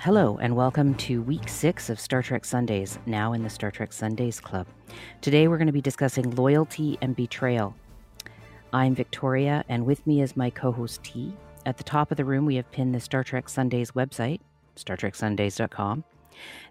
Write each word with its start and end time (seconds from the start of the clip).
Hello, 0.00 0.38
and 0.40 0.54
welcome 0.54 0.94
to 0.94 1.22
week 1.22 1.48
six 1.48 1.90
of 1.90 1.98
Star 1.98 2.22
Trek 2.22 2.44
Sundays, 2.44 3.00
now 3.04 3.32
in 3.32 3.42
the 3.42 3.50
Star 3.50 3.72
Trek 3.72 3.92
Sundays 3.92 4.38
Club. 4.38 4.68
Today 5.22 5.48
we're 5.48 5.56
going 5.56 5.66
to 5.66 5.72
be 5.72 5.80
discussing 5.80 6.36
loyalty 6.36 6.96
and 7.02 7.16
betrayal. 7.16 7.74
I'm 8.72 8.94
Victoria, 8.94 9.64
and 9.68 9.84
with 9.84 10.06
me 10.06 10.22
is 10.22 10.36
my 10.36 10.50
co 10.50 10.70
host 10.70 11.02
T. 11.02 11.34
At 11.66 11.78
the 11.78 11.82
top 11.82 12.12
of 12.12 12.16
the 12.16 12.24
room, 12.24 12.46
we 12.46 12.54
have 12.54 12.70
pinned 12.70 12.94
the 12.94 13.00
Star 13.00 13.24
Trek 13.24 13.48
Sundays 13.48 13.90
website, 13.90 14.38
startreksundays.com. 14.76 16.04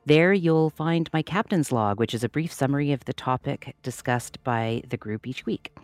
There 0.05 0.33
you'll 0.33 0.69
find 0.69 1.09
my 1.11 1.21
captain's 1.21 1.71
log, 1.71 1.99
which 1.99 2.13
is 2.13 2.23
a 2.23 2.29
brief 2.29 2.53
summary 2.53 2.91
of 2.91 3.05
the 3.05 3.13
topic 3.13 3.75
discussed 3.83 4.43
by 4.43 4.83
the 4.87 4.97
group 4.97 5.27
each 5.27 5.45
week, 5.45 5.75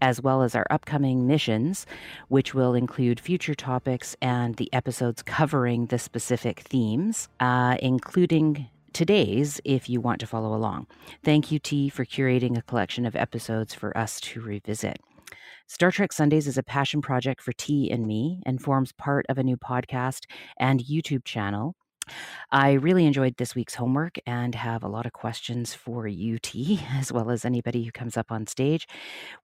as 0.00 0.20
well 0.20 0.42
as 0.42 0.54
our 0.54 0.66
upcoming 0.70 1.26
missions, 1.26 1.86
which 2.28 2.54
will 2.54 2.74
include 2.74 3.18
future 3.18 3.54
topics 3.54 4.16
and 4.22 4.56
the 4.56 4.72
episodes 4.72 5.22
covering 5.22 5.86
the 5.86 5.98
specific 5.98 6.60
themes, 6.60 7.28
uh, 7.40 7.76
including 7.80 8.68
today's 8.92 9.60
if 9.64 9.88
you 9.88 10.00
want 10.00 10.20
to 10.20 10.26
follow 10.26 10.54
along. 10.54 10.86
Thank 11.24 11.50
you, 11.50 11.58
T, 11.58 11.88
for 11.88 12.04
curating 12.04 12.56
a 12.56 12.62
collection 12.62 13.06
of 13.06 13.16
episodes 13.16 13.74
for 13.74 13.96
us 13.96 14.20
to 14.20 14.40
revisit. 14.40 15.00
Star 15.66 15.90
Trek 15.90 16.12
Sundays 16.12 16.46
is 16.46 16.58
a 16.58 16.62
passion 16.62 17.00
project 17.00 17.40
for 17.40 17.52
T 17.52 17.90
and 17.90 18.06
me 18.06 18.42
and 18.44 18.60
forms 18.60 18.92
part 18.92 19.24
of 19.28 19.38
a 19.38 19.42
new 19.42 19.56
podcast 19.56 20.26
and 20.58 20.80
YouTube 20.80 21.24
channel 21.24 21.74
I 22.50 22.72
really 22.72 23.06
enjoyed 23.06 23.36
this 23.38 23.54
week's 23.54 23.74
homework 23.74 24.18
and 24.26 24.54
have 24.54 24.82
a 24.84 24.88
lot 24.88 25.06
of 25.06 25.12
questions 25.12 25.74
for 25.74 26.06
you, 26.06 26.38
T, 26.38 26.80
as 26.92 27.12
well 27.12 27.30
as 27.30 27.44
anybody 27.44 27.84
who 27.84 27.92
comes 27.92 28.16
up 28.16 28.32
on 28.32 28.46
stage. 28.46 28.88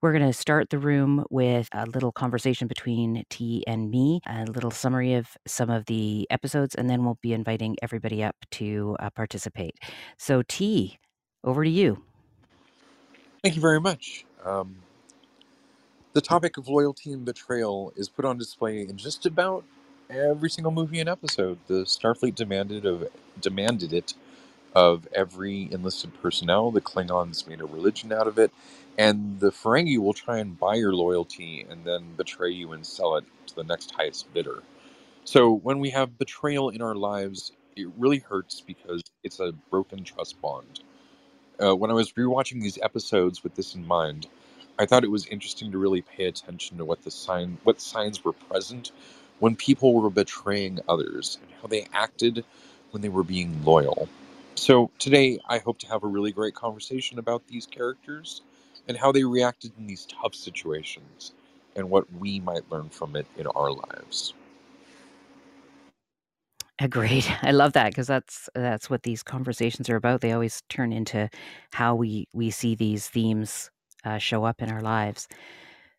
We're 0.01 0.13
going 0.13 0.27
to 0.27 0.33
start 0.33 0.69
the 0.69 0.79
room 0.79 1.25
with 1.29 1.69
a 1.73 1.85
little 1.87 2.11
conversation 2.11 2.67
between 2.67 3.23
T 3.29 3.63
and 3.67 3.91
me, 3.91 4.21
a 4.27 4.45
little 4.45 4.71
summary 4.71 5.15
of 5.15 5.27
some 5.47 5.69
of 5.69 5.85
the 5.85 6.27
episodes, 6.31 6.75
and 6.75 6.89
then 6.89 7.05
we'll 7.05 7.19
be 7.21 7.33
inviting 7.33 7.77
everybody 7.81 8.23
up 8.23 8.35
to 8.51 8.97
uh, 8.99 9.09
participate. 9.11 9.75
So, 10.17 10.43
T, 10.47 10.99
over 11.43 11.63
to 11.63 11.69
you. 11.69 12.03
Thank 13.43 13.55
you 13.55 13.61
very 13.61 13.79
much. 13.81 14.25
Um, 14.45 14.77
the 16.13 16.21
topic 16.21 16.57
of 16.57 16.67
loyalty 16.67 17.13
and 17.13 17.25
betrayal 17.25 17.93
is 17.95 18.09
put 18.09 18.25
on 18.25 18.37
display 18.37 18.81
in 18.81 18.97
just 18.97 19.25
about 19.25 19.63
every 20.09 20.49
single 20.49 20.71
movie 20.71 20.99
and 20.99 21.09
episode. 21.09 21.59
The 21.67 21.85
Starfleet 21.85 22.35
demanded 22.35 22.85
of 22.85 23.07
demanded 23.39 23.93
it 23.93 24.13
of 24.75 25.07
every 25.13 25.71
enlisted 25.71 26.11
personnel. 26.21 26.71
The 26.71 26.81
Klingons 26.81 27.47
made 27.47 27.61
a 27.61 27.65
religion 27.65 28.11
out 28.11 28.27
of 28.27 28.39
it, 28.39 28.51
and 28.97 29.39
the 29.39 29.51
Ferengi 29.51 29.97
will 29.99 30.13
try 30.13 30.39
and 30.39 30.59
buy 30.59 30.75
your 30.75 30.93
loyalty 30.93 31.65
and 31.69 31.85
then 31.85 32.15
betray 32.15 32.51
you 32.51 32.71
and 32.73 32.85
sell 32.85 33.17
it 33.17 33.25
to 33.47 33.55
the 33.55 33.63
next 33.63 33.91
highest 33.91 34.33
bidder. 34.33 34.63
So 35.25 35.53
when 35.53 35.79
we 35.79 35.91
have 35.91 36.17
betrayal 36.17 36.69
in 36.69 36.81
our 36.81 36.95
lives, 36.95 37.51
it 37.75 37.87
really 37.97 38.19
hurts 38.19 38.61
because 38.61 39.03
it's 39.23 39.39
a 39.39 39.53
broken 39.69 40.03
trust 40.03 40.41
bond. 40.41 40.81
Uh, 41.61 41.75
when 41.75 41.91
I 41.91 41.93
was 41.93 42.13
rewatching 42.13 42.61
these 42.61 42.79
episodes 42.81 43.43
with 43.43 43.55
this 43.55 43.75
in 43.75 43.85
mind, 43.85 44.27
I 44.79 44.85
thought 44.85 45.03
it 45.03 45.11
was 45.11 45.27
interesting 45.27 45.71
to 45.71 45.77
really 45.77 46.01
pay 46.01 46.25
attention 46.25 46.77
to 46.77 46.85
what 46.85 47.03
the 47.03 47.11
sign, 47.11 47.57
what 47.63 47.81
signs 47.81 48.23
were 48.23 48.33
present 48.33 48.91
when 49.39 49.55
people 49.55 49.93
were 49.95 50.09
betraying 50.11 50.79
others 50.89 51.39
and 51.43 51.51
how 51.61 51.67
they 51.67 51.87
acted 51.93 52.45
when 52.91 53.01
they 53.01 53.09
were 53.09 53.23
being 53.23 53.63
loyal. 53.65 54.09
So 54.55 54.91
today, 54.99 55.39
I 55.49 55.59
hope 55.59 55.79
to 55.79 55.87
have 55.87 56.03
a 56.03 56.07
really 56.07 56.31
great 56.31 56.55
conversation 56.55 57.19
about 57.19 57.47
these 57.47 57.65
characters 57.67 58.41
and 58.87 58.97
how 58.97 59.11
they 59.11 59.23
reacted 59.25 59.73
in 59.79 59.87
these 59.87 60.07
tough 60.07 60.35
situations 60.35 61.33
and 61.75 61.89
what 61.89 62.11
we 62.13 62.39
might 62.41 62.69
learn 62.71 62.89
from 62.89 63.15
it 63.15 63.27
in 63.37 63.47
our 63.47 63.71
lives. 63.71 64.33
Agreed. 66.79 67.25
I 67.43 67.51
love 67.51 67.73
that 67.73 67.89
because 67.91 68.07
that's 68.07 68.49
that's 68.55 68.89
what 68.89 69.03
these 69.03 69.23
conversations 69.23 69.89
are 69.89 69.97
about. 69.97 70.21
They 70.21 70.33
always 70.33 70.63
turn 70.69 70.93
into 70.93 71.29
how 71.73 71.95
we 71.95 72.27
we 72.33 72.51
see 72.51 72.75
these 72.75 73.09
themes 73.09 73.71
uh, 74.05 74.19
show 74.19 74.45
up 74.45 74.61
in 74.61 74.71
our 74.71 74.81
lives. 74.81 75.27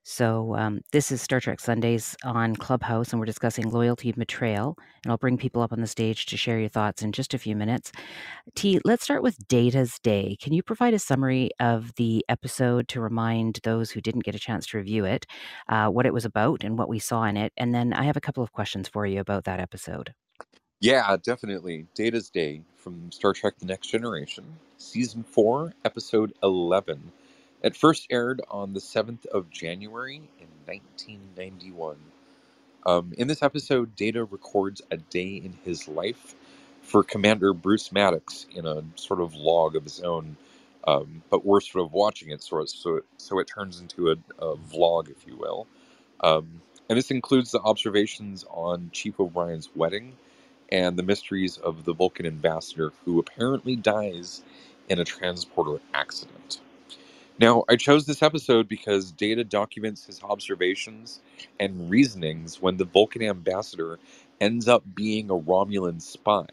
So, 0.03 0.57
um, 0.57 0.81
this 0.93 1.13
is 1.13 1.21
Star 1.21 1.41
Trek 1.41 1.61
Sundays 1.61 2.17
on 2.25 2.57
Clubhouse, 2.57 3.13
and 3.13 3.21
we're 3.21 3.27
discussing 3.27 3.71
loyalty 3.71 4.09
and 4.09 4.19
betrayal. 4.19 4.77
And 5.05 5.11
I'll 5.11 5.19
bring 5.19 5.37
people 5.37 5.61
up 5.61 5.73
on 5.73 5.81
the 5.81 5.87
stage 5.87 6.25
to 6.27 6.39
share 6.39 6.59
your 6.59 6.71
thoughts 6.71 7.03
in 7.03 7.13
just 7.13 7.35
a 7.35 7.39
few 7.39 7.55
minutes. 7.55 7.93
T, 8.55 8.81
let's 8.85 9.05
start 9.05 9.23
with 9.23 9.47
Data's 9.47 9.99
Day. 9.99 10.37
Can 10.41 10.55
you 10.55 10.63
provide 10.63 10.95
a 10.95 10.99
summary 10.99 11.51
of 11.61 11.95
the 11.97 12.25
episode 12.31 12.89
to 12.89 13.01
remind 13.01 13.61
those 13.63 13.91
who 13.91 14.01
didn't 14.01 14.25
get 14.25 14.35
a 14.35 14.39
chance 14.41 14.67
to 14.69 14.79
review 14.79 15.05
it, 15.05 15.27
uh, 15.69 15.89
what 15.89 16.07
it 16.07 16.15
was 16.15 16.25
about 16.25 16.65
and 16.65 16.79
what 16.79 16.89
we 16.89 16.99
saw 16.99 17.25
in 17.25 17.37
it? 17.37 17.53
And 17.59 17.75
then 17.75 17.93
I 17.93 18.05
have 18.05 18.17
a 18.17 18.23
couple 18.23 18.43
of 18.43 18.53
questions 18.53 18.89
for 18.89 19.07
you 19.07 19.21
about 19.21 19.45
that 19.45 19.61
episode. 19.61 20.15
Yeah, 20.81 21.15
definitely. 21.23 21.87
Data's 21.95 22.31
Day 22.31 22.63
from 22.77 23.13
Star 23.13 23.35
Trek 23.35 23.59
The 23.59 23.67
Next 23.67 23.89
Generation, 23.89 24.45
Season 24.79 25.23
4, 25.23 25.75
Episode 25.85 26.33
11 26.43 27.13
it 27.63 27.77
first 27.77 28.07
aired 28.11 28.41
on 28.51 28.73
the 28.73 28.81
7th 28.81 29.27
of 29.27 29.51
January 29.51 30.17
in 30.17 30.49
1991. 30.67 31.97
Um, 32.87 33.13
in 33.19 33.29
this 33.29 33.43
episode, 33.43 33.95
Data 33.97 34.25
records 34.25 34.81
a 34.91 34.97
day 34.97 35.35
in 35.37 35.55
his 35.65 35.87
life 35.87 36.35
for 36.83 37.03
Commander 37.05 37.53
Bruce 37.53 37.93
Maddox 37.93 38.47
in 38.55 38.67
a 38.67 38.83
sort 38.95 39.21
of 39.21 39.35
log 39.35 39.77
of 39.77 39.85
his 39.85 40.01
own, 40.01 40.37
um, 40.89 41.23
but 41.31 41.45
we're 41.45 41.61
sort 41.61 41.85
of 41.85 41.93
watching 41.93 42.31
it, 42.31 42.43
sort 42.43 42.63
of, 42.63 42.71
so 42.71 42.97
it, 42.97 43.05
so 43.19 43.39
it 43.39 43.47
turns 43.47 43.81
into 43.81 44.11
a, 44.11 44.17
a 44.39 44.57
vlog, 44.57 45.11
if 45.11 45.27
you 45.27 45.37
will. 45.37 45.67
Um, 46.21 46.63
and 46.89 46.99
this 46.99 47.11
includes 47.11 47.51
the 47.51 47.61
observations 47.61 48.45
on 48.51 48.91
Chief 48.93 49.21
O'Brien's 49.21 49.69
wedding 49.77 50.17
and 50.73 50.97
the 50.97 51.03
mysteries 51.03 51.59
of 51.59 51.85
the 51.85 51.93
Vulcan 51.93 52.27
ambassador 52.27 52.93
who 53.05 53.19
apparently 53.19 53.77
dies 53.77 54.43
in 54.89 54.99
a 54.99 55.05
transporter 55.05 55.81
accident. 55.95 56.61
Now, 57.41 57.65
I 57.69 57.77
chose 57.77 58.07
this 58.07 58.23
episode 58.23 58.69
because 58.69 59.13
Data 59.13 59.45
documents 59.45 60.07
his 60.07 60.23
observations 60.25 61.23
and 61.61 61.91
reasonings 61.91 62.63
when 62.63 62.79
the 62.79 62.87
Vulcan 62.87 63.25
ambassador 63.25 64.01
ends 64.41 64.69
up 64.69 64.85
being 64.97 65.31
a 65.31 65.35
Romulan 65.35 66.03
spy, 66.03 66.47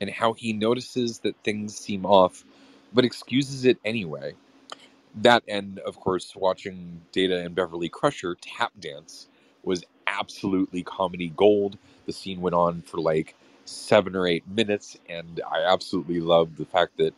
and 0.00 0.10
how 0.10 0.34
he 0.34 0.52
notices 0.52 1.20
that 1.20 1.36
things 1.44 1.76
seem 1.76 2.06
off, 2.06 2.44
but 2.94 3.06
excuses 3.06 3.66
it 3.66 3.78
anyway. 3.86 4.34
That 5.16 5.44
and, 5.48 5.80
of 5.80 6.00
course, 6.00 6.34
watching 6.36 7.02
Data 7.12 7.38
and 7.44 7.54
Beverly 7.54 7.90
Crusher 7.90 8.36
tap 8.40 8.72
dance 8.80 9.28
was 9.64 9.84
absolutely 10.08 10.84
comedy 10.84 11.32
gold. 11.36 11.78
The 12.06 12.14
scene 12.14 12.40
went 12.40 12.54
on 12.54 12.82
for 12.82 13.00
like 13.00 13.36
seven 13.66 14.16
or 14.16 14.26
eight 14.28 14.48
minutes, 14.48 14.98
and 15.08 15.42
I 15.50 15.64
absolutely 15.64 16.20
loved 16.20 16.58
the 16.58 16.66
fact 16.66 16.98
that 16.98 17.14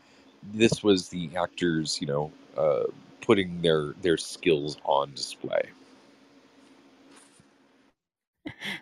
this 0.55 0.83
was 0.85 1.09
the 1.11 1.31
actors, 1.37 2.01
you 2.01 2.09
know, 2.09 2.33
uh, 2.57 2.85
putting 3.23 3.61
their 3.63 3.95
their 4.03 4.19
skills 4.19 4.79
on 4.85 5.13
display. 5.15 5.63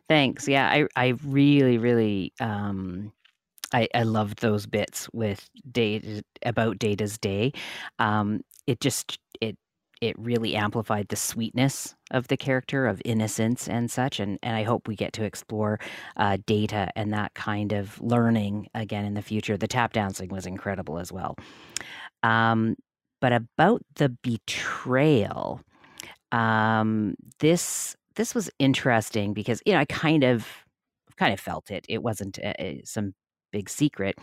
Thanks. 0.08 0.48
Yeah, 0.48 0.68
I 0.68 0.86
I 0.96 1.14
really 1.24 1.78
really 1.78 2.32
um 2.40 3.12
I 3.72 3.88
I 3.94 4.04
loved 4.04 4.40
those 4.42 4.66
bits 4.66 5.08
with 5.12 5.48
data 5.70 6.22
about 6.44 6.78
Data's 6.78 7.18
day. 7.18 7.52
Um 7.98 8.42
it 8.66 8.80
just 8.80 9.18
it 9.40 9.56
it 10.02 10.16
really 10.18 10.56
amplified 10.56 11.08
the 11.08 11.16
sweetness 11.16 11.94
of 12.12 12.28
the 12.28 12.36
character 12.36 12.86
of 12.86 13.02
innocence 13.04 13.68
and 13.68 13.90
such 13.90 14.20
and 14.20 14.38
and 14.42 14.56
I 14.56 14.64
hope 14.64 14.88
we 14.88 14.96
get 14.96 15.12
to 15.14 15.24
explore 15.24 15.80
uh, 16.16 16.38
data 16.46 16.90
and 16.96 17.12
that 17.14 17.34
kind 17.34 17.72
of 17.72 18.00
learning 18.02 18.68
again 18.74 19.04
in 19.06 19.14
the 19.14 19.22
future. 19.22 19.56
The 19.58 19.68
tap 19.68 19.92
dancing 19.94 20.30
was 20.30 20.46
incredible 20.46 20.98
as 20.98 21.12
well. 21.12 21.36
Um, 22.22 22.76
but 23.20 23.32
about 23.32 23.82
the 23.96 24.10
betrayal, 24.22 25.60
um, 26.32 27.14
this 27.40 27.96
this 28.16 28.34
was 28.34 28.50
interesting 28.58 29.32
because 29.32 29.62
you 29.64 29.72
know 29.72 29.80
I 29.80 29.84
kind 29.84 30.24
of 30.24 30.46
kind 31.16 31.32
of 31.32 31.40
felt 31.40 31.70
it. 31.70 31.84
It 31.88 32.02
wasn't 32.02 32.38
a, 32.38 32.54
a, 32.62 32.82
some 32.84 33.14
big 33.52 33.70
secret, 33.70 34.16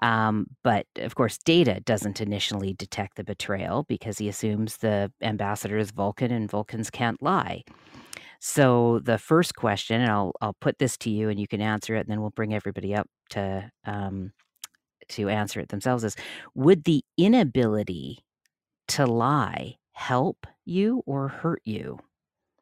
um, 0.00 0.46
but 0.64 0.86
of 0.98 1.14
course, 1.14 1.38
Data 1.38 1.80
doesn't 1.84 2.20
initially 2.20 2.74
detect 2.74 3.16
the 3.16 3.24
betrayal 3.24 3.84
because 3.88 4.18
he 4.18 4.28
assumes 4.28 4.78
the 4.78 5.12
ambassador 5.22 5.78
is 5.78 5.90
Vulcan 5.90 6.32
and 6.32 6.50
Vulcans 6.50 6.90
can't 6.90 7.22
lie. 7.22 7.62
So 8.40 9.00
the 9.04 9.18
first 9.18 9.54
question, 9.54 10.00
and 10.00 10.10
I'll 10.10 10.32
I'll 10.40 10.56
put 10.60 10.78
this 10.78 10.96
to 10.98 11.10
you, 11.10 11.28
and 11.28 11.38
you 11.38 11.46
can 11.46 11.60
answer 11.60 11.94
it, 11.94 12.00
and 12.00 12.08
then 12.08 12.20
we'll 12.20 12.30
bring 12.30 12.54
everybody 12.54 12.94
up 12.94 13.06
to 13.30 13.70
um, 13.84 14.32
to 15.10 15.28
answer 15.28 15.60
it 15.60 15.68
themselves: 15.68 16.02
is 16.04 16.16
would 16.54 16.84
the 16.84 17.04
inability 17.16 18.18
to 18.96 19.06
lie 19.06 19.76
help 19.92 20.46
you 20.66 21.02
or 21.06 21.28
hurt 21.28 21.62
you? 21.64 22.00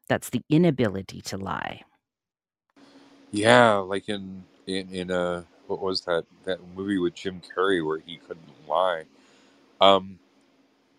That's 0.09 0.29
the 0.29 0.43
inability 0.49 1.21
to 1.23 1.37
lie. 1.37 1.83
Yeah, 3.31 3.75
like 3.77 4.09
in 4.09 4.43
in 4.67 4.89
in 4.93 5.11
uh 5.11 5.43
what 5.67 5.81
was 5.81 6.01
that 6.03 6.25
that 6.45 6.59
movie 6.75 6.99
with 6.99 7.15
Jim 7.15 7.41
Carrey 7.55 7.85
where 7.85 7.99
he 7.99 8.17
couldn't 8.17 8.67
lie. 8.67 9.05
Um, 9.81 10.19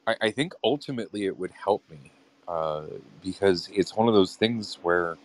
I, 0.06 0.16
I 0.22 0.32
think 0.32 0.54
ultimately 0.64 1.26
it 1.26 1.38
would 1.38 1.52
help 1.52 1.84
me 1.90 2.12
uh, 2.48 2.84
because 3.22 3.70
it's 3.74 3.96
one 3.96 4.08
of 4.08 4.14
those 4.14 4.36
things 4.36 4.78
where 4.82 5.18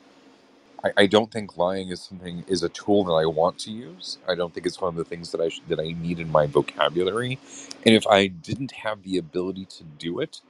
I, 0.84 0.92
I 0.98 1.08
don't 1.08 1.32
think 1.32 1.58
lying 1.58 1.90
is 1.90 2.02
something 2.02 2.46
is 2.48 2.64
a 2.64 2.70
tool 2.70 3.06
that 3.06 3.14
I 3.14 3.28
want 3.28 3.60
to 3.60 3.72
use. 3.72 4.20
I 4.28 4.36
don't 4.36 4.54
think 4.54 4.66
it's 4.68 4.82
one 4.82 4.90
of 4.90 4.96
the 4.96 5.06
things 5.06 5.32
that 5.34 5.42
I 5.42 5.52
that 5.70 5.80
I 5.80 5.96
need 6.02 6.20
in 6.20 6.32
my 6.32 6.48
vocabulary. 6.48 7.40
And 7.86 7.96
if 7.96 8.08
I 8.08 8.28
didn't 8.28 8.74
have 8.74 9.04
the 9.04 9.18
ability 9.18 9.66
to 9.68 9.86
do 9.86 10.20
it, 10.20 10.42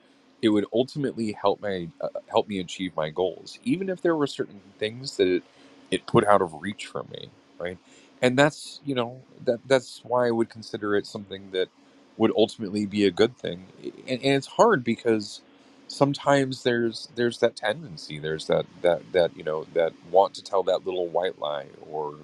it 0.41 0.49
would 0.49 0.65
ultimately 0.73 1.33
help 1.33 1.61
my 1.61 1.89
uh, 2.01 2.09
help 2.29 2.47
me 2.49 2.59
achieve 2.59 2.95
my 2.95 3.11
goals, 3.11 3.59
even 3.65 3.89
if 3.89 4.01
there 4.01 4.15
were 4.15 4.27
certain 4.27 4.61
things 4.79 5.17
that 5.17 5.27
it, 5.27 5.43
it 5.91 6.07
put 6.07 6.25
out 6.25 6.41
of 6.41 6.61
reach 6.61 6.87
for 6.87 7.03
me, 7.05 7.29
right? 7.59 7.77
And 8.21 8.37
that's 8.39 8.81
you 8.85 8.95
know 8.95 9.21
that 9.45 9.59
that's 9.67 10.01
why 10.05 10.27
I 10.27 10.31
would 10.31 10.49
consider 10.49 10.95
it 10.95 11.07
something 11.07 11.51
that 11.51 11.69
would 12.17 12.31
ultimately 12.37 12.85
be 12.85 13.05
a 13.05 13.11
good 13.11 13.37
thing. 13.37 13.67
And, 14.07 14.21
and 14.23 14.35
it's 14.35 14.47
hard 14.47 14.83
because 14.83 15.41
sometimes 15.87 16.63
there's 16.63 17.09
there's 17.15 17.39
that 17.39 17.55
tendency 17.57 18.19
there's 18.19 18.47
that 18.47 18.65
that 18.81 19.01
that 19.13 19.37
you 19.37 19.43
know 19.43 19.65
that 19.75 19.93
want 20.11 20.33
to 20.35 20.43
tell 20.43 20.63
that 20.63 20.85
little 20.85 21.07
white 21.07 21.39
lie 21.39 21.67
or 21.89 22.15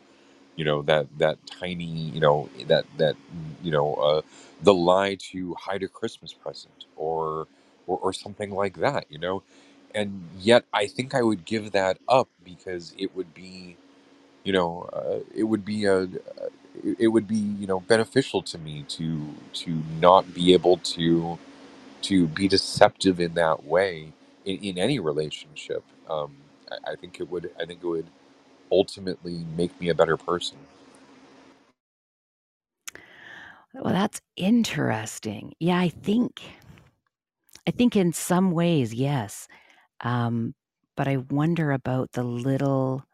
you 0.58 0.66
know 0.66 0.84
that 0.84 1.08
that 1.20 1.40
tiny 1.48 1.86
you 1.86 2.22
know 2.22 2.50
that 2.68 2.86
that 2.98 3.18
you 3.64 3.72
know 3.72 3.96
uh, 3.96 4.22
the 4.64 4.74
lie 4.76 5.16
to 5.16 5.56
hide 5.56 5.84
a 5.84 5.90
christmas 5.90 6.34
present 6.34 6.86
or, 6.98 7.48
or 7.88 8.00
or 8.00 8.14
something 8.14 8.52
like 8.52 8.78
that 8.80 9.06
you 9.10 9.20
know? 9.20 9.44
And 9.96 10.30
yet 10.40 10.66
i 10.74 10.88
think 10.88 11.16
i 11.16 11.24
would 11.24 11.46
give 11.46 11.72
that 11.74 12.00
up 12.10 12.30
because 12.46 12.96
it 12.98 13.16
would 13.16 13.34
be 13.34 13.78
you 14.46 14.54
know 14.54 14.90
uh, 14.94 15.20
it 15.36 15.44
would 15.46 15.66
be 15.66 15.86
a 15.86 16.10
it 17.00 17.10
would 17.10 17.28
be 17.28 17.38
you 17.38 17.68
know 17.68 17.82
beneficial 17.82 18.42
to 18.44 18.58
me 18.60 18.86
to 18.90 19.36
to 19.54 19.84
not 20.02 20.34
be 20.34 20.54
able 20.54 20.78
to 20.80 21.40
to 22.04 22.28
be 22.28 22.48
deceptive 22.50 23.20
in 23.22 23.36
that 23.36 23.66
way 23.66 24.14
in, 24.46 24.58
in 24.64 24.80
any 24.80 25.00
relationship. 25.00 25.84
Um, 26.10 26.38
I, 26.72 26.94
I 26.94 26.96
think 26.98 27.20
it 27.22 27.30
would. 27.32 27.52
I 27.60 27.66
think 27.66 27.84
it 27.84 27.88
would 27.88 28.08
ultimately 28.72 29.46
make 29.58 29.80
me 29.82 29.90
a 29.90 29.96
better 29.96 30.18
person. 30.18 30.58
Well, 33.74 33.94
that's 33.94 34.22
interesting. 34.38 35.54
Yeah, 35.60 35.80
I 35.80 35.90
think 35.90 36.42
I 37.68 37.72
think 37.72 37.96
in 37.96 38.14
some 38.14 38.52
ways, 38.52 38.94
yes. 38.94 39.48
Um, 40.02 40.56
but 40.98 41.08
I 41.08 41.18
wonder 41.18 41.72
about 41.72 42.12
the 42.14 42.24
little 42.24 43.06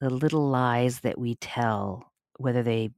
the 0.00 0.10
little 0.10 0.48
lies 0.48 1.00
that 1.00 1.18
we 1.18 1.36
tell, 1.36 2.12
whether 2.38 2.62
they 2.62 2.90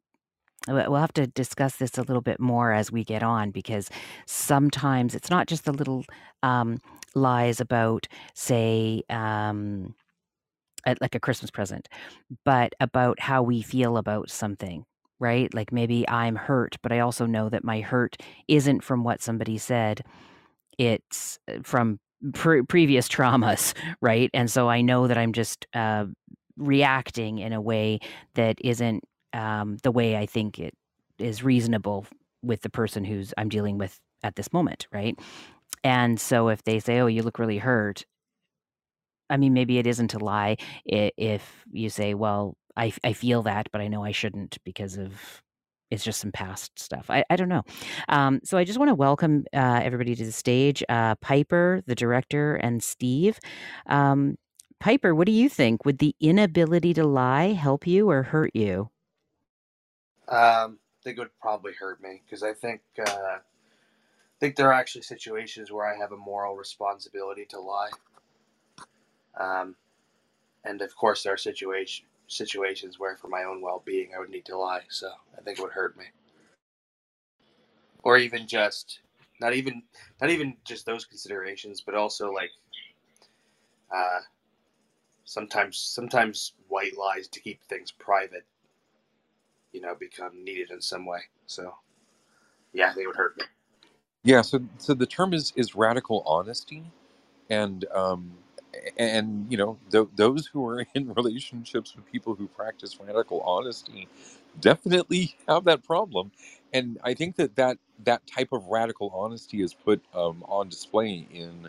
we'll 0.69 0.95
have 0.97 1.13
to 1.15 1.27
discuss 1.27 1.77
this 1.77 1.99
a 1.99 2.03
little 2.03 2.23
bit 2.23 2.39
more 2.41 2.73
as 2.73 2.93
we 2.93 3.05
get 3.05 3.23
on 3.23 3.51
because 3.51 3.91
sometimes 4.27 5.15
it's 5.15 5.31
not 5.31 5.47
just 5.47 5.65
the 5.65 5.73
little 5.73 6.05
um, 6.43 6.79
lies 7.15 7.61
about, 7.61 8.07
say, 8.35 9.03
um, 9.11 9.95
like 11.01 11.15
a 11.15 11.21
Christmas 11.21 11.51
present, 11.51 11.89
but 12.45 12.75
about 12.81 13.21
how 13.21 13.43
we 13.43 13.63
feel 13.63 13.97
about 13.97 14.31
something, 14.31 14.85
right? 15.21 15.53
Like 15.55 15.73
maybe 15.73 16.09
I'm 16.09 16.37
hurt, 16.37 16.77
but 16.83 16.93
I 16.93 17.01
also 17.01 17.27
know 17.27 17.49
that 17.49 17.65
my 17.65 17.81
hurt 17.81 18.17
isn't 18.49 18.83
from 18.83 19.05
what 19.05 19.23
somebody 19.23 19.59
said, 19.59 20.03
it's 20.79 21.39
uh, 21.49 21.59
from 21.63 22.01
pre- 22.35 22.63
previous 22.63 23.09
traumas, 23.11 23.75
right? 24.01 24.31
And 24.35 24.51
so 24.51 24.69
I 24.69 24.81
know 24.81 25.07
that 25.07 25.19
I'm 25.19 25.33
just 25.33 25.67
uh, 25.75 26.07
reacting 26.57 27.39
in 27.39 27.53
a 27.53 27.61
way 27.61 28.01
that 28.35 28.59
isn't 28.63 29.05
um, 29.35 29.79
the 29.83 29.93
way 29.93 30.17
I 30.17 30.27
think 30.27 30.59
it 30.61 30.75
is 31.19 31.45
reasonable 31.45 32.07
with 32.43 32.63
the 32.63 32.71
person 32.71 33.05
who's 33.05 33.35
I'm 33.39 33.51
dealing 33.51 33.79
with 33.79 34.01
at 34.25 34.37
this 34.37 34.53
moment, 34.53 34.87
right? 34.93 35.19
And 35.85 36.21
so 36.21 36.49
if 36.49 36.65
they 36.65 36.81
say, 36.81 37.01
"Oh, 37.01 37.09
you 37.09 37.23
look 37.23 37.39
really 37.39 37.59
hurt," 37.59 38.05
I 39.31 39.37
mean, 39.37 39.55
maybe 39.55 39.79
it 39.79 39.87
isn't 39.87 40.15
a 40.15 40.21
lie 40.21 40.59
if 40.87 41.65
you 41.73 41.91
say, 41.91 42.15
"Well, 42.15 42.57
I 42.77 42.93
I 43.05 43.15
feel 43.15 43.43
that, 43.45 43.69
but 43.73 43.81
I 43.83 43.89
know 43.89 44.05
I 44.05 44.13
shouldn't 44.13 44.59
because 44.65 44.99
of 44.99 45.43
it's 45.91 46.05
just 46.05 46.21
some 46.21 46.33
past 46.33 46.79
stuff." 46.79 47.11
I 47.11 47.25
I 47.31 47.37
don't 47.37 47.51
know. 47.51 47.65
Um, 48.11 48.41
so 48.45 48.59
I 48.59 48.65
just 48.65 48.79
want 48.81 48.91
to 48.91 48.97
welcome 48.97 49.47
uh, 49.55 49.81
everybody 49.85 50.17
to 50.17 50.27
the 50.27 50.33
stage, 50.33 50.85
uh, 50.91 51.17
Piper, 51.17 51.83
the 51.89 51.97
director, 51.97 52.57
and 52.57 52.83
Steve. 52.85 53.41
Um, 53.89 54.37
Piper, 54.81 55.15
what 55.17 55.27
do 55.27 55.33
you 55.33 55.51
think? 55.51 55.85
Would 55.87 55.99
the 55.99 56.17
inability 56.21 56.95
to 56.97 57.05
lie 57.07 57.55
help 57.55 57.89
you 57.89 58.11
or 58.11 58.25
hurt 58.25 58.53
you? 58.55 58.92
Um, 60.29 60.79
I 61.01 61.03
think 61.05 61.19
it 61.19 61.21
would 61.21 61.41
probably 61.41 61.73
hurt 61.75 62.03
me 62.03 62.23
because 62.25 62.43
I 62.43 62.53
think 62.55 62.81
uh, 62.99 63.11
I 63.11 63.41
think 64.41 64.57
there 64.57 64.69
are 64.69 64.73
actually 64.75 65.03
situations 65.03 65.71
where 65.71 65.87
I 65.87 65.97
have 65.97 66.13
a 66.13 66.17
moral 66.17 66.57
responsibility 66.57 67.45
to 67.51 67.61
lie. 67.61 67.91
Um, 69.39 69.77
and 70.65 70.83
of 70.83 70.95
course, 70.97 71.23
there 71.23 71.35
are 71.35 71.39
situation 71.39 72.07
situations 72.29 72.99
where, 72.99 73.17
for 73.17 73.29
my 73.29 73.45
own 73.45 73.61
well 73.61 73.83
being, 73.85 74.11
I 74.17 74.21
would 74.21 74.31
need 74.31 74.47
to 74.47 74.57
lie. 74.59 74.83
So 74.89 75.11
I 75.39 75.43
think 75.43 75.59
it 75.59 75.63
would 75.63 75.73
hurt 75.73 75.97
me, 75.99 76.07
or 78.05 78.17
even 78.17 78.47
just 78.47 79.01
not 79.41 79.55
even 79.55 79.83
not 80.21 80.31
even 80.31 80.57
just 80.65 80.87
those 80.87 81.05
considerations, 81.05 81.81
but 81.81 81.95
also 81.95 82.33
like 82.33 82.51
uh, 83.95 84.21
sometimes 85.25 85.79
sometimes 85.79 86.53
white 86.69 86.97
lies 86.97 87.29
to 87.29 87.41
keep 87.41 87.63
things 87.65 87.93
private, 87.93 88.47
you 89.73 89.81
know, 89.81 89.95
become 89.95 90.45
needed 90.45 90.71
in 90.71 90.81
some 90.81 91.07
way. 91.07 91.21
So 91.47 91.75
yeah, 92.73 92.93
they 92.97 93.07
would 93.07 93.17
hurt 93.17 93.37
me. 93.39 93.45
Yeah. 94.25 94.43
So 94.43 94.61
so 94.79 94.95
the 94.95 95.07
term 95.07 95.35
is 95.35 95.53
is 95.57 95.75
radical 95.77 96.23
honesty, 96.27 96.85
and 97.51 97.85
um, 97.95 98.33
and 98.99 99.47
you 99.51 99.57
know 99.57 99.79
th- 99.91 100.09
those 100.17 100.47
who 100.49 100.67
are 100.67 100.87
in 100.95 101.13
relationships 101.17 101.95
with 101.97 102.11
people 102.11 102.35
who 102.35 102.49
practice 102.49 102.99
radical 103.01 103.41
honesty 103.43 104.09
definitely 104.61 105.37
have 105.49 105.65
that 105.65 105.85
problem 105.85 106.31
and 106.73 106.99
i 107.05 107.15
think 107.15 107.37
that 107.37 107.55
that, 107.57 107.79
that 108.05 108.27
type 108.27 108.51
of 108.53 108.67
radical 108.69 109.11
honesty 109.15 109.63
is 109.63 109.75
put 109.75 110.03
um, 110.15 110.45
on 110.49 110.69
display 110.69 111.27
in 111.33 111.69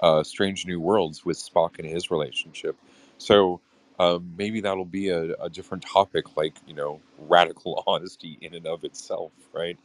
uh, 0.00 0.22
strange 0.22 0.66
new 0.66 0.80
worlds 0.80 1.24
with 1.24 1.38
spock 1.38 1.78
and 1.78 1.88
his 1.88 2.10
relationship 2.10 2.76
so 3.18 3.60
um, 4.00 4.34
maybe 4.38 4.60
that'll 4.62 4.84
be 4.84 5.10
a, 5.10 5.34
a 5.34 5.50
different 5.50 5.84
topic 5.84 6.36
like 6.36 6.56
you 6.66 6.74
know 6.74 7.00
radical 7.18 7.84
honesty 7.86 8.38
in 8.42 8.54
and 8.54 8.66
of 8.66 8.84
itself 8.84 9.32
right? 9.52 9.78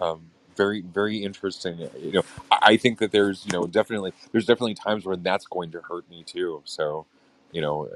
Um, 0.00 0.30
very 0.56 0.82
very 0.82 1.18
interesting 1.18 1.78
you 2.00 2.12
know 2.12 2.22
I, 2.52 2.58
think 2.78 2.98
that 3.00 3.12
there's 3.12 3.46
you 3.46 3.52
know 3.52 3.66
definitely 3.66 4.12
there's 4.32 4.46
definitely 4.46 4.74
times 4.74 5.06
when 5.06 5.22
that's 5.22 5.46
going 5.46 5.72
to 5.72 5.82
hurt 5.82 6.08
me 6.10 6.24
too 6.24 6.62
so 6.64 7.06
you 7.52 7.60
know 7.62 7.88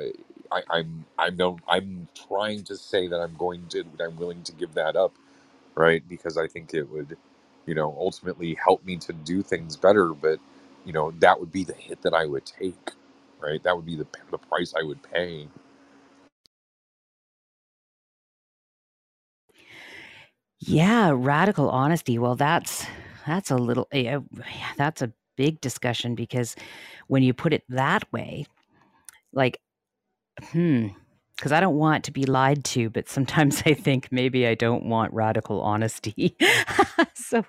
I, 0.53 0.63
i'm 0.71 1.07
i'm 1.19 1.37
no, 1.37 1.59
i'm 1.69 2.09
trying 2.29 2.65
to 2.65 2.77
say 2.77 3.09
that 3.09 3.21
i'm 3.21 3.37
going 3.37 3.67
to 3.69 3.85
i'm 4.01 4.17
willing 4.17 4.43
to 4.45 4.53
give 4.53 4.75
that 4.75 4.97
up 4.97 5.15
right? 5.75 6.03
Because 6.09 6.37
i 6.39 6.47
think 6.49 6.75
it 6.75 6.91
would 6.91 7.17
you 7.67 7.75
know 7.75 7.95
ultimately 7.99 8.55
help 8.63 8.85
me 8.85 8.97
to 8.99 9.13
do 9.13 9.43
things 9.43 9.77
better 9.77 10.09
but 10.15 10.39
you 10.85 10.93
know 10.93 11.13
that 11.21 11.39
would 11.41 11.53
be 11.53 11.65
the 11.65 11.75
hit 11.75 12.03
that 12.03 12.15
i 12.15 12.27
would 12.27 12.45
take 12.47 12.91
right 13.45 13.63
that 13.65 13.77
would 13.77 13.87
be 13.87 13.97
the, 13.97 14.07
the 14.33 14.39
price 14.39 14.75
i 14.81 14.85
would 14.85 15.03
pay 15.05 15.49
Yeah, 20.61 21.13
radical 21.15 21.69
honesty. 21.71 22.19
Well, 22.19 22.37
that's 22.37 22.87
that's 23.27 23.51
a 23.51 23.57
little 23.57 23.89
yeah, 23.93 24.21
that's 24.77 25.03
a 25.03 25.13
big 25.37 25.61
discussion 25.61 26.15
because 26.15 26.57
when 27.09 27.23
you 27.23 27.35
put 27.35 27.53
it 27.53 27.65
that 27.69 28.11
way, 28.13 28.47
like, 29.33 29.61
hmm, 30.43 30.89
because 31.37 31.53
I 31.53 31.61
don't 31.61 31.77
want 31.77 32.05
to 32.05 32.13
be 32.13 32.25
lied 32.27 32.65
to, 32.67 32.91
but 32.91 33.09
sometimes 33.09 33.63
I 33.67 33.75
think 33.75 34.09
maybe 34.11 34.47
I 34.47 34.55
don't 34.55 34.85
want 34.87 35.13
radical 35.13 35.61
honesty. 35.63 36.37
so, 37.15 37.45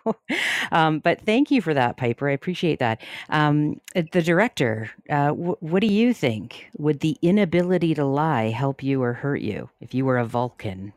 um, 0.71 0.99
but 0.99 1.21
thank 1.21 1.51
you 1.51 1.61
for 1.61 1.73
that, 1.73 1.97
Piper. 1.97 2.29
I 2.29 2.33
appreciate 2.33 2.79
that. 2.79 3.01
Um, 3.29 3.81
uh, 3.95 4.03
the 4.11 4.21
director, 4.21 4.91
uh, 5.09 5.27
w- 5.27 5.57
what 5.59 5.81
do 5.81 5.87
you 5.87 6.13
think? 6.13 6.69
Would 6.77 7.01
the 7.01 7.17
inability 7.21 7.93
to 7.95 8.05
lie 8.05 8.49
help 8.49 8.83
you 8.83 9.01
or 9.03 9.13
hurt 9.13 9.41
you 9.41 9.69
if 9.81 9.93
you 9.93 10.05
were 10.05 10.17
a 10.17 10.25
Vulcan? 10.25 10.93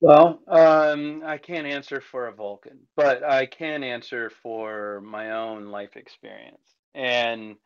Well, 0.00 0.40
um, 0.48 1.22
I 1.26 1.38
can't 1.38 1.66
answer 1.66 2.00
for 2.00 2.28
a 2.28 2.32
Vulcan, 2.32 2.80
but 2.96 3.24
I 3.24 3.46
can 3.46 3.84
answer 3.84 4.30
for 4.30 5.02
my 5.02 5.32
own 5.32 5.66
life 5.68 5.96
experience. 5.96 6.76
And 6.94 7.56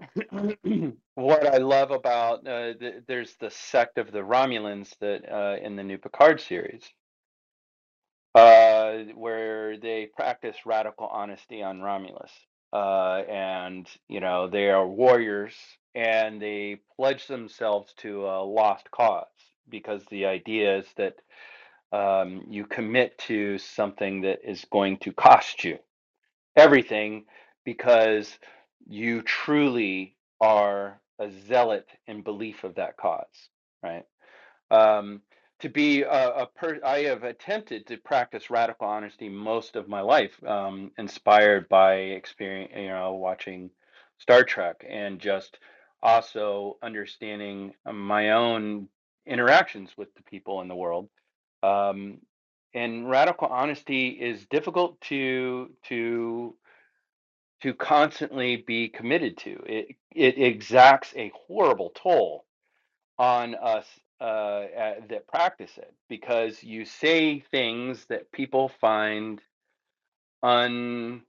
what 1.16 1.46
I 1.46 1.58
love 1.58 1.90
about 1.92 2.46
uh, 2.46 2.74
th- 2.74 3.04
there's 3.08 3.36
the 3.40 3.50
sect 3.50 3.98
of 3.98 4.12
the 4.12 4.20
Romulans 4.20 4.90
that 5.00 5.30
uh, 5.32 5.56
in 5.64 5.76
the 5.76 5.84
new 5.84 5.98
Picard 5.98 6.40
series, 6.40 6.84
uh, 8.34 8.98
where 9.14 9.78
they 9.78 10.08
practice 10.16 10.56
radical 10.66 11.06
honesty 11.08 11.62
on 11.62 11.82
Romulus, 11.82 12.32
uh, 12.72 13.22
and 13.28 13.88
you 14.08 14.20
know 14.20 14.48
they 14.48 14.70
are 14.70 14.86
warriors 14.86 15.54
and 15.94 16.42
they 16.42 16.80
pledge 16.96 17.26
themselves 17.28 17.94
to 17.98 18.26
a 18.26 18.42
lost 18.44 18.90
cause 18.92 19.26
because 19.68 20.02
the 20.10 20.26
idea 20.26 20.78
is 20.78 20.86
that 20.96 21.14
um, 21.92 22.44
you 22.50 22.66
commit 22.66 23.18
to 23.18 23.58
something 23.58 24.22
that 24.22 24.40
is 24.44 24.64
going 24.72 24.98
to 24.98 25.12
cost 25.12 25.64
you 25.64 25.78
everything 26.56 27.24
because 27.64 28.38
you 28.86 29.22
truly 29.22 30.16
are 30.40 31.00
a 31.18 31.30
zealot 31.30 31.88
in 32.06 32.22
belief 32.22 32.64
of 32.64 32.76
that 32.76 32.96
cause, 32.96 33.48
right? 33.82 34.04
Um, 34.70 35.22
to 35.60 35.68
be 35.68 36.02
a, 36.02 36.28
a 36.30 36.46
per, 36.46 36.78
I 36.84 37.00
have 37.00 37.24
attempted 37.24 37.86
to 37.88 37.96
practice 37.96 38.50
radical 38.50 38.86
honesty 38.86 39.28
most 39.28 39.74
of 39.74 39.88
my 39.88 40.00
life, 40.00 40.32
um, 40.44 40.92
inspired 40.98 41.68
by 41.68 41.94
experience, 41.94 42.72
you 42.76 42.88
know, 42.88 43.14
watching 43.14 43.70
Star 44.18 44.44
Trek 44.44 44.84
and 44.88 45.18
just 45.18 45.58
also 46.02 46.76
understanding 46.82 47.72
my 47.92 48.30
own 48.30 48.88
interactions 49.26 49.90
with 49.96 50.14
the 50.14 50.22
people 50.22 50.60
in 50.60 50.68
the 50.68 50.76
world. 50.76 51.08
Um, 51.62 52.18
and 52.74 53.10
radical 53.10 53.48
honesty 53.48 54.08
is 54.08 54.46
difficult 54.46 55.00
to 55.02 55.70
to 55.88 56.54
to 57.62 57.74
constantly 57.74 58.56
be 58.58 58.88
committed 58.88 59.38
to. 59.38 59.62
It 59.66 59.96
it 60.14 60.38
exacts 60.38 61.14
a 61.16 61.32
horrible 61.48 61.92
toll 61.94 62.44
on 63.18 63.56
us 63.56 63.86
uh, 64.20 64.66
that 65.10 65.28
practice 65.28 65.72
it 65.78 65.94
because 66.10 66.64
you 66.64 66.86
say 66.86 67.40
things 67.52 68.06
that 68.10 68.32
people 68.32 68.70
find 68.80 69.42
un 70.42 71.22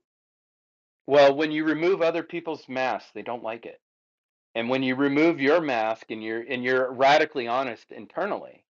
well 1.06 1.34
when 1.36 1.52
you 1.52 1.64
remove 1.64 2.02
other 2.02 2.22
people's 2.22 2.68
masks 2.68 3.10
they 3.14 3.22
don't 3.22 3.42
like 3.44 3.66
it 3.66 3.80
and 4.54 4.68
when 4.68 4.82
you 4.82 4.96
remove 4.96 5.40
your 5.40 5.60
mask 5.60 6.10
and 6.10 6.22
you're 6.22 6.42
and 6.42 6.64
you're 6.64 6.92
radically 6.92 7.48
honest 7.48 7.92
internally 7.92 8.64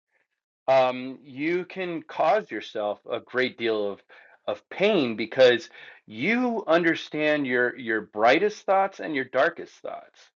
um, 0.68 1.18
you 1.22 1.64
can 1.64 2.02
cause 2.02 2.50
yourself 2.50 3.00
a 3.10 3.20
great 3.20 3.58
deal 3.58 3.90
of 3.90 4.00
of 4.48 4.68
pain 4.70 5.16
because 5.16 5.70
you 6.06 6.64
understand 6.66 7.46
your 7.46 7.76
your 7.78 8.00
brightest 8.02 8.66
thoughts 8.66 9.00
and 9.00 9.14
your 9.14 9.26
darkest 9.26 9.74
thoughts 9.74 10.30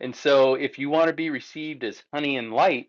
and 0.00 0.16
so, 0.16 0.54
if 0.54 0.78
you 0.78 0.88
want 0.88 1.08
to 1.08 1.12
be 1.12 1.28
received 1.28 1.84
as 1.84 2.02
honey 2.12 2.38
and 2.38 2.52
light, 2.52 2.88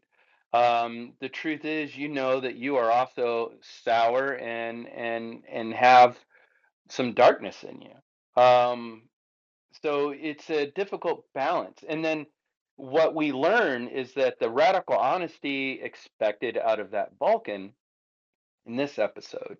um, 0.54 1.14
the 1.20 1.28
truth 1.28 1.66
is, 1.66 1.96
you 1.96 2.08
know 2.08 2.40
that 2.40 2.56
you 2.56 2.78
are 2.78 2.90
also 2.90 3.54
sour 3.84 4.36
and 4.36 4.88
and 4.88 5.44
and 5.50 5.74
have 5.74 6.18
some 6.90 7.14
darkness 7.14 7.64
in 7.64 7.82
you. 7.82 8.42
Um, 8.42 9.04
so 9.84 10.12
it's 10.12 10.50
a 10.50 10.72
difficult 10.72 11.26
balance. 11.34 11.84
And 11.88 12.04
then 12.04 12.26
what 12.78 13.14
we 13.14 13.34
learn 13.34 13.88
is 13.90 14.14
that 14.14 14.40
the 14.40 14.50
radical 14.50 14.96
honesty 14.96 15.82
expected 15.82 16.58
out 16.58 16.80
of 16.80 16.92
that 16.92 17.12
Vulcan 17.20 17.74
in 18.66 18.76
this 18.78 19.00
episode 19.00 19.58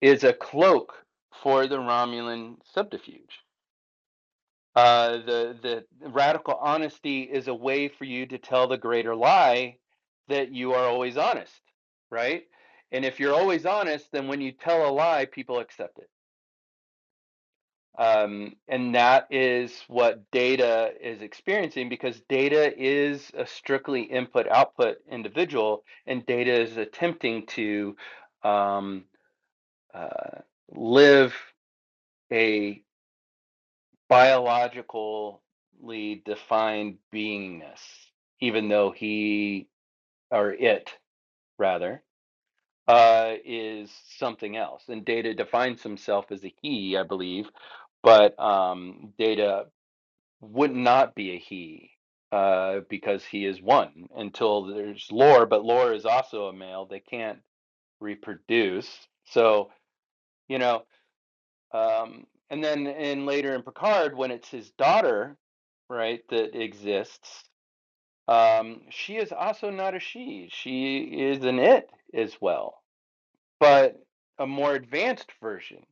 is 0.00 0.24
a 0.24 0.32
cloak 0.32 0.94
for 1.42 1.66
the 1.66 1.76
Romulan 1.78 2.56
subterfuge. 2.64 3.40
Uh, 4.74 5.18
the 5.18 5.56
the 5.62 5.84
radical 6.08 6.54
honesty 6.54 7.22
is 7.22 7.46
a 7.46 7.54
way 7.54 7.88
for 7.88 8.04
you 8.04 8.26
to 8.26 8.38
tell 8.38 8.66
the 8.66 8.76
greater 8.76 9.14
lie 9.14 9.76
that 10.28 10.52
you 10.52 10.72
are 10.72 10.88
always 10.88 11.16
honest, 11.16 11.60
right? 12.10 12.44
And 12.90 13.04
if 13.04 13.20
you're 13.20 13.34
always 13.34 13.66
honest, 13.66 14.10
then 14.12 14.26
when 14.26 14.40
you 14.40 14.52
tell 14.52 14.88
a 14.88 14.90
lie, 14.90 15.26
people 15.26 15.60
accept 15.60 15.98
it. 15.98 16.08
Um, 17.96 18.56
and 18.66 18.94
that 18.96 19.28
is 19.30 19.84
what 19.86 20.28
data 20.32 20.92
is 21.00 21.22
experiencing 21.22 21.88
because 21.88 22.20
data 22.28 22.72
is 22.76 23.30
a 23.34 23.46
strictly 23.46 24.02
input 24.02 24.48
output 24.48 24.96
individual, 25.08 25.84
and 26.06 26.26
data 26.26 26.52
is 26.52 26.76
attempting 26.76 27.46
to 27.48 27.96
um, 28.42 29.04
uh, 29.94 30.40
live 30.70 31.34
a 32.32 32.82
biologically 34.08 36.22
defined 36.24 36.96
beingness, 37.14 37.80
even 38.40 38.68
though 38.68 38.90
he 38.90 39.68
or 40.30 40.52
it 40.52 40.90
rather 41.58 42.02
uh, 42.88 43.34
is 43.44 43.90
something 44.18 44.56
else. 44.56 44.84
And 44.88 45.04
Data 45.04 45.34
defines 45.34 45.82
himself 45.82 46.26
as 46.30 46.44
a 46.44 46.54
he, 46.62 46.96
I 46.96 47.02
believe, 47.04 47.48
but 48.02 48.38
um, 48.40 49.12
Data 49.18 49.66
would 50.40 50.74
not 50.74 51.14
be 51.14 51.32
a 51.32 51.38
he 51.38 51.90
uh, 52.32 52.80
because 52.90 53.24
he 53.24 53.46
is 53.46 53.62
one 53.62 54.08
until 54.16 54.64
there's 54.66 55.06
Lore, 55.10 55.46
but 55.46 55.64
Lore 55.64 55.94
is 55.94 56.04
also 56.04 56.46
a 56.46 56.52
male. 56.52 56.86
They 56.86 57.00
can't 57.00 57.38
reproduce. 58.00 58.88
So, 59.26 59.70
you 60.48 60.58
know, 60.58 60.84
um, 61.72 62.26
and 62.50 62.62
then 62.62 62.86
in 62.86 63.26
later 63.26 63.54
in 63.54 63.62
Picard, 63.62 64.16
when 64.16 64.30
it's 64.30 64.48
his 64.48 64.70
daughter, 64.72 65.36
right, 65.88 66.20
that 66.30 66.60
exists, 66.60 67.44
um, 68.28 68.82
she 68.90 69.16
is 69.16 69.32
also 69.32 69.70
not 69.70 69.94
a 69.94 70.00
she. 70.00 70.48
She 70.52 70.98
is 70.98 71.44
an 71.44 71.58
it 71.58 71.90
as 72.14 72.36
well, 72.40 72.82
but 73.60 73.96
a 74.38 74.46
more 74.46 74.74
advanced 74.74 75.30
version 75.40 75.84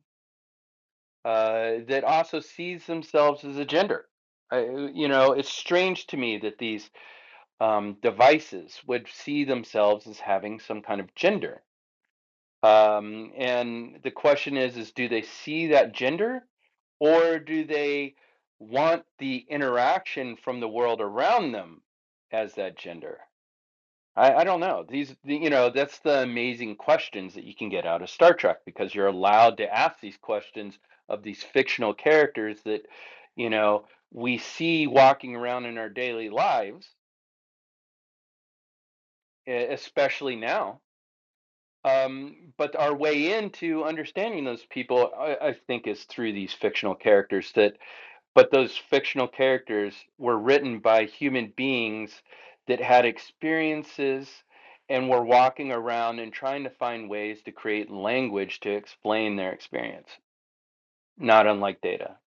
uh, 1.25 1.83
that 1.87 2.03
also 2.03 2.39
sees 2.39 2.85
themselves 2.85 3.43
as 3.43 3.57
a 3.57 3.65
gender. 3.65 4.07
you 4.51 5.07
know, 5.07 5.31
it's 5.33 5.49
strange 5.49 6.07
to 6.07 6.17
me 6.17 6.37
that 6.37 6.57
these 6.57 6.89
um, 7.59 7.97
devices 8.01 8.81
would 8.85 9.07
see 9.07 9.43
themselves 9.43 10.07
as 10.07 10.19
having 10.19 10.59
some 10.59 10.81
kind 10.81 10.99
of 10.99 11.13
gender. 11.15 11.61
Um, 12.63 13.33
and 13.37 13.99
the 14.03 14.11
question 14.11 14.57
is, 14.57 14.77
is 14.77 14.91
do 14.93 15.09
they 15.09 15.23
see 15.23 15.67
that 15.67 15.93
gender 15.93 16.43
or 16.99 17.39
do 17.39 17.65
they 17.65 18.15
want 18.59 19.03
the 19.19 19.45
interaction 19.49 20.37
from 20.37 20.61
the 20.61 20.69
world 20.69 21.01
around 21.01 21.51
them 21.51 21.81
as 22.31 22.55
that 22.55 22.77
gender? 22.77 23.19
I, 24.15 24.33
I 24.33 24.43
don't 24.45 24.61
know. 24.61 24.85
These, 24.87 25.15
you 25.25 25.49
know, 25.49 25.69
that's 25.69 25.99
the 25.99 26.21
amazing 26.23 26.77
questions 26.77 27.33
that 27.33 27.43
you 27.45 27.55
can 27.55 27.69
get 27.69 27.85
out 27.85 28.01
of 28.01 28.09
Star 28.09 28.33
Trek 28.33 28.59
because 28.65 28.95
you're 28.95 29.07
allowed 29.07 29.57
to 29.57 29.75
ask 29.75 29.99
these 29.99 30.17
questions 30.17 30.79
of 31.09 31.23
these 31.23 31.43
fictional 31.43 31.93
characters 31.93 32.59
that, 32.65 32.83
you 33.35 33.49
know, 33.49 33.85
we 34.13 34.37
see 34.37 34.87
walking 34.87 35.35
around 35.35 35.65
in 35.65 35.77
our 35.77 35.89
daily 35.89 36.29
lives, 36.29 36.87
especially 39.47 40.35
now. 40.37 40.79
Um, 41.85 42.53
but 42.57 42.75
our 42.77 42.95
way 42.95 43.37
into 43.37 43.83
understanding 43.83 44.45
those 44.45 44.65
people, 44.69 45.11
I, 45.17 45.49
I 45.49 45.53
think, 45.67 45.87
is 45.87 46.03
through 46.03 46.33
these 46.33 46.53
fictional 46.53 46.95
characters. 46.95 47.51
That, 47.55 47.77
but 48.35 48.51
those 48.51 48.77
fictional 48.77 49.27
characters 49.27 49.93
were 50.17 50.37
written 50.37 50.79
by 50.79 51.05
human 51.05 51.53
beings 51.55 52.21
that 52.67 52.81
had 52.81 53.05
experiences 53.05 54.29
and 54.89 55.09
were 55.09 55.23
walking 55.23 55.71
around 55.71 56.19
and 56.19 56.31
trying 56.31 56.63
to 56.63 56.69
find 56.69 57.09
ways 57.09 57.41
to 57.43 57.51
create 57.51 57.91
language 57.91 58.59
to 58.61 58.71
explain 58.71 59.35
their 59.35 59.51
experience. 59.51 60.09
Not 61.17 61.47
unlike 61.47 61.81
data. 61.81 62.17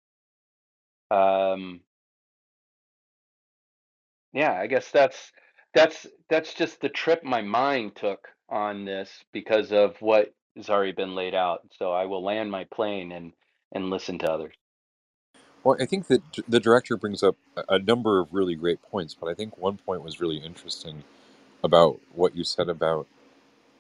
Um, 1.11 1.81
yeah, 4.33 4.53
I 4.53 4.67
guess 4.67 4.91
that's 4.91 5.33
that's 5.75 6.07
that's 6.29 6.55
just 6.55 6.81
the 6.81 6.89
trip 6.89 7.25
my 7.25 7.43
mind 7.43 7.97
took 7.97 8.29
on 8.51 8.85
this 8.87 9.11
because 9.33 9.73
of 9.73 9.97
what 10.01 10.35
has 10.57 10.71
already 10.71 10.93
been 10.93 11.15
laid 11.17 11.35
out. 11.35 11.61
So 11.79 11.93
I 11.93 12.07
will 12.07 12.25
land 12.25 12.51
my 12.51 12.65
plane 12.75 13.13
and 13.13 13.33
and 13.73 13.91
listen 13.91 14.19
to 14.21 14.31
others. 14.31 14.55
Well, 15.65 15.77
I 15.81 15.87
think 15.87 16.09
that 16.09 16.23
the 16.49 16.61
director 16.61 16.97
brings 16.97 17.23
up 17.23 17.37
a 17.69 17.79
number 17.79 18.21
of 18.21 18.33
really 18.35 18.55
great 18.55 18.83
points, 18.83 19.15
but 19.15 19.29
I 19.29 19.35
think 19.35 19.59
one 19.59 19.77
point 19.79 20.03
was 20.03 20.21
really 20.21 20.39
interesting 20.39 21.05
about 21.65 22.01
what 22.15 22.37
you 22.37 22.45
said 22.45 22.69
about 22.69 23.07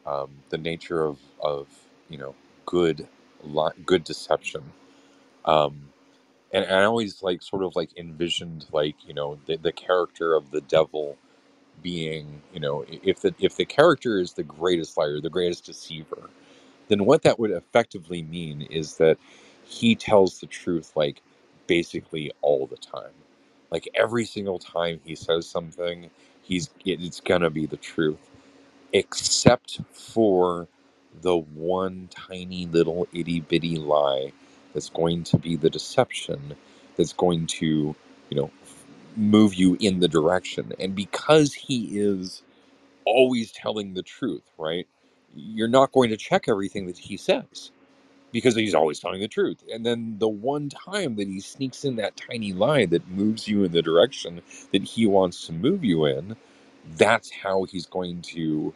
um, 0.07 0.31
the 0.51 0.59
nature 0.59 1.05
of, 1.05 1.19
of 1.43 1.69
you 2.09 2.19
know 2.19 2.35
good 2.67 3.09
good 3.87 4.05
deception. 4.05 4.65
Um, 5.45 5.91
and, 6.53 6.65
and 6.65 6.75
I 6.77 6.85
always 6.85 7.23
like 7.23 7.43
sort 7.43 7.65
of 7.65 7.77
like 7.77 7.91
envisioned 7.99 8.67
like 8.73 8.97
you 9.07 9.15
know 9.15 9.39
the, 9.47 9.57
the 9.57 9.73
character 9.73 10.35
of 10.35 10.51
the 10.53 10.63
devil 10.63 11.19
being 11.83 12.42
you 12.54 12.61
know 12.61 12.85
if 12.88 13.21
the 13.21 13.35
if 13.40 13.56
the 13.56 13.64
character 13.66 14.21
is 14.21 14.35
the 14.35 14.45
greatest 14.45 14.97
liar, 14.97 15.21
the 15.21 15.30
greatest 15.30 15.66
deceiver, 15.66 16.30
then 16.88 17.04
what 17.04 17.23
that 17.23 17.38
would 17.38 17.50
effectively 17.50 18.23
mean 18.23 18.62
is 18.62 18.97
that 18.99 19.18
he 19.64 19.95
tells 19.95 20.40
the 20.40 20.47
truth 20.47 20.92
like 20.97 21.23
basically 21.66 22.33
all 22.42 22.66
the 22.66 22.76
time. 22.76 23.12
Like 23.71 23.88
every 23.95 24.25
single 24.25 24.59
time 24.59 25.00
he 25.04 25.14
says 25.14 25.49
something, 25.49 26.11
he's 26.42 26.71
it's 26.85 27.21
gonna 27.21 27.50
be 27.50 27.66
the 27.66 27.76
truth, 27.78 28.30
except 28.92 29.80
for 29.92 30.68
the 31.23 31.37
one 31.38 32.09
tiny 32.11 32.66
little 32.66 33.09
itty 33.14 33.40
bitty 33.40 33.76
lie 33.78 34.33
that's 34.75 34.90
going 34.90 35.25
to 35.25 35.38
be 35.38 35.56
the 35.56 35.71
deception 35.71 36.54
that's 36.97 37.12
going 37.14 37.47
to, 37.47 37.95
you 38.30 38.37
know, 38.37 38.50
move 39.17 39.55
you 39.55 39.77
in 39.81 40.01
the 40.01 40.09
direction. 40.09 40.73
And 40.81 40.95
because 40.95 41.55
he 41.55 41.99
is 42.01 42.43
always 43.07 43.53
telling 43.53 43.95
the 43.95 44.03
truth, 44.03 44.45
right? 44.59 44.87
You're 45.37 45.69
not 45.69 45.93
going 45.93 46.11
to 46.11 46.17
check 46.17 46.49
everything 46.49 46.87
that 46.87 46.99
he 46.99 47.17
says 47.17 47.71
because 48.33 48.55
he's 48.57 48.75
always 48.75 49.01
telling 49.01 49.21
the 49.21 49.29
truth. 49.29 49.63
And 49.73 49.85
then 49.87 50.17
the 50.19 50.29
one 50.29 50.69
time 50.69 51.17
that 51.17 51.29
he 51.29 51.41
sneaks 51.41 51.85
in 51.85 51.97
that 51.97 52.17
tiny 52.17 52.53
lie 52.53 52.87
that 52.87 53.09
moves 53.09 53.49
you 53.49 53.65
in 53.65 53.73
the 53.73 53.83
direction 53.83 54.43
that 54.73 54.85
he 54.85 55.07
wants 55.07 55.47
to 55.47 55.53
move 55.53 55.85
you 55.85 56.07
in, 56.07 56.37
that's 56.97 57.31
how 57.31 57.65
he's 57.65 57.87
going 57.87 58.23
to 58.23 58.75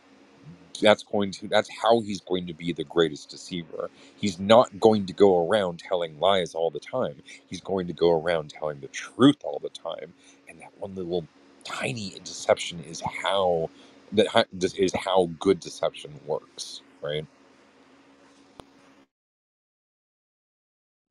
that's 0.80 1.04
going 1.04 1.32
to 1.32 1.48
that's 1.48 1.70
how 1.82 2.00
he's 2.00 2.20
going 2.22 2.46
to 2.48 2.54
be 2.54 2.72
the 2.72 2.84
greatest 2.84 3.30
deceiver. 3.30 3.90
He's 4.16 4.40
not 4.40 4.80
going 4.80 5.06
to 5.06 5.12
go 5.14 5.46
around 5.48 5.80
telling 5.80 6.20
lies 6.20 6.54
all 6.54 6.70
the 6.70 6.80
time. 6.80 7.22
He's 7.48 7.62
going 7.62 7.86
to 7.88 7.94
go 7.94 8.12
around 8.20 8.50
telling 8.50 8.80
the 8.80 8.88
truth 8.88 9.38
all 9.44 9.60
the 9.62 9.70
time. 9.70 10.14
And 10.48 10.60
that 10.60 10.72
one 10.78 10.94
little 10.96 11.26
tiny 11.64 12.14
deception 12.24 12.80
is 12.80 13.02
how 13.24 13.70
that 14.12 14.48
is 14.52 14.92
how 14.94 15.30
good 15.40 15.60
deception 15.60 16.12
works, 16.26 16.82
right? 17.02 17.26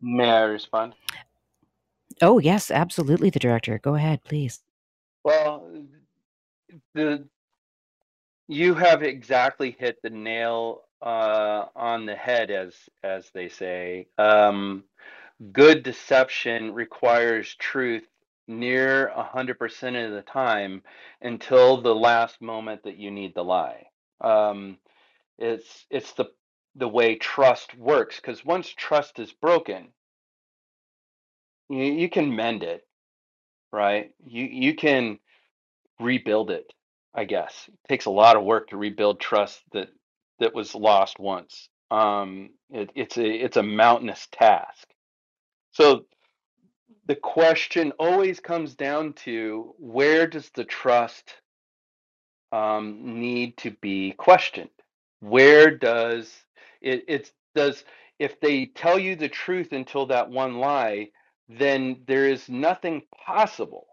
May 0.02 0.30
I 0.30 0.44
respond? 0.44 0.96
Oh, 2.22 2.40
yes, 2.40 2.72
absolutely, 2.72 3.30
the 3.32 3.40
director. 3.40 3.80
Go 3.80 3.96
ahead, 3.96 4.24
please. 4.26 4.62
Well, 5.24 5.72
the 6.96 7.26
you 8.50 8.76
have 8.76 9.04
exactly 9.04 9.78
hit 9.80 10.00
the 10.04 10.12
nail 10.12 10.84
uh, 11.04 11.68
on 11.78 12.08
the 12.08 12.16
head, 12.18 12.52
as 12.52 12.76
as 13.04 13.32
they 13.36 13.50
say. 13.50 14.10
Um, 14.20 14.86
good 15.54 15.84
deception 15.84 16.74
requires 16.74 17.56
truth 17.56 18.06
near 18.48 19.12
100% 19.18 20.06
of 20.08 20.14
the 20.14 20.24
time 20.24 20.84
until 21.22 21.82
the 21.82 21.96
last 21.96 22.42
moment 22.42 22.84
that 22.84 22.98
you 22.98 23.12
need 23.12 23.36
the 23.36 23.44
lie. 23.44 23.86
Um, 24.22 24.78
it's 25.40 25.86
it's 25.92 26.14
the 26.14 26.28
the 26.76 26.90
way 26.90 27.16
trust 27.18 27.78
works 27.78 28.18
because 28.18 28.46
once 28.46 28.70
trust 28.70 29.20
is 29.20 29.34
broken, 29.34 29.90
you, 31.70 31.84
you 31.86 32.10
can 32.10 32.36
mend 32.36 32.64
it, 32.64 32.88
right? 33.74 34.12
You 34.26 34.46
you 34.46 34.76
can 34.76 35.20
rebuild 36.00 36.52
it. 36.52 36.74
I 37.16 37.26
guess 37.26 37.66
it 37.68 37.80
takes 37.88 38.06
a 38.06 38.12
lot 38.12 38.36
of 38.36 38.44
work 38.44 38.70
to 38.70 38.78
rebuild 38.78 39.20
trust 39.20 39.62
that 39.74 39.90
that 40.40 40.54
was 40.54 40.76
lost 40.76 41.20
once. 41.20 41.70
Um, 41.92 42.52
it, 42.70 42.92
it's 42.96 43.18
a 43.18 43.28
it's 43.28 43.58
a 43.58 43.64
mountainous 43.64 44.28
task. 44.32 44.88
So 45.72 46.06
the 47.08 47.16
question 47.16 47.92
always 48.00 48.40
comes 48.40 48.76
down 48.76 49.14
to 49.14 49.74
where 49.80 50.28
does 50.28 50.50
the 50.54 50.64
trust 50.64 51.34
um, 52.52 53.20
need 53.20 53.58
to 53.58 53.72
be 53.82 54.12
questioned? 54.14 54.70
Where 55.20 55.72
does 55.72 56.32
it, 56.82 57.06
it's 57.08 57.32
does 57.56 57.84
if 58.20 58.40
they 58.40 58.68
tell 58.68 59.00
you 59.00 59.16
the 59.16 59.30
truth 59.30 59.72
until 59.72 60.06
that 60.08 60.30
one 60.30 60.60
lie, 60.60 61.10
then 61.48 62.02
there 62.08 62.28
is 62.28 62.48
nothing 62.50 63.02
possible 63.26 63.88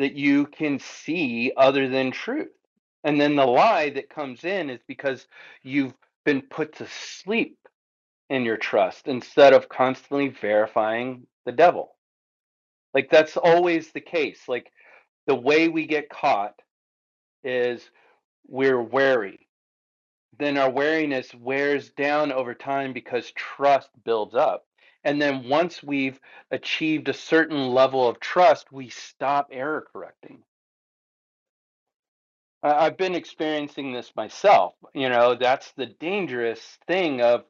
that 0.00 0.14
you 0.14 0.46
can 0.46 0.80
see 0.80 1.52
other 1.58 1.88
than 1.88 2.10
truth. 2.10 2.48
And 3.04 3.20
then 3.20 3.36
the 3.36 3.46
lie 3.46 3.90
that 3.90 4.10
comes 4.10 4.44
in 4.44 4.70
is 4.70 4.80
because 4.88 5.28
you've 5.62 5.94
been 6.24 6.42
put 6.42 6.76
to 6.78 6.88
sleep 6.88 7.58
in 8.30 8.44
your 8.44 8.56
trust 8.56 9.08
instead 9.08 9.52
of 9.52 9.68
constantly 9.68 10.28
verifying 10.28 11.26
the 11.46 11.52
devil. 11.52 11.96
Like 12.94 13.10
that's 13.10 13.36
always 13.36 13.92
the 13.92 14.00
case. 14.00 14.40
Like 14.48 14.72
the 15.26 15.36
way 15.36 15.68
we 15.68 15.86
get 15.86 16.10
caught 16.10 16.54
is 17.44 17.82
we're 18.48 18.82
wary. 18.82 19.48
Then 20.38 20.58
our 20.58 20.70
wariness 20.70 21.34
wears 21.34 21.90
down 21.90 22.32
over 22.32 22.54
time 22.54 22.94
because 22.94 23.32
trust 23.32 23.90
builds 24.04 24.34
up. 24.34 24.64
And 25.04 25.20
then 25.20 25.48
once 25.48 25.82
we've 25.82 26.20
achieved 26.50 27.08
a 27.08 27.14
certain 27.14 27.68
level 27.68 28.06
of 28.08 28.20
trust, 28.20 28.70
we 28.70 28.90
stop 28.90 29.48
error 29.50 29.86
correcting. 29.92 30.42
I've 32.62 32.98
been 32.98 33.14
experiencing 33.14 33.92
this 33.92 34.12
myself. 34.14 34.74
You 34.94 35.08
know, 35.08 35.34
that's 35.34 35.72
the 35.72 35.86
dangerous 35.86 36.60
thing 36.86 37.22
of 37.22 37.44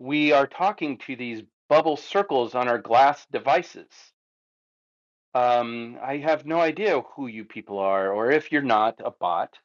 we 0.00 0.32
are 0.32 0.48
talking 0.48 0.98
to 1.06 1.14
these 1.14 1.42
bubble 1.68 1.96
circles 1.96 2.54
on 2.54 2.68
our 2.68 2.78
glass 2.78 3.24
devices. 3.30 3.88
Um, 5.34 5.98
I 6.02 6.16
have 6.16 6.46
no 6.46 6.60
idea 6.60 7.00
who 7.00 7.28
you 7.28 7.44
people 7.44 7.78
are, 7.78 8.10
or 8.10 8.30
if 8.30 8.50
you're 8.50 8.62
not 8.62 9.00
a 9.04 9.10
bot, 9.10 9.58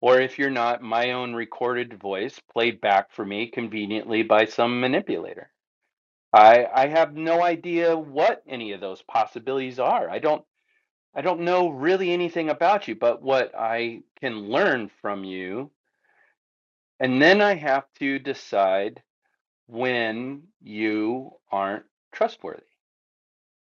or 0.00 0.20
if 0.20 0.38
you're 0.38 0.50
not 0.50 0.82
my 0.82 1.12
own 1.12 1.34
recorded 1.34 2.00
voice 2.00 2.40
played 2.52 2.80
back 2.80 3.12
for 3.12 3.24
me 3.24 3.46
conveniently 3.48 4.22
by 4.22 4.46
some 4.46 4.80
manipulator. 4.80 5.50
I 6.38 6.66
I 6.84 6.88
have 6.88 7.14
no 7.16 7.42
idea 7.42 7.96
what 7.96 8.42
any 8.48 8.72
of 8.72 8.80
those 8.80 9.02
possibilities 9.02 9.78
are. 9.80 10.10
I 10.10 10.20
don't 10.20 10.44
I 11.14 11.22
don't 11.22 11.40
know 11.40 11.70
really 11.70 12.12
anything 12.12 12.50
about 12.50 12.88
you, 12.88 12.94
but 12.96 13.22
what 13.22 13.52
I 13.58 14.02
can 14.20 14.48
learn 14.50 14.90
from 15.02 15.24
you, 15.24 15.70
and 17.00 17.20
then 17.22 17.40
I 17.42 17.54
have 17.56 17.84
to 18.00 18.18
decide 18.20 19.02
when 19.68 20.44
you 20.62 21.32
aren't 21.52 21.84
trustworthy. 22.12 22.62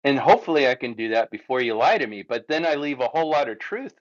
And 0.04 0.20
hopefully 0.20 0.68
I 0.68 0.76
can 0.76 0.96
do 0.96 1.10
that 1.10 1.32
before 1.32 1.62
you 1.62 1.76
lie 1.76 2.00
to 2.00 2.08
me, 2.08 2.24
but 2.24 2.48
then 2.50 2.66
I 2.66 2.76
leave 2.76 3.02
a 3.02 3.08
whole 3.10 3.30
lot 3.30 3.50
of 3.50 3.60
truth 3.60 3.96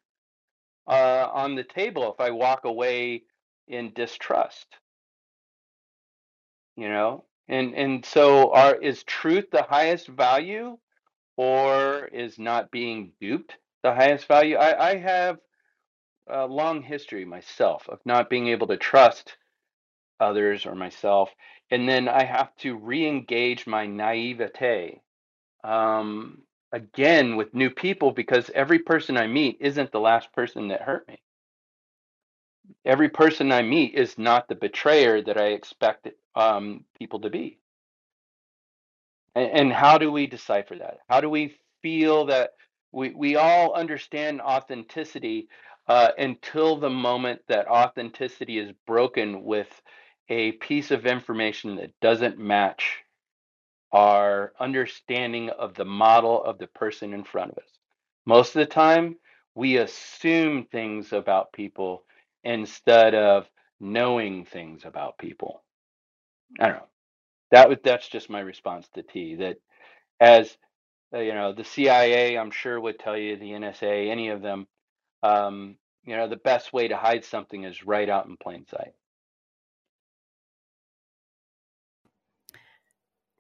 uh, 0.89 1.29
on 1.33 1.57
the 1.57 1.65
table 1.65 2.13
if 2.13 2.21
I 2.21 2.31
walk 2.31 2.65
away 2.65 3.25
in 3.69 3.93
distrust. 3.95 4.67
You 6.77 6.89
know, 6.89 7.25
and 7.51 7.75
and 7.75 8.07
so 8.07 8.53
are 8.55 8.77
is 8.77 9.05
truth 9.05 9.47
the 9.53 9.65
highest 9.65 10.09
value 10.09 10.79
or 11.37 12.07
is 12.07 12.39
not 12.39 12.71
being 12.71 13.13
duped 13.21 13.57
the 13.83 13.95
highest 13.95 14.27
value? 14.27 14.57
I, 14.57 14.91
I 14.91 14.97
have 14.99 15.39
a 16.29 16.47
long 16.47 16.83
history 16.83 17.25
myself 17.25 17.89
of 17.89 18.01
not 18.07 18.31
being 18.31 18.49
able 18.49 18.69
to 18.69 18.77
trust 18.79 19.37
others 20.21 20.67
or 20.67 20.75
myself. 20.77 21.31
And 21.71 21.89
then 21.89 22.09
I 22.09 22.25
have 22.25 22.55
to 22.59 22.77
re-engage 22.77 23.67
my 23.67 23.87
naivete 23.87 25.01
um, 25.65 26.43
again 26.73 27.37
with 27.37 27.55
new 27.55 27.71
people 27.71 28.13
because 28.13 28.51
every 28.55 28.81
person 28.81 29.17
I 29.17 29.27
meet 29.29 29.59
isn't 29.61 29.93
the 29.93 30.01
last 30.01 30.33
person 30.33 30.69
that 30.69 30.83
hurt 30.83 31.09
me 31.09 31.21
every 32.85 33.09
person 33.09 33.53
I 33.53 33.63
meet 33.63 33.95
is 33.95 34.19
not 34.19 34.49
the 34.49 34.55
betrayer 34.55 35.23
that 35.23 35.39
I 35.39 35.49
expect 35.49 36.09
um, 36.35 36.85
people 36.99 37.21
to 37.21 37.31
be. 37.31 37.59
And, 39.35 39.51
and 39.51 39.73
how 39.73 39.99
do 39.99 40.11
we 40.11 40.27
decipher 40.27 40.77
that? 40.77 40.99
How 41.09 41.21
do 41.21 41.31
we 41.31 41.57
feel 41.83 42.27
that 42.27 42.51
we, 42.93 43.11
we 43.11 43.37
all 43.37 43.75
understand 43.75 44.41
authenticity 44.41 45.49
uh, 45.87 46.11
until 46.19 46.77
the 46.79 46.91
moment 46.91 47.41
that 47.49 47.69
authenticity 47.69 48.59
is 48.59 48.73
broken 48.87 49.45
with 49.45 49.69
a 50.29 50.53
piece 50.53 50.91
of 50.91 51.07
information 51.07 51.77
that 51.77 51.93
doesn't 52.01 52.39
match 52.39 52.99
our 53.93 54.53
understanding 54.61 55.51
of 55.51 55.75
the 55.75 55.85
model 55.85 56.43
of 56.45 56.59
the 56.59 56.69
person 56.69 57.13
in 57.13 57.25
front 57.25 57.51
of 57.51 57.59
us. 57.59 57.71
Most 58.27 58.55
of 58.55 58.61
the 58.61 58.67
time, 58.67 59.17
we 59.55 59.79
assume 59.79 60.67
things 60.71 61.13
about 61.13 61.53
people 61.53 62.05
instead 62.45 63.15
of 63.15 63.49
knowing 63.81 64.45
things 64.45 64.83
about 64.85 65.19
people. 65.19 65.63
I 66.59 66.67
don't 66.69 66.77
know. 66.77 66.89
That 67.53 67.69
was 67.69 67.79
that's 67.85 68.09
just 68.09 68.31
my 68.31 68.41
response 68.41 68.89
to 68.95 69.03
T. 69.03 69.37
That 69.37 69.59
as 70.21 70.57
uh, 71.15 71.21
you 71.21 71.35
know, 71.35 71.53
the 71.53 71.65
CIA, 71.65 72.39
I'm 72.39 72.51
sure 72.51 72.81
would 72.81 72.99
tell 72.99 73.17
you, 73.17 73.37
the 73.37 73.53
NSA, 73.53 74.11
any 74.11 74.31
of 74.31 74.43
them, 74.43 74.67
um, 75.23 75.77
you 76.05 76.17
know, 76.17 76.29
the 76.29 76.37
best 76.37 76.73
way 76.73 76.89
to 76.89 76.97
hide 76.97 77.25
something 77.25 77.65
is 77.65 77.85
right 77.85 78.09
out 78.09 78.27
in 78.27 78.37
plain 78.37 78.67
sight. 78.71 78.93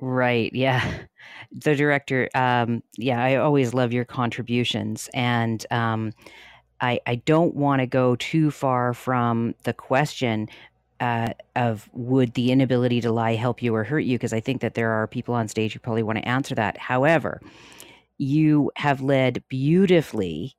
Right. 0.00 0.52
Yeah. 0.54 0.98
The 1.52 1.74
director, 1.74 2.28
um, 2.34 2.82
yeah, 2.96 3.22
I 3.22 3.36
always 3.36 3.74
love 3.74 3.92
your 3.92 4.04
contributions. 4.04 5.08
And 5.14 5.64
um, 5.70 6.12
I, 6.80 7.00
I 7.06 7.16
don't 7.16 7.54
want 7.56 7.80
to 7.80 7.86
go 7.86 8.16
too 8.16 8.50
far 8.50 8.94
from 8.94 9.54
the 9.64 9.72
question 9.74 10.48
uh, 11.00 11.32
of 11.56 11.88
would 11.92 12.34
the 12.34 12.52
inability 12.52 13.00
to 13.00 13.10
lie 13.10 13.34
help 13.34 13.62
you 13.62 13.74
or 13.74 13.84
hurt 13.84 14.00
you? 14.00 14.16
Because 14.16 14.32
I 14.32 14.40
think 14.40 14.60
that 14.60 14.74
there 14.74 14.92
are 14.92 15.06
people 15.06 15.34
on 15.34 15.48
stage 15.48 15.72
who 15.72 15.78
probably 15.78 16.02
want 16.02 16.18
to 16.18 16.28
answer 16.28 16.54
that. 16.54 16.76
However, 16.78 17.40
you 18.18 18.70
have 18.76 19.00
led 19.00 19.42
beautifully 19.48 20.54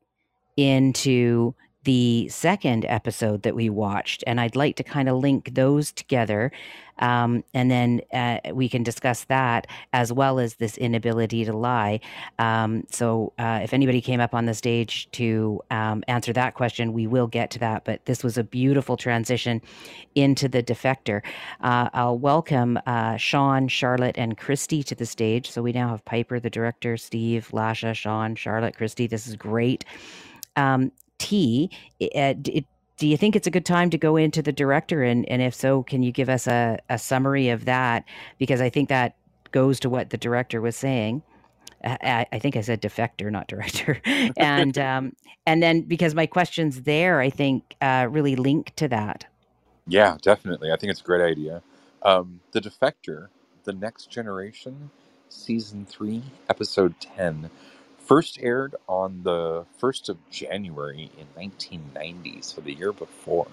into 0.58 1.54
the 1.84 2.30
second 2.30 2.86
episode 2.86 3.42
that 3.44 3.56
we 3.56 3.70
watched, 3.70 4.24
and 4.28 4.40
I'd 4.40 4.56
like 4.56 4.76
to 4.76 4.84
kind 4.84 5.10
of 5.10 5.18
link 5.18 5.56
those 5.56 5.92
together. 5.92 6.52
Um, 7.00 7.44
and 7.56 7.72
then 7.72 8.02
uh, 8.14 8.38
we 8.54 8.70
can 8.70 8.84
discuss 8.84 9.24
that 9.24 9.66
as 9.92 10.14
well 10.14 10.40
as 10.40 10.56
this 10.56 10.78
inability 10.78 11.44
to 11.46 11.54
lie. 11.54 12.00
Um, 12.38 12.86
so, 12.92 13.34
uh, 13.40 13.62
if 13.64 13.74
anybody 13.74 14.02
came 14.02 14.20
up 14.20 14.36
on 14.36 14.46
the 14.46 14.54
stage 14.54 15.10
to 15.14 15.62
um, 15.72 16.04
answer 16.08 16.32
that 16.34 16.54
question, 16.54 16.94
we 16.94 17.08
will 17.08 17.28
get 17.28 17.50
to 17.52 17.60
that. 17.60 17.86
But 17.86 18.06
this 18.06 18.24
was 18.24 18.38
a 18.38 18.44
beautiful 18.44 18.98
transition 18.98 19.62
into 20.14 20.48
the 20.48 20.62
defector. 20.62 21.24
Uh, 21.62 21.90
I'll 21.94 22.20
welcome 22.20 22.78
uh, 22.86 23.18
Sean, 23.18 23.68
Charlotte, 23.68 24.18
and 24.18 24.38
Christy 24.38 24.84
to 24.84 24.94
the 24.94 25.08
stage. 25.08 25.50
So, 25.50 25.64
we 25.64 25.72
now 25.72 25.90
have 25.90 26.06
Piper, 26.06 26.40
the 26.40 26.52
director, 26.52 26.98
Steve, 26.98 27.50
Lasha, 27.52 27.96
Sean, 27.96 28.36
Charlotte, 28.36 28.78
Christy. 28.78 29.08
This 29.08 29.26
is 29.26 29.36
great. 29.36 29.86
Um, 30.56 30.92
T, 31.22 31.70
uh, 32.16 32.34
do 32.34 33.08
you 33.08 33.16
think 33.16 33.36
it's 33.36 33.46
a 33.46 33.52
good 33.52 33.66
time 33.66 33.92
to 33.92 33.98
go 33.98 34.18
into 34.18 34.42
the 34.42 34.52
director? 34.52 35.04
And, 35.04 35.28
and 35.30 35.40
if 35.40 35.54
so, 35.54 35.84
can 35.84 36.02
you 36.02 36.12
give 36.12 36.30
us 36.30 36.48
a, 36.48 36.80
a 36.90 36.98
summary 36.98 37.50
of 37.50 37.66
that? 37.66 38.06
Because 38.40 38.60
I 38.60 38.70
think 38.70 38.90
that 38.90 39.16
goes 39.52 39.80
to 39.82 39.90
what 39.90 40.10
the 40.10 40.18
director 40.18 40.62
was 40.62 40.76
saying. 40.76 41.22
I, 41.84 42.26
I 42.32 42.40
think 42.40 42.56
I 42.56 42.62
said 42.62 42.82
defector, 42.82 43.32
not 43.32 43.48
director. 43.48 44.02
and 44.38 44.78
um, 44.80 45.14
and 45.46 45.62
then 45.62 45.82
because 45.82 46.16
my 46.16 46.26
questions 46.26 46.82
there, 46.82 47.20
I 47.20 47.30
think 47.30 47.76
uh, 47.82 48.08
really 48.10 48.36
link 48.36 48.74
to 48.78 48.88
that. 48.88 49.26
Yeah, 49.88 50.18
definitely. 50.22 50.72
I 50.72 50.78
think 50.78 50.92
it's 50.92 51.02
a 51.02 51.04
great 51.04 51.24
idea. 51.24 51.62
Um, 52.02 52.40
the 52.52 52.62
defector, 52.62 53.28
the 53.64 53.74
next 53.74 54.10
generation, 54.10 54.90
season 55.30 55.86
three, 55.86 56.24
episode 56.50 56.96
ten 57.00 57.52
first 58.12 58.40
aired 58.42 58.76
on 58.90 59.24
the 59.24 59.64
1st 59.82 60.10
of 60.10 60.18
January 60.30 61.10
in 61.18 61.28
1990, 61.36 62.42
so 62.42 62.60
the 62.60 62.74
year 62.74 62.92
before. 62.92 63.48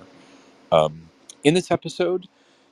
Um, 0.73 1.11
in 1.45 1.55
this 1.55 1.71
episode, 1.71 2.27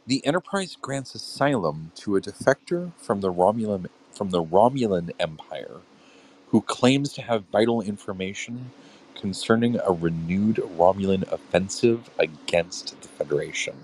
the 0.05 0.27
Enterprise 0.27 0.77
grants 0.83 1.15
asylum 1.15 1.93
to 1.95 2.17
a 2.17 2.21
defector 2.21 2.93
from 2.97 3.21
the 3.21 3.33
Romulan 3.33 3.87
from 4.11 4.31
the 4.31 4.43
Romulan 4.43 5.13
Empire 5.21 5.77
who 6.49 6.61
claims 6.61 7.13
to 7.13 7.23
have 7.23 7.45
vital 7.53 7.81
information 7.81 8.73
concerning 9.15 9.79
a 9.79 9.93
renewed 9.93 10.57
Romulan 10.57 11.23
offensive 11.31 12.11
against 12.19 13.01
the 13.01 13.07
Federation. 13.07 13.77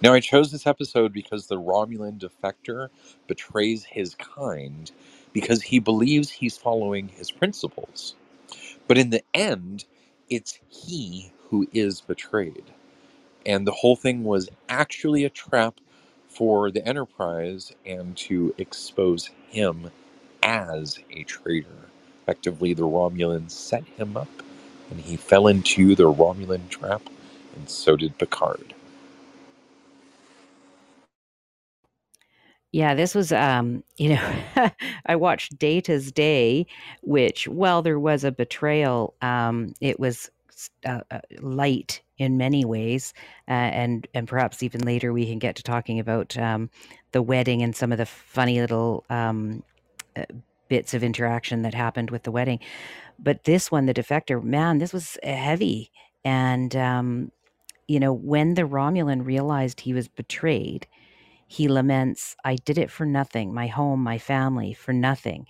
Now, 0.00 0.14
I 0.14 0.20
chose 0.20 0.52
this 0.52 0.68
episode 0.68 1.12
because 1.12 1.48
the 1.48 1.60
Romulan 1.60 2.20
defector 2.20 2.90
betrays 3.26 3.84
his 3.84 4.14
kind 4.14 4.92
because 5.36 5.62
he 5.62 5.80
believes 5.80 6.30
he's 6.30 6.58
following 6.58 7.08
his 7.10 7.30
principles. 7.32 8.16
But 8.88 8.98
in 8.98 9.10
the 9.10 9.24
end, 9.34 9.86
it's 10.30 10.58
he 10.70 11.32
who 11.50 11.68
is 11.72 12.00
betrayed. 12.02 12.64
And 13.46 13.66
the 13.66 13.72
whole 13.72 13.96
thing 13.96 14.24
was 14.24 14.48
actually 14.68 15.24
a 15.24 15.30
trap 15.30 15.80
for 16.28 16.70
the 16.70 16.86
Enterprise 16.86 17.72
and 17.86 18.16
to 18.18 18.54
expose 18.58 19.30
him 19.50 19.90
as 20.42 21.00
a 21.10 21.24
traitor. 21.24 21.90
Effectively, 22.22 22.74
the 22.74 22.84
Romulans 22.84 23.52
set 23.52 23.84
him 23.98 24.16
up 24.16 24.28
and 24.90 25.00
he 25.00 25.16
fell 25.16 25.48
into 25.48 25.94
the 25.96 26.04
Romulan 26.12 26.68
trap, 26.70 27.02
and 27.56 27.68
so 27.70 27.96
did 27.96 28.18
Picard. 28.18 28.74
Yeah, 32.76 32.94
this 32.94 33.14
was, 33.14 33.32
um, 33.32 33.82
you 33.96 34.10
know, 34.10 34.70
I 35.06 35.16
watched 35.16 35.58
Data's 35.58 36.12
Day, 36.12 36.66
which, 37.00 37.48
while 37.48 37.80
there 37.80 37.98
was 37.98 38.22
a 38.22 38.30
betrayal, 38.30 39.14
um, 39.22 39.72
it 39.80 39.98
was 39.98 40.30
uh, 40.84 41.00
uh, 41.10 41.20
light 41.40 42.02
in 42.18 42.36
many 42.36 42.66
ways, 42.66 43.14
uh, 43.48 43.52
and 43.52 44.06
and 44.12 44.28
perhaps 44.28 44.62
even 44.62 44.82
later 44.82 45.14
we 45.14 45.24
can 45.26 45.38
get 45.38 45.56
to 45.56 45.62
talking 45.62 45.98
about 45.98 46.36
um, 46.36 46.68
the 47.12 47.22
wedding 47.22 47.62
and 47.62 47.74
some 47.74 47.92
of 47.92 47.98
the 47.98 48.04
funny 48.04 48.60
little 48.60 49.04
um, 49.08 49.62
uh, 50.14 50.24
bits 50.68 50.92
of 50.92 51.02
interaction 51.02 51.62
that 51.62 51.72
happened 51.72 52.10
with 52.10 52.24
the 52.24 52.30
wedding. 52.30 52.58
But 53.18 53.44
this 53.44 53.72
one, 53.72 53.86
the 53.86 53.94
defector, 53.94 54.42
man, 54.42 54.78
this 54.78 54.92
was 54.92 55.16
heavy, 55.22 55.90
and 56.26 56.76
um, 56.76 57.32
you 57.88 58.00
know, 58.00 58.12
when 58.12 58.52
the 58.54 58.64
Romulan 58.64 59.24
realized 59.24 59.80
he 59.80 59.94
was 59.94 60.08
betrayed 60.08 60.86
he 61.46 61.68
laments, 61.68 62.36
I 62.44 62.56
did 62.56 62.76
it 62.76 62.90
for 62.90 63.06
nothing, 63.06 63.54
my 63.54 63.68
home, 63.68 64.02
my 64.02 64.18
family, 64.18 64.72
for 64.72 64.92
nothing. 64.92 65.46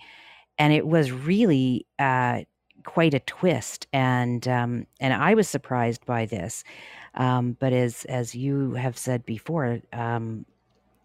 And 0.57 0.71
it 0.71 0.87
was 0.87 1.11
really 1.11 1.87
uh, 1.97 2.41
quite 2.83 3.13
a 3.13 3.19
twist. 3.19 3.87
And, 3.93 4.47
um, 4.47 4.85
and 4.99 5.13
I 5.13 5.33
was 5.33 5.47
surprised 5.47 6.05
by 6.05 6.25
this. 6.25 6.63
Um, 7.15 7.57
but 7.59 7.73
as, 7.73 8.05
as 8.05 8.35
you 8.35 8.73
have 8.73 8.97
said 8.97 9.25
before, 9.25 9.79
um, 9.91 10.45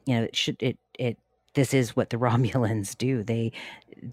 you 0.05 0.15
know, 0.15 0.25
it 0.25 0.37
should, 0.37 0.63
it, 0.63 0.79
it, 0.99 1.19
this 1.55 1.73
is 1.73 1.97
what 1.97 2.11
the 2.11 2.17
Romulans 2.19 2.97
do. 2.97 3.23
They, 3.23 3.53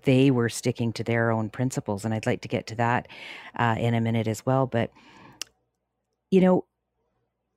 they 0.03 0.31
were 0.31 0.49
sticking 0.49 0.93
to 0.93 1.03
their 1.03 1.31
own 1.31 1.49
principles. 1.49 2.05
And 2.05 2.13
I'd 2.13 2.25
like 2.25 2.41
to 2.41 2.47
get 2.47 2.67
to 2.67 2.75
that 2.75 3.07
uh, 3.57 3.75
in 3.77 3.93
a 3.93 4.01
minute 4.01 4.27
as 4.27 4.45
well. 4.45 4.65
But, 4.65 4.91
you 6.31 6.39
know, 6.39 6.65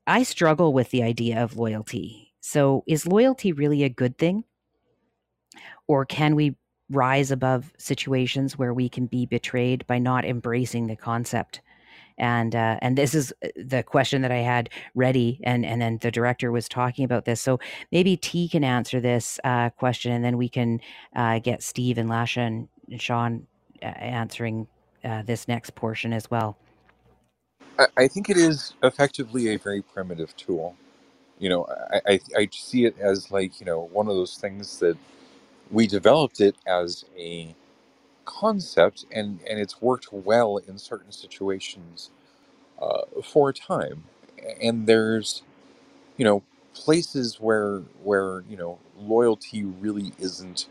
I 0.08 0.24
struggle 0.24 0.72
with 0.72 0.90
the 0.90 1.04
idea 1.04 1.42
of 1.42 1.56
loyalty 1.56 2.31
so, 2.42 2.82
is 2.88 3.06
loyalty 3.06 3.52
really 3.52 3.84
a 3.84 3.88
good 3.88 4.18
thing? 4.18 4.42
Or 5.86 6.04
can 6.04 6.34
we 6.34 6.56
rise 6.90 7.30
above 7.30 7.72
situations 7.78 8.58
where 8.58 8.74
we 8.74 8.88
can 8.88 9.06
be 9.06 9.26
betrayed 9.26 9.86
by 9.86 9.98
not 9.98 10.24
embracing 10.24 10.88
the 10.88 10.96
concept? 10.96 11.60
And 12.18 12.54
uh, 12.54 12.78
and 12.82 12.98
this 12.98 13.14
is 13.14 13.32
uh, 13.44 13.48
the 13.56 13.82
question 13.84 14.22
that 14.22 14.32
I 14.32 14.38
had 14.38 14.70
ready, 14.94 15.40
and 15.44 15.64
and 15.64 15.80
then 15.80 15.98
the 16.02 16.10
director 16.10 16.50
was 16.50 16.68
talking 16.68 17.04
about 17.04 17.24
this. 17.24 17.40
So 17.40 17.60
maybe 17.92 18.16
T 18.16 18.48
can 18.48 18.64
answer 18.64 19.00
this 19.00 19.38
uh, 19.44 19.70
question, 19.70 20.12
and 20.12 20.24
then 20.24 20.36
we 20.36 20.48
can 20.48 20.80
uh, 21.14 21.38
get 21.38 21.62
Steve 21.62 21.96
and 21.96 22.10
Lasha 22.10 22.46
and 22.46 22.68
Sean 23.00 23.46
uh, 23.82 23.86
answering 23.86 24.66
uh, 25.04 25.22
this 25.22 25.46
next 25.46 25.74
portion 25.74 26.12
as 26.12 26.30
well. 26.30 26.58
I 27.96 28.08
think 28.08 28.28
it 28.28 28.36
is 28.36 28.74
effectively 28.82 29.48
a 29.54 29.56
very 29.58 29.80
primitive 29.80 30.36
tool 30.36 30.76
you 31.42 31.50
know, 31.50 31.66
I, 31.92 32.02
I, 32.14 32.20
I 32.38 32.48
see 32.52 32.86
it 32.86 32.96
as 33.00 33.32
like, 33.32 33.60
you 33.60 33.66
know, 33.66 33.90
one 33.92 34.08
of 34.08 34.16
those 34.16 34.36
things 34.38 34.80
that 34.80 34.98
we 35.70 35.86
developed 35.86 36.40
it 36.40 36.56
as 36.66 37.04
a 37.18 37.54
concept 38.26 39.06
and, 39.12 39.40
and 39.48 39.60
it's 39.60 39.82
worked 39.82 40.12
well 40.12 40.58
in 40.58 40.78
certain 40.78 41.12
situations 41.12 42.10
uh, 42.82 43.02
for 43.24 43.50
a 43.50 43.54
time. 43.54 44.04
And 44.62 44.86
there's, 44.86 45.42
you 46.18 46.24
know, 46.24 46.42
places 46.74 47.40
where, 47.40 47.80
where, 48.04 48.44
you 48.48 48.56
know, 48.56 48.78
loyalty 48.98 49.64
really 49.64 50.12
isn't 50.20 50.68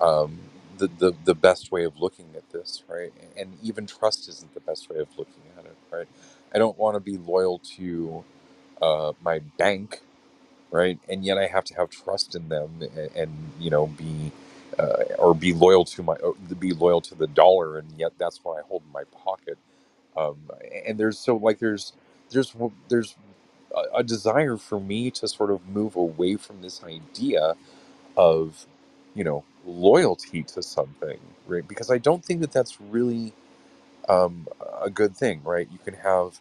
um, 0.00 0.40
the, 0.78 0.88
the, 0.88 1.14
the 1.24 1.34
best 1.36 1.72
way 1.72 1.84
of 1.84 2.00
looking 2.00 2.26
at 2.36 2.50
this, 2.52 2.84
right? 2.88 3.12
And 3.38 3.58
even 3.62 3.86
trust 3.86 4.28
isn't 4.28 4.54
the 4.54 4.60
best 4.60 4.90
way 4.90 4.98
of 5.00 5.08
looking 5.18 5.42
at 5.58 5.66
it, 5.66 5.76
right? 5.92 6.08
I 6.54 6.58
don't 6.58 6.78
want 6.78 6.96
to 6.96 7.00
be 7.00 7.18
loyal 7.18 7.60
to 7.76 8.24
uh, 8.82 9.12
my 9.22 9.40
bank, 9.58 10.02
right? 10.72 10.98
And 11.08 11.24
yet 11.24 11.38
I 11.38 11.46
have 11.48 11.64
to 11.66 11.74
have 11.76 11.90
trust 11.90 12.34
in 12.36 12.48
them 12.50 12.80
and, 12.80 13.10
and 13.16 13.52
you 13.60 13.70
know 13.70 13.88
be 13.88 14.32
uh, 14.78 15.04
or 15.18 15.34
be 15.34 15.52
loyal 15.54 15.84
to 15.86 16.02
my 16.02 16.16
be 16.58 16.72
loyal 16.72 17.00
to 17.02 17.14
the 17.16 17.28
dollar, 17.28 17.78
and 17.78 17.88
yet 17.98 18.12
that's 18.18 18.40
what 18.44 18.58
I 18.58 18.68
hold 18.68 18.82
in 18.86 18.92
my 18.92 19.04
pocket. 19.24 19.58
Um, 20.16 20.38
and 20.86 20.98
there's 20.98 21.18
so 21.18 21.36
like 21.36 21.60
there's 21.60 21.92
there's 22.30 22.54
there's 22.88 23.16
a, 23.74 23.98
a 23.98 24.04
desire 24.04 24.56
for 24.58 24.80
me 24.80 25.10
to 25.12 25.28
sort 25.28 25.50
of 25.50 25.68
move 25.68 25.96
away 25.96 26.36
from 26.36 26.62
this 26.62 26.84
idea 26.84 27.54
of 28.16 28.66
you 29.14 29.24
know 29.24 29.44
loyalty 29.66 30.44
to 30.44 30.62
something, 30.62 31.20
right? 31.46 31.68
Because 31.68 31.90
I 31.90 31.98
don't 31.98 32.24
think 32.24 32.42
that 32.42 32.52
that's 32.52 32.80
really 32.80 33.34
um, 34.08 34.48
a 34.82 34.90
good 34.90 35.16
thing, 35.16 35.42
right? 35.44 35.68
You 35.72 35.78
can 35.84 35.94
have 35.94 36.40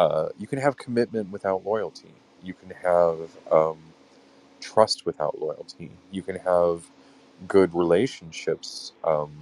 uh, 0.00 0.30
you 0.38 0.48
can 0.48 0.60
have 0.60 0.78
commitment 0.78 1.30
without 1.32 1.66
loyalty. 1.66 2.14
You 2.44 2.54
can 2.54 2.70
have 2.70 3.18
um, 3.52 3.78
trust 4.60 5.06
without 5.06 5.40
loyalty. 5.40 5.90
You 6.12 6.22
can 6.22 6.36
have 6.36 6.84
good 7.48 7.74
relationships 7.74 8.92
um, 9.04 9.32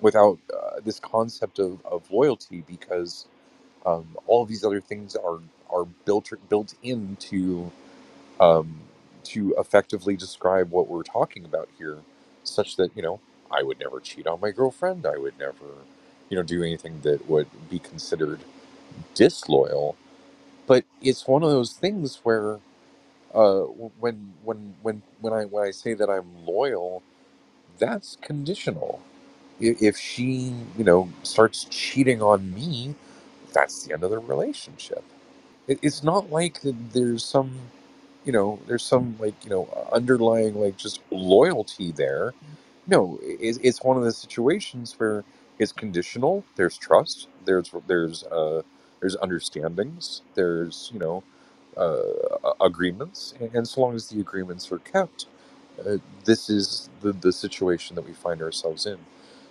without 0.00 0.38
uh, 0.54 0.80
this 0.84 1.00
concept 1.00 1.58
of, 1.60 1.84
of 1.86 2.10
loyalty 2.10 2.64
because 2.68 3.26
um, 3.86 4.16
all 4.26 4.42
of 4.42 4.48
these 4.48 4.64
other 4.64 4.80
things 4.82 5.16
are 5.16 5.40
are 5.72 5.86
built 6.06 6.32
built 6.50 6.74
into 6.82 7.70
um, 8.40 8.80
to 9.24 9.54
effectively 9.58 10.16
describe 10.16 10.70
what 10.70 10.88
we're 10.88 11.02
talking 11.02 11.44
about 11.44 11.68
here, 11.78 11.98
such 12.44 12.76
that 12.76 12.90
you 12.96 13.02
know 13.02 13.20
I 13.50 13.62
would 13.62 13.78
never 13.80 14.00
cheat 14.00 14.26
on 14.26 14.40
my 14.40 14.50
girlfriend. 14.50 15.06
I 15.06 15.18
would 15.18 15.38
never, 15.38 15.66
you 16.28 16.36
know, 16.36 16.42
do 16.42 16.62
anything 16.62 17.00
that 17.02 17.28
would 17.28 17.48
be 17.70 17.78
considered 17.78 18.40
disloyal, 19.14 19.96
but 20.66 20.84
it's 21.02 21.28
one 21.28 21.42
of 21.44 21.50
those 21.50 21.72
things 21.74 22.20
where 22.24 22.60
uh, 23.34 23.60
when 24.00 24.34
when 24.44 24.74
when 24.82 25.02
when 25.20 25.32
I 25.34 25.44
when 25.46 25.66
I 25.68 25.72
say 25.72 25.94
that 25.94 26.10
I'm 26.10 26.46
loyal, 26.46 27.02
that's 27.78 28.16
conditional. 28.22 29.02
If 29.60 29.96
she 29.98 30.54
you 30.78 30.84
know 30.84 31.10
starts 31.24 31.66
cheating 31.70 32.22
on 32.22 32.54
me, 32.54 32.94
that's 33.54 33.84
the 33.84 33.94
end 33.94 34.04
of 34.04 34.10
the 34.10 34.18
relationship. 34.20 35.04
It, 35.68 35.80
it's 35.82 36.04
not 36.04 36.30
like 36.30 36.60
there's 36.64 37.24
some, 37.24 37.52
you 38.24 38.32
know, 38.32 38.60
there's 38.68 38.84
some 38.84 39.16
like 39.20 39.34
you 39.44 39.50
know 39.50 39.68
underlying 39.92 40.54
like 40.60 40.76
just 40.78 41.00
loyalty 41.10 41.92
there. 41.92 42.34
No, 42.88 43.18
it's, 43.22 43.58
it's 43.62 43.82
one 43.82 43.96
of 43.98 44.04
the 44.04 44.12
situations 44.12 44.94
where 44.98 45.24
it's 45.58 45.72
conditional. 45.72 46.44
There's 46.56 46.78
trust. 46.78 47.28
There's 47.46 47.72
there's 47.88 48.24
uh, 48.24 48.62
there's 49.02 49.16
understandings. 49.18 50.22
There's 50.36 50.92
you 50.94 51.00
know 51.00 51.24
uh, 51.78 52.54
agreements, 52.62 53.34
and 53.54 53.68
so 53.68 53.82
long 53.82 53.96
as 53.96 54.08
the 54.08 54.20
agreements 54.20 54.72
are 54.72 54.80
kept, 54.80 55.26
uh, 55.86 55.98
this 56.24 56.50
is 56.50 56.90
the, 57.02 57.12
the 57.12 57.32
situation 57.32 57.96
that 57.96 58.06
we 58.06 58.14
find 58.14 58.42
ourselves 58.42 58.86
in. 58.86 58.98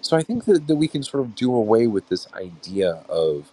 So 0.01 0.17
I 0.17 0.23
think 0.23 0.45
that, 0.45 0.67
that 0.67 0.77
we 0.77 0.87
can 0.89 1.03
sort 1.03 1.23
of 1.25 1.35
do 1.35 1.55
away 1.55 1.87
with 1.87 2.09
this 2.09 2.27
idea 2.33 3.03
of 3.09 3.51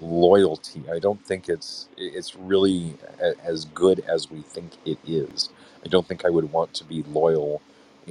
loyalty. 0.00 0.82
I 0.92 1.00
don't 1.00 1.24
think 1.26 1.48
it's 1.48 1.88
it's 1.98 2.36
really 2.36 2.96
a, 3.22 3.34
as 3.44 3.66
good 3.66 4.00
as 4.00 4.30
we 4.30 4.42
think 4.42 4.72
it 4.86 4.98
is. 5.06 5.50
I 5.84 5.88
don't 5.88 6.06
think 6.08 6.24
I 6.26 6.30
would 6.30 6.52
want 6.52 6.74
to 6.76 6.84
be 6.84 7.04
loyal 7.04 7.62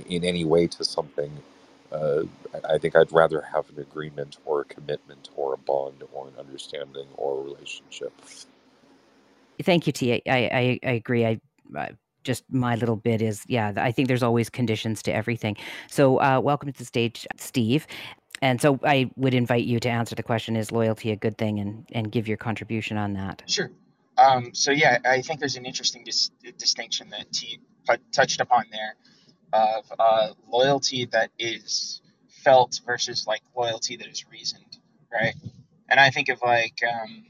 in 0.08 0.26
any 0.26 0.46
way 0.46 0.68
to 0.68 0.86
something. 0.86 1.32
Uh, 1.94 2.24
I 2.70 2.78
think 2.78 2.96
I'd 2.96 3.12
rather 3.12 3.42
have 3.42 3.70
an 3.70 3.80
agreement 3.80 4.38
or 4.46 4.62
a 4.62 4.66
commitment 4.66 5.30
or 5.36 5.54
a 5.54 5.58
bond 5.58 6.04
or 6.12 6.28
an 6.28 6.34
understanding 6.40 7.08
or 7.16 7.40
a 7.40 7.44
relationship. 7.44 8.14
Thank 9.62 9.86
you, 9.86 9.94
T. 9.94 10.14
I, 10.14 10.22
I, 10.28 10.80
I 10.84 10.92
agree. 10.92 11.26
I, 11.26 11.40
I 11.76 11.92
just 12.24 12.44
my 12.50 12.76
little 12.76 12.96
bit 12.96 13.22
is 13.22 13.44
yeah 13.50 13.74
i 13.76 13.92
think 13.92 14.08
there's 14.08 14.24
always 14.24 14.50
conditions 14.50 15.04
to 15.04 15.14
everything 15.14 15.58
so 15.90 16.22
uh, 16.22 16.40
welcome 16.40 16.72
to 16.72 16.78
the 16.78 16.86
stage 16.86 17.28
steve 17.36 17.86
and 18.42 18.62
so 18.62 18.80
i 18.84 19.12
would 19.18 19.34
invite 19.34 19.66
you 19.66 19.78
to 19.78 19.90
answer 19.90 20.16
the 20.16 20.24
question 20.24 20.56
is 20.56 20.72
loyalty 20.72 21.12
a 21.12 21.18
good 21.18 21.38
thing 21.38 21.60
and 21.60 21.86
and 21.92 22.14
give 22.14 22.26
your 22.26 22.38
contribution 22.38 22.96
on 22.96 23.12
that 23.12 23.44
Sure. 23.46 23.70
Um, 24.18 24.54
so 24.54 24.72
yeah, 24.72 25.00
I 25.06 25.22
think 25.22 25.40
there's 25.40 25.56
an 25.56 25.66
interesting 25.66 26.04
dis- 26.04 26.32
distinction 26.58 27.10
that 27.10 27.32
T 27.32 27.60
put, 27.88 28.00
touched 28.12 28.42
upon 28.42 28.66
there 28.72 28.96
of 29.54 29.86
uh, 29.98 30.30
loyalty 30.52 31.06
that 31.06 31.32
is 31.40 32.02
felt 32.44 32.82
versus 32.86 33.26
like 33.28 33.42
loyalty 33.56 33.96
that 33.98 34.08
is 34.08 34.26
reasoned, 34.30 34.78
right? 35.14 35.36
And 35.90 36.00
I 36.00 36.10
think 36.10 36.30
of 36.30 36.42
like 36.42 36.80
um, 36.84 37.26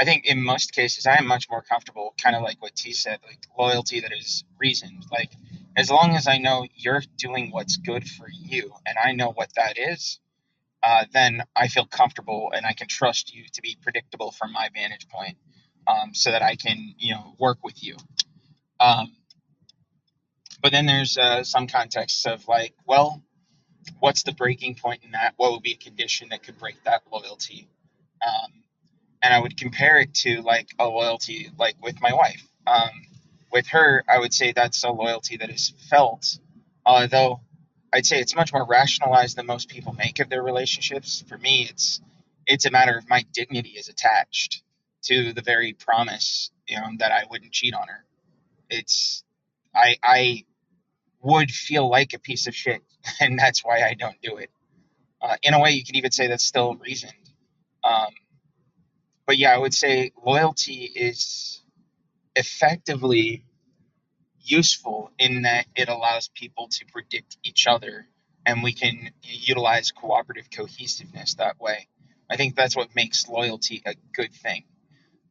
I 0.00 0.04
think 0.04 0.24
in 0.24 0.42
most 0.42 0.72
cases, 0.72 1.06
I 1.06 1.16
am 1.16 1.26
much 1.26 1.50
more 1.50 1.60
comfortable, 1.62 2.14
kind 2.16 2.34
of 2.34 2.42
like 2.42 2.62
what 2.62 2.74
T 2.74 2.92
said, 2.92 3.18
like 3.26 3.40
loyalty 3.58 4.00
that 4.00 4.12
is 4.12 4.44
reasoned. 4.58 5.04
Like, 5.12 5.30
as 5.76 5.90
long 5.90 6.16
as 6.16 6.26
I 6.26 6.38
know 6.38 6.66
you're 6.74 7.02
doing 7.16 7.50
what's 7.50 7.76
good 7.76 8.08
for 8.08 8.26
you 8.30 8.72
and 8.86 8.96
I 8.96 9.12
know 9.12 9.32
what 9.32 9.50
that 9.56 9.76
is, 9.78 10.18
uh, 10.82 11.04
then 11.12 11.42
I 11.54 11.68
feel 11.68 11.84
comfortable 11.84 12.50
and 12.54 12.64
I 12.64 12.72
can 12.72 12.88
trust 12.88 13.34
you 13.34 13.44
to 13.52 13.60
be 13.60 13.76
predictable 13.82 14.30
from 14.30 14.52
my 14.52 14.70
vantage 14.74 15.06
point 15.08 15.36
um, 15.86 16.14
so 16.14 16.30
that 16.30 16.42
I 16.42 16.56
can, 16.56 16.94
you 16.96 17.14
know, 17.14 17.34
work 17.38 17.58
with 17.62 17.84
you. 17.84 17.96
Um, 18.80 19.14
but 20.62 20.72
then 20.72 20.86
there's 20.86 21.16
uh, 21.16 21.44
some 21.44 21.66
contexts 21.66 22.26
of 22.26 22.46
like, 22.48 22.74
well, 22.86 23.22
what's 23.98 24.22
the 24.22 24.32
breaking 24.32 24.76
point 24.76 25.02
in 25.04 25.12
that? 25.12 25.34
What 25.36 25.52
would 25.52 25.62
be 25.62 25.72
a 25.72 25.76
condition 25.76 26.28
that 26.30 26.42
could 26.42 26.58
break 26.58 26.82
that 26.84 27.02
loyalty? 27.10 27.68
Um, 28.26 28.52
and 29.22 29.34
I 29.34 29.40
would 29.40 29.56
compare 29.56 29.98
it 30.00 30.14
to 30.14 30.42
like 30.42 30.68
a 30.78 30.86
loyalty 30.86 31.50
like 31.58 31.76
with 31.82 32.00
my 32.00 32.12
wife. 32.12 32.42
Um, 32.66 32.90
with 33.52 33.66
her, 33.68 34.04
I 34.08 34.18
would 34.18 34.32
say 34.32 34.52
that's 34.52 34.84
a 34.84 34.90
loyalty 34.90 35.36
that 35.38 35.50
is 35.50 35.72
felt, 35.88 36.38
although 36.86 37.40
I'd 37.92 38.06
say 38.06 38.20
it's 38.20 38.36
much 38.36 38.52
more 38.52 38.64
rationalized 38.66 39.36
than 39.36 39.46
most 39.46 39.68
people 39.68 39.92
make 39.92 40.20
of 40.20 40.28
their 40.28 40.42
relationships. 40.42 41.24
For 41.28 41.36
me, 41.36 41.66
it's 41.68 42.00
it's 42.46 42.66
a 42.66 42.70
matter 42.70 42.96
of 42.96 43.08
my 43.08 43.24
dignity 43.32 43.70
is 43.70 43.88
attached 43.88 44.62
to 45.04 45.32
the 45.32 45.42
very 45.42 45.72
promise, 45.72 46.50
you 46.68 46.76
know, 46.76 46.86
that 46.98 47.12
I 47.12 47.24
wouldn't 47.30 47.52
cheat 47.52 47.74
on 47.74 47.88
her. 47.88 48.04
It's 48.68 49.24
I 49.74 49.96
I 50.02 50.44
would 51.22 51.50
feel 51.50 51.88
like 51.88 52.14
a 52.14 52.18
piece 52.18 52.46
of 52.46 52.54
shit, 52.54 52.82
and 53.20 53.38
that's 53.38 53.64
why 53.64 53.82
I 53.82 53.94
don't 53.94 54.20
do 54.22 54.36
it. 54.36 54.50
Uh, 55.20 55.36
in 55.42 55.54
a 55.54 55.60
way, 55.60 55.70
you 55.72 55.84
could 55.84 55.96
even 55.96 56.10
say 56.10 56.28
that's 56.28 56.44
still 56.44 56.74
reasoned. 56.76 57.12
Um, 57.84 58.12
but 59.26 59.38
yeah, 59.38 59.54
I 59.54 59.58
would 59.58 59.74
say 59.74 60.12
loyalty 60.24 60.84
is 60.84 61.62
effectively 62.34 63.44
useful 64.40 65.10
in 65.18 65.42
that 65.42 65.66
it 65.76 65.88
allows 65.88 66.28
people 66.28 66.68
to 66.68 66.84
predict 66.86 67.36
each 67.44 67.66
other 67.66 68.06
and 68.46 68.62
we 68.62 68.72
can 68.72 69.10
utilize 69.22 69.92
cooperative 69.92 70.48
cohesiveness 70.50 71.34
that 71.34 71.60
way. 71.60 71.88
I 72.30 72.36
think 72.36 72.56
that's 72.56 72.76
what 72.76 72.94
makes 72.96 73.28
loyalty 73.28 73.82
a 73.84 73.94
good 74.14 74.32
thing. 74.32 74.64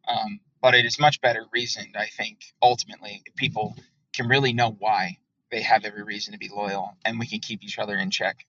Um, 0.08 0.39
but 0.62 0.75
it 0.75 0.86
is 0.86 0.99
much 0.99 1.21
better 1.21 1.45
reasoned, 1.52 1.95
I 1.97 2.08
think, 2.08 2.39
ultimately, 2.62 3.23
people 3.36 3.75
can 4.13 4.28
really 4.28 4.54
know 4.54 4.75
why 4.78 5.17
they 5.51 5.62
have 5.62 5.85
every 5.85 6.03
reason 6.03 6.33
to 6.33 6.39
be 6.39 6.49
loyal 6.49 6.95
and 7.05 7.19
we 7.19 7.27
can 7.27 7.39
keep 7.39 7.63
each 7.63 7.79
other 7.79 7.97
in 7.97 8.09
check. 8.12 8.45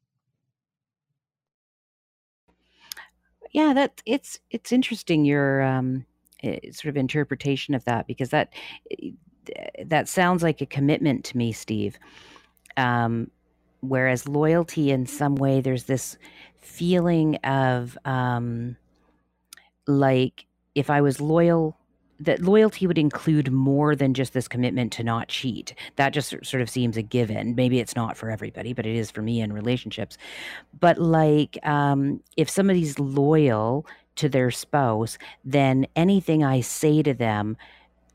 yeah 3.52 3.72
that 3.72 4.00
it's 4.06 4.38
it's 4.50 4.72
interesting 4.72 5.24
your 5.24 5.62
um 5.62 6.04
sort 6.72 6.86
of 6.86 6.96
interpretation 6.96 7.74
of 7.74 7.84
that 7.84 8.06
because 8.06 8.30
that 8.30 8.52
that 9.84 10.08
sounds 10.08 10.42
like 10.42 10.60
a 10.60 10.66
commitment 10.66 11.24
to 11.24 11.36
me 11.36 11.52
steve 11.52 11.98
um 12.76 13.30
whereas 13.80 14.28
loyalty 14.28 14.90
in 14.90 15.06
some 15.06 15.34
way 15.34 15.60
there's 15.60 15.84
this 15.84 16.16
feeling 16.60 17.36
of 17.36 17.98
um 18.04 18.76
like 19.86 20.46
if 20.74 20.90
i 20.90 21.00
was 21.00 21.20
loyal 21.20 21.76
that 22.20 22.42
loyalty 22.42 22.87
would 22.87 22.98
include 22.98 23.50
more 23.50 23.96
than 23.96 24.14
just 24.14 24.35
this 24.35 24.46
commitment 24.46 24.92
to 24.92 25.02
not 25.02 25.28
cheat. 25.28 25.74
That 25.96 26.12
just 26.12 26.35
sort 26.44 26.61
of 26.61 26.68
seems 26.68 26.96
a 26.96 27.02
given. 27.02 27.54
Maybe 27.54 27.80
it's 27.80 27.96
not 27.96 28.16
for 28.16 28.30
everybody, 28.30 28.72
but 28.72 28.87
it 28.87 28.94
is 28.94 29.11
for 29.11 29.22
me 29.22 29.40
in 29.40 29.52
relationships. 29.52 30.18
But 30.78 30.98
like, 30.98 31.59
um, 31.66 32.22
if 32.37 32.50
somebody's 32.50 32.98
loyal 32.98 33.87
to 34.16 34.28
their 34.28 34.50
spouse, 34.50 35.16
then 35.44 35.87
anything 35.96 36.44
I 36.44 36.61
say 36.61 37.02
to 37.02 37.14
them, 37.14 37.56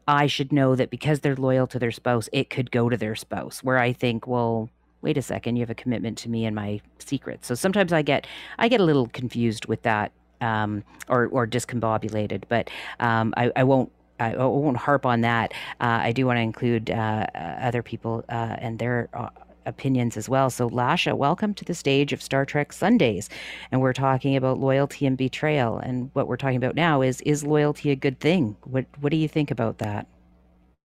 I 0.07 0.27
should 0.27 0.51
know 0.51 0.75
that 0.75 0.91
because 0.91 1.21
they're 1.21 1.35
loyal 1.35 1.65
to 1.67 1.79
their 1.79 1.91
spouse, 1.91 2.29
it 2.31 2.51
could 2.51 2.69
go 2.69 2.89
to 2.89 2.97
their 2.97 3.15
spouse. 3.15 3.63
Where 3.63 3.79
I 3.79 3.91
think, 3.91 4.27
well, 4.27 4.69
wait 5.01 5.17
a 5.17 5.21
second, 5.23 5.55
you 5.55 5.61
have 5.61 5.71
a 5.71 5.75
commitment 5.75 6.17
to 6.19 6.29
me 6.29 6.45
and 6.45 6.55
my 6.55 6.79
secrets. 6.99 7.47
So 7.47 7.55
sometimes 7.55 7.91
I 7.91 8.03
get 8.03 8.27
I 8.59 8.67
get 8.67 8.81
a 8.81 8.83
little 8.83 9.07
confused 9.07 9.65
with 9.65 9.81
that 9.81 10.11
um, 10.41 10.83
or 11.07 11.27
or 11.27 11.47
discombobulated. 11.47 12.43
But 12.49 12.69
um, 12.99 13.33
I, 13.37 13.51
I 13.55 13.63
won't 13.63 13.91
I 14.19 14.35
won't 14.35 14.77
harp 14.77 15.05
on 15.05 15.21
that. 15.21 15.53
Uh, 15.81 15.99
I 16.01 16.11
do 16.11 16.25
want 16.25 16.37
to 16.37 16.41
include 16.41 16.89
uh, 16.89 17.27
uh, 17.35 17.37
other 17.37 17.83
people 17.83 18.23
uh, 18.29 18.55
and 18.59 18.79
their 18.79 19.09
uh, 19.13 19.29
opinions 19.65 20.15
as 20.15 20.29
well. 20.29 20.49
So, 20.49 20.69
Lasha, 20.69 21.17
welcome 21.17 21.53
to 21.55 21.65
the 21.65 21.73
stage 21.73 22.13
of 22.13 22.21
Star 22.21 22.45
Trek 22.45 22.71
Sundays, 22.71 23.29
and 23.71 23.81
we're 23.81 23.93
talking 23.93 24.35
about 24.35 24.59
loyalty 24.59 25.05
and 25.05 25.17
betrayal. 25.17 25.77
And 25.79 26.09
what 26.13 26.27
we're 26.27 26.37
talking 26.37 26.57
about 26.57 26.75
now 26.75 27.01
is 27.01 27.21
is 27.21 27.43
loyalty 27.43 27.91
a 27.91 27.95
good 27.95 28.19
thing? 28.19 28.55
What 28.63 28.85
What 28.99 29.11
do 29.11 29.17
you 29.17 29.27
think 29.27 29.51
about 29.51 29.79
that? 29.79 30.07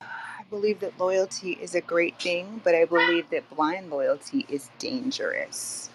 I 0.02 0.44
believe 0.50 0.80
that 0.80 1.00
loyalty 1.00 1.52
is 1.62 1.76
a 1.76 1.82
great 1.82 2.20
thing, 2.20 2.62
but 2.64 2.74
I 2.74 2.86
believe 2.86 3.30
that 3.30 3.48
blind 3.56 3.92
loyalty 3.92 4.48
is 4.50 4.72
dangerous. 4.80 5.90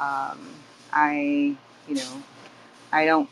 Um, 0.00 0.48
I, 0.92 1.54
you 1.86 1.94
know, 1.94 2.22
I 2.92 3.06
don't. 3.06 3.30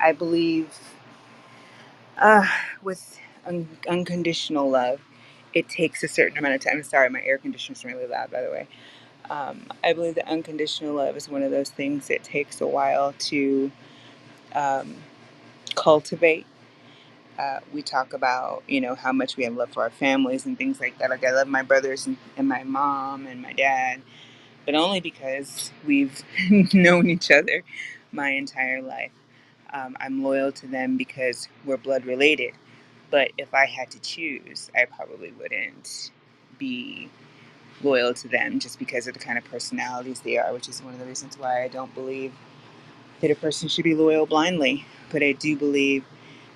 I 0.00 0.12
believe 0.12 0.70
uh, 2.18 2.46
with 2.82 3.18
un- 3.46 3.68
unconditional 3.88 4.70
love, 4.70 5.00
it 5.54 5.68
takes 5.68 6.02
a 6.04 6.08
certain 6.08 6.38
amount 6.38 6.54
of 6.56 6.62
time. 6.62 6.82
Sorry, 6.84 7.10
my 7.10 7.22
air 7.22 7.38
conditioner 7.38 7.74
is 7.74 7.84
really 7.84 8.06
loud, 8.06 8.30
by 8.30 8.42
the 8.42 8.50
way. 8.50 8.68
Um, 9.30 9.66
I 9.84 9.92
believe 9.94 10.16
that 10.16 10.28
unconditional 10.28 10.94
love 10.94 11.16
is 11.16 11.28
one 11.28 11.42
of 11.42 11.50
those 11.50 11.70
things 11.70 12.08
that 12.08 12.24
takes 12.24 12.60
a 12.60 12.66
while 12.66 13.14
to 13.20 13.72
um, 14.54 14.96
cultivate. 15.76 16.46
Uh, 17.38 17.60
we 17.72 17.82
talk 17.82 18.12
about, 18.14 18.62
you 18.68 18.80
know, 18.80 18.94
how 18.94 19.12
much 19.12 19.36
we 19.36 19.44
have 19.44 19.54
love 19.56 19.70
for 19.72 19.82
our 19.82 19.90
families 19.90 20.46
and 20.46 20.58
things 20.58 20.80
like 20.80 20.98
that. 20.98 21.10
Like 21.10 21.24
I 21.24 21.32
love 21.32 21.48
my 21.48 21.62
brothers 21.62 22.06
and, 22.06 22.16
and 22.36 22.48
my 22.48 22.64
mom 22.64 23.26
and 23.26 23.42
my 23.42 23.52
dad, 23.54 24.02
but 24.66 24.74
only 24.74 25.00
because 25.00 25.72
we've 25.86 26.22
known 26.74 27.10
each 27.10 27.30
other 27.30 27.64
my 28.12 28.30
entire 28.30 28.82
life. 28.82 29.12
Um, 29.72 29.96
I'm 30.00 30.22
loyal 30.22 30.52
to 30.52 30.66
them 30.66 30.96
because 30.96 31.48
we're 31.64 31.76
blood 31.76 32.04
related. 32.04 32.54
But 33.10 33.30
if 33.38 33.52
I 33.54 33.66
had 33.66 33.90
to 33.92 34.00
choose, 34.00 34.70
I 34.74 34.84
probably 34.84 35.32
wouldn't 35.32 36.10
be 36.58 37.08
loyal 37.82 38.14
to 38.14 38.28
them 38.28 38.58
just 38.58 38.78
because 38.78 39.06
of 39.06 39.14
the 39.14 39.20
kind 39.20 39.38
of 39.38 39.44
personalities 39.44 40.20
they 40.20 40.38
are, 40.38 40.52
which 40.52 40.68
is 40.68 40.82
one 40.82 40.94
of 40.94 41.00
the 41.00 41.06
reasons 41.06 41.38
why 41.38 41.62
I 41.62 41.68
don't 41.68 41.94
believe 41.94 42.32
that 43.20 43.30
a 43.30 43.34
person 43.34 43.68
should 43.68 43.84
be 43.84 43.94
loyal 43.94 44.26
blindly. 44.26 44.84
But 45.10 45.22
I 45.22 45.32
do 45.32 45.56
believe 45.56 46.04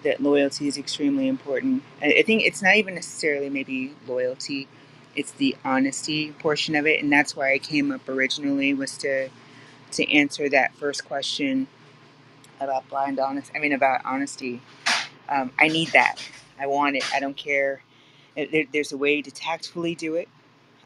that 0.02 0.22
loyalty 0.22 0.66
is 0.66 0.78
extremely 0.78 1.28
important. 1.28 1.82
I 2.00 2.22
think 2.22 2.42
it's 2.42 2.62
not 2.62 2.76
even 2.76 2.94
necessarily 2.94 3.50
maybe 3.50 3.94
loyalty, 4.06 4.66
it's 5.14 5.32
the 5.32 5.56
honesty 5.64 6.32
portion 6.32 6.74
of 6.74 6.86
it. 6.86 7.02
And 7.02 7.12
that's 7.12 7.36
why 7.36 7.52
I 7.52 7.58
came 7.58 7.92
up 7.92 8.08
originally 8.08 8.74
was 8.74 8.96
to 8.98 9.28
to 9.92 10.12
answer 10.12 10.48
that 10.48 10.74
first 10.74 11.04
question 11.04 11.66
about 12.60 12.88
blind 12.88 13.18
honest. 13.18 13.50
I 13.54 13.58
mean, 13.58 13.72
about 13.72 14.02
honesty. 14.04 14.60
Um, 15.28 15.50
I 15.58 15.68
need 15.68 15.88
that. 15.88 16.16
I 16.58 16.66
want 16.66 16.96
it. 16.96 17.04
I 17.14 17.20
don't 17.20 17.36
care. 17.36 17.82
There, 18.36 18.64
there's 18.72 18.92
a 18.92 18.96
way 18.96 19.22
to 19.22 19.30
tactfully 19.30 19.94
do 19.94 20.14
it, 20.14 20.28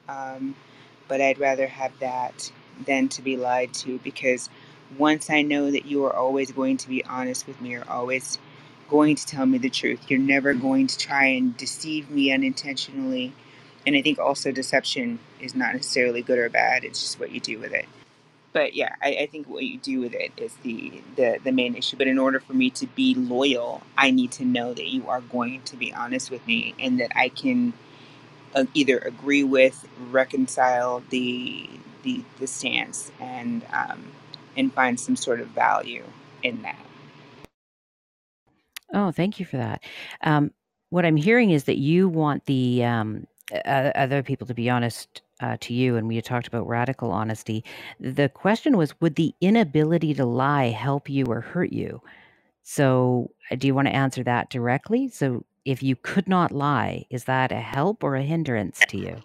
um, 0.09 0.55
but 1.09 1.21
I'd 1.21 1.39
rather 1.39 1.67
have 1.67 1.99
that 2.01 2.51
than 2.87 3.09
to 3.09 3.23
be 3.23 3.37
lied 3.37 3.73
to 3.75 3.99
because 3.99 4.49
once 4.99 5.31
I 5.31 5.43
know 5.43 5.71
that 5.71 5.87
you 5.87 6.05
are 6.05 6.15
always 6.15 6.53
going 6.53 6.77
to 6.79 6.89
be 6.89 7.05
honest 7.05 7.47
with 7.47 7.61
me, 7.61 7.71
you're 7.71 7.89
always 7.91 8.39
going 8.89 9.17
to 9.17 9.27
tell 9.27 9.47
me 9.47 9.59
the 9.59 9.71
truth. 9.71 10.01
You're 10.09 10.21
never 10.21 10.55
going 10.55 10.87
to 10.87 10.99
try 10.99 11.27
and 11.27 11.57
deceive 11.57 12.11
me 12.11 12.33
unintentionally. 12.33 13.33
And 13.87 13.97
I 13.97 14.03
think 14.03 14.19
also 14.19 14.53
deception 14.53 15.19
is 15.41 15.55
not 15.55 15.75
necessarily 15.75 16.23
good 16.23 16.39
or 16.39 16.49
bad. 16.49 16.85
It's 16.85 17.01
just 17.01 17.21
what 17.21 17.31
you 17.31 17.41
do 17.41 17.59
with 17.59 17.73
it. 17.73 17.87
But 18.55 18.75
yeah, 18.75 18.95
I, 19.03 19.17
I 19.23 19.27
think 19.27 19.49
what 19.49 19.65
you 19.65 19.79
do 19.79 20.01
with 20.01 20.15
it 20.15 20.33
is 20.39 20.55
the, 20.63 21.03
the 21.17 21.39
the 21.45 21.53
main 21.53 21.75
issue. 21.75 21.99
But 21.99 22.07
in 22.07 22.19
order 22.19 22.41
for 22.41 22.55
me 22.55 22.71
to 22.71 22.87
be 22.87 23.15
loyal, 23.17 23.83
I 23.99 24.13
need 24.13 24.33
to 24.33 24.47
know 24.47 24.73
that 24.73 24.87
you 24.89 25.09
are 25.09 25.21
going 25.23 25.63
to 25.63 25.77
be 25.77 25.93
honest 25.93 26.31
with 26.31 26.47
me 26.47 26.75
and 26.79 27.01
that 27.01 27.13
I 27.17 27.31
can 27.31 27.75
uh, 28.55 28.65
either 28.75 28.99
agree 28.99 29.45
with, 29.45 29.87
reconcile 30.11 31.03
the 31.11 31.69
the, 32.05 32.23
the 32.39 32.47
stance, 32.47 33.11
and 33.21 33.67
um, 33.73 34.13
and 34.57 34.73
find 34.73 35.01
some 35.01 35.17
sort 35.17 35.41
of 35.41 35.49
value 35.49 36.05
in 36.45 36.63
that. 36.63 36.79
Oh, 38.93 39.11
thank 39.11 39.41
you 39.41 39.47
for 39.47 39.57
that. 39.57 39.83
Um, 40.23 40.53
what 40.91 41.05
I'm 41.05 41.17
hearing 41.17 41.51
is 41.51 41.65
that 41.65 41.79
you 41.79 42.09
want 42.09 42.47
the 42.47 42.85
um, 42.85 43.27
uh, 43.53 43.91
other 43.97 44.23
people 44.23 44.47
to 44.47 44.55
be 44.55 44.71
honest 44.71 45.23
uh, 45.41 45.57
to 45.63 45.75
you, 45.75 45.97
and 45.97 46.09
we 46.09 46.17
had 46.17 46.25
talked 46.25 46.49
about 46.49 46.69
radical 46.69 47.13
honesty. 47.13 47.65
The 48.01 48.29
question 48.31 48.77
was, 48.77 49.01
would 49.01 49.17
the 49.17 49.35
inability 49.41 50.15
to 50.15 50.25
lie 50.27 50.71
help 50.71 51.11
you 51.11 51.27
or 51.27 51.43
hurt 51.43 51.73
you? 51.73 52.03
So, 52.63 53.33
uh, 53.51 53.57
do 53.57 53.67
you 53.69 53.75
want 53.75 53.89
to 53.89 53.95
answer 53.97 54.25
that 54.25 54.51
directly? 54.51 55.09
So, 55.09 55.45
if 55.65 55.83
you 55.83 55.97
could 55.97 56.29
not 56.29 56.53
lie, 56.53 57.07
is 57.11 57.25
that 57.25 57.53
a 57.53 57.61
help 57.61 58.05
or 58.05 58.17
a 58.17 58.23
hindrance 58.23 58.85
to 58.87 58.99
you? 58.99 59.23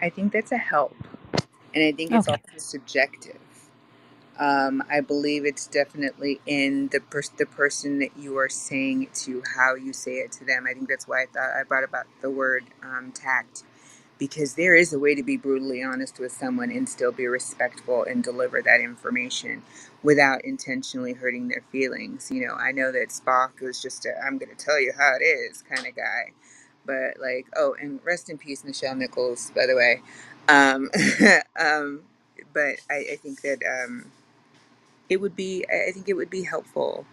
I 0.00 0.10
think 0.10 0.32
that's 0.32 0.52
a 0.52 0.58
help, 0.58 0.96
and 1.74 1.84
I 1.84 1.92
think 1.92 2.14
it's 2.14 2.28
Okay. 2.28 2.28
also 2.28 2.58
subjective. 2.58 3.38
Um, 4.38 4.82
I 4.90 5.00
believe 5.00 5.46
it's 5.46 5.66
definitely 5.68 6.40
in 6.46 6.88
the 6.88 7.00
pers- 7.00 7.30
the 7.30 7.46
person 7.46 8.00
that 8.00 8.16
you 8.18 8.38
are 8.38 8.48
saying 8.50 9.04
it 9.04 9.14
to, 9.26 9.42
how 9.56 9.76
you 9.76 9.92
say 9.92 10.16
it 10.16 10.32
to 10.34 10.44
them. 10.46 10.66
I 10.68 10.74
think 10.74 10.88
that's 10.88 11.08
why 11.08 11.22
I 11.22 11.26
thought 11.26 11.50
I 11.58 11.64
brought 11.64 11.84
about 11.84 12.06
the 12.22 12.30
word 12.30 12.64
um, 12.82 13.12
tact, 13.12 13.64
because 14.22 14.54
there 14.54 14.76
is 14.76 14.92
a 14.92 15.00
way 15.00 15.16
to 15.16 15.24
be 15.24 15.36
brutally 15.36 15.82
honest 15.82 16.20
with 16.20 16.30
someone 16.30 16.70
and 16.70 16.88
still 16.88 17.10
be 17.10 17.26
respectful 17.26 18.04
and 18.04 18.22
deliver 18.22 18.62
that 18.62 18.80
information 18.80 19.64
without 20.04 20.44
intentionally 20.44 21.12
hurting 21.12 21.48
their 21.48 21.64
feelings. 21.72 22.30
You 22.30 22.46
know, 22.46 22.54
I 22.54 22.70
know 22.70 22.92
that 22.92 23.08
Spock 23.08 23.60
was 23.60 23.82
just 23.82 24.06
a 24.06 24.12
"I'm 24.24 24.38
going 24.38 24.56
to 24.56 24.64
tell 24.64 24.80
you 24.80 24.92
how 24.96 25.14
it 25.20 25.24
is" 25.24 25.62
kind 25.62 25.88
of 25.88 25.96
guy, 25.96 26.34
but 26.86 27.20
like, 27.20 27.48
oh, 27.56 27.74
and 27.80 27.98
rest 28.04 28.30
in 28.30 28.38
peace, 28.38 28.62
Nichelle 28.62 28.96
Nichols, 28.96 29.50
by 29.56 29.66
the 29.66 29.74
way. 29.74 30.00
Um, 30.48 30.88
um, 31.60 32.02
but 32.54 32.76
I, 32.88 33.14
I 33.14 33.16
think 33.20 33.40
that. 33.42 33.58
Um, 33.66 34.06
it 35.08 35.20
would 35.20 35.36
be 35.36 35.64
i 35.70 35.92
think 35.92 36.08
it 36.08 36.14
would 36.14 36.30
be 36.30 36.44
helpful 36.44 37.06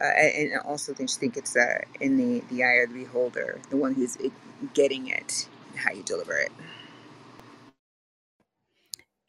uh, 0.00 0.04
and 0.04 0.52
I 0.54 0.58
also 0.68 0.94
just 0.94 1.20
think 1.20 1.36
it's 1.36 1.56
uh, 1.56 1.82
in 2.00 2.16
the 2.16 2.42
the 2.50 2.64
eye 2.64 2.82
of 2.84 2.92
the 2.92 3.04
beholder 3.04 3.60
the 3.70 3.76
one 3.76 3.94
who's 3.94 4.18
getting 4.74 5.08
it 5.08 5.48
how 5.76 5.92
you 5.92 6.02
deliver 6.04 6.36
it 6.38 6.52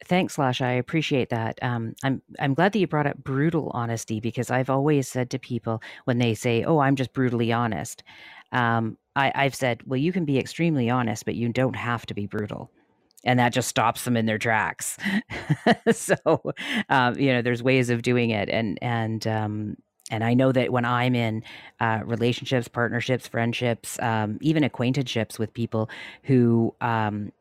Thanks, 0.06 0.36
Lasha. 0.36 0.66
I 0.66 0.72
appreciate 0.72 1.30
that. 1.30 1.58
Um, 1.62 1.94
I'm 2.04 2.22
I'm 2.40 2.54
glad 2.54 2.72
that 2.72 2.78
you 2.80 2.86
brought 2.88 3.06
up 3.06 3.18
brutal 3.24 3.70
honesty 3.74 4.20
because 4.20 4.50
I've 4.50 4.70
always 4.70 5.08
said 5.08 5.30
to 5.30 5.38
people 5.40 5.82
when 6.04 6.18
they 6.18 6.34
say, 6.34 6.64
"Oh, 6.64 6.80
I'm 6.80 6.96
just 6.96 7.12
brutally 7.14 7.52
honest," 7.52 8.02
um, 8.52 8.98
I, 9.16 9.32
I've 9.34 9.54
said, 9.56 9.82
"Well, 9.86 9.98
you 9.98 10.12
can 10.12 10.24
be 10.24 10.38
extremely 10.38 10.90
honest, 10.90 11.24
but 11.26 11.36
you 11.36 11.50
don't 11.50 11.76
have 11.76 12.06
to 12.06 12.14
be 12.14 12.26
brutal." 12.26 12.70
and 13.24 13.38
that 13.40 13.54
just 13.54 13.68
stops 13.68 14.04
them 14.04 14.18
in 14.18 14.26
their 14.26 14.38
tracks. 14.38 14.98
so, 15.92 16.16
um, 16.90 17.18
you 17.18 17.32
know, 17.32 17.42
there's 17.42 17.62
ways 17.64 17.90
of 17.90 18.02
doing 18.02 18.30
it, 18.30 18.50
and 18.50 18.78
and 18.82 19.26
um, 19.28 19.76
and 20.10 20.22
I 20.24 20.34
know 20.34 20.52
that 20.52 20.72
when 20.72 20.84
I'm 20.84 21.14
in 21.14 21.42
uh, 21.80 22.00
relationships, 22.04 22.68
partnerships, 22.68 23.26
friendships, 23.28 23.98
um, 24.00 24.38
even 24.40 24.64
acquaintanceships 24.64 25.38
with 25.38 25.52
people 25.52 25.90
who 26.24 26.74
um, 26.80 27.32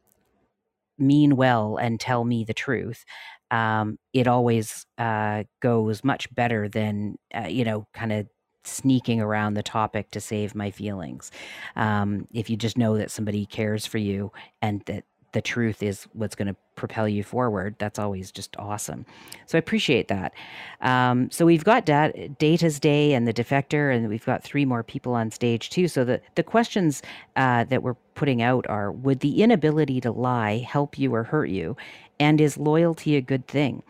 mean 0.97 1.35
well 1.35 1.77
and 1.77 1.99
tell 1.99 2.23
me 2.23 2.43
the 2.43 2.53
truth, 2.53 3.03
um, 3.51 3.97
it 4.13 4.27
always 4.27 4.85
uh, 4.97 5.43
goes 5.61 6.03
much 6.03 6.33
better 6.33 6.67
than 6.69 7.17
uh, 7.35 7.47
you 7.47 7.63
know, 7.63 7.87
kind 7.93 8.11
of 8.11 8.27
sneaking 8.63 9.21
around 9.21 9.53
the 9.53 9.61
topic 9.63 10.09
to 10.11 10.19
save 10.19 10.55
my 10.55 10.71
feelings. 10.71 11.31
Um, 11.75 12.27
if 12.33 12.49
you 12.49 12.57
just 12.57 12.77
know 12.77 12.97
that 12.97 13.11
somebody 13.11 13.45
cares 13.45 13.85
for 13.85 13.99
you 13.99 14.31
and 14.61 14.81
that 14.87 15.03
the 15.35 15.41
truth 15.41 15.83
is 15.83 16.07
what's 16.13 16.33
going 16.33 16.47
to 16.47 16.55
propel 16.75 17.09
you 17.09 17.21
forward. 17.21 17.75
That's 17.77 17.99
always 17.99 18.31
just 18.31 18.55
awesome. 18.57 19.05
So 19.47 19.57
I 19.57 19.59
appreciate 19.59 20.07
that. 20.07 20.33
Um, 20.79 21.29
so 21.29 21.45
we've 21.45 21.65
got 21.65 21.85
dat- 21.85 22.39
Data's 22.39 22.79
Day 22.79 23.13
and 23.13 23.27
the 23.27 23.33
Defector, 23.33 23.93
and 23.93 24.07
we've 24.07 24.25
got 24.25 24.43
three 24.43 24.63
more 24.63 24.81
people 24.81 25.13
on 25.13 25.29
stage 25.29 25.69
too. 25.69 25.89
So 25.89 26.05
the, 26.05 26.21
the 26.35 26.43
questions 26.43 27.01
uh, 27.35 27.65
that 27.65 27.83
we're 27.83 27.97
putting 28.15 28.41
out 28.41 28.65
are 28.67 28.93
Would 28.93 29.19
the 29.19 29.43
inability 29.43 29.99
to 30.01 30.11
lie 30.11 30.59
help 30.59 30.97
you 30.97 31.13
or 31.13 31.23
hurt 31.23 31.49
you? 31.49 31.75
And 32.17 32.39
is 32.39 32.57
loyalty 32.57 33.17
a 33.17 33.21
good 33.21 33.45
thing? 33.45 33.83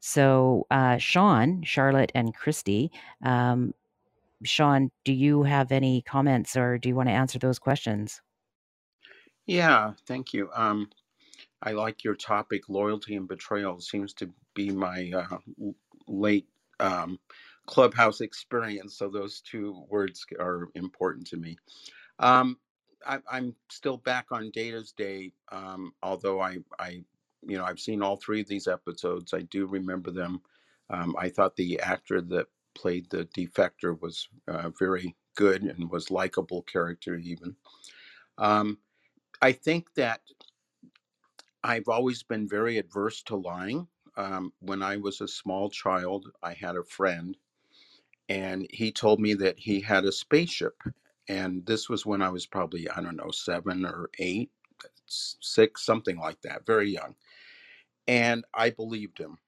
So, 0.00 0.66
uh, 0.70 0.98
Sean, 0.98 1.62
Charlotte, 1.62 2.12
and 2.14 2.34
Christy, 2.34 2.90
um, 3.24 3.72
Sean, 4.44 4.90
do 5.04 5.12
you 5.14 5.44
have 5.44 5.72
any 5.72 6.02
comments 6.02 6.54
or 6.54 6.76
do 6.76 6.90
you 6.90 6.96
want 6.96 7.08
to 7.08 7.14
answer 7.14 7.38
those 7.38 7.58
questions? 7.58 8.20
Yeah, 9.52 9.92
thank 10.06 10.32
you. 10.32 10.48
Um, 10.54 10.88
I 11.62 11.72
like 11.72 12.04
your 12.04 12.14
topic. 12.14 12.70
Loyalty 12.70 13.16
and 13.16 13.28
betrayal 13.28 13.80
seems 13.82 14.14
to 14.14 14.30
be 14.54 14.70
my 14.70 15.12
uh, 15.14 15.36
late 16.08 16.46
um, 16.80 17.18
clubhouse 17.66 18.22
experience. 18.22 18.96
So 18.96 19.10
those 19.10 19.42
two 19.42 19.84
words 19.90 20.24
are 20.40 20.70
important 20.74 21.26
to 21.26 21.36
me. 21.36 21.58
Um, 22.18 22.56
I, 23.06 23.18
I'm 23.30 23.54
still 23.70 23.98
back 23.98 24.28
on 24.32 24.52
Data's 24.52 24.92
Day, 24.92 25.34
um, 25.50 25.92
although 26.02 26.40
I, 26.40 26.56
I, 26.78 27.04
you 27.46 27.58
know, 27.58 27.64
I've 27.64 27.78
seen 27.78 28.00
all 28.00 28.16
three 28.16 28.40
of 28.40 28.48
these 28.48 28.66
episodes. 28.66 29.34
I 29.34 29.42
do 29.42 29.66
remember 29.66 30.10
them. 30.10 30.40
Um, 30.88 31.14
I 31.18 31.28
thought 31.28 31.56
the 31.56 31.78
actor 31.80 32.22
that 32.22 32.46
played 32.74 33.10
the 33.10 33.26
defector 33.36 34.00
was 34.00 34.30
uh, 34.48 34.70
very 34.78 35.14
good 35.36 35.64
and 35.64 35.90
was 35.90 36.10
likable 36.10 36.62
character 36.62 37.16
even. 37.16 37.54
Um, 38.38 38.78
I 39.42 39.52
think 39.52 39.94
that 39.96 40.22
I've 41.64 41.88
always 41.88 42.22
been 42.22 42.48
very 42.48 42.78
adverse 42.78 43.22
to 43.24 43.36
lying. 43.36 43.88
Um, 44.16 44.52
when 44.60 44.82
I 44.82 44.96
was 44.96 45.20
a 45.20 45.28
small 45.28 45.70
child, 45.70 46.30
I 46.42 46.54
had 46.54 46.76
a 46.76 46.84
friend, 46.84 47.36
and 48.28 48.66
he 48.70 48.92
told 48.92 49.20
me 49.20 49.34
that 49.34 49.58
he 49.58 49.80
had 49.80 50.04
a 50.04 50.12
spaceship. 50.12 50.82
And 51.28 51.64
this 51.66 51.88
was 51.88 52.06
when 52.06 52.22
I 52.22 52.30
was 52.30 52.46
probably, 52.46 52.88
I 52.90 53.00
don't 53.02 53.16
know, 53.16 53.30
seven 53.30 53.86
or 53.86 54.10
eight, 54.18 54.50
six, 55.06 55.84
something 55.84 56.18
like 56.18 56.40
that, 56.42 56.66
very 56.66 56.90
young. 56.90 57.14
And 58.08 58.44
I 58.54 58.70
believed 58.70 59.18
him. 59.18 59.38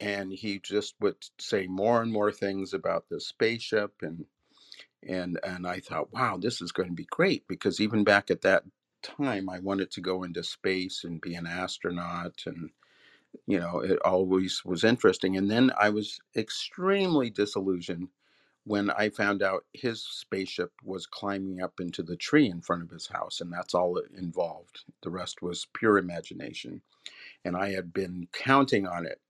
And 0.00 0.32
he 0.32 0.60
just 0.60 0.94
would 1.00 1.16
say 1.38 1.66
more 1.68 2.02
and 2.02 2.12
more 2.12 2.32
things 2.32 2.74
about 2.74 3.08
the 3.08 3.20
spaceship 3.20 3.92
and 4.02 4.26
and 5.08 5.38
and 5.44 5.66
I 5.66 5.80
thought, 5.80 6.12
wow, 6.12 6.38
this 6.38 6.62
is 6.62 6.72
going 6.72 6.88
to 6.90 6.94
be 6.94 7.06
great 7.10 7.46
because 7.48 7.80
even 7.80 8.04
back 8.04 8.30
at 8.30 8.42
that 8.42 8.64
time 9.02 9.48
I 9.48 9.58
wanted 9.60 9.90
to 9.92 10.00
go 10.00 10.22
into 10.24 10.42
space 10.42 11.04
and 11.04 11.20
be 11.20 11.34
an 11.34 11.46
astronaut 11.46 12.42
and 12.46 12.70
you 13.46 13.58
know 13.58 13.80
it 13.80 13.98
always 14.04 14.64
was 14.64 14.84
interesting 14.84 15.36
and 15.36 15.50
then 15.50 15.72
I 15.78 15.90
was 15.90 16.20
extremely 16.36 17.30
disillusioned 17.30 18.08
when 18.64 18.90
I 18.90 19.08
found 19.08 19.42
out 19.42 19.64
his 19.72 20.02
spaceship 20.02 20.72
was 20.84 21.06
climbing 21.06 21.62
up 21.62 21.80
into 21.80 22.02
the 22.02 22.16
tree 22.16 22.48
in 22.48 22.60
front 22.60 22.82
of 22.82 22.90
his 22.90 23.08
house 23.08 23.40
and 23.40 23.52
that's 23.52 23.74
all 23.74 23.98
it 23.98 24.10
involved. 24.16 24.84
The 25.02 25.10
rest 25.10 25.42
was 25.42 25.66
pure 25.74 25.98
imagination 25.98 26.80
and 27.44 27.56
I 27.56 27.70
had 27.72 27.92
been 27.92 28.28
counting 28.32 28.86
on 28.86 29.06
it. 29.06 29.20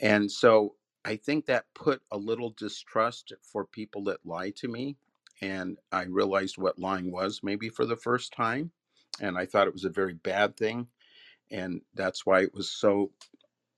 And 0.00 0.30
so 0.30 0.74
I 1.04 1.16
think 1.16 1.46
that 1.46 1.66
put 1.74 2.02
a 2.10 2.18
little 2.18 2.50
distrust 2.50 3.32
for 3.42 3.64
people 3.64 4.04
that 4.04 4.26
lie 4.26 4.50
to 4.56 4.68
me 4.68 4.96
and 5.40 5.78
I 5.92 6.04
realized 6.04 6.58
what 6.58 6.78
lying 6.78 7.10
was 7.10 7.40
maybe 7.42 7.68
for 7.68 7.84
the 7.84 7.96
first 7.96 8.32
time 8.32 8.72
and 9.20 9.36
I 9.38 9.46
thought 9.46 9.66
it 9.66 9.72
was 9.72 9.84
a 9.84 9.90
very 9.90 10.14
bad 10.14 10.56
thing. 10.56 10.88
And 11.50 11.82
that's 11.94 12.24
why 12.24 12.40
it 12.40 12.54
was 12.54 12.70
so 12.70 13.12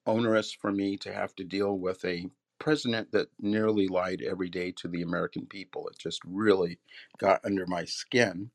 onerous 0.06 0.52
for 0.52 0.70
me 0.70 0.96
to 0.98 1.12
have 1.12 1.34
to 1.36 1.44
deal 1.44 1.76
with 1.76 2.04
a 2.04 2.28
president 2.58 3.12
that 3.12 3.28
nearly 3.40 3.88
lied 3.88 4.22
every 4.22 4.48
day 4.48 4.70
to 4.72 4.88
the 4.88 5.02
American 5.02 5.46
people. 5.46 5.88
It 5.88 5.98
just 5.98 6.20
really 6.24 6.78
got 7.18 7.44
under 7.44 7.66
my 7.66 7.84
skin. 7.84 8.50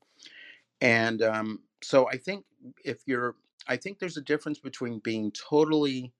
And 0.80 1.22
um, 1.22 1.60
so 1.82 2.08
I 2.08 2.16
think 2.16 2.44
if 2.84 3.02
you're, 3.06 3.36
I 3.68 3.76
think 3.76 3.98
there's 3.98 4.16
a 4.16 4.22
difference 4.22 4.58
between 4.58 5.00
being 5.00 5.32
totally 5.32 6.12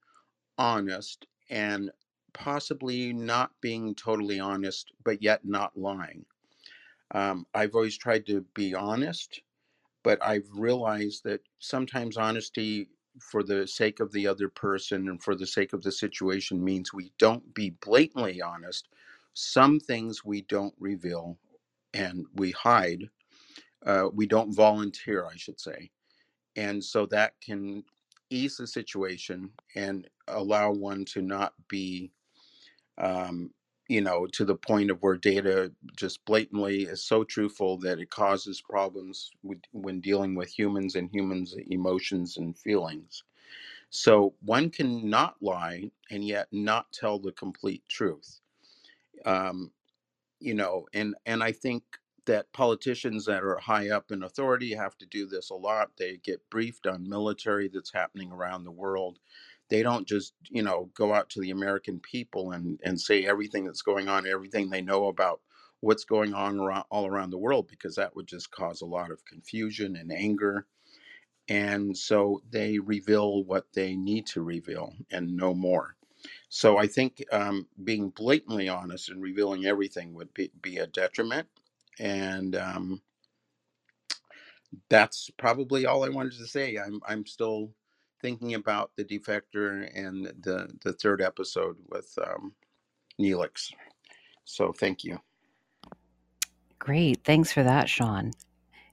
honest 0.58 1.26
and 1.48 1.90
possibly 2.32 3.12
not 3.12 3.50
being 3.60 3.94
totally 3.94 4.38
honest, 4.38 4.92
but 5.04 5.22
yet 5.22 5.44
not 5.44 5.76
lying. 5.76 6.24
Um, 7.12 7.46
I've 7.54 7.74
always 7.74 7.96
tried 7.96 8.26
to 8.26 8.44
be 8.54 8.74
honest, 8.74 9.40
but 10.02 10.22
I've 10.22 10.48
realized 10.54 11.24
that 11.24 11.40
sometimes 11.58 12.16
honesty 12.16 12.88
for 13.20 13.42
the 13.42 13.66
sake 13.66 14.00
of 14.00 14.12
the 14.12 14.26
other 14.26 14.48
person 14.48 15.08
and 15.08 15.22
for 15.22 15.34
the 15.34 15.46
sake 15.46 15.72
of 15.72 15.82
the 15.82 15.92
situation 15.92 16.62
means 16.62 16.92
we 16.92 17.12
don't 17.18 17.54
be 17.54 17.70
blatantly 17.84 18.40
honest. 18.40 18.88
Some 19.34 19.80
things 19.80 20.24
we 20.24 20.42
don't 20.42 20.74
reveal 20.78 21.38
and 21.94 22.26
we 22.34 22.52
hide. 22.52 23.08
Uh, 23.84 24.08
we 24.12 24.26
don't 24.26 24.54
volunteer, 24.54 25.26
I 25.26 25.36
should 25.36 25.60
say. 25.60 25.90
And 26.56 26.82
so 26.82 27.06
that 27.06 27.34
can 27.40 27.84
ease 28.30 28.56
the 28.56 28.66
situation 28.66 29.50
and 29.74 30.08
allow 30.28 30.72
one 30.72 31.04
to 31.06 31.22
not 31.22 31.54
be 31.68 32.12
um, 32.98 33.50
you 33.90 34.02
know, 34.02 34.26
to 34.28 34.46
the 34.46 34.56
point 34.56 34.90
of 34.92 35.02
where 35.02 35.18
data 35.18 35.72
just 35.96 36.24
blatantly 36.26 36.84
is 36.84 37.04
so 37.04 37.24
truthful 37.24 37.78
that 37.80 38.00
it 38.00 38.10
causes 38.10 38.62
problems 38.62 39.32
with, 39.44 39.60
when 39.72 40.00
dealing 40.00 40.36
with 40.36 40.50
humans 40.58 40.96
and 40.96 41.10
humans' 41.12 41.56
emotions 41.70 42.38
and 42.38 42.58
feelings. 42.58 43.24
So 43.90 44.34
one 44.42 44.70
can 44.70 45.10
not 45.10 45.36
lie 45.42 45.90
and 46.10 46.24
yet 46.24 46.48
not 46.52 46.92
tell 46.92 47.18
the 47.18 47.32
complete 47.32 47.84
truth. 47.88 48.40
Um, 49.26 49.72
you 50.40 50.54
know, 50.54 50.86
and 50.94 51.14
and 51.26 51.42
I 51.42 51.52
think 51.52 51.84
that 52.26 52.52
politicians 52.52 53.24
that 53.26 53.42
are 53.44 53.58
high 53.58 53.90
up 53.90 54.12
in 54.12 54.22
authority 54.24 54.74
have 54.74 54.98
to 54.98 55.06
do 55.06 55.26
this 55.26 55.50
a 55.50 55.54
lot. 55.54 55.92
They 55.98 56.18
get 56.18 56.48
briefed 56.50 56.86
on 56.86 57.08
military 57.08 57.68
that's 57.68 57.92
happening 57.92 58.32
around 58.32 58.64
the 58.64 58.70
world 58.72 59.18
they 59.70 59.82
don't 59.82 60.08
just 60.08 60.34
you 60.50 60.62
know 60.62 60.90
go 60.94 61.14
out 61.14 61.30
to 61.30 61.40
the 61.40 61.50
american 61.50 62.00
people 62.00 62.52
and 62.52 62.80
and 62.84 63.00
say 63.00 63.26
everything 63.26 63.64
that's 63.64 63.82
going 63.82 64.08
on 64.08 64.26
everything 64.26 64.70
they 64.70 64.82
know 64.82 65.08
about 65.08 65.40
what's 65.80 66.04
going 66.04 66.34
on 66.34 66.60
around, 66.60 66.84
all 66.90 67.06
around 67.06 67.30
the 67.30 67.38
world 67.38 67.68
because 67.68 67.96
that 67.96 68.16
would 68.16 68.28
just 68.28 68.52
cause 68.52 68.82
a 68.82 68.86
lot 68.86 69.12
of 69.12 69.24
confusion 69.26 69.96
and 69.96 70.12
anger. 70.12 70.66
And 71.48 71.96
so 71.96 72.42
they 72.50 72.78
reveal 72.78 73.44
what 73.44 73.66
they 73.74 73.96
need 73.96 74.26
to 74.28 74.42
reveal 74.42 74.94
and 75.10 75.36
no 75.36 75.54
more. 75.54 75.96
So 76.50 76.78
i 76.78 76.86
think 76.88 77.22
um, 77.32 77.68
being 77.84 78.10
blatantly 78.10 78.68
honest 78.68 79.10
and 79.10 79.22
revealing 79.22 79.66
everything 79.66 80.14
would 80.14 80.34
be, 80.34 80.52
be 80.62 80.78
a 80.78 80.86
detriment. 80.88 81.48
And 82.00 82.56
um, 82.56 83.02
that's 84.90 85.30
probably 85.38 85.86
all 85.86 86.04
i 86.04 86.08
wanted 86.10 86.32
to 86.34 86.46
say. 86.46 86.76
I'm 86.78 87.00
i'm 87.08 87.26
still 87.26 87.70
thinking 88.20 88.54
about 88.54 88.90
the 88.96 89.04
defector 89.04 89.90
and 89.94 90.26
the 90.42 90.68
the 90.82 90.92
third 90.92 91.20
episode 91.20 91.76
with 91.88 92.16
um, 92.26 92.52
Neelix. 93.20 93.72
So 94.44 94.72
thank 94.72 95.04
you. 95.04 95.20
Great. 96.78 97.22
Thanks 97.24 97.52
for 97.52 97.62
that, 97.62 97.88
Sean. 97.88 98.32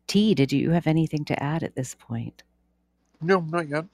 T, 0.08 0.34
did 0.34 0.52
you 0.52 0.72
have 0.72 0.88
anything 0.88 1.26
to 1.26 1.44
add 1.44 1.64
at 1.64 1.76
this 1.76 1.96
point? 1.96 2.44
No, 3.22 3.42
not 3.42 3.68
yet. 3.68 3.86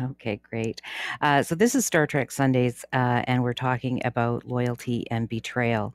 Okay, 0.00 0.40
great. 0.50 0.80
Uh, 1.20 1.42
so 1.42 1.54
this 1.54 1.74
is 1.74 1.86
Star 1.86 2.06
Trek 2.06 2.32
Sundays, 2.32 2.84
uh, 2.92 3.22
and 3.26 3.42
we're 3.42 3.52
talking 3.52 4.02
about 4.04 4.44
loyalty 4.44 5.06
and 5.10 5.28
betrayal. 5.28 5.94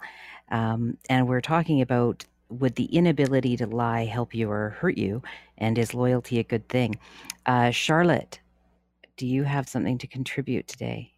Um, 0.52 0.98
and 1.10 1.28
we're 1.28 1.42
talking 1.42 1.82
about 1.82 2.26
would 2.50 2.76
the 2.76 2.86
inability 2.86 3.56
to 3.58 3.68
lie 3.68 4.06
help 4.06 4.34
you 4.34 4.50
or 4.50 4.72
hurt 4.80 4.98
you? 4.98 5.22
And 5.58 5.78
is 5.78 5.94
loyalty 5.94 6.40
a 6.40 6.44
good 6.44 6.68
thing? 6.68 6.98
Uh, 7.46 7.72
Charlotte, 7.72 8.40
do 9.18 9.26
you 9.28 9.44
have 9.44 9.70
something 9.70 9.98
to 10.00 10.08
contribute 10.08 10.68
today? 10.68 11.14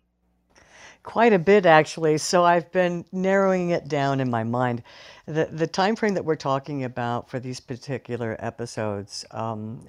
Quite 1.03 1.33
a 1.33 1.39
bit, 1.39 1.65
actually. 1.65 2.17
So 2.19 2.43
I've 2.43 2.71
been 2.71 3.05
narrowing 3.11 3.71
it 3.71 3.87
down 3.87 4.19
in 4.19 4.29
my 4.29 4.43
mind. 4.43 4.83
The 5.25 5.49
the 5.51 5.65
time 5.65 5.95
frame 5.95 6.13
that 6.13 6.25
we're 6.25 6.35
talking 6.35 6.83
about 6.83 7.29
for 7.29 7.39
these 7.39 7.59
particular 7.59 8.35
episodes, 8.39 9.25
um, 9.31 9.85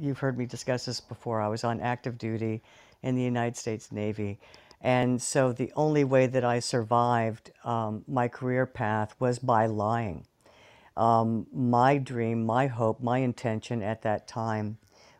you've 0.00 0.18
heard 0.18 0.38
me 0.38 0.46
discuss 0.46 0.86
this 0.86 1.00
before. 1.00 1.42
I 1.42 1.48
was 1.48 1.64
on 1.64 1.80
active 1.80 2.16
duty 2.16 2.62
in 3.02 3.14
the 3.14 3.22
United 3.22 3.56
States 3.56 3.92
Navy. 3.92 4.38
And 4.80 5.20
so 5.20 5.52
the 5.52 5.72
only 5.74 6.04
way 6.04 6.26
that 6.26 6.44
I 6.44 6.60
survived 6.60 7.50
um, 7.64 8.04
my 8.06 8.28
career 8.28 8.66
path 8.66 9.14
was 9.18 9.38
by 9.38 9.66
lying. 9.66 10.26
Um, 10.96 11.46
my 11.52 11.98
dream, 11.98 12.46
my 12.46 12.68
hope, 12.68 13.02
my 13.02 13.18
intention 13.18 13.82
at 13.82 14.02
that 14.02 14.26
time 14.26 14.78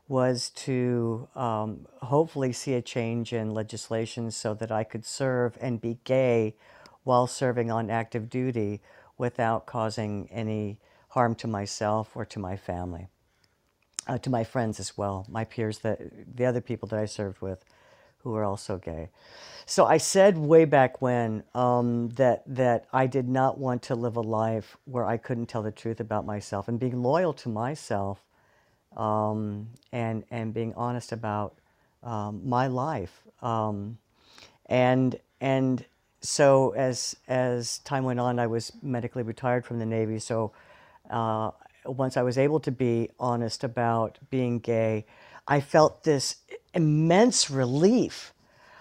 was 0.09 0.51
to 0.51 1.29
um, 1.35 1.87
hopefully 2.03 2.53
see 2.53 2.75
a 2.75 2.83
change 2.83 3.33
in 3.33 3.53
legislation 3.53 4.31
so 4.31 4.55
that 4.55 4.71
I 4.71 4.85
could 4.85 5.05
serve 5.05 5.59
and 5.61 5.81
be 5.81 5.99
gay 6.05 6.55
while 7.03 7.27
serving 7.27 7.71
on 7.71 7.91
active 7.91 8.31
duty 8.31 8.81
without 9.19 9.67
causing 9.67 10.29
any 10.31 10.79
harm 11.09 11.35
to 11.37 11.47
myself 11.47 12.11
or 12.15 12.25
to 12.25 12.39
my 12.39 12.57
family, 12.57 13.09
uh, 14.07 14.19
to 14.19 14.31
my 14.31 14.45
friends 14.45 14.79
as 14.79 14.97
well, 14.97 15.27
my 15.29 15.45
peers, 15.45 15.81
that 15.81 16.37
the 16.37 16.45
other 16.45 16.61
people 16.61 16.89
that 16.89 16.99
I 16.99 17.07
served 17.07 17.41
with 17.41 17.65
who 18.27 18.35
are 18.35 18.45
also 18.45 18.77
gay. 18.77 19.09
So 19.67 19.87
I 19.87 19.99
said 19.99 20.37
way 20.37 20.65
back 20.65 21.01
when 21.01 21.45
um, 21.55 22.09
that 22.11 22.43
that 22.47 22.87
I 22.93 23.07
did 23.07 23.29
not 23.29 23.57
want 23.59 23.83
to 23.83 23.95
live 23.95 24.17
a 24.17 24.21
life 24.21 24.77
where 24.85 25.07
I 25.07 25.17
couldn't 25.17 25.47
tell 25.47 25.63
the 25.63 25.71
truth 25.71 26.01
about 26.01 26.27
myself 26.27 26.67
and 26.67 26.79
being 26.79 27.03
loyal 27.03 27.33
to 27.35 27.49
myself 27.49 28.25
um, 28.97 29.69
and 29.93 30.25
and 30.31 30.53
being 30.53 30.75
honest 30.75 31.13
about 31.13 31.57
um, 32.03 32.41
my 32.45 32.67
life. 32.67 33.23
Um, 33.43 33.99
and 34.67 35.17
and 35.41 35.85
so 36.21 36.71
as 36.73 37.15
as 37.29 37.79
time 37.79 38.03
went 38.03 38.19
on, 38.19 38.41
I 38.41 38.49
was 38.49 38.73
medically 38.83 39.23
retired 39.23 39.65
from 39.65 39.79
the 39.79 39.87
Navy. 39.87 40.19
So 40.19 40.51
uh, 41.09 41.53
once 41.85 42.17
I 42.17 42.23
was 42.23 42.39
able 42.39 42.59
to 42.61 42.73
be 42.73 43.11
honest 43.21 43.63
about 43.63 44.19
being 44.31 44.59
gay, 44.59 45.07
I 45.47 45.61
felt 45.61 46.03
this 46.03 46.37
immense 46.77 47.51
relief. 47.51 48.33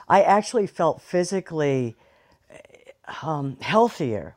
I 0.07 0.21
actually 0.21 0.67
felt 0.67 1.01
physically 1.01 1.95
um, 3.23 3.57
healthier 3.61 4.35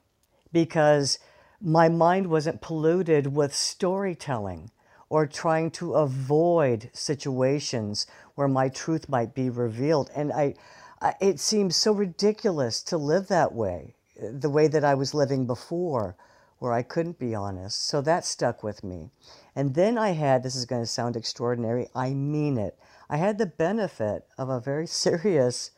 because 0.52 1.18
my 1.60 1.88
mind 1.88 2.28
wasn't 2.28 2.60
polluted 2.60 3.26
with 3.34 3.54
storytelling 3.54 4.70
or 5.10 5.26
trying 5.26 5.70
to 5.72 5.94
avoid 5.94 6.90
situations 6.92 8.06
where 8.34 8.48
my 8.48 8.68
truth 8.68 9.08
might 9.08 9.34
be 9.34 9.50
revealed. 9.50 10.10
And 10.14 10.32
I, 10.32 10.54
I, 11.00 11.14
it 11.20 11.40
seems 11.40 11.76
so 11.76 11.92
ridiculous 11.92 12.82
to 12.84 12.96
live 12.96 13.28
that 13.28 13.52
way, 13.52 13.94
the 14.20 14.50
way 14.50 14.68
that 14.68 14.84
I 14.84 14.94
was 14.94 15.14
living 15.14 15.46
before, 15.46 16.16
where 16.58 16.72
I 16.72 16.82
couldn't 16.82 17.18
be 17.18 17.34
honest. 17.34 17.86
So 17.86 18.00
that 18.02 18.24
stuck 18.24 18.62
with 18.62 18.84
me. 18.84 19.10
And 19.56 19.74
then 19.74 19.98
I 19.98 20.10
had, 20.10 20.42
this 20.42 20.56
is 20.56 20.66
going 20.66 20.82
to 20.82 20.86
sound 20.86 21.16
extraordinary, 21.16 21.88
I 21.94 22.14
mean 22.14 22.58
it. 22.58 22.78
I 23.10 23.16
had 23.16 23.38
the 23.38 23.46
benefit 23.46 24.26
of 24.36 24.48
a 24.48 24.60
very 24.60 24.86
serious 25.04 25.72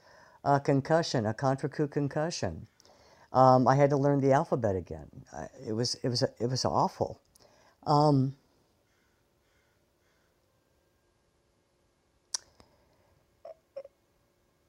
uh, 0.44 0.58
concussion, 0.58 1.26
a 1.26 1.34
contra 1.34 1.68
concussion. 1.68 2.66
Um, 3.32 3.68
I 3.68 3.76
had 3.76 3.90
to 3.90 3.96
learn 3.96 4.20
the 4.20 4.32
alphabet 4.32 4.74
again. 4.74 5.08
it 5.66 5.72
was 5.72 5.94
it 6.02 6.08
was 6.08 6.22
it 6.22 6.46
was 6.50 6.64
awful. 6.64 7.20
Um, 7.86 8.34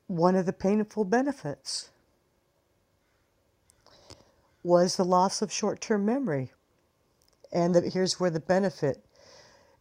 one 0.07 0.35
of 0.35 0.45
the 0.45 0.53
painful 0.53 1.05
benefits 1.05 1.89
was 4.63 4.95
the 4.95 5.05
loss 5.05 5.41
of 5.41 5.51
short-term 5.51 6.05
memory. 6.05 6.51
And 7.51 7.73
the, 7.73 7.89
here's 7.89 8.19
where 8.19 8.29
the 8.29 8.39
benefit, 8.39 9.03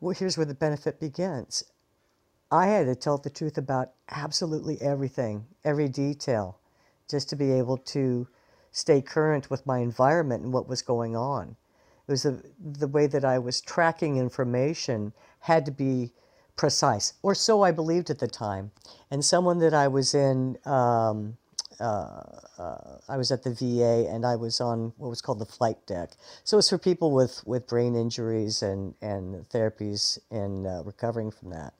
well, 0.01 0.14
here's 0.14 0.37
where 0.39 0.47
the 0.47 0.55
benefit 0.55 0.99
begins. 0.99 1.64
I 2.53 2.67
had 2.67 2.87
to 2.87 2.97
tell 2.97 3.19
the 3.19 3.31
truth 3.31 3.59
about 3.59 3.93
absolutely 4.09 4.81
everything, 4.81 5.47
every 5.65 5.89
detail, 5.89 6.59
just 7.09 7.29
to 7.29 7.37
be 7.37 7.53
able 7.53 7.77
to 7.79 8.27
stay 8.73 9.01
current 9.01 9.51
with 9.51 9.67
my 9.67 9.79
environment 9.79 10.43
and 10.43 10.53
what 10.53 10.69
was 10.69 10.83
going 10.83 11.15
on. 11.17 11.57
It 12.09 12.11
was 12.11 12.25
a, 12.25 12.41
the 12.61 12.89
way 12.89 13.07
that 13.07 13.25
I 13.25 13.39
was 13.39 13.61
tracking 13.61 14.17
information 14.17 15.13
had 15.41 15.65
to 15.67 15.71
be 15.71 16.13
precise, 16.57 17.15
or 17.23 17.35
so 17.37 17.63
I 17.63 17.71
believed 17.71 18.11
at 18.11 18.19
the 18.19 18.27
time. 18.27 18.73
And 19.13 19.25
someone 19.25 19.59
that 19.61 19.73
I 19.73 19.87
was 19.87 20.15
in, 20.15 20.59
um, 20.67 21.37
uh, 21.79 22.23
uh, 22.59 22.99
I 23.09 23.17
was 23.17 23.31
at 23.31 23.45
the 23.45 23.55
VA 23.55 24.11
and 24.11 24.27
I 24.27 24.35
was 24.35 24.61
on 24.61 24.93
what 24.97 25.09
was 25.09 25.23
called 25.23 25.39
the 25.39 25.47
flight 25.47 25.79
deck. 25.87 26.11
So 26.43 26.59
it's 26.59 26.69
for 26.69 26.79
people 26.79 27.13
with, 27.13 27.43
with 27.47 27.69
brain 27.69 27.95
injuries 27.95 28.63
and, 28.63 28.95
and 29.01 29.49
therapies 29.49 30.19
and 30.33 30.67
uh, 30.67 30.83
recovering 30.85 31.31
from 31.31 31.51
that. 31.51 31.75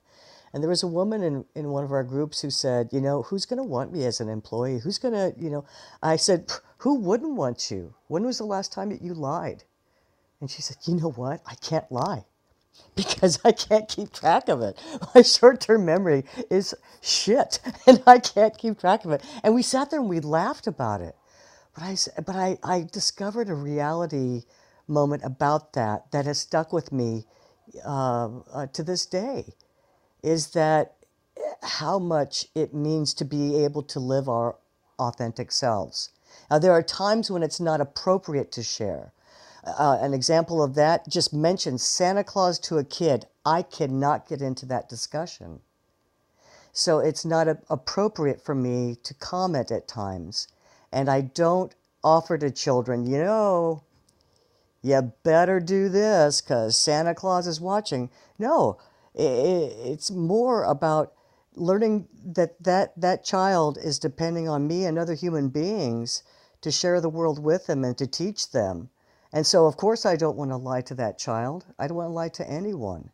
And 0.53 0.61
there 0.61 0.69
was 0.69 0.83
a 0.83 0.87
woman 0.87 1.23
in, 1.23 1.45
in 1.55 1.69
one 1.69 1.83
of 1.83 1.91
our 1.91 2.03
groups 2.03 2.41
who 2.41 2.49
said, 2.49 2.89
you 2.91 3.01
know, 3.01 3.23
who's 3.23 3.45
going 3.45 3.57
to 3.57 3.63
want 3.63 3.93
me 3.93 4.05
as 4.05 4.19
an 4.19 4.29
employee? 4.29 4.79
Who's 4.79 4.97
going 4.97 5.13
to, 5.13 5.33
you 5.41 5.49
know, 5.49 5.65
I 6.03 6.17
said, 6.17 6.51
who 6.79 6.95
wouldn't 6.95 7.35
want 7.35 7.71
you? 7.71 7.93
When 8.07 8.25
was 8.25 8.37
the 8.37 8.45
last 8.45 8.73
time 8.73 8.89
that 8.89 9.01
you 9.01 9.13
lied? 9.13 9.63
And 10.41 10.49
she 10.51 10.61
said, 10.61 10.77
you 10.85 10.95
know 10.95 11.11
what? 11.11 11.41
I 11.45 11.55
can't 11.55 11.89
lie. 11.91 12.25
because 12.95 13.39
I 13.45 13.51
can't 13.51 13.87
keep 13.87 14.11
track 14.11 14.49
of 14.49 14.61
it. 14.61 14.81
My 15.15 15.21
short 15.21 15.61
term 15.61 15.85
memory 15.85 16.23
is 16.49 16.73
shit 17.01 17.59
and 17.87 18.01
I 18.07 18.19
can't 18.19 18.57
keep 18.57 18.79
track 18.79 19.05
of 19.05 19.11
it. 19.11 19.23
And 19.43 19.53
we 19.53 19.61
sat 19.61 19.89
there 19.89 19.99
and 19.99 20.09
we 20.09 20.19
laughed 20.19 20.67
about 20.67 21.01
it. 21.01 21.15
But 21.75 21.83
I, 21.83 21.97
but 22.21 22.35
I, 22.35 22.57
I 22.63 22.87
discovered 22.91 23.49
a 23.49 23.53
reality 23.53 24.43
moment 24.87 25.23
about 25.23 25.73
that 25.73 26.11
that 26.11 26.25
has 26.25 26.39
stuck 26.39 26.73
with 26.73 26.91
me 26.91 27.25
uh, 27.85 28.29
uh, 28.53 28.67
to 28.67 28.83
this 28.83 29.05
day 29.05 29.45
is 30.23 30.51
that 30.51 30.95
how 31.63 31.99
much 31.99 32.47
it 32.55 32.73
means 32.73 33.13
to 33.13 33.25
be 33.25 33.63
able 33.63 33.83
to 33.83 33.99
live 33.99 34.27
our 34.27 34.55
authentic 34.99 35.51
selves. 35.51 36.09
Now, 36.49 36.59
there 36.59 36.71
are 36.71 36.83
times 36.83 37.29
when 37.29 37.43
it's 37.43 37.59
not 37.59 37.81
appropriate 37.81 38.51
to 38.53 38.63
share. 38.63 39.11
Uh, 39.63 39.97
an 40.01 40.13
example 40.13 40.63
of 40.63 40.75
that 40.75 41.07
just 41.07 41.33
mentioned 41.33 41.81
Santa 41.81 42.23
Claus 42.23 42.57
to 42.59 42.77
a 42.77 42.83
kid. 42.83 43.25
I 43.45 43.61
cannot 43.61 44.27
get 44.27 44.41
into 44.41 44.65
that 44.67 44.89
discussion. 44.89 45.61
So 46.71 46.99
it's 46.99 47.25
not 47.25 47.47
a, 47.47 47.59
appropriate 47.69 48.41
for 48.41 48.55
me 48.55 48.95
to 49.03 49.13
comment 49.15 49.71
at 49.71 49.87
times. 49.87 50.47
And 50.91 51.09
I 51.09 51.21
don't 51.21 51.75
offer 52.03 52.37
to 52.37 52.49
children, 52.49 53.05
you 53.05 53.17
know, 53.17 53.83
you 54.81 55.13
better 55.23 55.59
do 55.59 55.89
this 55.89 56.41
because 56.41 56.75
Santa 56.75 57.13
Claus 57.13 57.45
is 57.45 57.61
watching. 57.61 58.09
No, 58.39 58.79
it's 59.15 60.11
more 60.11 60.63
about 60.63 61.13
learning 61.55 62.07
that, 62.25 62.61
that 62.63 62.99
that 62.99 63.23
child 63.23 63.77
is 63.77 63.99
depending 63.99 64.47
on 64.47 64.67
me 64.67 64.85
and 64.85 64.97
other 64.97 65.13
human 65.13 65.49
beings 65.49 66.23
to 66.61 66.71
share 66.71 67.01
the 67.01 67.09
world 67.09 67.43
with 67.43 67.67
them 67.67 67.83
and 67.83 67.97
to 67.97 68.07
teach 68.07 68.51
them. 68.51 68.89
And 69.33 69.45
so, 69.45 69.65
of 69.65 69.77
course, 69.77 70.05
I 70.05 70.15
don't 70.15 70.37
want 70.37 70.51
to 70.51 70.57
lie 70.57 70.81
to 70.81 70.95
that 70.95 71.17
child. 71.17 71.65
I 71.79 71.87
don't 71.87 71.97
want 71.97 72.09
to 72.09 72.13
lie 72.13 72.29
to 72.29 72.49
anyone 72.49 73.11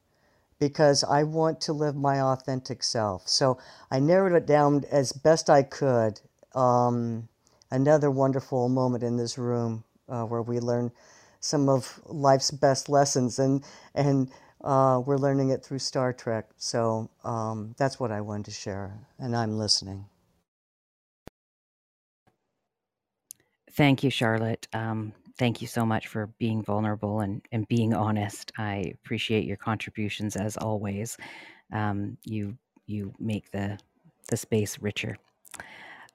because 0.59 1.03
I 1.03 1.23
want 1.23 1.61
to 1.61 1.73
live 1.73 1.95
my 1.95 2.19
authentic 2.19 2.83
self. 2.83 3.27
So 3.27 3.57
I 3.91 3.99
narrowed 3.99 4.33
it 4.33 4.47
down 4.47 4.83
as 4.91 5.11
best 5.11 5.49
I 5.49 5.63
could. 5.63 6.19
Um, 6.55 7.27
another 7.69 8.09
wonderful 8.09 8.69
moment 8.69 9.03
in 9.03 9.17
this 9.17 9.37
room 9.37 9.83
uh, 10.09 10.23
where 10.23 10.41
we 10.41 10.59
learn 10.59 10.91
some 11.39 11.69
of 11.69 12.01
life's 12.05 12.49
best 12.51 12.89
lessons, 12.89 13.37
and 13.37 13.63
and 13.93 14.29
uh, 14.63 15.01
we're 15.05 15.17
learning 15.17 15.49
it 15.49 15.63
through 15.63 15.79
Star 15.79 16.13
Trek. 16.13 16.49
So 16.57 17.09
um, 17.23 17.75
that's 17.77 17.99
what 17.99 18.11
I 18.11 18.21
wanted 18.21 18.45
to 18.45 18.51
share, 18.51 18.99
and 19.19 19.35
I'm 19.35 19.57
listening. 19.57 20.05
Thank 23.73 24.03
you, 24.03 24.09
Charlotte. 24.09 24.67
Um, 24.73 25.13
thank 25.37 25.61
you 25.61 25.67
so 25.67 25.85
much 25.85 26.07
for 26.07 26.27
being 26.39 26.63
vulnerable 26.63 27.19
and, 27.19 27.41
and 27.51 27.67
being 27.67 27.93
honest. 27.93 28.51
I 28.57 28.91
appreciate 28.95 29.45
your 29.45 29.57
contributions 29.57 30.35
as 30.35 30.57
always. 30.57 31.17
Um, 31.71 32.17
you 32.23 32.57
you 32.87 33.13
make 33.19 33.51
the 33.51 33.77
the 34.29 34.37
space 34.37 34.79
richer. 34.79 35.17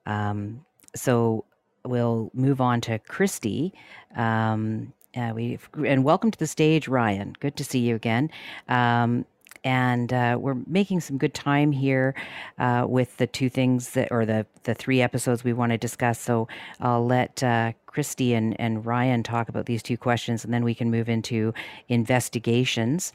Um, 0.06 0.64
so 0.96 1.44
we'll 1.84 2.30
move 2.34 2.60
on 2.60 2.80
to 2.82 2.98
Christy. 2.98 3.72
Um, 4.16 4.92
uh, 5.16 5.32
we 5.34 5.58
and 5.86 6.04
welcome 6.04 6.30
to 6.30 6.38
the 6.38 6.46
stage, 6.46 6.88
Ryan. 6.88 7.34
Good 7.40 7.56
to 7.56 7.64
see 7.64 7.80
you 7.80 7.94
again. 7.96 8.30
Um, 8.68 9.26
and 9.64 10.12
uh, 10.12 10.36
we're 10.40 10.56
making 10.66 11.00
some 11.00 11.18
good 11.18 11.34
time 11.34 11.72
here 11.72 12.14
uh, 12.58 12.84
with 12.88 13.16
the 13.18 13.26
two 13.26 13.48
things 13.48 13.90
that, 13.90 14.08
or 14.10 14.26
the 14.26 14.46
the 14.64 14.74
three 14.74 15.00
episodes 15.02 15.44
we 15.44 15.52
want 15.52 15.72
to 15.72 15.78
discuss. 15.78 16.18
So 16.18 16.48
I'll 16.80 17.06
let 17.06 17.42
uh, 17.42 17.72
Christy 17.86 18.34
and, 18.34 18.58
and 18.60 18.84
Ryan 18.84 19.22
talk 19.22 19.48
about 19.48 19.66
these 19.66 19.82
two 19.82 19.96
questions, 19.96 20.44
and 20.44 20.52
then 20.52 20.64
we 20.64 20.74
can 20.74 20.90
move 20.90 21.08
into 21.08 21.54
investigations. 21.88 23.12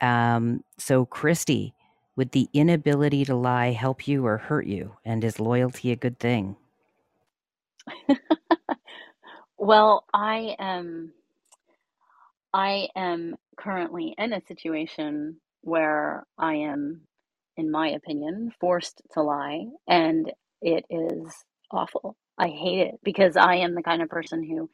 Um, 0.00 0.64
so, 0.78 1.06
Christy, 1.06 1.74
would 2.16 2.32
the 2.32 2.48
inability 2.52 3.24
to 3.24 3.34
lie 3.34 3.72
help 3.72 4.08
you 4.08 4.26
or 4.26 4.38
hurt 4.38 4.66
you? 4.66 4.96
And 5.04 5.24
is 5.24 5.40
loyalty 5.40 5.92
a 5.92 5.96
good 5.96 6.18
thing? 6.18 6.56
well, 9.58 10.04
I 10.12 10.56
am 10.58 11.12
I 12.54 12.88
am 12.96 13.36
currently 13.58 14.14
in 14.18 14.32
a 14.32 14.42
situation 14.46 15.40
where 15.62 16.24
I 16.38 16.54
am, 16.56 17.02
in 17.56 17.70
my 17.70 17.88
opinion, 17.90 18.52
forced 18.60 19.02
to 19.14 19.22
lie, 19.22 19.66
and 19.88 20.32
it 20.62 20.84
is 20.90 21.32
awful. 21.70 22.16
I 22.38 22.48
hate 22.48 22.80
it 22.88 22.94
because 23.04 23.36
I 23.36 23.56
am 23.56 23.74
the 23.74 23.82
kind 23.82 24.02
of 24.02 24.08
person 24.08 24.42
who 24.44 24.68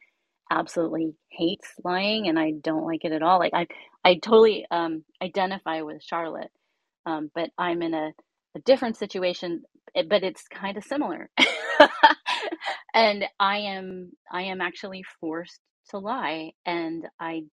absolutely 0.51 1.15
hates 1.29 1.69
lying 1.83 2.29
and 2.29 2.39
I 2.39 2.53
don't 2.53 2.85
like 2.85 3.05
it 3.05 3.13
at 3.13 3.23
all. 3.23 3.39
Like 3.39 3.53
I 3.55 3.67
I 4.05 4.15
totally 4.15 4.65
um 4.71 5.05
identify 5.23 5.83
with 5.83 6.03
Charlotte. 6.03 6.51
Um 7.05 7.31
but 7.35 7.51
I'm 7.59 7.83
in 7.83 7.95
a, 7.95 8.13
a 8.55 8.61
different 8.65 8.97
situation 8.97 9.63
eh, 9.95 10.03
but 10.09 10.23
it's 10.23 10.47
kind 10.49 10.77
of 10.77 10.85
similar. 10.85 11.29
and 12.95 13.25
I 13.39 13.59
am 13.59 14.13
I 14.31 14.43
am 14.43 14.61
actually 14.61 15.03
forced 15.21 15.61
to 15.91 15.99
lie 15.99 16.51
and 16.65 17.05
I 17.19 17.43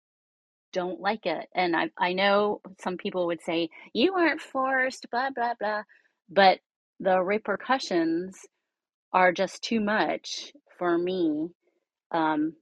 don't 0.72 1.00
like 1.00 1.26
it. 1.26 1.48
And 1.54 1.76
I 1.76 1.90
I 1.98 2.14
know 2.14 2.60
some 2.80 2.96
people 2.98 3.26
would 3.28 3.42
say 3.42 3.70
you 3.94 4.14
weren't 4.14 4.40
forced 4.42 5.10
blah 5.10 5.30
blah 5.30 5.54
blah 5.60 5.82
but 6.30 6.60
the 7.00 7.20
repercussions 7.22 8.36
are 9.14 9.32
just 9.32 9.62
too 9.64 9.80
much 9.80 10.52
for 10.78 10.98
me 10.98 11.50
um, 12.12 12.54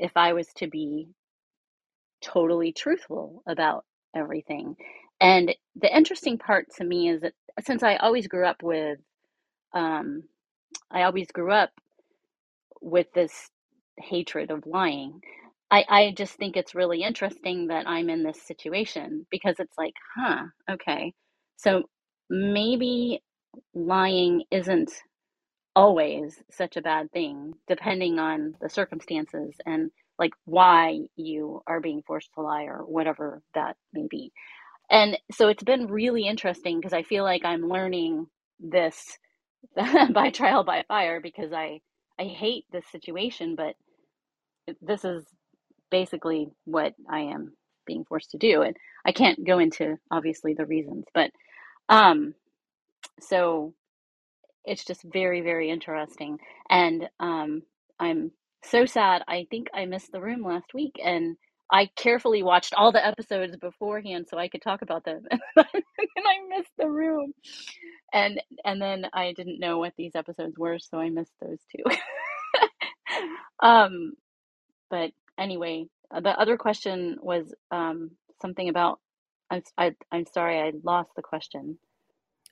if 0.00 0.12
I 0.16 0.34
was 0.34 0.48
to 0.58 0.68
be 0.68 1.08
totally 2.22 2.72
truthful 2.72 3.42
about 3.48 3.86
everything. 4.16 4.76
And 5.20 5.54
the 5.76 5.94
interesting 5.96 6.38
part 6.38 6.66
to 6.78 6.84
me 6.84 7.10
is 7.10 7.22
that 7.22 7.34
since 7.64 7.84
I 7.84 7.96
always 7.96 8.28
grew 8.28 8.46
up 8.46 8.62
with, 8.62 9.00
um, 9.74 10.24
I 10.90 11.04
always 11.04 11.28
grew 11.32 11.52
up 11.52 11.70
with 12.82 13.08
this 13.14 13.32
hatred 13.98 14.50
of 14.50 14.64
lying. 14.66 15.20
I, 15.70 15.84
I 15.88 16.14
just 16.16 16.34
think 16.36 16.56
it's 16.56 16.74
really 16.74 17.02
interesting 17.02 17.68
that 17.68 17.88
I'm 17.88 18.10
in 18.10 18.22
this 18.24 18.42
situation 18.42 19.26
because 19.30 19.56
it's 19.60 19.76
like, 19.78 19.94
huh, 20.16 20.44
okay. 20.70 21.14
So 21.56 21.84
maybe 22.30 23.22
lying 23.74 24.44
isn't 24.50 24.92
always 25.74 26.42
such 26.50 26.76
a 26.76 26.82
bad 26.82 27.10
thing, 27.12 27.54
depending 27.68 28.18
on 28.18 28.54
the 28.60 28.68
circumstances 28.68 29.54
and 29.66 29.90
like 30.18 30.32
why 30.44 31.00
you 31.16 31.62
are 31.66 31.80
being 31.80 32.02
forced 32.06 32.30
to 32.34 32.42
lie 32.42 32.64
or 32.64 32.80
whatever 32.86 33.42
that 33.54 33.76
may 33.92 34.06
be. 34.10 34.32
And 34.90 35.18
so 35.32 35.48
it's 35.48 35.64
been 35.64 35.88
really 35.88 36.26
interesting 36.26 36.78
because 36.80 36.92
I 36.94 37.02
feel 37.04 37.24
like 37.24 37.44
I'm 37.44 37.68
learning 37.68 38.26
this 38.60 39.18
by 40.12 40.30
trial 40.30 40.64
by 40.64 40.84
fire 40.88 41.20
because 41.20 41.52
I 41.52 41.80
I 42.18 42.24
hate 42.24 42.64
this 42.72 42.86
situation, 42.92 43.56
but 43.56 43.74
this 44.82 45.04
is 45.04 45.24
basically 45.90 46.48
what 46.64 46.94
I 47.10 47.20
am 47.20 47.54
being 47.86 48.04
forced 48.04 48.32
to 48.32 48.38
do, 48.38 48.62
and 48.62 48.76
I 49.06 49.12
can't 49.12 49.46
go 49.46 49.58
into 49.58 49.96
obviously 50.10 50.54
the 50.54 50.66
reasons, 50.66 51.04
but 51.14 51.30
um, 51.88 52.34
so 53.20 53.74
it's 54.64 54.84
just 54.84 55.02
very 55.04 55.42
very 55.42 55.70
interesting 55.70 56.38
and 56.70 57.08
um 57.20 57.62
i'm 58.00 58.32
so 58.64 58.84
sad. 58.84 59.22
I 59.28 59.46
think 59.50 59.68
i 59.74 59.86
missed 59.86 60.12
the 60.12 60.20
room 60.20 60.42
last 60.44 60.74
week 60.74 60.96
and 61.04 61.36
i 61.72 61.88
carefully 61.96 62.42
watched 62.42 62.74
all 62.74 62.92
the 62.92 63.06
episodes 63.06 63.56
beforehand 63.56 64.26
so 64.28 64.38
i 64.38 64.48
could 64.48 64.62
talk 64.62 64.82
about 64.82 65.04
them 65.04 65.22
and 65.56 65.66
i 65.66 66.56
missed 66.58 66.72
the 66.78 66.88
room 66.88 67.32
and 68.12 68.40
and 68.64 68.82
then 68.82 69.06
i 69.14 69.32
didn't 69.34 69.60
know 69.60 69.78
what 69.78 69.94
these 69.98 70.16
episodes 70.16 70.58
were 70.58 70.78
so 70.78 70.98
i 70.98 71.10
missed 71.10 71.34
those 71.40 71.60
two 71.76 71.84
um 73.66 74.12
but 74.90 75.10
anyway 75.38 75.86
uh, 76.10 76.20
the 76.20 76.30
other 76.30 76.56
question 76.56 77.18
was 77.22 77.54
um 77.70 78.10
something 78.42 78.68
about 78.68 79.00
I, 79.50 79.62
I, 79.78 79.94
i'm 80.12 80.26
sorry 80.26 80.60
i 80.60 80.72
lost 80.84 81.10
the 81.16 81.22
question 81.22 81.78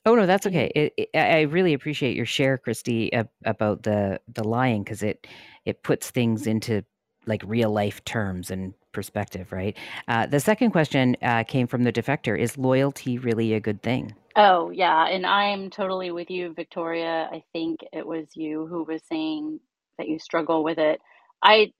Oh 0.05 0.15
no, 0.17 0.27
that's 0.27 0.47
okay. 0.47 0.71
It, 0.75 0.93
it, 0.97 1.11
I 1.15 1.43
really 1.43 1.75
appreciate 1.75 2.17
your 2.17 2.27
share, 2.27 2.59
Christy, 2.59 3.11
about 3.45 3.85
the 3.85 4.21
the 4.33 4.45
lying 4.45 4.83
because 4.83 5.03
it 5.03 5.27
it 5.65 5.83
puts 5.83 6.11
things 6.11 6.47
into 6.47 6.85
like 7.27 7.43
real 7.47 7.71
life 7.71 8.05
terms 8.05 8.51
and 8.51 8.75
perspective, 8.93 9.53
right? 9.53 9.77
Uh, 10.09 10.27
the 10.27 10.41
second 10.41 10.73
question 10.73 11.17
uh, 11.23 11.45
came 11.45 11.69
from 11.69 11.85
the 11.85 11.93
defector: 11.93 12.39
Is 12.39 12.59
loyalty 12.59 13.19
really 13.19 13.55
a 13.55 13.61
good 13.61 13.83
thing? 13.83 14.15
Oh 14.37 14.71
yeah, 14.71 15.07
and 15.09 15.27
I'm 15.27 15.71
totally 15.71 16.11
with 16.11 16.31
you, 16.31 16.55
Victoria. 16.55 17.29
I 17.33 17.45
think 17.53 17.81
it 17.93 18.07
was 18.07 18.27
you 18.35 18.67
who 18.67 18.85
was 18.85 19.03
saying 19.09 19.61
that 19.99 20.09
you 20.09 20.19
struggle 20.19 20.65
with 20.65 20.79
it. 20.79 21.01
I 21.43 21.73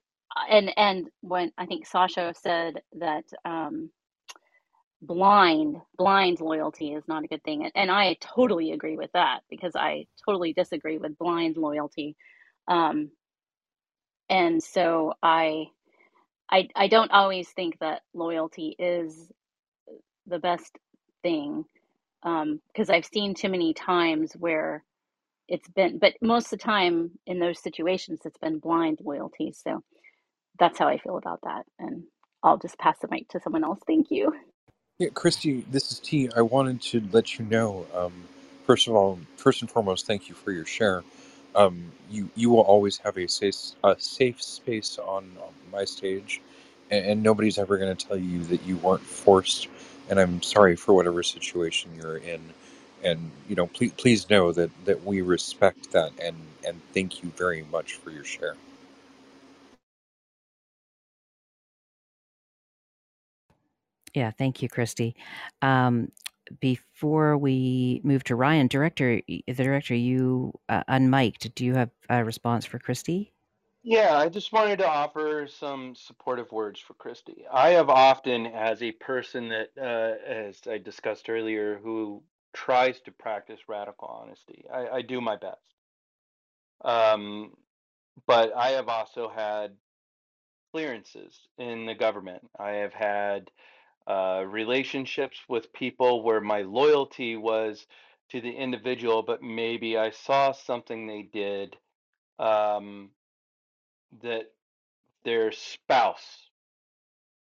and 0.49 0.71
and 0.77 1.09
when 1.21 1.51
I 1.57 1.65
think 1.67 1.87
Sasha 1.87 2.33
said 2.41 2.75
that 2.99 3.25
um, 3.45 3.89
blind 5.01 5.77
blind 5.97 6.39
loyalty 6.41 6.93
is 6.93 7.03
not 7.07 7.23
a 7.23 7.27
good 7.27 7.43
thing 7.43 7.69
and 7.75 7.91
i 7.91 8.15
totally 8.19 8.71
agree 8.71 8.97
with 8.97 9.11
that 9.13 9.41
because 9.49 9.75
i 9.75 10.05
totally 10.27 10.53
disagree 10.53 10.97
with 10.97 11.17
blind 11.19 11.57
loyalty 11.57 12.15
um 12.67 13.11
and 14.29 14.63
so 14.63 15.13
i 15.23 15.65
i 16.51 16.67
i 16.75 16.87
don't 16.87 17.11
always 17.11 17.49
think 17.49 17.79
that 17.79 18.01
loyalty 18.13 18.75
is 18.79 19.31
the 20.27 20.39
best 20.39 20.77
thing 21.23 21.65
because 22.23 22.89
um, 22.89 22.95
I've 22.95 23.05
seen 23.05 23.35
too 23.35 23.49
many 23.49 23.73
times 23.73 24.33
where 24.39 24.83
it's 25.49 25.69
been, 25.69 25.99
but 25.99 26.13
most 26.21 26.45
of 26.53 26.59
the 26.59 26.65
time 26.65 27.11
in 27.27 27.39
those 27.39 27.61
situations, 27.61 28.21
it's 28.25 28.39
been 28.39 28.59
blind 28.59 28.99
loyalty. 29.03 29.53
So 29.53 29.83
that's 30.59 30.79
how 30.79 30.87
I 30.87 30.97
feel 30.99 31.17
about 31.17 31.41
that. 31.43 31.63
And 31.79 32.03
I'll 32.43 32.57
just 32.59 32.79
pass 32.79 32.97
the 32.99 33.09
mic 33.11 33.29
to 33.29 33.41
someone 33.41 33.63
else. 33.65 33.79
Thank 33.87 34.11
you. 34.11 34.33
Yeah, 34.97 35.09
Christy, 35.13 35.65
this 35.71 35.91
is 35.91 35.99
T. 35.99 36.29
I 36.37 36.41
wanted 36.41 36.81
to 36.83 37.03
let 37.11 37.37
you 37.37 37.43
know, 37.45 37.85
um, 37.93 38.13
first 38.65 38.87
of 38.87 38.95
all, 38.95 39.19
first 39.35 39.59
and 39.61 39.69
foremost, 39.69 40.07
thank 40.07 40.29
you 40.29 40.35
for 40.35 40.53
your 40.53 40.65
share. 40.65 41.03
Um, 41.53 41.91
you 42.09 42.29
you 42.35 42.49
will 42.49 42.61
always 42.61 42.97
have 42.99 43.17
a 43.17 43.27
safe 43.27 43.55
a 43.83 43.97
safe 43.99 44.41
space 44.41 44.97
on, 44.97 45.29
on 45.43 45.53
my 45.69 45.83
stage, 45.83 46.41
and, 46.91 47.05
and 47.05 47.23
nobody's 47.23 47.57
ever 47.57 47.77
going 47.77 47.93
to 47.93 48.07
tell 48.07 48.17
you 48.17 48.43
that 48.45 48.63
you 48.65 48.77
weren't 48.77 49.01
forced. 49.03 49.67
And 50.09 50.17
I'm 50.17 50.41
sorry 50.41 50.77
for 50.77 50.93
whatever 50.93 51.23
situation 51.23 51.91
you're 52.01 52.17
in, 52.17 52.41
and 53.03 53.31
you 53.49 53.55
know, 53.55 53.67
please 53.67 53.91
please 53.97 54.29
know 54.29 54.53
that 54.53 54.71
that 54.85 55.03
we 55.03 55.21
respect 55.21 55.91
that, 55.91 56.13
and 56.23 56.37
and 56.65 56.79
thank 56.93 57.21
you 57.21 57.31
very 57.35 57.65
much 57.69 57.95
for 57.95 58.11
your 58.11 58.23
share. 58.23 58.55
Yeah, 64.15 64.31
thank 64.31 64.61
you, 64.61 64.69
Christy. 64.69 65.15
Um, 65.61 66.11
before 66.59 67.37
we 67.37 68.01
move 68.03 68.23
to 68.25 68.35
Ryan, 68.35 68.67
director, 68.67 69.21
the 69.27 69.43
director, 69.47 69.95
you 69.95 70.53
uh, 70.69 70.83
unmiked. 70.89 71.53
Do 71.55 71.65
you 71.65 71.73
have 71.73 71.89
a 72.09 72.23
response 72.23 72.65
for 72.65 72.79
Christy? 72.79 73.33
Yeah, 73.83 74.17
I 74.17 74.29
just 74.29 74.51
wanted 74.51 74.79
to 74.79 74.87
offer 74.87 75.47
some 75.47 75.93
supportive 75.95 76.51
words 76.51 76.79
for 76.79 76.93
Christy. 76.95 77.45
I 77.51 77.69
have 77.69 77.89
often, 77.89 78.47
as 78.47 78.81
a 78.81 78.91
person 78.93 79.49
that, 79.49 79.69
uh, 79.79 80.15
as 80.27 80.61
I 80.67 80.77
discussed 80.77 81.29
earlier, 81.29 81.79
who 81.83 82.23
tries 82.53 82.99
to 83.01 83.11
practice 83.11 83.59
radical 83.67 84.07
honesty, 84.07 84.65
I, 84.73 84.87
I 84.87 85.01
do 85.01 85.21
my 85.21 85.35
best. 85.35 85.59
Um, 86.83 87.51
but 88.27 88.55
I 88.55 88.69
have 88.69 88.87
also 88.87 89.29
had 89.29 89.73
clearances 90.71 91.39
in 91.57 91.85
the 91.85 91.95
government. 91.95 92.41
I 92.57 92.71
have 92.71 92.93
had 92.93 93.51
uh, 94.07 94.43
relationships 94.47 95.37
with 95.47 95.73
people 95.73 96.23
where 96.23 96.41
my 96.41 96.61
loyalty 96.61 97.35
was 97.35 97.85
to 98.29 98.41
the 98.41 98.51
individual, 98.51 99.23
but 99.23 99.41
maybe 99.41 99.97
I 99.97 100.11
saw 100.11 100.51
something 100.51 101.07
they 101.07 101.23
did 101.23 101.75
um, 102.39 103.09
that 104.21 104.51
their 105.23 105.51
spouse 105.51 106.49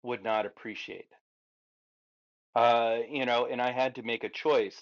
would 0.04 0.24
not 0.24 0.46
appreciate. 0.46 1.10
Uh, 2.56 3.00
you 3.10 3.26
know, 3.26 3.48
and 3.50 3.62
I 3.62 3.72
had 3.72 3.96
to 3.96 4.04
make 4.04 4.24
a 4.24 4.30
choice. 4.30 4.82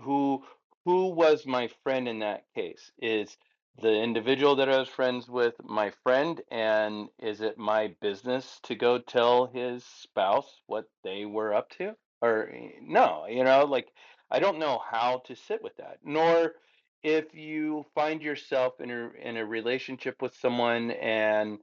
Who 0.00 0.42
who 0.84 1.08
was 1.08 1.46
my 1.46 1.68
friend 1.82 2.08
in 2.08 2.20
that 2.20 2.44
case? 2.54 2.90
Is 2.98 3.36
the 3.80 3.92
individual 4.02 4.56
that 4.56 4.68
I 4.68 4.78
was 4.78 4.88
friends 4.88 5.28
with 5.28 5.54
my 5.62 5.92
friend, 6.02 6.40
and 6.50 7.08
is 7.18 7.40
it 7.40 7.58
my 7.58 7.94
business 8.00 8.58
to 8.64 8.74
go 8.74 8.98
tell 8.98 9.46
his 9.46 9.84
spouse 9.84 10.60
what 10.66 10.86
they 11.04 11.24
were 11.26 11.54
up 11.54 11.70
to? 11.78 11.94
Or 12.22 12.50
eh, 12.52 12.70
no, 12.82 13.26
you 13.28 13.44
know, 13.44 13.64
like 13.64 13.88
I 14.30 14.38
don't 14.38 14.58
know 14.58 14.80
how 14.90 15.22
to 15.26 15.36
sit 15.36 15.62
with 15.62 15.76
that. 15.76 15.98
Nor 16.04 16.54
if 17.02 17.34
you 17.34 17.84
find 17.94 18.22
yourself 18.22 18.80
in 18.80 18.90
a 18.90 19.10
in 19.22 19.36
a 19.36 19.44
relationship 19.46 20.22
with 20.22 20.34
someone 20.36 20.90
and 20.92 21.58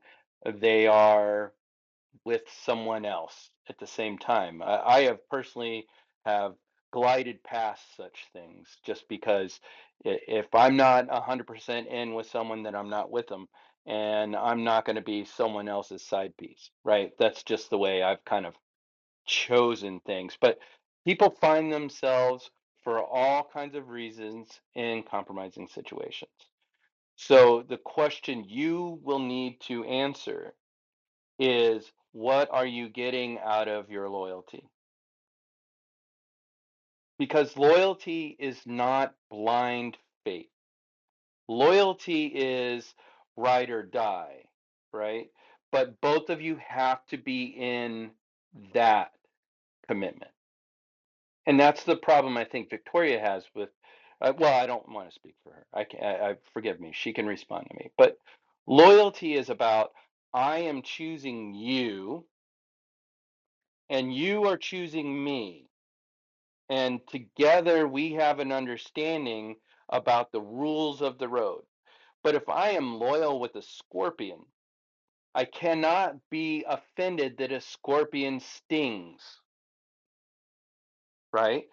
they 0.46 0.88
are 0.88 1.54
with 2.26 2.44
someone 2.64 3.06
else 3.06 3.50
at 3.70 3.80
the 3.80 3.88
same 3.88 4.18
time. 4.18 4.62
I, 4.62 4.80
I 4.82 5.00
have 5.02 5.28
personally 5.30 5.88
have 6.26 6.54
glided 6.94 7.44
past 7.44 7.98
such 7.98 8.28
things 8.34 8.78
just 8.86 9.10
because 9.10 9.60
if 10.06 10.46
I'm 10.54 10.78
not 10.78 11.10
100% 11.10 11.88
in 11.88 12.14
with 12.14 12.30
someone, 12.30 12.64
then 12.64 12.76
I'm 12.76 12.90
not 12.90 13.12
with 13.12 13.28
them. 13.28 13.48
And 13.88 14.36
I'm 14.36 14.64
not 14.64 14.86
going 14.86 14.96
to 14.98 15.02
be 15.02 15.26
someone 15.26 15.68
else's 15.68 16.08
side 16.08 16.38
piece, 16.38 16.70
right? 16.86 17.12
That's 17.20 17.44
just 17.44 17.72
the 17.72 17.80
way 17.80 18.04
I've 18.04 18.24
kind 18.26 18.46
of 18.46 18.54
chosen 19.26 20.00
things. 20.06 20.38
But 20.40 20.60
people 21.06 21.32
find 21.32 21.74
themselves 21.74 22.52
for 22.84 23.04
all 23.04 23.50
kinds 23.52 23.76
of 23.76 23.90
reasons 23.90 24.48
in 24.76 25.04
compromising 25.04 25.68
situations. 25.68 26.32
So 27.16 27.66
the 27.68 27.78
question 27.78 28.46
you 28.48 29.00
will 29.04 29.20
need 29.20 29.60
to 29.68 29.84
answer 29.86 30.54
is 31.40 31.92
what 32.12 32.50
are 32.52 32.66
you 32.66 32.90
getting 32.90 33.40
out 33.44 33.68
of 33.68 33.90
your 33.90 34.10
loyalty? 34.10 34.64
Because 37.24 37.56
loyalty 37.58 38.36
is 38.38 38.58
not 38.66 39.16
blind 39.32 39.98
faith. 40.26 40.50
Loyalty 41.48 42.26
is 42.28 42.94
ride 43.38 43.70
or 43.70 43.84
die, 43.84 44.46
right? 44.94 45.28
But 45.72 46.02
both 46.02 46.30
of 46.30 46.42
you 46.42 46.58
have 46.68 47.06
to 47.08 47.18
be 47.18 47.46
in 47.46 48.12
that 48.74 49.12
commitment. 49.88 50.32
And 51.48 51.60
that's 51.60 51.86
the 51.86 51.98
problem 51.98 52.38
I 52.38 52.46
think 52.46 52.70
Victoria 52.70 53.20
has 53.22 53.46
with, 53.56 53.70
uh, 54.22 54.34
well, 54.38 54.62
I 54.62 54.68
don't 54.68 54.90
want 54.90 55.10
to 55.10 55.16
speak 55.16 55.36
for 55.44 55.54
her. 55.54 55.66
I, 55.74 55.86
can, 55.86 56.04
I, 56.04 56.32
I 56.32 56.36
forgive 56.54 56.82
me. 56.82 56.92
She 56.94 57.14
can 57.14 57.28
respond 57.28 57.68
to 57.70 57.78
me. 57.78 57.92
But 57.98 58.18
loyalty 58.68 59.36
is 59.36 59.50
about 59.50 59.92
I 60.34 60.60
am 60.60 60.84
choosing 60.84 61.56
you 61.56 62.26
and 63.90 64.14
you 64.14 64.46
are 64.46 64.58
choosing 64.58 65.24
me. 65.24 65.68
And 66.74 67.02
together 67.08 67.88
we 67.88 68.14
have 68.14 68.40
an 68.40 68.52
understanding 68.52 69.58
about 69.90 70.32
the 70.32 70.42
rules 70.42 71.04
of 71.04 71.20
the 71.20 71.28
road. 71.28 71.62
But 72.24 72.34
if 72.34 72.50
I 72.50 72.72
am 72.72 72.98
loyal 73.00 73.40
with 73.40 73.56
a 73.56 73.62
scorpion, 73.62 74.40
I 75.36 75.46
cannot 75.46 76.16
be 76.32 76.66
offended 76.68 77.38
that 77.38 77.52
a 77.52 77.62
scorpion 77.62 78.40
stings, 78.40 79.22
right? 81.32 81.66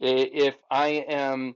If 0.00 0.56
I 0.72 1.04
am 1.08 1.54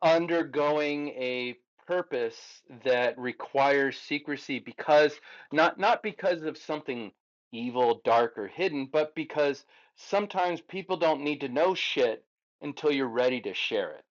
undergoing 0.00 1.08
a 1.08 1.56
purpose 1.88 2.62
that 2.84 3.18
requires 3.18 3.98
secrecy 3.98 4.60
because 4.60 5.18
not 5.50 5.76
not 5.80 6.04
because 6.04 6.42
of 6.42 6.56
something 6.56 7.10
evil, 7.50 8.00
dark 8.04 8.38
or 8.38 8.46
hidden, 8.46 8.88
but 8.92 9.12
because 9.16 9.64
sometimes 9.96 10.60
people 10.60 10.98
don't 10.98 11.24
need 11.24 11.40
to 11.40 11.48
know 11.48 11.74
shit 11.74 12.24
until 12.62 12.92
you're 12.92 13.08
ready 13.08 13.40
to 13.42 13.54
share 13.54 13.92
it. 13.92 14.04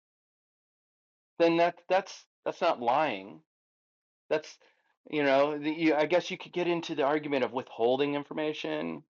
Then 1.40 1.58
that 1.58 1.76
that's 1.90 2.26
that's 2.46 2.62
not 2.62 2.82
lying. 2.82 3.42
That's 4.30 4.58
you 5.12 5.24
know, 5.24 5.58
the, 5.60 5.72
you, 5.72 5.96
I 5.96 6.06
guess 6.08 6.32
you 6.32 6.38
could 6.38 6.54
get 6.54 6.68
into 6.68 6.96
the 6.96 7.04
argument 7.04 7.44
of 7.46 7.54
withholding 7.54 8.16
information. 8.16 9.04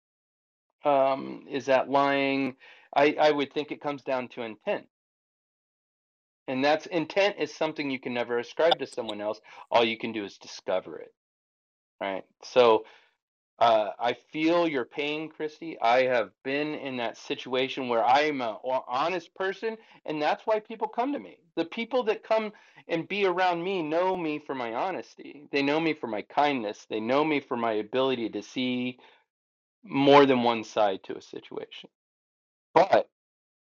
Um, 0.84 1.46
is 1.50 1.66
that 1.66 1.90
lying? 1.90 2.56
I, 2.96 3.16
I 3.20 3.30
would 3.32 3.52
think 3.52 3.72
it 3.72 3.82
comes 3.82 4.02
down 4.02 4.28
to 4.30 4.42
intent 4.42 4.86
And 6.46 6.64
that's 6.64 6.86
intent 6.86 7.36
is 7.38 7.54
something 7.54 7.90
you 7.90 7.98
can 7.98 8.12
never 8.14 8.38
ascribe 8.38 8.78
to 8.78 8.86
someone 8.86 9.20
else. 9.20 9.40
All 9.70 9.84
you 9.84 9.96
can 9.98 10.12
do 10.12 10.24
is 10.24 10.38
discover 10.38 10.98
it. 10.98 11.12
Right. 12.00 12.24
So 12.44 12.84
uh, 13.58 13.90
I 13.98 14.14
feel 14.14 14.68
your 14.68 14.84
pain, 14.84 15.30
Christy. 15.30 15.78
I 15.80 16.04
have 16.04 16.30
been 16.44 16.74
in 16.74 16.98
that 16.98 17.16
situation 17.18 17.88
where 17.88 18.04
I'm 18.04 18.42
an 18.42 18.56
honest 18.64 19.34
person, 19.34 19.78
and 20.06 20.20
that's 20.22 20.46
why 20.46 20.60
people 20.60 20.88
come 20.88 21.12
to 21.14 21.18
me. 21.20 21.38
The 21.56 21.64
people 21.66 22.04
that 22.04 22.24
come 22.24 22.52
and 22.88 23.08
be 23.08 23.26
around 23.26 23.64
me 23.64 23.82
know 23.82 24.16
me 24.16 24.40
for 24.40 24.54
my 24.54 24.74
honesty. 24.74 25.48
They 25.52 25.62
know 25.62 25.80
me 25.80 25.94
for 25.94 26.08
my 26.08 26.22
kindness. 26.22 26.86
They 26.90 27.00
know 27.00 27.24
me 27.24 27.40
for 27.40 27.56
my 27.56 27.72
ability 27.74 28.30
to 28.30 28.42
see 28.42 28.98
more 29.84 30.26
than 30.26 30.42
one 30.42 30.64
side 30.64 31.00
to 31.04 31.16
a 31.16 31.22
situation. 31.22 31.90
But 32.74 33.08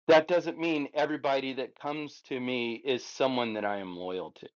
that 0.09 0.29
doesn't 0.29 0.59
mean 0.59 0.89
everybody 0.95 1.55
that 1.55 1.79
comes 1.81 2.23
to 2.29 2.41
me 2.41 2.75
is 2.85 3.05
someone 3.05 3.55
that 3.55 3.65
I 3.65 3.79
am 3.79 3.97
loyal 3.97 4.33
to. 4.33 4.49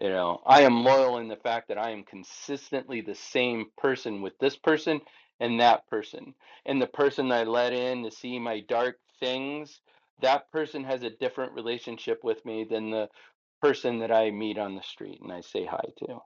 You 0.00 0.08
know, 0.08 0.42
I 0.46 0.62
am 0.62 0.84
loyal 0.84 1.18
in 1.18 1.28
the 1.28 1.36
fact 1.36 1.68
that 1.68 1.78
I 1.78 1.90
am 1.90 2.04
consistently 2.04 3.02
the 3.02 3.14
same 3.14 3.66
person 3.76 4.22
with 4.22 4.38
this 4.38 4.56
person 4.56 5.00
and 5.40 5.60
that 5.60 5.86
person. 5.88 6.34
And 6.66 6.80
the 6.80 6.86
person 6.86 7.30
I 7.30 7.44
let 7.44 7.72
in 7.72 8.04
to 8.04 8.10
see 8.10 8.38
my 8.38 8.60
dark 8.60 8.96
things, 9.20 9.80
that 10.22 10.50
person 10.52 10.84
has 10.84 11.02
a 11.02 11.10
different 11.10 11.52
relationship 11.52 12.20
with 12.24 12.44
me 12.46 12.66
than 12.68 12.90
the 12.90 13.08
person 13.60 13.98
that 14.00 14.10
I 14.10 14.30
meet 14.30 14.58
on 14.58 14.74
the 14.74 14.82
street 14.82 15.20
and 15.22 15.32
I 15.32 15.42
say 15.42 15.66
hi 15.66 15.84
to. 15.98 16.18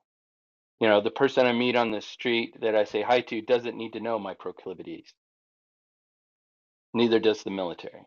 You 0.80 0.88
know, 0.88 1.00
the 1.00 1.10
person 1.10 1.46
I 1.46 1.52
meet 1.52 1.76
on 1.76 1.90
the 1.90 2.00
street 2.00 2.56
that 2.60 2.76
I 2.76 2.84
say 2.84 3.02
hi 3.02 3.22
to 3.22 3.40
doesn't 3.40 3.76
need 3.76 3.94
to 3.94 4.00
know 4.00 4.18
my 4.18 4.34
proclivities. 4.34 5.12
Neither 6.92 7.18
does 7.18 7.42
the 7.42 7.50
military. 7.50 8.02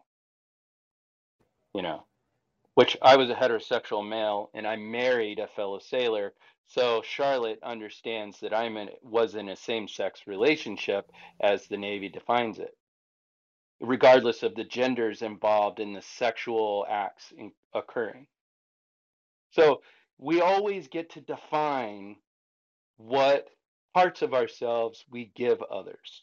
You 1.74 1.82
know, 1.82 2.06
which 2.78 2.98
I 3.04 3.18
was 3.18 3.32
a 3.32 3.36
heterosexual 3.36 4.08
male 4.10 4.52
and 4.56 4.68
I 4.68 4.78
married 4.78 5.40
a 5.40 5.48
fellow 5.48 5.80
sailor. 5.80 6.34
So 6.68 7.04
Charlotte 7.06 7.60
understands 7.64 8.42
that 8.42 8.54
I'm 8.54 8.78
in 8.78 8.90
was 9.04 9.36
in 9.36 9.50
a 9.50 9.58
same 9.58 9.88
sex 9.90 10.24
relationship 10.28 11.12
as 11.42 11.68
the 11.68 11.78
Navy 11.78 12.10
defines 12.10 12.60
it. 12.60 12.72
regardless 13.82 14.44
of 14.44 14.56
the 14.56 14.66
genders 14.66 15.24
involved 15.24 15.80
in 15.82 15.94
the 15.94 16.04
sexual 16.04 16.88
acts 16.90 17.34
in, 17.38 17.54
occurring. 17.76 18.28
So 19.52 19.82
we 20.20 20.42
always 20.42 20.88
get 20.90 21.12
to 21.12 21.22
define 21.22 22.18
what 22.98 23.48
parts 23.94 24.22
of 24.24 24.34
ourselves 24.34 25.06
we 25.12 25.32
give 25.36 25.62
others. 25.64 26.22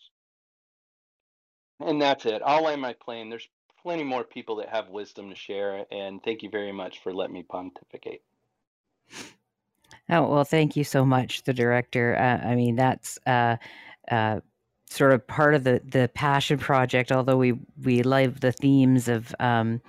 And 1.80 2.00
that's 2.02 2.26
it. 2.26 2.42
I'll 2.44 2.64
land 2.64 2.82
my 2.82 2.94
plane. 2.94 3.30
There's 3.30 3.48
plenty 3.84 4.02
more 4.02 4.24
people 4.24 4.56
that 4.56 4.70
have 4.70 4.88
wisdom 4.88 5.28
to 5.28 5.36
share. 5.36 5.84
And 5.92 6.20
thank 6.24 6.42
you 6.42 6.50
very 6.50 6.72
much 6.72 7.00
for 7.02 7.12
letting 7.12 7.34
me 7.34 7.44
pontificate. 7.44 8.22
Oh, 10.10 10.26
well, 10.26 10.44
thank 10.44 10.74
you 10.74 10.84
so 10.84 11.04
much, 11.04 11.44
the 11.44 11.52
director. 11.52 12.16
Uh, 12.16 12.48
I 12.48 12.54
mean, 12.54 12.76
that's 12.76 13.18
uh, 13.26 13.56
uh, 14.10 14.40
sort 14.88 15.12
of 15.12 15.26
part 15.26 15.54
of 15.54 15.64
the, 15.64 15.80
the 15.84 16.10
passion 16.14 16.58
project, 16.58 17.12
although 17.12 17.36
we, 17.36 17.54
we 17.82 18.02
love 18.02 18.40
the 18.40 18.52
themes 18.52 19.08
of 19.08 19.34
um, 19.38 19.80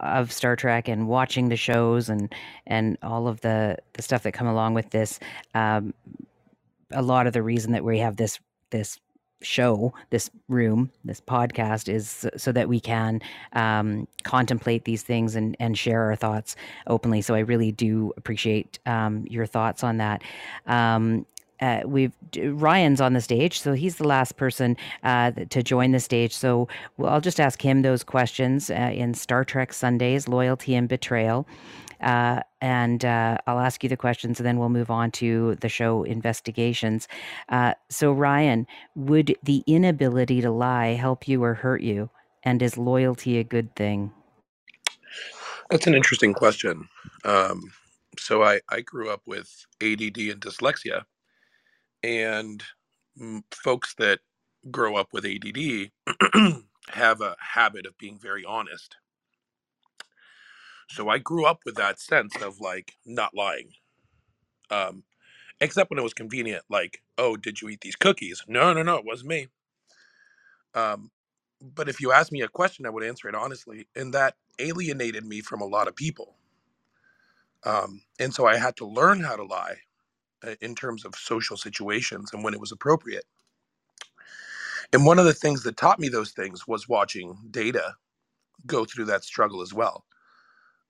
of 0.00 0.32
Star 0.32 0.56
Trek 0.56 0.88
and 0.88 1.06
watching 1.08 1.48
the 1.48 1.56
shows 1.56 2.08
and 2.08 2.34
and 2.66 2.96
all 3.02 3.28
of 3.28 3.40
the, 3.42 3.76
the 3.92 4.02
stuff 4.02 4.22
that 4.22 4.32
come 4.32 4.46
along 4.46 4.74
with 4.74 4.90
this. 4.90 5.20
Um, 5.54 5.94
a 6.90 7.02
lot 7.02 7.26
of 7.26 7.32
the 7.32 7.42
reason 7.42 7.72
that 7.72 7.84
we 7.84 7.98
have 7.98 8.16
this 8.16 8.38
this 8.70 8.98
show, 9.42 9.92
this 10.10 10.30
room, 10.48 10.90
this 11.04 11.20
podcast 11.20 11.92
is 11.92 12.26
so 12.36 12.52
that 12.52 12.68
we 12.68 12.80
can 12.80 13.20
um, 13.52 14.08
contemplate 14.22 14.84
these 14.84 15.02
things 15.02 15.36
and, 15.36 15.56
and 15.60 15.76
share 15.76 16.02
our 16.02 16.16
thoughts 16.16 16.56
openly. 16.86 17.20
So 17.20 17.34
I 17.34 17.40
really 17.40 17.72
do 17.72 18.12
appreciate 18.16 18.78
um, 18.86 19.26
your 19.28 19.46
thoughts 19.46 19.84
on 19.84 19.98
that. 19.98 20.22
Um, 20.66 21.26
uh, 21.60 21.80
we've 21.86 22.12
Ryan's 22.36 23.00
on 23.00 23.12
the 23.12 23.20
stage, 23.20 23.60
so 23.60 23.74
he's 23.74 23.96
the 23.96 24.06
last 24.06 24.36
person 24.36 24.76
uh, 25.04 25.30
to 25.30 25.62
join 25.62 25.92
the 25.92 26.00
stage. 26.00 26.34
So 26.34 26.68
I'll 27.02 27.20
just 27.20 27.40
ask 27.40 27.62
him 27.62 27.82
those 27.82 28.02
questions 28.02 28.70
uh, 28.70 28.90
in 28.92 29.14
Star 29.14 29.44
Trek 29.44 29.72
Sundays: 29.72 30.26
loyalty 30.28 30.74
and 30.74 30.88
betrayal. 30.88 31.46
Uh, 32.04 32.42
and 32.60 33.02
uh, 33.02 33.38
I'll 33.46 33.60
ask 33.60 33.82
you 33.82 33.88
the 33.88 33.96
questions 33.96 34.38
and 34.38 34.46
then 34.46 34.58
we'll 34.58 34.68
move 34.68 34.90
on 34.90 35.10
to 35.12 35.56
the 35.56 35.70
show 35.70 36.02
investigations. 36.02 37.08
Uh, 37.48 37.74
so, 37.88 38.12
Ryan, 38.12 38.66
would 38.94 39.34
the 39.42 39.64
inability 39.66 40.42
to 40.42 40.50
lie 40.50 40.88
help 40.88 41.26
you 41.26 41.42
or 41.42 41.54
hurt 41.54 41.80
you? 41.80 42.10
And 42.42 42.60
is 42.60 42.76
loyalty 42.76 43.38
a 43.38 43.44
good 43.44 43.74
thing? 43.74 44.12
That's 45.70 45.86
an 45.86 45.94
interesting 45.94 46.34
question. 46.34 46.88
Um, 47.24 47.72
so, 48.18 48.42
I, 48.42 48.60
I 48.68 48.82
grew 48.82 49.08
up 49.08 49.22
with 49.26 49.66
ADD 49.80 50.18
and 50.18 50.40
dyslexia, 50.40 51.04
and 52.02 52.62
folks 53.50 53.94
that 53.94 54.20
grow 54.70 54.96
up 54.96 55.08
with 55.12 55.24
ADD 55.24 55.90
have 56.90 57.22
a 57.22 57.34
habit 57.40 57.86
of 57.86 57.96
being 57.96 58.18
very 58.18 58.44
honest 58.44 58.96
so 60.88 61.08
I 61.08 61.18
grew 61.18 61.46
up 61.46 61.60
with 61.66 61.76
that 61.76 62.00
sense 62.00 62.34
of 62.42 62.60
like 62.60 62.94
not 63.06 63.34
lying. 63.34 63.70
Um, 64.70 65.04
except 65.60 65.90
when 65.90 65.98
it 65.98 66.04
was 66.04 66.14
convenient, 66.14 66.64
like, 66.70 67.02
oh, 67.18 67.36
did 67.36 67.62
you 67.62 67.68
eat 67.70 67.82
these 67.82 67.96
cookies? 67.96 68.42
No, 68.48 68.72
no, 68.72 68.82
no, 68.82 68.96
it 68.96 69.06
wasn't 69.06 69.30
me. 69.30 69.48
Um, 70.74 71.10
but 71.60 71.88
if 71.88 72.00
you 72.00 72.12
asked 72.12 72.32
me 72.32 72.42
a 72.42 72.48
question, 72.48 72.86
I 72.86 72.90
would 72.90 73.04
answer 73.04 73.28
it 73.28 73.34
honestly. 73.34 73.88
And 73.96 74.14
that 74.14 74.36
alienated 74.58 75.24
me 75.24 75.40
from 75.40 75.60
a 75.60 75.66
lot 75.66 75.88
of 75.88 75.96
people. 75.96 76.36
Um, 77.64 78.02
and 78.20 78.34
so 78.34 78.46
I 78.46 78.56
had 78.58 78.76
to 78.76 78.86
learn 78.86 79.20
how 79.20 79.36
to 79.36 79.44
lie 79.44 79.76
uh, 80.46 80.54
in 80.62 80.74
terms 80.74 81.04
of 81.04 81.14
social 81.16 81.56
situations 81.56 82.30
and 82.32 82.44
when 82.44 82.54
it 82.54 82.60
was 82.60 82.72
appropriate. 82.72 83.24
And 84.92 85.06
one 85.06 85.18
of 85.18 85.26
the 85.26 85.34
things 85.34 85.64
that 85.64 85.76
taught 85.76 86.00
me 86.00 86.08
those 86.08 86.32
things 86.32 86.68
was 86.68 86.88
watching 86.88 87.36
Data 87.50 87.94
go 88.66 88.84
through 88.84 89.06
that 89.06 89.24
struggle 89.24 89.62
as 89.62 89.74
well. 89.74 90.04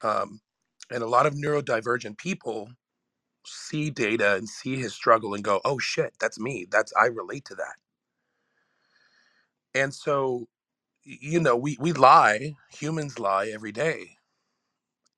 Um, 0.03 0.40
and 0.90 1.03
a 1.03 1.09
lot 1.09 1.26
of 1.26 1.34
neurodivergent 1.34 2.18
people 2.18 2.70
see 3.47 3.90
data 3.90 4.36
and 4.36 4.49
see 4.49 4.76
his 4.76 4.95
struggle 4.95 5.34
and 5.34 5.45
go, 5.45 5.61
oh 5.64 5.78
shit, 5.78 6.14
that's 6.20 6.40
me. 6.40 6.66
That's 6.70 6.92
I 7.01 7.07
relate 7.07 7.45
to 7.47 7.55
that. 7.57 7.76
And 9.74 9.95
so, 9.95 10.49
you 11.05 11.40
know, 11.40 11.57
we, 11.57 11.76
we 11.80 11.92
lie, 11.92 12.55
humans 12.72 13.18
lie 13.18 13.49
every 13.49 13.72
day, 13.72 14.18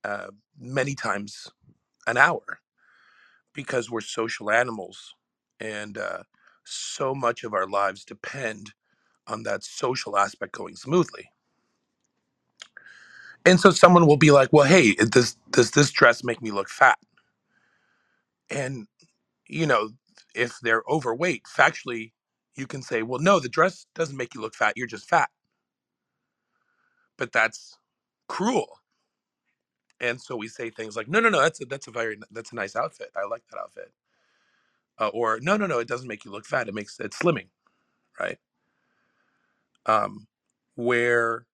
uh, 0.04 0.28
many 0.58 0.94
times 0.94 1.48
an 2.06 2.16
hour, 2.18 2.60
because 3.54 3.90
we're 3.90 4.02
social 4.02 4.50
animals. 4.50 5.14
And 5.60 5.98
uh, 5.98 6.24
so 6.64 7.14
much 7.14 7.44
of 7.44 7.54
our 7.54 7.68
lives 7.68 8.04
depend 8.04 8.72
on 9.28 9.44
that 9.44 9.64
social 9.64 10.18
aspect 10.18 10.52
going 10.52 10.76
smoothly. 10.76 11.30
And 13.46 13.60
so 13.60 13.72
someone 13.72 14.08
will 14.08 14.18
be 14.18 14.32
like, 14.32 14.50
"Well, 14.52 14.66
hey, 14.66 14.94
does 14.96 15.36
does 15.52 15.72
this 15.72 15.92
dress 15.92 16.24
make 16.24 16.42
me 16.42 16.52
look 16.52 16.70
fat?" 16.70 16.98
And 18.50 18.88
you 19.48 19.66
know, 19.66 19.90
if 20.34 20.58
they're 20.62 20.84
overweight, 20.88 21.44
factually, 21.44 22.12
you 22.56 22.66
can 22.66 22.82
say, 22.82 23.02
"Well, 23.02 23.20
no, 23.20 23.40
the 23.40 23.48
dress 23.50 23.86
doesn't 23.94 24.16
make 24.16 24.34
you 24.34 24.42
look 24.42 24.54
fat. 24.54 24.74
You're 24.76 24.88
just 24.88 25.08
fat." 25.08 25.30
But 27.18 27.32
that's 27.32 27.78
cruel. 28.28 28.80
And 30.00 30.20
so 30.20 30.36
we 30.36 30.48
say 30.48 30.70
things 30.70 30.96
like, 30.96 31.08
"No, 31.08 31.20
no, 31.20 31.30
no, 31.30 31.40
that's 31.42 31.60
a 31.62 31.66
that's 31.66 31.88
a 31.88 31.92
very 31.92 32.18
that's 32.30 32.52
a 32.52 32.56
nice 32.56 32.76
outfit. 32.76 33.10
I 33.16 33.26
like 33.26 33.44
that 33.50 33.60
outfit." 33.60 33.92
Uh, 34.98 35.08
or, 35.08 35.40
"No, 35.40 35.56
no, 35.58 35.66
no, 35.66 35.80
it 35.80 35.88
doesn't 35.88 36.08
make 36.08 36.24
you 36.24 36.32
look 36.32 36.46
fat. 36.46 36.68
It 36.68 36.74
makes 36.74 37.00
it 37.00 37.12
slimming." 37.12 37.48
Right? 38.20 38.38
Um, 39.86 40.28
where 40.76 41.46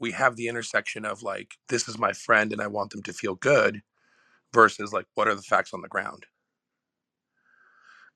we 0.00 0.12
have 0.12 0.36
the 0.36 0.48
intersection 0.48 1.04
of 1.04 1.22
like 1.22 1.54
this 1.68 1.88
is 1.88 1.98
my 1.98 2.12
friend 2.12 2.52
and 2.52 2.62
i 2.62 2.66
want 2.66 2.90
them 2.90 3.02
to 3.02 3.12
feel 3.12 3.34
good 3.36 3.80
versus 4.52 4.92
like 4.92 5.06
what 5.14 5.28
are 5.28 5.34
the 5.34 5.42
facts 5.42 5.72
on 5.74 5.82
the 5.82 5.88
ground? 5.88 6.26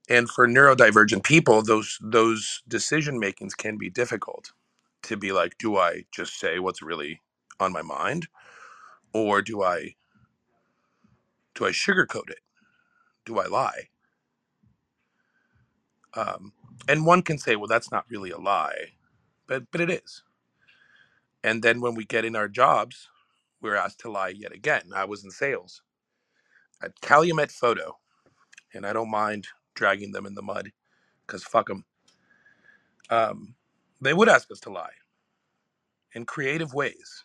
And 0.09 0.28
for 0.28 0.49
neurodivergent 0.49 1.24
people 1.24 1.62
those 1.62 1.99
those 2.03 2.62
decision 2.68 3.18
makings 3.20 3.55
can 3.55 3.78
be 3.78 3.91
difficult 3.91 4.53
to 5.05 5.16
be 5.16 5.33
like 5.33 5.57
do 5.59 5.76
i 5.78 6.05
just 6.14 6.39
say 6.39 6.59
what's 6.59 6.83
really 6.83 7.20
on 7.61 7.72
my 7.72 7.83
mind 7.83 8.28
or 9.14 9.43
do 9.43 9.62
i 9.62 9.95
do 11.55 11.66
i 11.66 11.70
sugarcoat 11.70 12.30
it? 12.30 12.41
Do 13.26 13.39
i 13.41 13.47
lie? 13.47 13.89
Um, 16.14 16.53
and 16.89 17.07
one 17.07 17.22
can 17.22 17.39
say 17.39 17.57
well 17.57 17.68
that's 17.68 17.93
not 17.93 18.07
really 18.11 18.30
a 18.30 18.39
lie 18.39 18.93
but 19.49 19.64
but 19.72 19.80
it 19.80 19.91
is 19.91 20.22
And 21.45 21.62
then 21.62 21.80
when 21.80 21.95
we 21.95 22.05
get 22.05 22.24
in 22.24 22.36
our 22.36 22.49
jobs, 22.49 23.09
we're 23.61 23.76
asked 23.76 24.01
to 24.01 24.11
lie 24.11 24.28
yet 24.30 24.53
again. 24.53 24.90
I 24.95 25.05
was 25.05 25.24
in 25.24 25.30
sales 25.30 25.82
at 26.82 27.01
Calumet 27.01 27.51
Photo, 27.53 27.99
and 28.74 28.86
I 28.86 28.93
don't 28.93 29.11
mind 29.11 29.49
dragging 29.74 30.12
them 30.12 30.26
in 30.26 30.34
the 30.34 30.43
mud 30.43 30.72
because 31.26 31.45
fuck 31.45 31.68
them. 31.68 31.84
Um, 33.11 33.55
they 34.01 34.14
would 34.14 34.28
ask 34.28 34.51
us 34.51 34.61
to 34.61 34.70
lie 34.70 34.93
in 36.14 36.24
creative 36.26 36.74
ways 36.74 37.24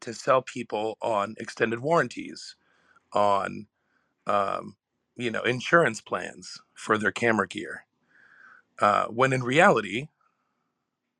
to 0.00 0.14
sell 0.14 0.42
people 0.42 0.98
on 1.02 1.34
extended 1.38 1.80
warranties, 1.80 2.56
on 3.12 3.66
um, 4.26 4.76
you 5.16 5.30
know 5.30 5.42
insurance 5.42 6.00
plans 6.00 6.58
for 6.74 6.98
their 6.98 7.12
camera 7.12 7.48
gear, 7.48 7.86
uh, 8.80 9.06
when 9.06 9.32
in 9.32 9.42
reality, 9.42 10.08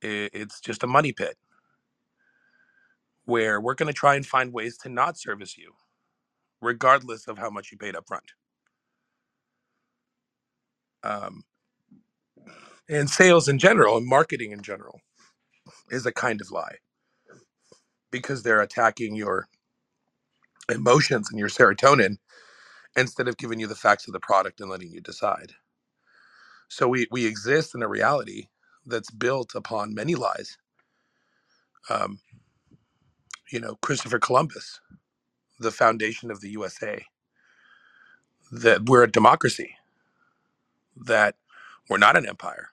i 0.03 0.29
it's 0.33 0.61
just 0.61 0.83
a 0.83 0.87
money 0.87 1.13
pit 1.13 1.37
where 3.25 3.61
we're 3.61 3.75
going 3.75 3.87
to 3.87 3.93
try 3.93 4.15
and 4.15 4.25
find 4.25 4.53
ways 4.53 4.77
to 4.79 4.89
not 4.89 5.17
service 5.17 5.57
you, 5.57 5.73
regardless 6.61 7.27
of 7.27 7.37
how 7.37 7.49
much 7.49 7.71
you 7.71 7.77
paid 7.77 7.95
up 7.95 8.07
front. 8.07 8.33
Um, 11.03 11.43
and 12.89 13.09
sales 13.09 13.49
in 13.49 13.59
general 13.59 13.97
and 13.97 14.07
marketing 14.07 14.51
in 14.51 14.61
general 14.61 15.01
is 15.91 16.05
a 16.05 16.11
kind 16.13 16.41
of 16.41 16.51
lie 16.51 16.77
because 18.11 18.43
they're 18.43 18.61
attacking 18.61 19.15
your 19.15 19.47
emotions 20.73 21.29
and 21.31 21.39
your 21.39 21.49
serotonin 21.49 22.17
instead 22.97 23.27
of 23.27 23.37
giving 23.37 23.59
you 23.59 23.67
the 23.67 23.75
facts 23.75 24.07
of 24.07 24.13
the 24.13 24.21
product 24.21 24.61
and 24.61 24.69
letting 24.69 24.91
you 24.91 25.01
decide. 25.01 25.53
So 26.69 26.87
we, 26.87 27.07
we 27.11 27.25
exist 27.25 27.75
in 27.75 27.83
a 27.83 27.87
reality 27.87 28.47
that's 28.85 29.11
built 29.11 29.55
upon 29.55 29.93
many 29.95 30.15
lies. 30.15 30.57
Um, 31.89 32.19
you 33.53 33.61
know, 33.61 33.77
Christopher 33.83 34.19
Columbus, 34.19 34.81
the 35.59 35.71
foundation 35.71 36.31
of 36.31 36.41
the 36.41 36.49
USA, 36.51 37.05
that 38.51 38.87
we're 38.89 39.03
a 39.03 39.11
democracy, 39.11 39.75
that 40.95 41.35
we're 41.89 41.97
not 41.97 42.17
an 42.17 42.27
empire, 42.27 42.69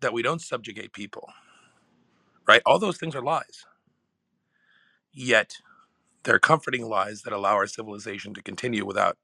that 0.00 0.12
we 0.12 0.22
don't 0.22 0.42
subjugate 0.42 0.92
people, 0.92 1.28
right? 2.48 2.62
All 2.66 2.78
those 2.78 2.98
things 2.98 3.14
are 3.14 3.22
lies. 3.22 3.66
Yet 5.12 5.56
they're 6.24 6.40
comforting 6.40 6.88
lies 6.88 7.22
that 7.22 7.32
allow 7.34 7.54
our 7.54 7.66
civilization 7.68 8.34
to 8.34 8.42
continue 8.42 8.86
without 8.86 9.18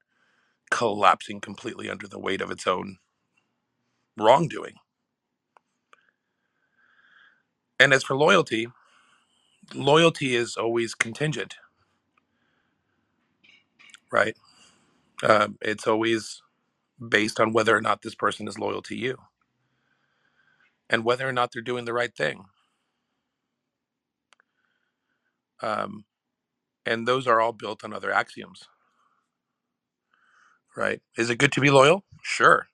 collapsing 0.71 1.41
completely 1.41 1.89
under 1.89 2.07
the 2.07 2.19
weight 2.19 2.41
of 2.41 2.51
its 2.51 2.67
own 2.67 2.97
wrongdoing. 4.17 4.75
And 7.79 7.93
as 7.93 8.03
for 8.03 8.15
loyalty, 8.15 8.67
loyalty 9.75 10.35
is 10.35 10.57
always 10.57 10.95
contingent, 10.95 11.55
right? 14.11 14.37
Um, 15.23 15.57
it's 15.61 15.87
always 15.87 16.41
based 17.09 17.39
on 17.39 17.53
whether 17.53 17.75
or 17.77 17.81
not 17.81 18.03
this 18.03 18.15
person 18.15 18.47
is 18.47 18.59
loyal 18.59 18.81
to 18.83 18.95
you 18.95 19.17
and 20.89 21.05
whether 21.05 21.27
or 21.27 21.33
not 21.33 21.51
they're 21.53 21.61
doing 21.63 21.85
the 21.85 21.93
right 21.93 22.15
thing. 22.15 22.45
Um, 25.61 26.05
and 26.85 27.07
those 27.07 27.27
are 27.27 27.41
all 27.41 27.53
built 27.53 27.83
on 27.83 27.93
other 27.93 28.11
axioms, 28.11 28.65
right? 30.77 31.01
Is 31.17 31.29
it 31.29 31.37
good 31.39 31.53
to 31.53 31.61
be 31.61 31.71
loyal? 31.71 32.03
Sure. 32.23 32.67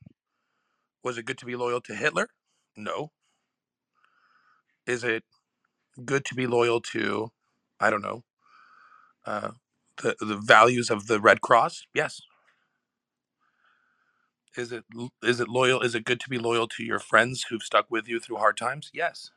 Was 1.03 1.17
it 1.17 1.25
good 1.25 1.37
to 1.39 1.45
be 1.45 1.55
loyal 1.55 1.81
to 1.81 1.95
Hitler? 1.95 2.29
No. 2.77 3.11
Is 4.87 5.03
it 5.03 5.23
good 6.05 6.25
to 6.25 6.35
be 6.35 6.47
loyal 6.47 6.81
to, 6.93 7.31
I 7.79 7.89
don't 7.89 8.01
know, 8.03 8.23
uh, 9.25 9.51
the 10.03 10.15
the 10.21 10.37
values 10.37 10.89
of 10.91 11.07
the 11.07 11.19
Red 11.19 11.41
Cross? 11.41 11.85
Yes. 11.93 12.21
Is 14.57 14.71
it 14.73 14.85
is 15.23 15.39
it 15.39 15.49
loyal? 15.49 15.81
Is 15.81 15.95
it 15.95 16.05
good 16.05 16.19
to 16.21 16.29
be 16.29 16.39
loyal 16.39 16.67
to 16.69 16.83
your 16.83 16.99
friends 16.99 17.45
who've 17.49 17.63
stuck 17.63 17.87
with 17.89 18.07
you 18.07 18.19
through 18.19 18.37
hard 18.37 18.57
times? 18.57 18.91
Yes. 18.93 19.31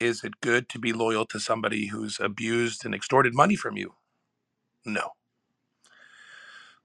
Is 0.00 0.24
it 0.24 0.40
good 0.42 0.68
to 0.70 0.78
be 0.80 0.92
loyal 0.92 1.26
to 1.26 1.40
somebody 1.40 1.88
who's 1.88 2.20
abused 2.20 2.84
and 2.84 2.94
extorted 2.94 3.34
money 3.34 3.56
from 3.56 3.76
you? 3.76 3.94
No. 4.86 5.10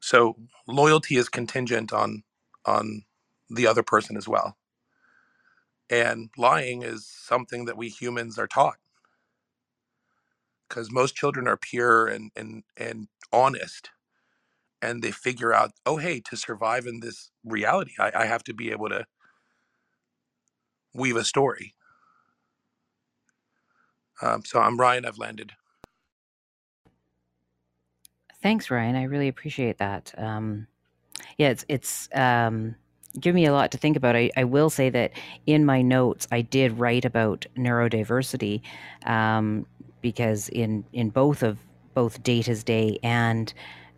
So 0.01 0.37
loyalty 0.67 1.17
is 1.17 1.29
contingent 1.29 1.93
on 1.93 2.23
on 2.65 3.03
the 3.49 3.67
other 3.67 3.83
person 3.83 4.17
as 4.17 4.27
well. 4.29 4.57
And 5.89 6.29
lying 6.37 6.83
is 6.83 7.05
something 7.07 7.65
that 7.65 7.77
we 7.77 7.89
humans 7.89 8.39
are 8.39 8.47
taught 8.47 8.77
because 10.67 10.91
most 10.91 11.15
children 11.15 11.47
are 11.47 11.57
pure 11.57 12.07
and 12.07 12.31
and 12.35 12.63
and 12.77 13.07
honest 13.31 13.89
and 14.81 15.03
they 15.03 15.11
figure 15.11 15.53
out 15.53 15.73
oh 15.85 15.97
hey 15.97 16.21
to 16.21 16.37
survive 16.37 16.87
in 16.87 17.01
this 17.01 17.31
reality 17.45 17.93
i, 17.99 18.11
I 18.15 18.25
have 18.27 18.43
to 18.45 18.55
be 18.55 18.71
able 18.71 18.89
to 18.89 19.05
weave 20.93 21.15
a 21.17 21.23
story 21.25 21.75
um, 24.21 24.43
so 24.45 24.59
i'm 24.61 24.79
ryan 24.79 25.05
i've 25.05 25.19
landed 25.19 25.53
Thanks, 28.43 28.71
Ryan. 28.71 28.95
I 28.95 29.03
really 29.03 29.27
appreciate 29.29 29.79
that. 29.79 30.13
Um, 30.17 30.67
yeah, 31.37 31.49
it's 31.49 31.65
it's 31.69 32.09
um, 32.13 32.75
given 33.20 33.36
me 33.36 33.45
a 33.45 33.53
lot 33.53 33.72
to 33.72 33.78
think 33.78 33.97
about. 33.97 34.16
I, 34.16 34.30
I 34.38 34.43
will 34.43 34.70
say 34.70 34.89
that 34.89 35.12
in 35.45 35.66
my 35.66 35.82
notes, 35.82 36.28
I 36.32 36.41
did 36.41 36.78
write 36.80 37.05
about 37.05 37.45
neurodiversity 37.57 38.62
um, 39.05 39.66
because 40.01 40.49
in 40.49 40.84
in 40.93 41.10
both 41.10 41.43
of 41.43 41.57
both 41.93 42.22
Data's 42.24 42.64
Day 42.64 42.99
and 43.03 43.53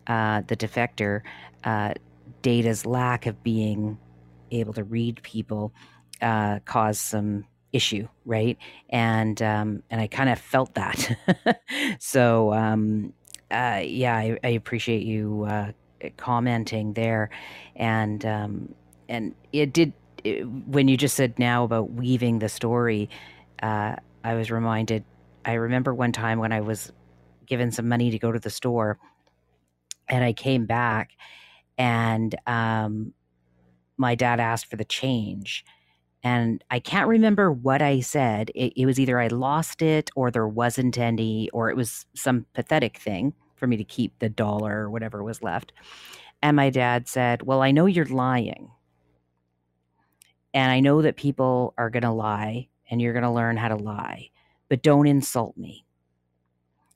uh, 0.06 0.42
the 0.46 0.56
Defector, 0.56 1.22
uh, 1.64 1.94
Data's 2.42 2.86
lack 2.86 3.26
of 3.26 3.42
being 3.42 3.98
able 4.50 4.72
to 4.74 4.84
read 4.84 5.22
people 5.22 5.72
uh, 6.20 6.60
caused 6.64 7.00
some 7.00 7.44
issue, 7.72 8.08
right? 8.24 8.56
And 8.90 9.40
um, 9.42 9.82
and 9.90 10.00
I 10.00 10.06
kind 10.06 10.28
of 10.30 10.38
felt 10.38 10.74
that. 10.74 11.60
so 11.98 12.52
um, 12.52 13.12
uh, 13.50 13.80
yeah, 13.84 14.16
I, 14.16 14.38
I 14.44 14.48
appreciate 14.48 15.02
you 15.02 15.44
uh, 15.48 15.72
commenting 16.16 16.94
there, 16.94 17.30
and 17.76 18.24
um, 18.24 18.74
and 19.12 19.34
it 19.52 19.72
did 19.72 19.92
it, 20.24 20.42
when 20.44 20.88
you 20.88 20.96
just 20.96 21.14
said 21.14 21.38
now 21.38 21.64
about 21.64 21.92
weaving 21.92 22.38
the 22.38 22.48
story. 22.48 23.10
Uh, 23.62 23.96
I 24.24 24.34
was 24.34 24.50
reminded. 24.50 25.04
I 25.44 25.52
remember 25.54 25.94
one 25.94 26.12
time 26.12 26.38
when 26.38 26.50
I 26.50 26.62
was 26.62 26.90
given 27.46 27.70
some 27.70 27.88
money 27.88 28.10
to 28.10 28.18
go 28.18 28.32
to 28.32 28.38
the 28.38 28.50
store, 28.50 28.98
and 30.08 30.24
I 30.24 30.32
came 30.32 30.64
back, 30.64 31.10
and 31.76 32.34
um, 32.46 33.12
my 33.98 34.14
dad 34.14 34.40
asked 34.40 34.66
for 34.66 34.76
the 34.76 34.84
change. 34.84 35.64
And 36.24 36.62
I 36.70 36.78
can't 36.78 37.08
remember 37.08 37.50
what 37.50 37.82
I 37.82 38.00
said. 38.00 38.50
It, 38.54 38.72
it 38.76 38.86
was 38.86 39.00
either 39.00 39.18
I 39.20 39.26
lost 39.26 39.82
it 39.82 40.08
or 40.14 40.30
there 40.30 40.46
wasn't 40.46 40.96
any, 40.96 41.50
or 41.50 41.68
it 41.68 41.76
was 41.76 42.06
some 42.14 42.46
pathetic 42.54 42.96
thing 42.96 43.34
for 43.56 43.66
me 43.66 43.76
to 43.76 43.84
keep 43.84 44.16
the 44.20 44.28
dollar 44.28 44.82
or 44.82 44.90
whatever 44.90 45.22
was 45.24 45.42
left. 45.42 45.72
And 46.40 46.56
my 46.56 46.70
dad 46.70 47.08
said, 47.08 47.42
Well, 47.42 47.60
I 47.60 47.72
know 47.72 47.86
you're 47.86 48.06
lying. 48.06 48.70
And 50.54 50.70
I 50.70 50.80
know 50.80 51.02
that 51.02 51.16
people 51.16 51.74
are 51.78 51.90
going 51.90 52.02
to 52.02 52.10
lie 52.10 52.68
and 52.90 53.00
you're 53.00 53.12
going 53.12 53.22
to 53.24 53.30
learn 53.30 53.56
how 53.56 53.68
to 53.68 53.76
lie, 53.76 54.30
but 54.68 54.82
don't 54.82 55.06
insult 55.06 55.56
me. 55.56 55.86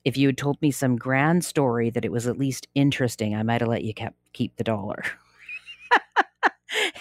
If 0.05 0.15
you 0.15 0.27
had 0.27 0.37
told 0.37 0.61
me 0.61 0.71
some 0.71 0.95
grand 0.95 1.43
story 1.43 1.89
that 1.89 2.05
it 2.05 2.11
was 2.11 2.27
at 2.27 2.37
least 2.37 2.67
interesting, 2.75 3.35
I 3.35 3.43
might 3.43 3.61
have 3.61 3.69
let 3.69 3.83
you 3.83 3.93
kept, 3.93 4.15
keep 4.33 4.55
the 4.55 4.63
dollar. 4.63 5.03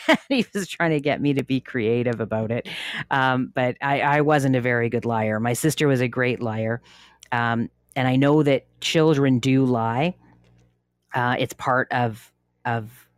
he 0.29 0.47
was 0.55 0.69
trying 0.69 0.91
to 0.91 1.01
get 1.01 1.21
me 1.21 1.35
to 1.35 1.45
be 1.45 1.61
creative 1.61 2.21
about 2.21 2.51
it. 2.51 2.69
Um, 3.11 3.53
but 3.55 3.77
I, 3.81 4.01
I, 4.01 4.21
wasn't 4.23 4.57
a 4.57 4.61
very 4.61 4.89
good 4.89 5.05
liar. 5.05 5.39
My 5.41 5.53
sister 5.53 5.87
was 5.89 6.01
a 6.01 6.09
great 6.09 6.41
liar. 6.41 6.81
Um, 7.33 7.71
and 7.95 8.07
I 8.07 8.17
know 8.17 8.43
that 8.43 8.67
children 8.81 9.39
do 9.39 9.65
lie. 9.65 10.15
Uh, 11.15 11.37
it's 11.39 11.55
part 11.55 11.91
of 11.93 12.33
of 12.65 13.09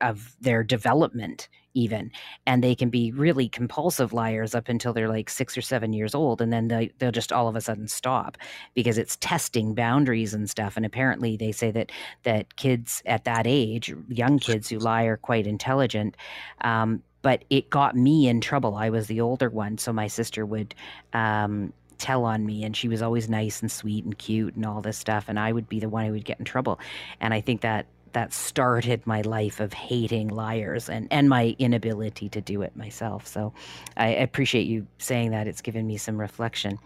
of 0.00 0.36
their 0.40 0.62
development 0.62 1.48
even 1.78 2.10
and 2.46 2.62
they 2.62 2.74
can 2.74 2.90
be 2.90 3.12
really 3.12 3.48
compulsive 3.48 4.12
liars 4.12 4.54
up 4.54 4.68
until 4.68 4.92
they're 4.92 5.08
like 5.08 5.30
six 5.30 5.56
or 5.56 5.62
seven 5.62 5.92
years 5.92 6.14
old 6.14 6.40
and 6.40 6.52
then 6.52 6.68
they, 6.68 6.90
they'll 6.98 7.12
just 7.12 7.32
all 7.32 7.48
of 7.48 7.56
a 7.56 7.60
sudden 7.60 7.86
stop 7.86 8.36
because 8.74 8.98
it's 8.98 9.16
testing 9.16 9.74
boundaries 9.74 10.34
and 10.34 10.50
stuff 10.50 10.76
and 10.76 10.84
apparently 10.84 11.36
they 11.36 11.52
say 11.52 11.70
that 11.70 11.90
that 12.24 12.56
kids 12.56 13.02
at 13.06 13.24
that 13.24 13.46
age 13.46 13.94
young 14.08 14.38
kids 14.38 14.68
who 14.68 14.78
lie 14.78 15.04
are 15.04 15.16
quite 15.16 15.46
intelligent 15.46 16.16
um, 16.62 17.02
but 17.22 17.44
it 17.50 17.70
got 17.70 17.96
me 17.96 18.28
in 18.28 18.40
trouble 18.40 18.74
i 18.74 18.90
was 18.90 19.06
the 19.06 19.20
older 19.20 19.48
one 19.48 19.78
so 19.78 19.92
my 19.92 20.06
sister 20.06 20.44
would 20.44 20.74
um, 21.12 21.72
tell 21.98 22.24
on 22.24 22.46
me 22.46 22.64
and 22.64 22.76
she 22.76 22.88
was 22.88 23.02
always 23.02 23.28
nice 23.28 23.60
and 23.60 23.70
sweet 23.70 24.04
and 24.04 24.18
cute 24.18 24.54
and 24.54 24.64
all 24.64 24.80
this 24.80 24.96
stuff 24.96 25.24
and 25.28 25.38
I 25.38 25.52
would 25.52 25.68
be 25.68 25.80
the 25.80 25.88
one 25.88 26.06
who 26.06 26.12
would 26.12 26.24
get 26.24 26.38
in 26.38 26.44
trouble. 26.44 26.78
And 27.20 27.34
I 27.34 27.40
think 27.40 27.60
that 27.62 27.86
that 28.12 28.32
started 28.32 29.06
my 29.06 29.20
life 29.22 29.60
of 29.60 29.72
hating 29.72 30.28
liars 30.28 30.88
and, 30.88 31.08
and 31.10 31.28
my 31.28 31.54
inability 31.58 32.28
to 32.30 32.40
do 32.40 32.62
it 32.62 32.76
myself. 32.76 33.26
So 33.26 33.52
I 33.96 34.08
appreciate 34.08 34.66
you 34.66 34.86
saying 34.98 35.30
that. 35.30 35.46
It's 35.46 35.62
given 35.62 35.86
me 35.86 35.96
some 35.96 36.18
reflection. 36.18 36.78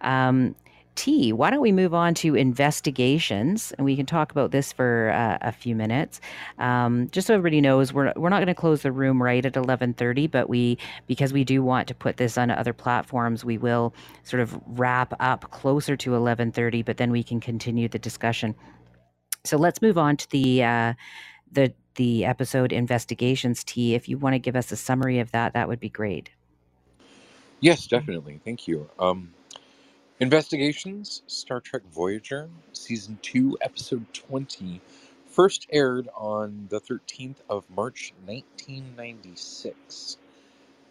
Um, 0.00 0.54
T, 0.94 1.32
why 1.32 1.50
don't 1.50 1.60
we 1.60 1.72
move 1.72 1.92
on 1.92 2.14
to 2.14 2.34
investigations 2.36 3.72
and 3.72 3.84
we 3.84 3.96
can 3.96 4.06
talk 4.06 4.30
about 4.30 4.52
this 4.52 4.72
for 4.72 5.10
uh, 5.10 5.38
a 5.40 5.50
few 5.50 5.74
minutes. 5.74 6.20
Um, 6.58 7.08
just 7.10 7.26
so 7.26 7.34
everybody 7.34 7.60
knows, 7.60 7.92
we're, 7.92 8.12
we're 8.16 8.28
not 8.28 8.36
going 8.36 8.46
to 8.46 8.54
close 8.54 8.82
the 8.82 8.92
room 8.92 9.22
right 9.22 9.44
at 9.44 9.54
11:30, 9.54 10.30
but 10.30 10.48
we 10.48 10.78
because 11.06 11.32
we 11.32 11.44
do 11.44 11.62
want 11.62 11.88
to 11.88 11.94
put 11.94 12.16
this 12.16 12.38
on 12.38 12.50
other 12.50 12.72
platforms, 12.72 13.44
we 13.44 13.58
will 13.58 13.92
sort 14.22 14.40
of 14.40 14.58
wrap 14.66 15.14
up 15.20 15.50
closer 15.50 15.96
to 15.96 16.10
11:30, 16.10 16.84
but 16.84 16.96
then 16.96 17.10
we 17.10 17.22
can 17.22 17.40
continue 17.40 17.88
the 17.88 17.98
discussion. 17.98 18.54
So 19.44 19.56
let's 19.58 19.82
move 19.82 19.98
on 19.98 20.16
to 20.18 20.30
the 20.30 20.64
uh, 20.64 20.94
the 21.52 21.74
the 21.96 22.24
episode 22.24 22.72
investigations. 22.72 23.64
T, 23.64 23.94
if 23.94 24.08
you 24.08 24.18
want 24.18 24.34
to 24.34 24.38
give 24.40 24.56
us 24.56 24.72
a 24.72 24.76
summary 24.76 25.20
of 25.20 25.32
that, 25.32 25.54
that 25.54 25.68
would 25.68 25.80
be 25.80 25.90
great. 25.90 26.30
Yes, 27.60 27.86
definitely. 27.86 28.40
Thank 28.44 28.68
you. 28.68 28.90
Um, 28.98 29.32
Investigations 30.20 31.22
Star 31.26 31.60
Trek 31.60 31.82
Voyager, 31.92 32.48
Season 32.72 33.18
2, 33.22 33.58
Episode 33.62 34.06
20, 34.14 34.80
first 35.26 35.66
aired 35.72 36.08
on 36.16 36.68
the 36.70 36.80
13th 36.80 37.36
of 37.50 37.64
March 37.70 38.14
1996. 38.26 40.18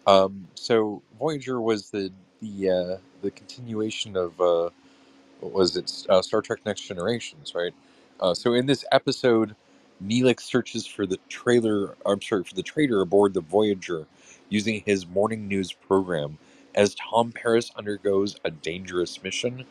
Um, 0.07 0.47
so 0.55 1.01
Voyager 1.19 1.61
was 1.61 1.89
the 1.91 2.11
the 2.41 2.69
uh, 2.69 2.97
the 3.21 3.31
continuation 3.31 4.17
of 4.17 4.39
uh, 4.41 4.69
what 5.41 5.53
was 5.53 5.77
it? 5.77 5.91
Uh, 6.09 6.21
Star 6.21 6.41
Trek 6.41 6.59
Next 6.65 6.81
Generations, 6.81 7.55
right? 7.55 7.73
Uh, 8.23 8.35
so 8.35 8.55
in 8.55 8.67
this 8.67 8.85
episode, 8.93 9.55
Neelix 10.03 10.41
searches 10.41 10.87
for 10.87 11.07
the 11.07 11.19
trailer. 11.29 11.97
I'm 12.07 12.21
sorry, 12.21 12.45
for 12.45 12.55
the 12.55 12.63
traitor 12.63 13.01
aboard 13.01 13.35
the 13.35 13.41
Voyager 13.41 14.07
using 14.49 14.83
his 14.85 15.07
morning 15.07 15.49
news 15.49 15.73
program 15.73 16.39
as 16.75 16.95
Tom 16.95 17.33
Paris 17.33 17.71
undergoes 17.77 18.37
a 18.45 18.51
dangerous 18.51 19.23
mission, 19.23 19.65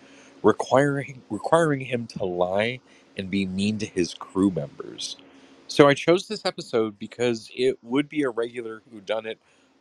requiring 0.44 1.22
requiring 1.30 1.82
him 1.82 2.08
to 2.08 2.26
lie 2.26 2.80
and 3.18 3.30
be 3.30 3.46
mean 3.46 3.78
to 3.80 3.86
his 3.86 4.14
crew 4.14 4.50
members. 4.52 5.18
So 5.68 5.88
I 5.88 5.94
chose 5.94 6.28
this 6.28 6.46
episode 6.46 6.98
because 6.98 7.50
it 7.56 7.78
would 7.82 8.08
be 8.10 8.24
a 8.24 8.30
regular 8.30 8.82
whodunit 8.94 9.38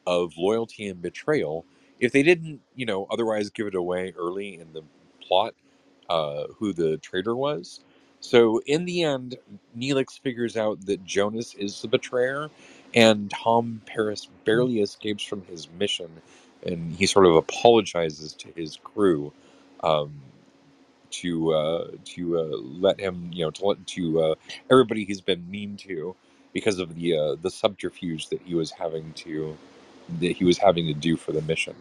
of 0.08 0.38
loyalty 0.38 0.88
and 0.90 1.02
betrayal 1.02 1.66
if 2.02 2.14
they 2.14 2.24
didn't, 2.24 2.62
you 2.76 2.88
know, 2.88 3.08
otherwise 3.12 3.52
give 3.52 3.68
it 3.68 3.76
away 3.76 4.14
early 4.18 4.60
in 4.60 4.74
the 4.74 4.84
plot 5.22 5.56
uh, 6.10 6.46
who 6.60 6.74
the 6.74 6.98
traitor 7.00 7.36
was. 7.36 7.82
So 8.22 8.62
in 8.66 8.86
the 8.86 9.04
end, 9.04 9.38
Neelix 9.78 10.20
figures 10.20 10.58
out 10.58 10.86
that 10.88 11.06
Jonas 11.06 11.56
is 11.56 11.82
the 11.82 11.90
betrayer, 11.90 12.50
and 12.96 13.32
Tom 13.32 13.82
Paris 13.86 14.30
barely 14.46 14.82
escapes 14.82 15.24
from 15.24 15.44
his 15.44 15.70
mission 15.72 16.10
and 16.66 16.96
he 16.96 17.06
sort 17.06 17.26
of 17.26 17.36
apologizes 17.36 18.34
to 18.34 18.50
his 18.56 18.78
crew 18.84 19.34
um, 19.84 20.22
to 21.12 21.54
uh, 21.54 21.88
to 22.06 22.40
uh, 22.40 22.58
let 22.80 23.00
him, 23.00 23.30
you 23.34 23.46
know, 23.46 23.52
to 23.52 23.66
let 23.66 23.88
to 23.88 24.22
uh, 24.22 24.36
everybody 24.72 25.06
he's 25.06 25.22
been 25.22 25.50
mean 25.50 25.78
to 25.78 26.16
because 26.54 26.80
of 26.80 26.96
the 26.96 27.18
uh, 27.18 27.36
the 27.42 27.52
subterfuge 27.52 28.30
that 28.30 28.42
he 28.44 28.56
was 28.56 28.72
having 28.72 29.14
to 29.14 29.58
that 30.20 30.34
he 30.38 30.46
was 30.46 30.58
having 30.58 30.88
to 30.88 30.94
do 30.94 31.18
for 31.18 31.32
the 31.32 31.42
mission. 31.44 31.76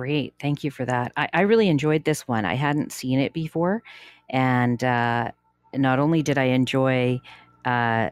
Great. 0.00 0.32
Thank 0.40 0.64
you 0.64 0.70
for 0.70 0.86
that. 0.86 1.12
I, 1.18 1.28
I 1.34 1.40
really 1.42 1.68
enjoyed 1.68 2.04
this 2.04 2.26
one. 2.26 2.46
I 2.46 2.54
hadn't 2.54 2.90
seen 2.90 3.18
it 3.18 3.34
before. 3.34 3.82
And 4.30 4.82
uh, 4.82 5.30
not 5.74 5.98
only 5.98 6.22
did 6.22 6.38
I 6.38 6.44
enjoy 6.44 7.20
uh, 7.66 8.08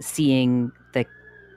seeing 0.00 0.70
the 0.92 1.06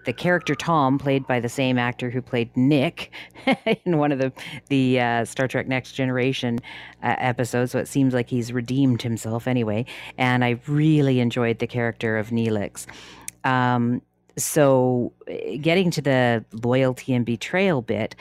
the 0.06 0.14
character 0.14 0.56
Tom, 0.56 0.98
played 0.98 1.28
by 1.28 1.42
the 1.42 1.50
same 1.50 1.78
actor 1.78 2.10
who 2.10 2.22
played 2.22 2.56
Nick 2.56 3.12
in 3.86 3.98
one 3.98 4.14
of 4.14 4.20
the 4.20 4.32
the 4.70 5.02
uh, 5.02 5.26
Star 5.26 5.50
Trek 5.50 5.68
Next 5.68 5.92
Generation 5.92 6.60
uh, 7.04 7.16
episodes, 7.18 7.74
so 7.74 7.80
it 7.80 7.90
seems 7.90 8.14
like 8.14 8.30
he's 8.30 8.54
redeemed 8.54 9.02
himself 9.02 9.50
anyway. 9.50 9.86
And 10.18 10.46
I 10.46 10.62
really 10.66 11.20
enjoyed 11.20 11.60
the 11.60 11.68
character 11.68 12.18
of 12.18 12.30
Neelix. 12.30 12.86
Um, 13.44 14.02
so, 14.38 15.12
eh, 15.28 15.58
getting 15.58 15.92
to 15.92 16.02
the 16.02 16.46
loyalty 16.64 17.14
and 17.14 17.26
betrayal 17.26 17.82
bit, 17.82 18.16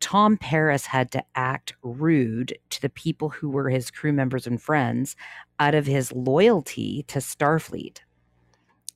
Tom 0.00 0.36
Paris 0.36 0.86
had 0.86 1.10
to 1.12 1.24
act 1.34 1.74
rude 1.82 2.56
to 2.70 2.82
the 2.82 2.90
people 2.90 3.28
who 3.30 3.48
were 3.48 3.70
his 3.70 3.90
crew 3.90 4.12
members 4.12 4.46
and 4.46 4.60
friends 4.60 5.16
out 5.58 5.74
of 5.74 5.86
his 5.86 6.12
loyalty 6.12 7.04
to 7.08 7.20
Starfleet. 7.20 7.98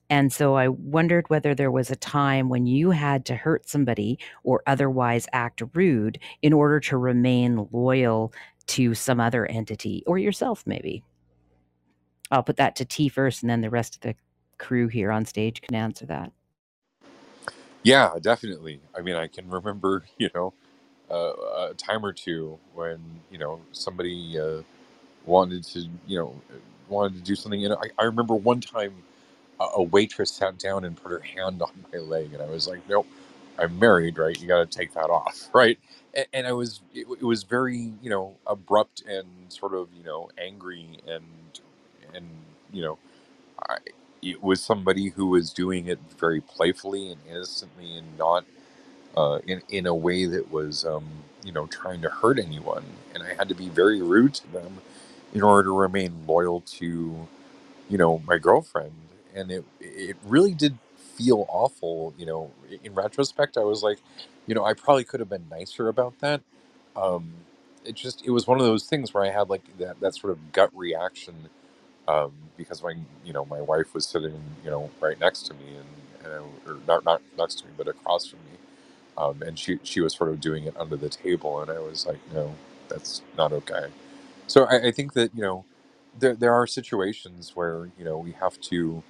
And 0.09 0.33
so 0.33 0.55
I 0.55 0.69
wondered 0.69 1.29
whether 1.29 1.53
there 1.53 1.71
was 1.71 1.91
a 1.91 1.95
time 1.95 2.49
when 2.49 2.65
you 2.65 2.91
had 2.91 3.25
to 3.25 3.35
hurt 3.35 3.69
somebody 3.69 4.17
or 4.43 4.63
otherwise 4.65 5.27
act 5.33 5.61
rude 5.73 6.19
in 6.41 6.51
order 6.51 6.79
to 6.81 6.97
remain 6.97 7.67
loyal 7.71 8.33
to 8.67 8.93
some 8.95 9.19
other 9.19 9.45
entity 9.45 10.03
or 10.07 10.17
yourself, 10.17 10.63
maybe. 10.65 11.03
I'll 12.31 12.43
put 12.43 12.57
that 12.57 12.75
to 12.77 12.85
T 12.85 13.09
first, 13.09 13.41
and 13.41 13.49
then 13.49 13.61
the 13.61 13.69
rest 13.69 13.95
of 13.95 14.01
the 14.01 14.15
crew 14.57 14.87
here 14.87 15.11
on 15.11 15.25
stage 15.25 15.61
can 15.61 15.75
answer 15.75 16.05
that. 16.07 16.31
Yeah, 17.83 18.11
definitely. 18.21 18.81
I 18.95 19.01
mean, 19.01 19.15
I 19.15 19.27
can 19.27 19.49
remember, 19.49 20.05
you 20.17 20.29
know, 20.35 20.53
a 21.15 21.73
time 21.75 22.05
or 22.05 22.13
two 22.13 22.59
when 22.75 22.99
you 23.31 23.37
know 23.39 23.61
somebody 23.73 24.39
uh, 24.39 24.61
wanted 25.25 25.63
to, 25.65 25.81
you 26.07 26.19
know, 26.19 26.35
wanted 26.89 27.15
to 27.17 27.21
do 27.21 27.35
something. 27.35 27.65
And 27.65 27.75
I, 27.75 27.89
I 27.99 28.05
remember 28.05 28.35
one 28.35 28.61
time 28.61 28.93
a, 29.59 29.65
a 29.77 29.83
waitress 29.83 30.31
sat 30.31 30.59
down 30.59 30.85
and 30.85 30.97
put 31.01 31.11
her 31.11 31.19
hand 31.21 31.61
on 31.63 31.71
my 31.93 31.99
leg, 31.99 32.33
and 32.33 32.41
I 32.43 32.47
was 32.47 32.67
like, 32.67 32.81
"Nope, 32.89 33.07
I'm 33.59 33.79
married, 33.79 34.19
right? 34.19 34.39
You 34.39 34.47
got 34.47 34.69
to 34.71 34.77
take 34.79 34.93
that 34.95 35.09
off, 35.09 35.49
right?" 35.55 35.79
And, 36.13 36.27
and 36.33 36.47
I 36.47 36.53
was, 36.53 36.81
it, 36.93 37.07
it 37.21 37.25
was 37.25 37.43
very, 37.43 37.93
you 38.01 38.09
know, 38.11 38.35
abrupt 38.47 39.03
and 39.09 39.27
sort 39.49 39.75
of, 39.75 39.89
you 39.97 40.03
know, 40.03 40.29
angry 40.37 40.99
and 41.07 41.25
and 42.15 42.25
you 42.73 42.81
know, 42.83 42.99
I, 43.69 43.77
it 44.23 44.43
was 44.43 44.61
somebody 44.63 45.09
who 45.09 45.27
was 45.27 45.53
doing 45.53 45.87
it 45.87 45.99
very 46.19 46.41
playfully 46.41 47.11
and 47.11 47.21
innocently 47.29 47.97
and 47.97 48.17
not 48.17 48.45
uh, 49.19 49.39
in 49.47 49.63
in 49.69 49.87
a 49.87 49.95
way 49.95 50.25
that 50.27 50.51
was, 50.51 50.85
um, 50.85 51.05
you 51.45 51.53
know, 51.53 51.67
trying 51.67 52.01
to 52.03 52.09
hurt 52.09 52.39
anyone. 52.39 52.85
And 53.15 53.23
I 53.23 53.35
had 53.35 53.49
to 53.49 53.55
be 53.55 53.69
very 53.69 54.01
rude 54.01 54.35
to 54.35 54.53
them 54.53 54.79
in 55.33 55.43
order 55.43 55.65
to 55.69 55.77
remain 55.77 56.25
loyal 56.27 56.61
to 56.79 57.17
you 57.89 57.99
know, 57.99 58.21
my 58.27 58.39
girlfriend, 58.39 58.93
and 59.35 59.51
it 59.51 59.65
it 59.81 60.17
really 60.25 60.55
did 60.55 60.79
feel 60.97 61.47
awful. 61.49 62.15
You 62.17 62.27
know, 62.27 62.51
in 62.83 62.95
retrospect, 62.95 63.57
I 63.57 63.65
was 63.65 63.83
like, 63.83 63.99
you 64.47 64.55
know, 64.55 64.65
I 64.65 64.73
probably 64.75 65.05
could 65.05 65.21
have 65.21 65.29
been 65.29 65.47
nicer 65.51 65.89
about 65.89 66.19
that. 66.21 66.41
Um, 66.97 67.33
it 67.85 67.95
just 67.95 68.25
it 68.25 68.31
was 68.31 68.47
one 68.47 68.59
of 68.59 68.65
those 68.67 68.85
things 68.87 69.13
where 69.13 69.25
I 69.25 69.31
had 69.31 69.49
like 69.49 69.63
that 69.79 70.01
that 70.01 70.15
sort 70.15 70.31
of 70.33 70.53
gut 70.53 70.71
reaction 70.75 71.35
um, 72.07 72.33
because 72.57 72.83
my 72.83 72.95
you 73.25 73.33
know 73.33 73.45
my 73.45 73.61
wife 73.61 73.93
was 73.93 74.05
sitting 74.07 74.41
you 74.63 74.69
know 74.69 74.89
right 75.01 75.19
next 75.19 75.43
to 75.47 75.53
me 75.53 75.65
and, 75.77 76.25
and 76.25 76.33
I- 76.33 76.69
or 76.71 76.77
not 76.87 77.05
not 77.05 77.21
next 77.37 77.55
to 77.59 77.65
me 77.65 77.71
but 77.77 77.87
across 77.87 78.27
from 78.27 78.39
me, 78.39 78.57
um, 79.19 79.43
and 79.43 79.59
she 79.59 79.79
she 79.83 80.01
was 80.01 80.15
sort 80.15 80.31
of 80.31 80.41
doing 80.41 80.65
it 80.65 80.75
under 80.79 80.97
the 80.97 81.09
table, 81.09 81.61
and 81.61 81.71
I 81.71 81.79
was 81.79 82.07
like, 82.07 82.19
no, 82.33 82.55
that's 82.89 83.23
not 83.37 83.53
okay. 83.53 83.87
So 84.47 84.65
I, 84.65 84.87
I 84.89 84.91
think 84.91 85.13
that 85.13 85.35
you 85.35 85.43
know 85.43 85.65
there 86.19 86.35
there 86.35 86.53
are 86.53 86.67
situations 86.67 87.53
where 87.55 87.89
you 87.99 88.05
know 88.05 88.17
we 88.19 88.33
have 88.33 88.61
to 88.63 89.03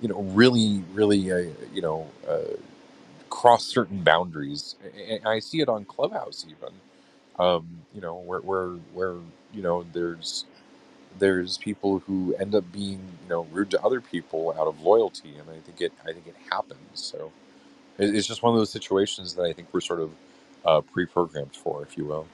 you 0.00 0.08
know 0.08 0.22
really 0.22 0.84
really 0.94 1.32
uh, 1.32 1.46
you 1.74 1.82
know 1.82 2.08
uh, 2.28 2.56
cross 3.30 3.66
certain 3.66 4.02
boundaries. 4.02 4.76
I 5.26 5.40
see 5.40 5.60
it 5.60 5.68
on 5.70 5.84
Clubhouse 5.86 6.46
even. 6.48 6.74
Um, 7.38 7.82
you 7.94 8.00
know 8.02 8.16
where 8.16 8.40
where 8.40 8.68
where 8.94 9.16
you 9.54 9.62
know 9.62 9.84
there's 9.92 10.46
there's 11.18 11.58
people 11.58 12.00
who 12.00 12.34
end 12.40 12.54
up 12.54 12.70
being 12.72 13.00
you 13.24 13.30
know 13.30 13.46
rude 13.52 13.70
to 13.72 13.82
other 13.82 14.00
people 14.00 14.52
out 14.58 14.68
of 14.68 14.80
loyalty, 14.82 15.34
and 15.38 15.50
I 15.50 15.60
think 15.60 15.80
it 15.80 15.92
I 16.04 16.12
think 16.12 16.26
it 16.28 16.36
happens. 16.50 16.80
So 16.94 17.32
it's 17.98 18.28
just 18.28 18.42
one 18.42 18.54
of 18.54 18.58
those 18.60 18.70
situations 18.70 19.34
that 19.34 19.44
I 19.44 19.52
think 19.52 19.68
we're 19.72 19.80
sort 19.82 20.00
of 20.00 20.12
uh, 20.66 20.80
pre-programmed 20.82 21.56
for, 21.56 21.82
if 21.82 21.96
you 21.98 22.06
will. 22.06 22.26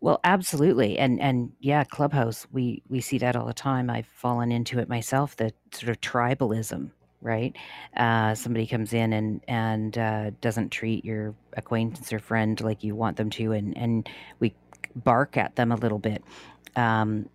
Well, 0.00 0.20
absolutely. 0.24 0.98
And 0.98 1.20
and 1.20 1.52
yeah, 1.60 1.84
Clubhouse, 1.84 2.46
we 2.52 2.84
we 2.88 3.02
see 3.02 3.18
that 3.18 3.36
all 3.36 3.46
the 3.48 3.54
time. 3.54 3.90
I've 3.90 4.06
fallen 4.06 4.52
into 4.52 4.78
it 4.80 4.88
myself, 4.88 5.36
the 5.36 5.52
sort 5.72 5.90
of 5.90 6.00
tribalism, 6.02 6.92
right? 7.22 7.56
Uh, 7.96 8.36
somebody 8.36 8.68
comes 8.68 8.94
in 8.94 9.12
and 9.14 9.42
and 9.48 9.98
uh, 9.98 10.30
doesn't 10.42 10.70
treat 10.70 11.04
your 11.04 11.34
acquaintance 11.54 12.14
or 12.14 12.20
friend 12.20 12.60
like 12.62 12.84
you 12.84 12.94
want 12.96 13.18
them 13.18 13.30
to, 13.32 13.52
and 13.54 13.76
and 13.76 14.08
we 14.40 14.54
bark 14.96 15.36
at 15.36 15.56
them 15.56 15.72
a 15.72 15.76
little 15.76 16.00
bit. 16.00 16.24
Um, 16.76 17.28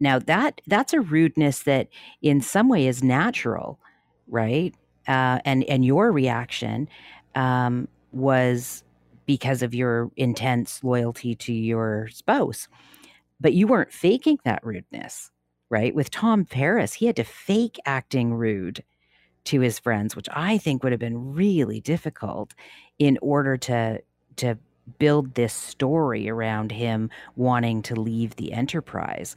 now 0.00 0.18
that 0.20 0.60
that's 0.68 0.94
a 0.94 1.00
rudeness 1.00 1.62
that 1.64 1.88
in 2.22 2.40
some 2.42 2.68
way 2.68 2.86
is 2.88 3.02
natural, 3.04 3.80
right? 4.28 4.74
Uh, 5.08 5.40
and 5.44 5.64
and 5.64 5.84
your 5.84 6.12
reaction 6.12 6.88
um, 7.34 7.88
was 8.12 8.84
because 9.26 9.62
of 9.62 9.74
your 9.74 10.10
intense 10.16 10.82
loyalty 10.84 11.34
to 11.34 11.52
your 11.52 12.08
spouse, 12.08 12.68
but 13.40 13.52
you 13.54 13.66
weren't 13.66 13.92
faking 13.92 14.38
that 14.44 14.64
rudeness, 14.64 15.30
right? 15.70 15.94
With 15.94 16.10
Tom 16.10 16.44
Paris, 16.44 16.94
he 16.94 17.06
had 17.06 17.16
to 17.16 17.24
fake 17.24 17.78
acting 17.86 18.34
rude 18.34 18.84
to 19.44 19.60
his 19.60 19.78
friends, 19.78 20.14
which 20.14 20.28
I 20.32 20.58
think 20.58 20.82
would 20.82 20.92
have 20.92 21.00
been 21.00 21.34
really 21.34 21.80
difficult 21.80 22.54
in 22.98 23.18
order 23.22 23.56
to 23.58 24.00
to 24.36 24.58
build 24.98 25.34
this 25.34 25.54
story 25.54 26.28
around 26.28 26.72
him 26.72 27.08
wanting 27.36 27.82
to 27.82 27.94
leave 27.94 28.34
the 28.36 28.52
enterprise 28.52 29.36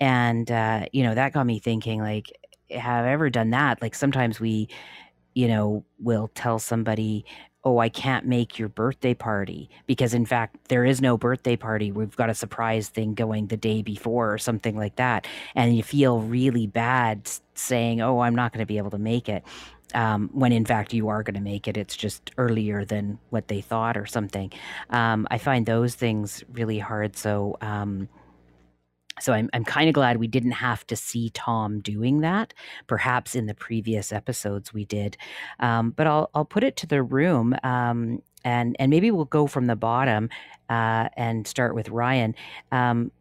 and 0.00 0.50
uh, 0.50 0.86
you 0.92 1.02
know 1.02 1.14
that 1.14 1.32
got 1.32 1.46
me 1.46 1.58
thinking 1.58 2.00
like 2.00 2.32
have 2.72 3.06
ever 3.06 3.30
done 3.30 3.50
that 3.50 3.80
like 3.82 3.94
sometimes 3.94 4.40
we 4.40 4.68
you 5.34 5.48
know 5.48 5.84
will 5.98 6.28
tell 6.34 6.58
somebody 6.58 7.24
oh 7.64 7.78
i 7.78 7.88
can't 7.88 8.26
make 8.26 8.58
your 8.58 8.68
birthday 8.68 9.14
party 9.14 9.68
because 9.86 10.14
in 10.14 10.24
fact 10.26 10.56
there 10.68 10.84
is 10.84 11.00
no 11.00 11.16
birthday 11.16 11.56
party. 11.56 11.92
We've 11.92 12.16
got 12.16 12.30
a 12.30 12.34
surprise 12.34 12.88
thing 12.88 13.14
going 13.14 13.48
the 13.48 13.56
day 13.56 13.82
before 13.82 14.32
or 14.32 14.38
something 14.38 14.76
like 14.76 14.96
that 14.96 15.26
and 15.54 15.76
you 15.76 15.82
feel 15.82 16.20
really 16.20 16.66
bad 16.66 17.30
saying 17.54 18.00
oh 18.00 18.20
i'm 18.20 18.34
not 18.34 18.52
going 18.52 18.62
to 18.62 18.66
be 18.66 18.78
able 18.78 18.90
to 18.90 18.98
make 18.98 19.28
it 19.28 19.44
um, 19.94 20.30
when 20.32 20.52
in 20.52 20.64
fact 20.64 20.92
you 20.92 21.08
are 21.08 21.22
going 21.22 21.34
to 21.34 21.40
make 21.40 21.66
it. 21.66 21.76
It's 21.76 21.96
just 21.96 22.30
earlier 22.38 22.84
than 22.84 23.18
what 23.30 23.48
they 23.48 23.60
thought 23.60 23.96
or 23.96 24.06
something. 24.06 24.52
Um, 24.90 25.26
i 25.30 25.38
find 25.38 25.66
those 25.66 25.94
things 25.94 26.44
really 26.52 26.78
hard 26.78 27.16
so 27.16 27.56
um, 27.60 28.08
so 29.20 29.32
I'm 29.32 29.50
I'm 29.52 29.64
kind 29.64 29.88
of 29.88 29.94
glad 29.94 30.18
we 30.18 30.26
didn't 30.26 30.52
have 30.52 30.86
to 30.88 30.96
see 30.96 31.30
Tom 31.30 31.80
doing 31.80 32.20
that. 32.20 32.54
Perhaps 32.86 33.34
in 33.34 33.46
the 33.46 33.54
previous 33.54 34.12
episodes 34.12 34.72
we 34.72 34.84
did, 34.84 35.16
um, 35.60 35.90
but 35.90 36.06
I'll 36.06 36.30
I'll 36.34 36.44
put 36.44 36.64
it 36.64 36.76
to 36.78 36.86
the 36.86 37.02
room, 37.02 37.54
um, 37.62 38.22
and 38.44 38.76
and 38.78 38.90
maybe 38.90 39.10
we'll 39.10 39.24
go 39.26 39.46
from 39.46 39.66
the 39.66 39.76
bottom 39.76 40.28
uh, 40.68 41.08
and 41.16 41.46
start 41.46 41.74
with 41.74 41.88
Ryan. 41.88 42.34
Um, 42.72 43.12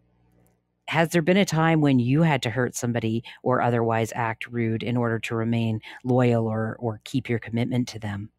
has 0.88 1.10
there 1.10 1.22
been 1.22 1.38
a 1.38 1.46
time 1.46 1.82
when 1.82 2.00
you 2.00 2.24
had 2.24 2.42
to 2.44 2.50
hurt 2.50 2.76
somebody 2.76 3.24
or 3.44 3.62
otherwise 3.62 4.12
act 4.16 4.48
rude 4.48 4.82
in 4.82 4.98
order 4.98 5.20
to 5.20 5.36
remain 5.36 5.82
loyal 6.04 6.48
or 6.48 6.78
or 6.80 7.02
keep 7.04 7.30
your 7.30 7.40
commitment 7.40 7.88
to 7.90 8.00
them, 8.00 8.30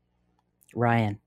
Ryan? 0.74 1.20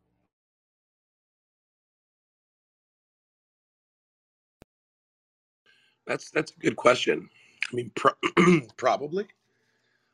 That's 6.08 6.32
that's 6.32 6.52
a 6.52 6.60
good 6.60 6.76
question. 6.76 7.30
I 7.72 7.76
mean, 7.76 7.92
pro- 7.96 8.14
probably. 8.78 9.28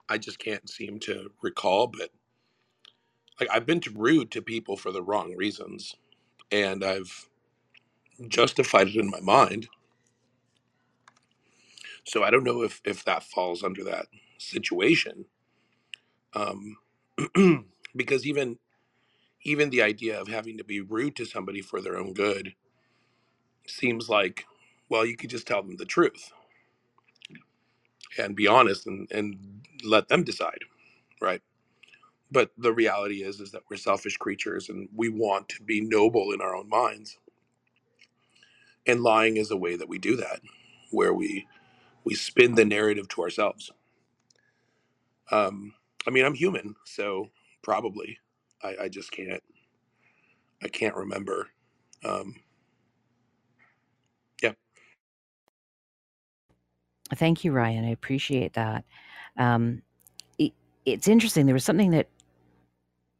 I 0.10 0.18
just 0.20 0.40
can't 0.40 0.70
seem 0.70 1.00
to 1.02 1.32
recall, 1.42 1.88
but 1.88 2.12
like 3.40 3.50
I've 3.52 3.66
been 3.68 3.82
rude 3.96 4.32
to 4.32 4.42
people 4.42 4.78
for 4.78 4.92
the 4.92 5.04
wrong 5.04 5.36
reasons, 5.36 5.96
and 6.52 6.84
I've 6.84 7.30
justified 8.30 8.90
it 8.90 8.98
in 8.98 9.10
my 9.10 9.22
mind. 9.22 9.70
So 12.06 12.24
I 12.24 12.32
don't 12.32 12.46
know 12.46 12.64
if 12.64 12.82
if 12.86 13.06
that 13.06 13.24
falls 13.24 13.64
under 13.64 13.84
that 13.86 14.08
situation. 14.40 15.26
Um, 16.36 16.78
because 17.96 18.28
even 18.28 18.60
even 19.44 19.70
the 19.72 19.82
idea 19.84 20.20
of 20.20 20.28
having 20.28 20.58
to 20.58 20.64
be 20.66 20.82
rude 20.82 21.16
to 21.18 21.26
somebody 21.26 21.62
for 21.62 21.82
their 21.82 21.98
own 21.98 22.14
good 22.14 22.54
seems 23.68 24.10
like 24.10 24.46
well 24.90 25.06
you 25.06 25.18
could 25.18 25.30
just 25.32 25.48
tell 25.48 25.64
them 25.64 25.78
the 25.78 25.86
truth 25.86 26.32
and 28.20 28.36
be 28.36 28.48
honest 28.48 28.88
and 28.88 29.08
and 29.12 29.62
let 29.84 30.10
them 30.10 30.24
decide 30.24 30.60
right? 31.22 31.42
But 32.32 32.52
the 32.58 32.74
reality 32.74 33.24
is 33.24 33.40
is 33.40 33.52
that 33.52 33.64
we're 33.70 33.78
selfish 33.78 34.18
creatures 34.18 34.70
and 34.70 34.90
we 34.96 35.10
want 35.10 35.50
to 35.50 35.64
be 35.64 35.82
noble 35.82 36.32
in 36.34 36.42
our 36.42 36.56
own 36.56 36.70
minds. 36.70 37.18
And 38.88 39.02
lying 39.04 39.38
is 39.38 39.52
a 39.52 39.58
way 39.58 39.76
that 39.78 39.90
we 39.90 40.00
do 40.00 40.16
that 40.18 40.42
where 40.92 41.14
we 41.14 41.48
we 42.06 42.16
spin 42.16 42.56
the 42.56 42.66
narrative 42.66 43.08
to 43.10 43.24
ourselves. 43.24 43.72
Um 45.32 45.74
i 46.08 46.12
mean 46.12 46.26
i'm 46.26 46.36
human 46.36 46.76
so 46.86 47.30
probably. 47.64 48.20
I 48.64 48.76
i 48.84 48.90
just 48.90 49.12
can't 49.12 49.44
i 50.64 50.68
can't 50.70 50.96
remember 50.96 51.50
um 52.06 52.36
yeah 54.44 54.54
Thank 57.16 57.44
you, 57.44 57.52
Ryan. 57.52 57.86
I 57.86 57.90
appreciate 57.90 58.54
that. 58.54 58.84
Um, 59.38 59.82
it, 60.38 60.54
it's 60.86 61.08
interesting. 61.08 61.46
There 61.46 61.54
was 61.54 61.64
something 61.64 61.92
that 61.92 62.08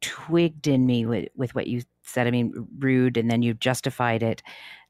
twigged 0.00 0.66
in 0.66 0.86
me 0.86 1.06
with, 1.06 1.28
with 1.36 1.54
what 1.54 1.66
you 1.66 1.82
said. 2.02 2.26
I 2.26 2.30
mean, 2.30 2.68
rude, 2.78 3.16
and 3.16 3.30
then 3.30 3.42
you 3.42 3.54
justified 3.54 4.22
it 4.22 4.42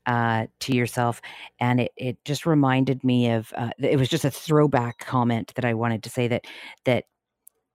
uh, 0.06 0.46
to 0.60 0.74
yourself, 0.74 1.20
and 1.60 1.80
it 1.80 1.92
it 1.96 2.24
just 2.24 2.46
reminded 2.46 3.04
me 3.04 3.30
of. 3.30 3.52
Uh, 3.56 3.70
it 3.78 3.98
was 3.98 4.08
just 4.08 4.24
a 4.24 4.30
throwback 4.30 4.98
comment 4.98 5.52
that 5.54 5.64
I 5.64 5.74
wanted 5.74 6.02
to 6.04 6.10
say 6.10 6.28
that 6.28 6.46
that 6.84 7.04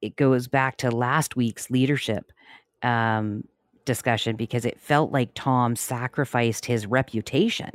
it 0.02 0.16
goes 0.16 0.48
back 0.48 0.78
to 0.78 0.92
last 0.92 1.36
week's 1.36 1.70
leadership 1.70 2.32
um, 2.84 3.44
discussion 3.86 4.36
because 4.36 4.66
it 4.66 4.80
felt 4.80 5.12
like 5.12 5.32
Tom 5.36 5.76
sacrificed 5.76 6.66
his 6.66 6.86
reputation 6.86 7.72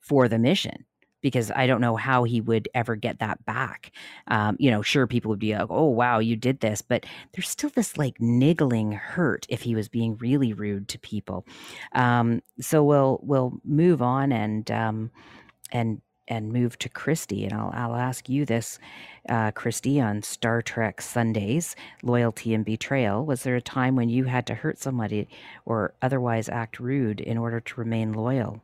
for 0.00 0.28
the 0.28 0.38
mission 0.38 0.84
because 1.26 1.50
I 1.56 1.66
don't 1.66 1.80
know 1.80 1.96
how 1.96 2.22
he 2.22 2.40
would 2.40 2.68
ever 2.72 2.94
get 2.94 3.18
that 3.18 3.44
back. 3.44 3.90
Um, 4.28 4.54
you 4.60 4.70
know, 4.70 4.80
sure, 4.80 5.08
people 5.08 5.28
would 5.30 5.40
be 5.40 5.56
like, 5.56 5.66
"Oh, 5.70 5.86
wow, 5.88 6.20
you 6.20 6.36
did 6.36 6.60
this," 6.60 6.82
but 6.82 7.04
there's 7.32 7.48
still 7.48 7.70
this 7.70 7.98
like 7.98 8.20
niggling 8.20 8.92
hurt 8.92 9.44
if 9.48 9.62
he 9.62 9.74
was 9.74 9.88
being 9.88 10.16
really 10.18 10.52
rude 10.52 10.86
to 10.86 11.00
people. 11.00 11.44
Um, 11.94 12.42
so 12.60 12.84
we'll 12.84 13.18
we'll 13.24 13.60
move 13.64 14.02
on 14.02 14.30
and 14.30 14.70
um, 14.70 15.10
and 15.72 16.00
and 16.28 16.52
move 16.52 16.78
to 16.78 16.88
Christy, 16.88 17.44
and 17.44 17.52
I'll 17.52 17.72
I'll 17.74 17.96
ask 17.96 18.28
you 18.28 18.44
this, 18.44 18.78
uh, 19.28 19.50
Christy, 19.50 20.00
on 20.00 20.22
Star 20.22 20.62
Trek 20.62 21.00
Sundays, 21.00 21.74
loyalty 22.04 22.54
and 22.54 22.64
betrayal. 22.64 23.26
Was 23.26 23.42
there 23.42 23.56
a 23.56 23.60
time 23.60 23.96
when 23.96 24.08
you 24.10 24.26
had 24.26 24.46
to 24.46 24.54
hurt 24.54 24.78
somebody 24.78 25.26
or 25.64 25.92
otherwise 26.02 26.48
act 26.48 26.78
rude 26.78 27.18
in 27.20 27.36
order 27.36 27.58
to 27.58 27.80
remain 27.80 28.12
loyal? 28.12 28.62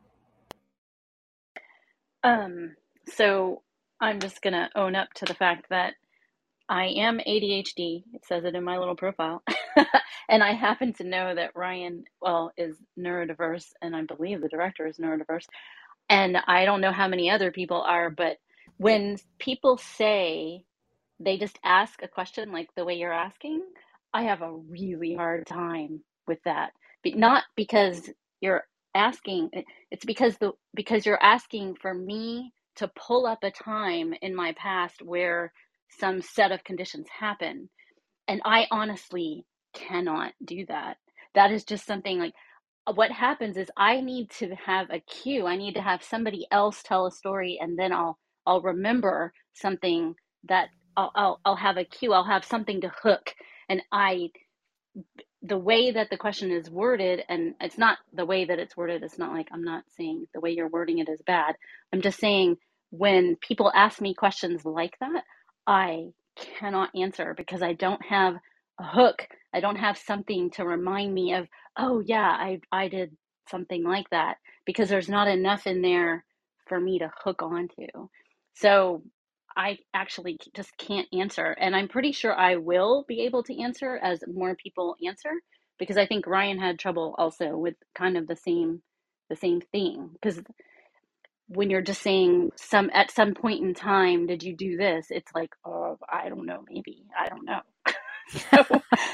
Um, 2.23 2.75
so 3.09 3.63
I'm 4.01 4.19
just 4.19 4.41
gonna 4.41 4.69
own 4.75 4.95
up 4.95 5.09
to 5.15 5.25
the 5.25 5.35
fact 5.35 5.67
that 5.71 5.95
I 6.69 6.85
am 6.87 7.19
ADHD. 7.19 8.03
It 8.13 8.25
says 8.25 8.45
it 8.45 8.55
in 8.55 8.63
my 8.63 8.77
little 8.79 8.95
profile. 8.95 9.43
and 10.29 10.43
I 10.43 10.53
happen 10.53 10.93
to 10.93 11.03
know 11.03 11.35
that 11.35 11.55
Ryan, 11.55 12.05
well, 12.21 12.51
is 12.57 12.77
neurodiverse, 12.99 13.67
and 13.81 13.95
I 13.95 14.03
believe 14.03 14.41
the 14.41 14.49
director 14.49 14.87
is 14.87 14.97
neurodiverse. 14.97 15.45
And 16.09 16.37
I 16.47 16.65
don't 16.65 16.81
know 16.81 16.93
how 16.93 17.07
many 17.09 17.29
other 17.31 17.51
people 17.51 17.81
are, 17.81 18.09
but 18.11 18.37
when 18.77 19.17
people 19.39 19.77
say 19.77 20.65
they 21.19 21.37
just 21.37 21.59
ask 21.63 22.01
a 22.03 22.09
question 22.09 22.51
like 22.51 22.69
the 22.75 22.85
way 22.85 22.95
you're 22.95 23.13
asking, 23.13 23.63
I 24.13 24.23
have 24.23 24.41
a 24.43 24.53
really 24.53 25.15
hard 25.15 25.47
time 25.47 26.01
with 26.27 26.39
that. 26.45 26.73
But 27.03 27.15
not 27.17 27.45
because 27.55 28.09
you're 28.41 28.63
asking, 28.95 29.49
it's 29.91 30.05
because 30.05 30.37
the 30.37 30.53
because 30.75 31.05
you're 31.05 31.23
asking 31.23 31.75
for 31.81 31.93
me 31.93 32.53
to 32.77 32.89
pull 32.95 33.25
up 33.25 33.39
a 33.43 33.51
time 33.51 34.13
in 34.21 34.35
my 34.35 34.53
past 34.57 35.01
where 35.03 35.53
some 35.89 36.21
set 36.21 36.51
of 36.51 36.63
conditions 36.63 37.07
happen. 37.19 37.69
And 38.27 38.41
I 38.45 38.67
honestly 38.71 39.45
cannot 39.73 40.33
do 40.45 40.65
that. 40.67 40.97
That 41.35 41.51
is 41.51 41.63
just 41.65 41.85
something 41.85 42.19
like 42.19 42.33
uh, 42.87 42.93
what 42.93 43.11
happens 43.11 43.57
is 43.57 43.69
I 43.77 44.01
need 44.01 44.29
to 44.39 44.55
have 44.65 44.89
a 44.89 44.99
cue. 44.99 45.47
I 45.47 45.57
need 45.57 45.75
to 45.75 45.81
have 45.81 46.03
somebody 46.03 46.47
else 46.51 46.83
tell 46.83 47.05
a 47.07 47.11
story 47.11 47.59
and 47.61 47.77
then 47.77 47.93
I'll 47.93 48.17
I'll 48.45 48.61
remember 48.61 49.33
something 49.53 50.15
that 50.49 50.69
I'll 50.97 51.11
I'll, 51.15 51.39
I'll 51.45 51.55
have 51.55 51.77
a 51.77 51.85
cue. 51.85 52.13
I'll 52.13 52.25
have 52.25 52.45
something 52.45 52.81
to 52.81 52.91
hook 53.03 53.33
and 53.69 53.81
I 53.91 54.29
the 55.43 55.57
way 55.59 55.91
that 55.91 56.09
the 56.11 56.17
question 56.17 56.51
is 56.51 56.69
worded 56.69 57.23
and 57.29 57.55
it's 57.61 57.77
not 57.79 57.99
the 58.13 58.25
way 58.25 58.45
that 58.45 58.59
it's 58.59 58.77
worded 58.77 59.03
it's 59.03 59.19
not 59.19 59.33
like 59.33 59.47
i'm 59.53 59.63
not 59.63 59.83
saying 59.97 60.27
the 60.33 60.41
way 60.41 60.51
you're 60.51 60.69
wording 60.69 60.99
it 60.99 61.09
is 61.09 61.21
bad. 61.27 61.55
I'm 61.93 62.01
just 62.01 62.19
saying 62.19 62.57
when 62.91 63.37
people 63.37 63.71
ask 63.75 64.01
me 64.01 64.15
questions 64.15 64.65
like 64.65 64.95
that 65.01 65.23
i 65.67 66.07
cannot 66.59 66.91
answer 66.95 67.35
because 67.37 67.63
i 67.63 67.73
don't 67.73 68.03
have 68.05 68.35
a 68.81 68.85
hook. 68.85 69.27
I 69.53 69.61
don't 69.61 69.77
have 69.77 69.97
something 69.97 70.51
to 70.51 70.65
remind 70.65 71.13
me 71.13 71.33
of 71.35 71.47
oh 71.77 72.01
yeah 72.05 72.27
i 72.29 72.61
i 72.71 72.89
did 72.89 73.15
something 73.49 73.83
like 73.83 74.09
that 74.11 74.37
because 74.65 74.89
there's 74.89 75.09
not 75.09 75.27
enough 75.29 75.67
in 75.67 75.81
there 75.83 76.25
for 76.67 76.79
me 76.79 76.99
to 76.99 77.11
hook 77.23 77.43
onto. 77.43 77.87
So 78.55 79.03
I 79.57 79.79
actually 79.93 80.39
just 80.55 80.77
can't 80.77 81.07
answer. 81.13 81.47
And 81.59 81.75
I'm 81.75 81.87
pretty 81.89 82.11
sure 82.13 82.35
I 82.35 82.57
will 82.57 83.05
be 83.07 83.21
able 83.21 83.43
to 83.43 83.61
answer 83.61 83.97
as 84.03 84.23
more 84.27 84.55
people 84.55 84.95
answer 85.05 85.31
because 85.79 85.97
I 85.97 86.07
think 86.07 86.27
Ryan 86.27 86.59
had 86.59 86.79
trouble 86.79 87.15
also 87.17 87.57
with 87.57 87.75
kind 87.95 88.17
of 88.17 88.27
the 88.27 88.35
same 88.37 88.81
the 89.29 89.35
same 89.37 89.61
thing 89.61 90.09
because 90.13 90.41
when 91.47 91.69
you're 91.69 91.81
just 91.81 92.01
saying 92.01 92.51
some 92.55 92.89
at 92.93 93.11
some 93.11 93.33
point 93.33 93.61
in 93.63 93.73
time 93.73 94.27
did 94.27 94.43
you 94.43 94.55
do 94.55 94.77
this? 94.77 95.07
it's 95.09 95.31
like 95.35 95.51
oh 95.65 95.97
i 96.11 96.29
don't 96.29 96.45
know 96.45 96.63
maybe 96.69 97.05
i 97.19 97.29
don't 97.29 97.45
know. 97.45 97.61
So, 98.51 98.65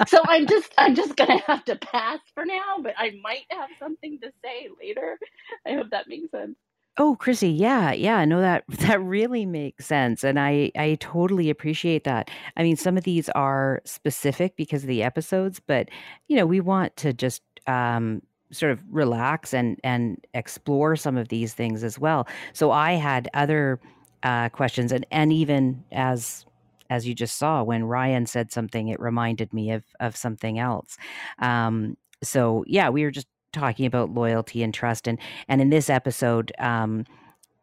so 0.07 0.19
i'm 0.27 0.47
just 0.47 0.73
i'm 0.77 0.95
just 0.95 1.15
gonna 1.17 1.39
have 1.47 1.65
to 1.65 1.75
pass 1.77 2.19
for 2.35 2.45
now 2.45 2.77
but 2.81 2.93
i 2.97 3.11
might 3.23 3.45
have 3.51 3.69
something 3.79 4.19
to 4.21 4.31
say 4.43 4.69
later. 4.81 5.19
I 5.67 5.73
hope 5.73 5.89
that 5.91 6.07
makes 6.07 6.31
sense 6.31 6.57
Oh, 7.01 7.15
Chrissy, 7.15 7.49
yeah, 7.49 7.93
yeah, 7.93 8.25
no, 8.25 8.41
that 8.41 8.65
that 8.69 9.01
really 9.01 9.45
makes 9.45 9.85
sense, 9.85 10.23
and 10.23 10.39
I 10.39 10.71
I 10.77 10.97
totally 10.99 11.49
appreciate 11.49 12.03
that. 12.03 12.29
I 12.57 12.63
mean, 12.63 12.75
some 12.75 12.97
of 12.97 13.03
these 13.05 13.29
are 13.29 13.81
specific 13.85 14.55
because 14.57 14.83
of 14.83 14.87
the 14.89 15.01
episodes, 15.03 15.61
but 15.65 15.89
you 16.27 16.35
know, 16.35 16.45
we 16.45 16.59
want 16.59 16.95
to 16.97 17.13
just 17.13 17.41
um, 17.67 18.21
sort 18.51 18.71
of 18.73 18.81
relax 18.91 19.53
and 19.53 19.79
and 19.83 20.25
explore 20.33 20.95
some 20.97 21.17
of 21.17 21.29
these 21.29 21.53
things 21.53 21.83
as 21.83 21.97
well. 21.97 22.27
So 22.53 22.71
I 22.71 22.93
had 22.93 23.29
other 23.33 23.79
uh, 24.23 24.49
questions, 24.49 24.91
and 24.91 25.05
and 25.11 25.31
even 25.31 25.83
as 25.93 26.45
as 26.89 27.07
you 27.07 27.13
just 27.15 27.37
saw 27.37 27.63
when 27.63 27.85
Ryan 27.85 28.25
said 28.25 28.51
something, 28.51 28.89
it 28.89 28.99
reminded 28.99 29.53
me 29.53 29.71
of 29.71 29.83
of 30.01 30.17
something 30.17 30.59
else. 30.59 30.97
Um, 31.39 31.95
so 32.23 32.65
yeah, 32.67 32.89
we 32.89 33.03
were 33.03 33.11
just 33.11 33.27
talking 33.51 33.85
about 33.85 34.13
loyalty 34.13 34.63
and 34.63 34.73
trust 34.73 35.07
and 35.07 35.17
and 35.47 35.61
in 35.61 35.69
this 35.69 35.89
episode 35.89 36.51
um 36.59 37.05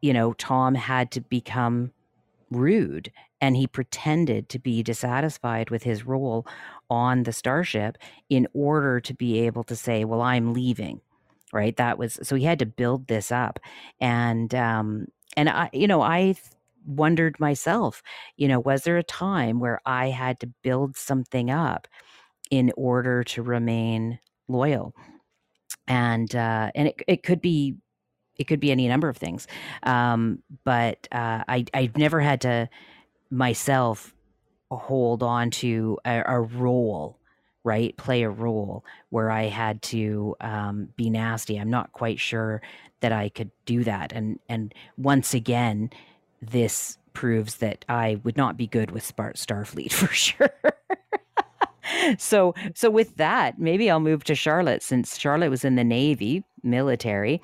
you 0.00 0.12
know 0.12 0.32
tom 0.34 0.74
had 0.74 1.10
to 1.10 1.20
become 1.20 1.92
rude 2.50 3.10
and 3.40 3.56
he 3.56 3.66
pretended 3.66 4.48
to 4.48 4.58
be 4.58 4.82
dissatisfied 4.82 5.70
with 5.70 5.82
his 5.82 6.06
role 6.06 6.46
on 6.90 7.24
the 7.24 7.32
starship 7.32 7.98
in 8.30 8.46
order 8.54 9.00
to 9.00 9.14
be 9.14 9.40
able 9.40 9.64
to 9.64 9.76
say 9.76 10.04
well 10.04 10.22
i'm 10.22 10.52
leaving 10.52 11.00
right? 11.52 11.76
That 11.76 11.96
was 11.96 12.18
so 12.22 12.34
he 12.36 12.44
had 12.44 12.58
to 12.58 12.66
build 12.66 13.06
this 13.06 13.30
up. 13.30 13.60
And 14.00 14.54
um 14.54 15.06
and 15.36 15.48
i 15.48 15.70
you 15.72 15.86
know 15.86 16.02
i 16.02 16.34
wondered 16.86 17.38
myself 17.40 18.02
you 18.36 18.46
know 18.48 18.60
was 18.60 18.84
there 18.84 18.96
a 18.96 19.02
time 19.02 19.58
where 19.60 19.80
i 19.86 20.08
had 20.08 20.38
to 20.40 20.46
build 20.62 20.96
something 20.96 21.50
up 21.50 21.88
in 22.50 22.72
order 22.76 23.24
to 23.24 23.42
remain 23.42 24.18
loyal 24.48 24.94
and 25.88 26.34
uh, 26.34 26.70
and 26.74 26.88
it 26.88 27.02
it 27.06 27.22
could 27.22 27.40
be 27.40 27.76
it 28.36 28.44
could 28.44 28.60
be 28.60 28.70
any 28.70 28.88
number 28.88 29.08
of 29.08 29.16
things, 29.16 29.46
um, 29.84 30.42
but 30.64 31.08
uh, 31.12 31.44
I 31.48 31.64
I've 31.74 31.96
never 31.96 32.20
had 32.20 32.42
to 32.42 32.68
myself 33.30 34.14
hold 34.70 35.22
on 35.22 35.50
to 35.50 35.98
a, 36.04 36.22
a 36.26 36.40
role 36.40 37.18
right? 37.64 37.96
Play 37.96 38.22
a 38.22 38.30
role 38.30 38.84
where 39.10 39.28
i 39.28 39.44
had 39.44 39.82
to 39.82 40.36
um, 40.40 40.88
be 40.96 41.10
nasty. 41.10 41.56
I'm 41.58 41.68
not 41.70 41.92
quite 41.92 42.20
sure 42.20 42.62
that 43.00 43.12
i 43.12 43.28
could 43.28 43.50
do 43.64 43.84
that 43.84 44.12
and 44.12 44.38
and 44.48 44.74
once 44.96 45.34
again 45.34 45.90
this 46.40 46.98
proves 47.12 47.56
that 47.56 47.84
i 47.88 48.20
would 48.24 48.36
not 48.36 48.56
be 48.56 48.66
good 48.66 48.90
with 48.90 49.04
Spart 49.04 49.34
starfleet 49.34 49.92
for 49.94 50.08
sure 50.08 50.50
so 52.18 52.54
so 52.74 52.90
with 52.90 53.16
that, 53.16 53.58
maybe 53.58 53.90
I'll 53.90 54.00
move 54.00 54.24
to 54.24 54.34
Charlotte 54.34 54.82
since 54.82 55.18
Charlotte 55.18 55.50
was 55.50 55.64
in 55.64 55.76
the 55.76 55.84
Navy 55.84 56.44
military. 56.62 57.40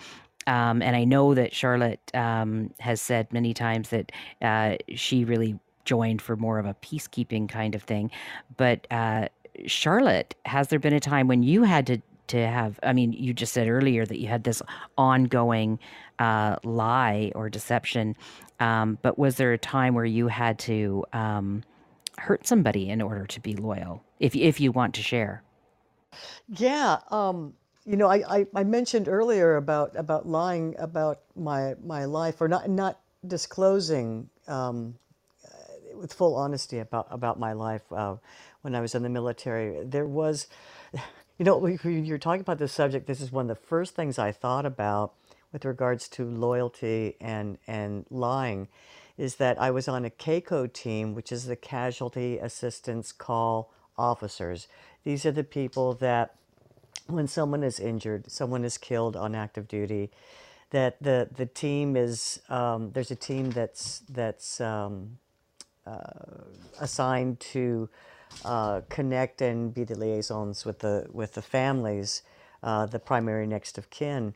Um, 0.46 0.82
and 0.82 0.96
I 0.96 1.04
know 1.04 1.34
that 1.34 1.54
Charlotte 1.54 2.00
um, 2.14 2.72
has 2.80 3.00
said 3.00 3.32
many 3.32 3.54
times 3.54 3.90
that 3.90 4.10
uh, 4.40 4.76
she 4.94 5.24
really 5.24 5.58
joined 5.84 6.22
for 6.22 6.36
more 6.36 6.58
of 6.58 6.66
a 6.66 6.74
peacekeeping 6.74 7.48
kind 7.48 7.74
of 7.74 7.82
thing. 7.82 8.10
But 8.56 8.86
uh, 8.90 9.28
Charlotte, 9.66 10.34
has 10.44 10.68
there 10.68 10.78
been 10.78 10.92
a 10.92 11.00
time 11.00 11.28
when 11.28 11.42
you 11.42 11.62
had 11.62 11.86
to 11.88 11.98
to 12.28 12.46
have? 12.46 12.78
I 12.82 12.92
mean, 12.92 13.12
you 13.12 13.32
just 13.34 13.52
said 13.52 13.68
earlier 13.68 14.06
that 14.06 14.20
you 14.20 14.28
had 14.28 14.44
this 14.44 14.62
ongoing 14.96 15.78
uh, 16.18 16.56
lie 16.64 17.32
or 17.34 17.48
deception, 17.48 18.16
um, 18.60 18.98
but 19.02 19.18
was 19.18 19.36
there 19.36 19.52
a 19.52 19.58
time 19.58 19.94
where 19.94 20.04
you 20.04 20.28
had 20.28 20.58
to 20.60 21.04
um, 21.12 21.62
hurt 22.18 22.46
somebody 22.46 22.88
in 22.88 23.00
order 23.00 23.26
to 23.26 23.40
be 23.40 23.54
loyal? 23.54 24.04
If 24.20 24.34
if 24.34 24.60
you 24.60 24.72
want 24.72 24.94
to 24.94 25.02
share. 25.02 25.42
Yeah, 26.48 26.98
um, 27.10 27.54
you 27.86 27.96
know, 27.96 28.08
I, 28.08 28.22
I, 28.28 28.46
I 28.54 28.64
mentioned 28.64 29.08
earlier 29.08 29.56
about 29.56 29.96
about 29.96 30.26
lying 30.26 30.74
about 30.78 31.20
my 31.34 31.74
my 31.82 32.04
life 32.04 32.40
or 32.40 32.48
not 32.48 32.68
not 32.68 33.00
disclosing 33.26 34.28
um, 34.46 34.96
with 36.02 36.12
full 36.12 36.34
honesty 36.34 36.80
about 36.80 37.06
about 37.10 37.38
my 37.38 37.52
life 37.52 37.82
uh, 37.92 38.16
when 38.62 38.74
I 38.74 38.80
was 38.80 38.94
in 38.94 39.02
the 39.02 39.08
military. 39.08 39.84
There 39.84 40.06
was, 40.06 40.48
you 41.38 41.44
know, 41.44 41.56
when 41.56 42.04
you're 42.04 42.18
talking 42.18 42.40
about 42.40 42.58
this 42.58 42.72
subject, 42.72 43.06
this 43.06 43.20
is 43.20 43.32
one 43.32 43.48
of 43.48 43.56
the 43.56 43.66
first 43.66 43.94
things 43.94 44.18
I 44.18 44.32
thought 44.32 44.66
about 44.66 45.14
with 45.52 45.64
regards 45.64 46.08
to 46.10 46.24
loyalty 46.24 47.16
and 47.20 47.58
and 47.66 48.04
lying, 48.10 48.68
is 49.18 49.36
that 49.36 49.60
I 49.60 49.70
was 49.70 49.88
on 49.88 50.04
a 50.04 50.10
CACO 50.10 50.66
team, 50.66 51.14
which 51.14 51.32
is 51.32 51.46
the 51.46 51.56
Casualty 51.56 52.38
Assistance 52.38 53.12
Call 53.12 53.72
Officers. 53.98 54.68
These 55.04 55.26
are 55.26 55.32
the 55.32 55.44
people 55.44 55.94
that 55.94 56.34
when 57.06 57.28
someone 57.28 57.62
is 57.62 57.78
injured, 57.80 58.30
someone 58.30 58.64
is 58.64 58.78
killed 58.78 59.16
on 59.16 59.34
active 59.34 59.68
duty, 59.68 60.10
that 60.70 61.02
the 61.02 61.28
the 61.34 61.46
team 61.46 61.96
is 61.96 62.40
um, 62.48 62.90
there's 62.92 63.10
a 63.10 63.16
team 63.16 63.50
that's 63.50 64.02
that's 64.08 64.60
um, 64.60 65.18
uh, 65.86 65.98
assigned 66.80 67.38
to 67.40 67.88
uh, 68.44 68.80
connect 68.88 69.42
and 69.42 69.74
be 69.74 69.84
the 69.84 69.94
liaisons 69.94 70.64
with 70.64 70.78
the 70.78 71.06
with 71.12 71.34
the 71.34 71.42
families, 71.42 72.22
uh, 72.62 72.86
the 72.86 72.98
primary 72.98 73.46
next 73.46 73.76
of 73.76 73.90
kin, 73.90 74.34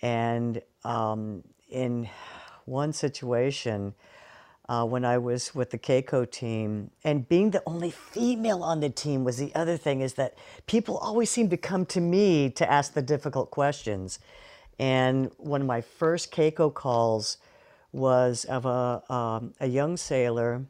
and 0.00 0.62
um, 0.84 1.42
in 1.70 2.08
one 2.64 2.92
situation. 2.92 3.94
Uh, 4.66 4.82
when 4.84 5.04
I 5.04 5.18
was 5.18 5.54
with 5.54 5.70
the 5.70 5.78
CACO 5.78 6.24
team, 6.24 6.90
and 7.04 7.28
being 7.28 7.50
the 7.50 7.62
only 7.66 7.90
female 7.90 8.62
on 8.62 8.80
the 8.80 8.88
team 8.88 9.22
was 9.22 9.36
the 9.36 9.54
other 9.54 9.76
thing 9.76 10.00
is 10.00 10.14
that 10.14 10.38
people 10.66 10.96
always 10.96 11.28
seem 11.28 11.50
to 11.50 11.58
come 11.58 11.84
to 11.86 12.00
me 12.00 12.48
to 12.50 12.70
ask 12.70 12.94
the 12.94 13.02
difficult 13.02 13.50
questions. 13.50 14.18
And 14.78 15.30
one 15.36 15.60
of 15.60 15.66
my 15.66 15.82
first 15.82 16.30
CACO 16.30 16.70
calls 16.70 17.36
was 17.92 18.46
of 18.46 18.64
a, 18.64 19.02
um, 19.12 19.52
a 19.60 19.66
young 19.66 19.98
sailor 19.98 20.64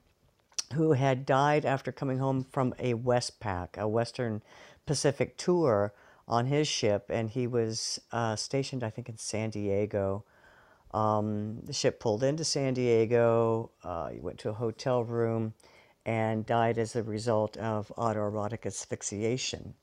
who 0.75 0.93
had 0.93 1.25
died 1.25 1.65
after 1.65 1.93
coming 1.93 2.19
home 2.19 2.45
from 2.45 2.75
a 2.79 2.95
Westpac, 2.95 3.79
a 3.79 3.87
Western 3.87 4.43
Pacific 4.87 5.37
tour 5.37 5.93
on 6.27 6.47
his 6.47 6.67
ship, 6.67 7.07
and 7.11 7.31
he 7.31 7.47
was 7.47 8.01
uh, 8.13 8.35
stationed, 8.37 8.83
I 8.83 8.91
think, 8.91 9.09
in 9.09 9.19
San 9.19 9.51
Diego. 9.51 10.25
Um, 10.95 11.59
the 11.65 11.73
ship 11.73 11.99
pulled 11.99 12.23
into 12.23 12.45
San 12.45 12.75
Diego. 12.75 13.73
Uh, 13.83 14.11
he 14.11 14.21
went 14.21 14.39
to 14.39 14.51
a 14.51 14.55
hotel 14.55 15.03
room 15.03 15.53
and 16.07 16.47
died 16.47 16.79
as 16.79 16.95
a 16.95 17.03
result 17.03 17.57
of 17.57 17.93
autoerotic 17.99 18.65
asphyxiation. 18.65 19.75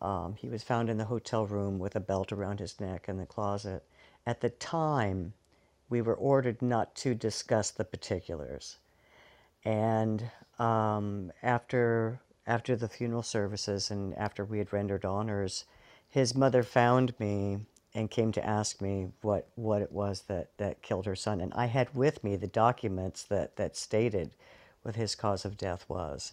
Um, 0.00 0.36
he 0.36 0.48
was 0.48 0.62
found 0.62 0.88
in 0.88 0.96
the 0.96 1.04
hotel 1.04 1.44
room 1.44 1.78
with 1.78 1.96
a 1.96 2.00
belt 2.00 2.32
around 2.32 2.60
his 2.60 2.80
neck 2.80 3.10
in 3.10 3.18
the 3.18 3.26
closet. 3.26 3.84
At 4.24 4.40
the 4.40 4.48
time, 4.48 5.34
we 5.90 6.00
were 6.00 6.14
ordered 6.14 6.62
not 6.62 6.94
to 6.96 7.14
discuss 7.14 7.70
the 7.70 7.84
particulars. 7.84 8.78
And 9.66 10.30
um, 10.58 11.30
after 11.42 12.20
after 12.46 12.74
the 12.74 12.88
funeral 12.88 13.22
services 13.22 13.90
and 13.90 14.14
after 14.16 14.42
we 14.46 14.56
had 14.56 14.72
rendered 14.72 15.04
honors, 15.04 15.66
his 16.08 16.34
mother 16.34 16.62
found 16.62 17.12
me 17.20 17.58
and 17.94 18.10
came 18.10 18.32
to 18.32 18.46
ask 18.46 18.80
me 18.80 19.08
what 19.22 19.48
what 19.54 19.82
it 19.82 19.92
was 19.92 20.22
that 20.22 20.50
that 20.58 20.82
killed 20.82 21.06
her 21.06 21.16
son. 21.16 21.40
And 21.40 21.52
I 21.54 21.66
had 21.66 21.94
with 21.94 22.22
me 22.22 22.36
the 22.36 22.46
documents 22.46 23.22
that 23.24 23.56
that 23.56 23.76
stated 23.76 24.30
what 24.82 24.96
his 24.96 25.14
cause 25.14 25.44
of 25.44 25.56
death 25.56 25.84
was, 25.88 26.32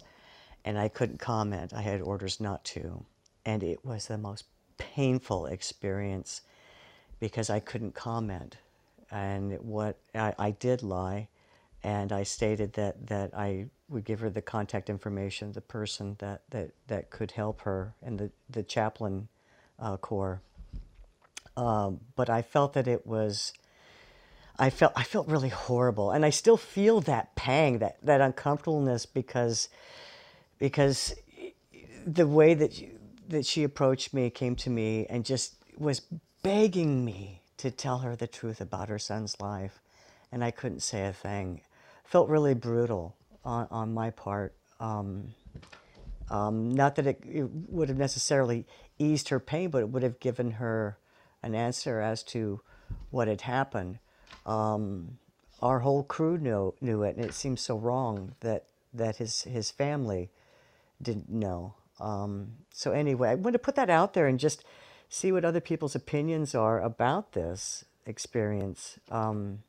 and 0.63 0.77
I 0.77 0.87
couldn't 0.87 1.19
comment. 1.19 1.73
I 1.73 1.81
had 1.81 2.01
orders 2.01 2.39
not 2.39 2.63
to, 2.65 3.05
and 3.45 3.63
it 3.63 3.85
was 3.85 4.07
the 4.07 4.17
most 4.17 4.45
painful 4.77 5.45
experience 5.45 6.41
because 7.19 7.49
I 7.49 7.59
couldn't 7.59 7.95
comment. 7.95 8.57
And 9.11 9.53
what 9.61 9.97
I, 10.13 10.33
I 10.37 10.51
did 10.51 10.83
lie 10.83 11.27
and 11.85 12.11
I 12.11 12.23
stated 12.23 12.73
that, 12.73 13.07
that 13.07 13.31
I 13.35 13.67
would 13.89 14.05
give 14.05 14.19
her 14.21 14.31
the 14.31 14.41
contact 14.41 14.89
information, 14.89 15.51
the 15.51 15.61
person 15.61 16.15
that, 16.17 16.41
that, 16.49 16.71
that 16.87 17.11
could 17.11 17.31
help 17.31 17.61
her, 17.61 17.93
and 18.01 18.17
the, 18.17 18.31
the 18.49 18.63
chaplain 18.63 19.27
uh, 19.77 19.97
corps. 19.97 20.41
Um, 21.57 22.01
but 22.15 22.29
I 22.29 22.41
felt 22.41 22.73
that 22.73 22.87
it 22.87 23.07
was, 23.07 23.53
I 24.59 24.69
felt 24.69 24.93
I 24.95 25.03
felt 25.03 25.27
really 25.27 25.49
horrible, 25.49 26.11
and 26.11 26.25
I 26.25 26.29
still 26.29 26.57
feel 26.57 27.01
that 27.01 27.35
pang, 27.35 27.79
that 27.79 27.97
that 28.03 28.21
uncomfortableness, 28.21 29.05
because 29.05 29.69
because 30.59 31.15
the 32.05 32.27
way 32.27 32.53
that 32.53 32.79
you, 32.79 32.99
that 33.29 33.45
she 33.45 33.63
approached 33.63 34.13
me, 34.13 34.29
came 34.29 34.55
to 34.57 34.69
me, 34.69 35.05
and 35.09 35.25
just 35.25 35.55
was 35.77 36.01
begging 36.43 37.03
me 37.03 37.41
to 37.57 37.71
tell 37.71 37.99
her 37.99 38.15
the 38.15 38.27
truth 38.27 38.61
about 38.61 38.89
her 38.89 38.99
son's 38.99 39.39
life, 39.41 39.79
and 40.31 40.43
I 40.43 40.51
couldn't 40.51 40.81
say 40.81 41.05
a 41.05 41.13
thing. 41.13 41.61
Felt 42.03 42.29
really 42.29 42.53
brutal 42.53 43.15
on, 43.43 43.67
on 43.71 43.93
my 43.93 44.11
part. 44.11 44.53
Um, 44.79 45.33
um, 46.29 46.73
not 46.73 46.95
that 46.95 47.07
it, 47.07 47.23
it, 47.25 47.49
would 47.69 47.89
have 47.89 47.97
necessarily 47.97 48.65
eased 48.99 49.29
her 49.29 49.39
pain, 49.39 49.69
but 49.69 49.79
it 49.79 49.89
would 49.89 50.03
have 50.03 50.19
given 50.19 50.51
her 50.51 50.97
an 51.45 51.55
answer 51.55 52.01
as 52.01 52.23
to 52.23 52.61
what 53.11 53.27
had 53.27 53.41
happened. 53.41 53.99
Um, 54.45 55.17
our 55.61 55.79
whole 55.79 56.03
crew 56.03 56.37
knew, 56.37 56.73
knew 56.81 57.03
it, 57.03 57.15
and 57.15 57.23
it 57.23 57.33
seemed 57.33 57.59
so 57.59 57.77
wrong 57.77 58.35
that, 58.41 58.65
that 58.93 59.17
his, 59.17 59.43
his 59.43 59.71
family 59.71 60.29
didn't 61.01 61.29
know. 61.29 61.75
Um, 61.99 62.53
so, 62.73 62.91
anyway, 62.91 63.29
I 63.29 63.35
want 63.35 63.53
to 63.53 63.59
put 63.59 63.75
that 63.75 63.89
out 63.89 64.13
there 64.13 64.27
and 64.27 64.39
just 64.39 64.65
see 65.07 65.31
what 65.31 65.45
other 65.45 65.61
people's 65.61 65.95
opinions 65.95 66.53
are 66.53 66.81
about 66.81 67.31
this 67.31 67.85
experience. 68.05 68.99
Um, 69.09 69.59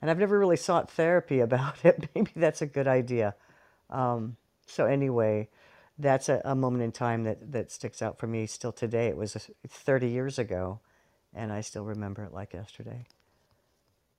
and 0.00 0.10
I've 0.10 0.18
never 0.18 0.38
really 0.38 0.56
sought 0.56 0.90
therapy 0.90 1.40
about 1.48 1.84
it. 1.84 2.08
Maybe 2.14 2.32
that's 2.34 2.62
a 2.62 2.66
good 2.66 2.88
idea. 2.88 3.34
Um, 3.90 4.36
so 4.66 4.86
anyway, 4.86 5.48
that's 5.98 6.28
a, 6.28 6.42
a, 6.44 6.54
moment 6.54 6.82
in 6.82 6.92
time 6.92 7.24
that, 7.24 7.52
that 7.52 7.70
sticks 7.70 8.02
out 8.02 8.18
for 8.18 8.26
me 8.26 8.46
still 8.46 8.72
today. 8.72 9.06
It 9.06 9.16
was 9.16 9.48
30 9.68 10.08
years 10.08 10.38
ago, 10.38 10.80
and 11.36 11.52
I 11.52 11.60
still 11.60 11.84
remember 11.84 12.24
it 12.24 12.32
like 12.32 12.54
yesterday. 12.54 13.04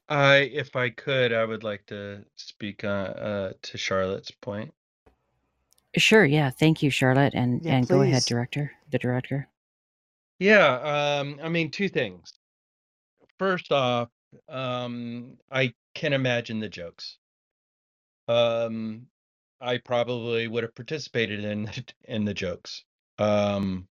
I, 0.10 0.38
if 0.53 0.76
I 0.76 0.89
could, 0.89 1.34
I 1.34 1.44
would 1.44 1.64
like 1.64 1.85
to 1.88 2.23
speak 2.35 2.84
uh, 2.84 2.88
uh, 2.88 3.53
to 3.61 3.77
Charlotte's 3.77 4.31
point. 4.31 4.73
Sure. 5.98 6.26
Yeah. 6.26 6.49
Thank 6.49 6.84
you, 6.84 6.89
Charlotte. 6.89 7.34
And 7.35 7.64
Yeah, 7.64 7.76
and 7.76 7.88
go 7.88 8.02
ahead, 8.02 8.23
director. 8.23 8.72
The 8.91 8.99
director. 8.99 9.49
Yeah, 10.39 11.19
um, 11.19 11.39
I 11.41 11.49
mean, 11.49 11.72
two 11.72 11.89
things. 11.89 12.34
First 13.39 13.72
off, 13.72 14.10
um, 14.49 15.38
I 15.52 15.73
can 15.95 16.14
imagine 16.14 16.60
the 16.60 16.69
jokes. 16.69 17.18
Um, 18.27 19.07
I 19.60 19.77
probably 19.80 20.48
would 20.48 20.64
have 20.64 20.76
participated 20.76 21.44
in 21.44 21.72
in 22.03 22.26
the 22.26 22.34
jokes. 22.34 22.84
Um, 23.18 23.88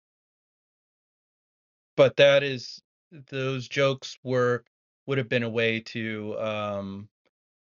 but 1.97 2.16
that 2.16 2.43
is 2.44 2.81
those 3.30 3.68
jokes 3.68 4.18
were 4.22 4.64
would 5.06 5.18
have 5.18 5.28
been 5.28 5.44
a 5.44 5.48
way 5.48 5.80
to 5.80 6.38
um, 6.38 7.08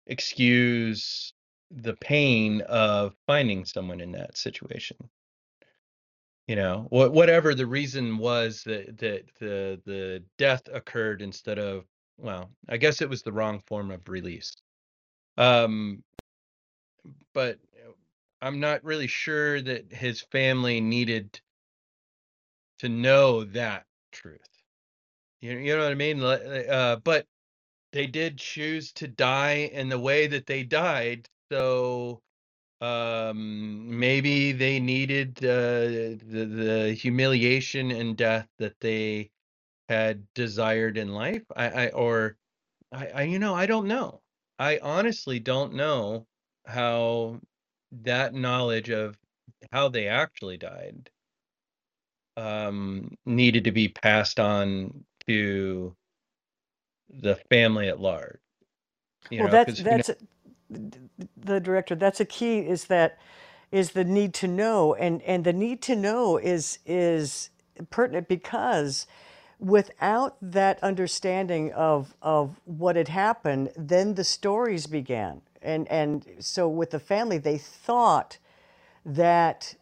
excuse 0.06 1.32
the 1.70 1.94
pain 1.94 2.60
of 2.62 3.14
finding 3.26 3.64
someone 3.64 4.00
in 4.00 4.12
that 4.12 4.36
situation. 4.36 4.96
You 6.46 6.56
know, 6.56 6.86
what 6.90 7.12
whatever 7.12 7.54
the 7.54 7.66
reason 7.66 8.18
was 8.18 8.62
that 8.64 8.98
that 8.98 9.24
the 9.40 9.80
the 9.86 10.22
death 10.36 10.68
occurred 10.72 11.22
instead 11.22 11.58
of 11.58 11.84
well, 12.18 12.50
I 12.68 12.76
guess 12.76 13.00
it 13.00 13.08
was 13.08 13.22
the 13.22 13.32
wrong 13.32 13.60
form 13.66 13.90
of 13.90 14.08
release. 14.08 14.54
Um, 15.36 16.04
but 17.32 17.58
uh, 17.74 17.92
I'm 18.40 18.60
not 18.60 18.84
really 18.84 19.06
sure 19.06 19.60
that 19.62 19.92
his 19.92 20.20
family 20.20 20.80
needed 20.80 21.40
to 22.78 22.88
know 22.88 23.44
that 23.44 23.86
truth. 24.12 24.53
You, 25.44 25.58
you 25.58 25.76
know 25.76 25.82
what 25.82 25.92
I 25.92 25.94
mean? 25.94 26.22
Uh, 26.22 26.96
but 27.04 27.26
they 27.92 28.06
did 28.06 28.38
choose 28.38 28.92
to 28.94 29.06
die 29.06 29.70
in 29.74 29.90
the 29.90 29.98
way 29.98 30.26
that 30.26 30.46
they 30.46 30.62
died. 30.62 31.28
So 31.52 32.22
um, 32.80 33.98
maybe 33.98 34.52
they 34.52 34.80
needed 34.80 35.36
uh, 35.44 36.16
the, 36.24 36.46
the 36.50 36.94
humiliation 36.94 37.90
and 37.90 38.16
death 38.16 38.48
that 38.58 38.80
they 38.80 39.30
had 39.90 40.24
desired 40.32 40.96
in 40.96 41.12
life. 41.12 41.42
I, 41.54 41.68
I 41.68 41.88
or 41.88 42.38
I, 42.90 43.06
I, 43.08 43.22
you 43.24 43.38
know, 43.38 43.54
I 43.54 43.66
don't 43.66 43.86
know. 43.86 44.22
I 44.58 44.78
honestly 44.78 45.40
don't 45.40 45.74
know 45.74 46.26
how 46.64 47.38
that 47.92 48.32
knowledge 48.32 48.88
of 48.88 49.18
how 49.72 49.90
they 49.90 50.08
actually 50.08 50.56
died 50.56 51.10
um, 52.36 53.16
needed 53.26 53.64
to 53.64 53.72
be 53.72 53.88
passed 53.88 54.40
on 54.40 55.04
to 55.28 55.94
the 57.10 57.36
family 57.50 57.88
at 57.88 58.00
large. 58.00 58.40
You 59.30 59.42
Well, 59.42 59.48
know, 59.48 59.58
that's 59.58 59.74
because 59.74 59.80
you 59.90 59.98
know, 59.98 60.04
that's 60.04 60.12
the 61.36 61.60
director. 61.60 61.94
That's 61.96 62.20
a 62.20 62.24
key. 62.24 62.60
Is 62.60 62.86
that 62.86 63.18
is 63.72 63.92
the 63.92 64.04
need 64.04 64.34
to 64.34 64.48
know, 64.48 64.94
and 64.94 65.22
and 65.22 65.44
the 65.44 65.52
need 65.52 65.82
to 65.84 65.96
know 65.96 66.38
is 66.38 66.78
is 66.86 67.50
pertinent 67.90 68.28
because 68.28 69.06
without 69.60 70.36
that 70.42 70.82
understanding 70.84 71.72
of 71.72 72.14
of 72.22 72.60
what 72.66 72.96
had 72.96 73.08
happened, 73.08 73.70
then 73.76 74.14
the 74.14 74.24
stories 74.24 74.86
began, 74.86 75.42
and 75.62 75.88
and 75.88 76.26
so 76.40 76.68
with 76.68 76.90
the 76.92 77.00
family, 77.00 77.38
they 77.38 77.58
thought 77.58 78.38
that 79.04 79.74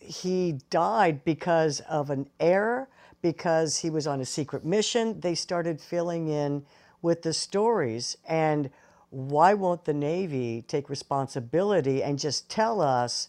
he 0.00 0.58
died 0.70 1.24
because 1.24 1.80
of 1.82 2.10
an 2.10 2.28
error, 2.40 2.88
because 3.22 3.78
he 3.78 3.90
was 3.90 4.06
on 4.06 4.20
a 4.20 4.26
secret 4.26 4.64
mission. 4.64 5.20
They 5.20 5.34
started 5.34 5.80
filling 5.80 6.28
in 6.28 6.66
with 7.02 7.22
the 7.22 7.32
stories. 7.32 8.16
And 8.28 8.70
why 9.10 9.54
won't 9.54 9.84
the 9.84 9.94
Navy 9.94 10.62
take 10.66 10.90
responsibility 10.90 12.02
and 12.02 12.18
just 12.18 12.50
tell 12.50 12.80
us 12.80 13.28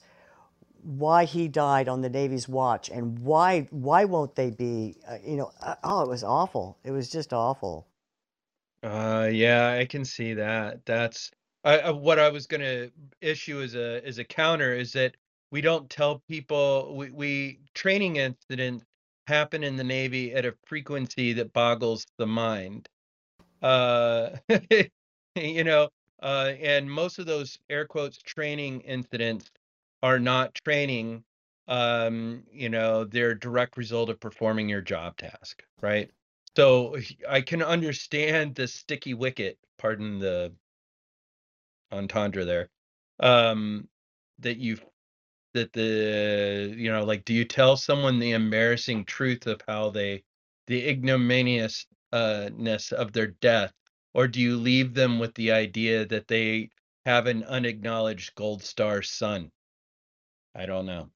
why 0.84 1.26
he 1.26 1.48
died 1.48 1.88
on 1.88 2.02
the 2.02 2.10
Navy's 2.10 2.50
watch 2.50 2.90
and 2.90 3.20
why 3.20 3.68
why 3.72 4.06
won't 4.06 4.36
they 4.36 4.50
be 4.50 4.98
uh, 5.10 5.18
you 5.26 5.38
know 5.38 5.52
uh, 5.62 5.76
oh 5.84 6.02
it 6.02 6.10
was 6.10 6.24
awful 6.24 6.78
it 6.84 6.92
was 6.92 7.10
just 7.10 7.34
awful 7.34 7.88
uh, 8.84 9.30
yeah, 9.32 9.72
I 9.80 9.86
can 9.86 10.06
see 10.06 10.34
that. 10.34 10.86
That's 10.86 11.32
I, 11.64 11.92
what 11.92 12.20
I 12.20 12.30
was 12.30 12.48
gonna 12.48 12.90
issue 13.22 13.62
as 13.62 13.76
a 13.76 14.06
as 14.06 14.18
a 14.18 14.24
counter 14.26 14.74
is 14.74 14.94
that 14.94 15.16
we 15.52 15.62
don't 15.62 15.90
tell 15.90 16.20
people 16.30 16.96
we, 16.98 17.12
we 17.12 17.60
training 17.74 18.18
incidents 18.18 18.86
happen 19.28 19.64
in 19.64 19.76
the 19.76 19.84
Navy 19.84 20.34
at 20.34 20.46
a 20.46 20.56
frequency 20.66 21.34
that 21.34 21.54
boggles 21.54 22.06
the 22.18 22.28
mind. 22.28 22.88
Uh, 23.62 24.32
you 25.36 25.64
know, 25.64 25.90
uh, 26.22 26.54
and 26.62 26.90
most 26.90 27.20
of 27.20 27.26
those 27.26 27.58
air 27.70 27.86
quotes 27.86 28.18
training 28.18 28.82
incidents 28.82 29.50
are 30.02 30.20
not 30.20 30.54
training. 30.56 31.24
Um, 31.68 32.44
you 32.52 32.70
know, 32.70 33.06
they're 33.06 33.36
direct 33.36 33.78
result 33.78 34.10
of 34.10 34.20
performing 34.20 34.68
your 34.68 34.82
job 34.82 35.18
task, 35.18 35.64
right? 35.82 36.12
So 36.56 36.98
I 37.28 37.42
can 37.42 37.64
understand 37.64 38.56
the 38.56 38.68
sticky 38.68 39.14
wicket, 39.14 39.58
pardon 39.78 40.20
the 40.20 40.54
entendre 41.92 42.46
there, 42.46 42.70
um, 43.20 43.88
that 44.40 44.58
you 44.58 44.78
that 45.54 45.74
the 45.74 46.74
you 46.78 46.92
know 46.92 47.04
like 47.04 47.26
do 47.26 47.34
you 47.34 47.46
tell 47.46 47.78
someone 47.78 48.20
the 48.20 48.32
embarrassing 48.32 49.06
truth 49.06 49.48
of 49.48 49.62
how 49.68 49.90
they 49.90 50.24
the 50.68 50.88
ignominiousness 50.88 52.94
of 52.94 53.14
their 53.14 53.28
death? 53.28 53.74
Or 54.14 54.28
do 54.28 54.40
you 54.40 54.58
leave 54.58 54.94
them 54.94 55.20
with 55.20 55.34
the 55.34 55.52
idea 55.52 56.06
that 56.06 56.28
they 56.28 56.70
have 57.06 57.28
an 57.28 57.44
unacknowledged 57.44 58.36
gold 58.36 58.64
star 58.64 59.02
son? 59.02 59.52
I 60.56 60.66
don't 60.66 60.86
know. 60.86 61.10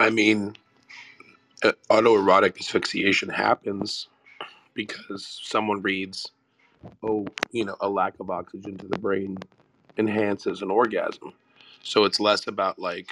I 0.00 0.10
mean, 0.10 0.56
uh, 1.62 1.72
autoerotic 1.90 2.58
asphyxiation 2.58 3.28
happens 3.28 4.08
because 4.74 5.40
someone 5.42 5.82
reads, 5.82 6.30
oh, 7.02 7.26
you 7.50 7.64
know, 7.64 7.76
a 7.80 7.88
lack 7.88 8.14
of 8.20 8.30
oxygen 8.30 8.76
to 8.78 8.86
the 8.86 8.98
brain 8.98 9.36
enhances 9.98 10.62
an 10.62 10.70
orgasm. 10.70 11.34
So 11.82 12.04
it's 12.04 12.20
less 12.20 12.46
about 12.46 12.78
like 12.78 13.10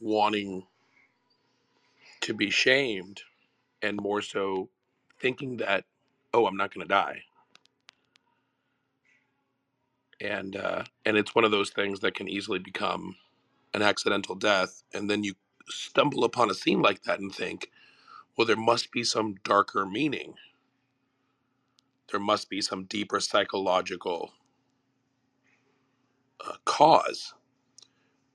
wanting 0.00 0.66
to 2.22 2.34
be 2.34 2.50
shamed 2.50 3.22
and 3.82 3.98
more 4.00 4.22
so 4.22 4.68
thinking 5.20 5.58
that, 5.58 5.84
oh, 6.34 6.46
I'm 6.46 6.56
not 6.56 6.74
going 6.74 6.86
to 6.86 6.92
die. 6.94 7.22
And 10.20 10.56
uh, 10.56 10.84
and 11.04 11.16
it's 11.16 11.34
one 11.34 11.44
of 11.44 11.50
those 11.52 11.70
things 11.70 12.00
that 12.00 12.14
can 12.14 12.28
easily 12.28 12.58
become 12.58 13.16
an 13.74 13.82
accidental 13.82 14.34
death. 14.34 14.82
And 14.94 15.10
then 15.10 15.24
you 15.24 15.34
stumble 15.68 16.24
upon 16.24 16.50
a 16.50 16.54
scene 16.54 16.82
like 16.82 17.02
that 17.04 17.20
and 17.20 17.34
think, 17.34 17.70
well, 18.36 18.46
there 18.46 18.56
must 18.56 18.92
be 18.92 19.04
some 19.04 19.36
darker 19.44 19.86
meaning. 19.86 20.34
There 22.10 22.20
must 22.20 22.50
be 22.50 22.60
some 22.62 22.84
deeper 22.84 23.20
psychological 23.20 24.32
uh, 26.46 26.54
cause. 26.66 27.34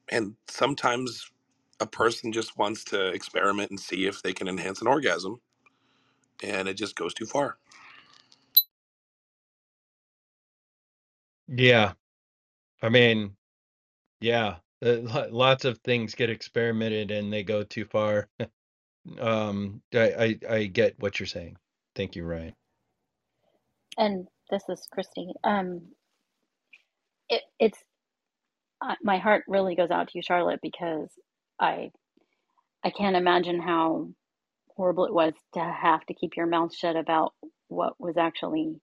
And 0.09 0.35
sometimes 0.49 1.31
a 1.79 1.87
person 1.87 2.33
just 2.33 2.57
wants 2.57 2.83
to 2.85 3.07
experiment 3.09 3.71
and 3.71 3.79
see 3.79 4.07
if 4.07 4.21
they 4.23 4.33
can 4.33 4.47
enhance 4.49 4.81
an 4.81 4.87
orgasm, 4.87 5.41
and 6.43 6.67
it 6.69 6.75
just 6.75 6.95
goes 6.95 7.13
too 7.13 7.25
far. 7.27 7.57
yeah 11.49 11.93
i 12.83 12.89
mean 12.89 13.35
yeah 14.21 14.57
uh, 14.85 15.27
lots 15.31 15.65
of 15.65 15.79
things 15.79 16.15
get 16.15 16.29
experimented 16.29 17.11
and 17.11 17.33
they 17.33 17.43
go 17.43 17.63
too 17.63 17.85
far 17.85 18.29
um 19.19 19.81
I, 19.93 20.37
I 20.49 20.55
i 20.55 20.65
get 20.67 20.95
what 20.99 21.19
you're 21.19 21.27
saying 21.27 21.57
thank 21.95 22.15
you 22.15 22.25
ryan 22.25 22.55
And 23.97 24.27
this 24.51 24.63
is 24.69 24.87
Christy. 24.91 25.33
Um, 25.43 25.83
it, 27.29 27.43
it's 27.59 27.79
my 29.03 29.17
heart 29.19 29.43
really 29.47 29.75
goes 29.75 29.91
out 29.91 30.09
to 30.09 30.17
you, 30.17 30.21
Charlotte, 30.23 30.59
because 30.61 31.09
I 31.59 31.91
I 32.83 32.91
can't 32.91 33.17
imagine 33.17 33.61
how 33.61 34.09
horrible 34.75 35.05
it 35.05 35.13
was 35.13 35.33
to 35.53 35.61
have 35.61 36.05
to 36.07 36.15
keep 36.15 36.37
your 36.37 36.47
mouth 36.47 36.75
shut 36.75 36.97
about 36.97 37.33
what 37.69 37.99
was 37.99 38.17
actually 38.17 38.75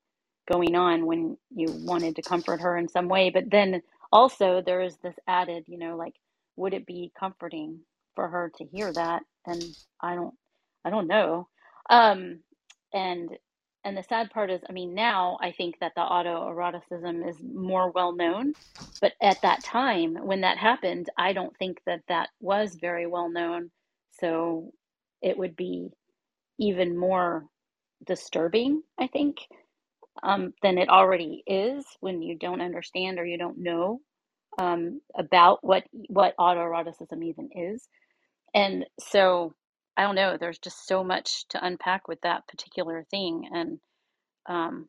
going 0.51 0.77
on 0.77 1.07
when 1.07 1.37
you 1.55 1.67
wanted 1.71 2.17
to 2.17 2.23
comfort 2.23 2.61
her 2.63 2.77
in 2.79 2.89
some 2.89 3.09
way. 3.09 3.31
But 3.31 3.51
then 3.51 3.83
also 4.13 4.63
there 4.65 4.83
is 4.83 4.97
this 4.99 5.17
added, 5.29 5.65
you 5.69 5.79
know, 5.79 5.97
like 5.97 6.15
would 6.57 6.75
it 6.75 6.87
be 6.87 7.13
comforting 7.19 7.81
for 8.17 8.29
her 8.29 8.53
to 8.59 8.65
hear 8.67 8.93
that? 8.95 9.23
And 9.47 9.65
I 10.03 10.17
don't 10.17 10.35
I 10.85 10.91
don't 10.91 11.09
know. 11.09 11.49
Um 11.91 12.41
and 12.95 13.31
and 13.87 13.97
the 13.97 14.03
sad 14.03 14.31
part 14.31 14.51
is, 14.51 14.61
I 14.69 14.73
mean, 14.73 14.95
now 14.95 15.39
I 15.41 15.53
think 15.53 15.77
that 15.81 15.93
the 15.95 16.01
autoeroticism 16.01 17.29
is 17.29 17.37
more 17.41 17.93
well 17.93 18.13
known, 18.17 18.55
but 19.01 19.13
at 19.23 19.41
that 19.43 19.63
time 19.63 20.17
when 20.17 20.41
that 20.41 20.59
happened, 20.59 21.09
I 21.17 21.33
don't 21.33 21.57
think 21.57 21.79
that 21.87 22.01
that 22.09 22.31
was 22.41 22.75
very 22.81 23.07
well 23.07 23.31
known. 23.31 23.71
So 24.11 24.73
it 25.23 25.39
would 25.39 25.55
be 25.55 25.91
even 26.59 26.99
more 26.99 27.45
disturbing, 28.05 28.83
I 28.99 29.07
think, 29.07 29.37
um, 30.21 30.53
than 30.63 30.79
it 30.79 30.89
already 30.89 31.45
is 31.47 31.87
when 32.01 32.23
you 32.23 32.37
don't 32.37 32.61
understand 32.61 33.21
or 33.21 33.25
you 33.25 33.39
don't 33.39 33.59
know 33.59 34.01
um, 34.59 35.01
about 35.17 35.63
what 35.63 35.85
what 36.09 36.35
autoeroticism 36.41 37.23
even 37.23 37.51
is. 37.55 37.87
And 38.53 38.85
so 38.99 39.55
I 39.97 40.03
don't 40.03 40.15
know. 40.17 40.37
There's 40.39 40.59
just 40.59 40.87
so 40.87 41.05
much 41.05 41.47
to 41.51 41.65
unpack 41.65 42.09
with 42.09 42.21
that 42.23 42.49
particular 42.49 43.05
thing, 43.11 43.49
and 43.53 43.81
um, 44.49 44.89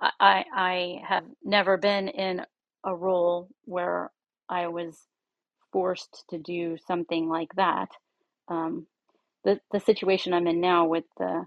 I 0.00 0.44
I 0.54 1.02
have 1.08 1.24
never 1.44 1.76
been 1.78 2.08
in 2.08 2.42
a 2.84 2.94
role 2.94 3.48
where 3.64 4.10
I 4.48 4.68
was 4.68 4.98
forced 5.72 6.24
to 6.30 6.38
do 6.38 6.76
something 6.86 7.28
like 7.28 7.54
that. 7.56 7.90
Um, 8.48 8.86
the 9.44 9.60
the 9.72 9.80
situation 9.80 10.34
I'm 10.34 10.46
in 10.48 10.60
now 10.60 10.86
with 10.86 11.04
the 11.18 11.46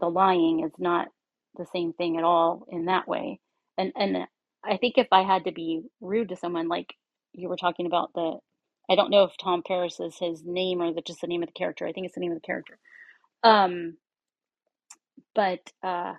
the 0.00 0.08
lying 0.10 0.64
is 0.64 0.72
not 0.78 1.08
the 1.58 1.66
same 1.74 1.94
thing 1.94 2.18
at 2.18 2.24
all 2.24 2.66
in 2.70 2.86
that 2.86 3.08
way. 3.08 3.40
And 3.78 3.92
and 3.96 4.26
I 4.64 4.78
think 4.78 4.98
if 4.98 5.08
I 5.12 5.22
had 5.22 5.44
to 5.46 5.52
be 5.52 5.82
rude 6.02 6.30
to 6.30 6.36
someone, 6.36 6.68
like 6.68 6.94
you 7.34 7.48
were 7.50 7.56
talking 7.58 7.86
about 7.86 8.12
the, 8.14 8.38
I 8.90 8.96
don't 8.96 9.10
know 9.10 9.24
if 9.24 9.36
Tom 9.38 9.62
Paris 9.66 10.00
is 10.00 10.18
his 10.18 10.44
name 10.44 10.82
or 10.82 10.94
the, 10.94 11.02
just 11.02 11.22
the 11.22 11.28
name 11.28 11.42
of 11.44 11.48
the 11.48 11.54
character. 11.54 11.86
I 11.86 11.92
think 11.92 12.06
it's 12.06 12.16
the 12.16 12.22
name 12.22 12.32
of 12.32 12.38
the 12.38 12.46
character. 12.46 12.78
Um, 13.44 13.96
but 15.34 15.60
uh, 15.82 16.14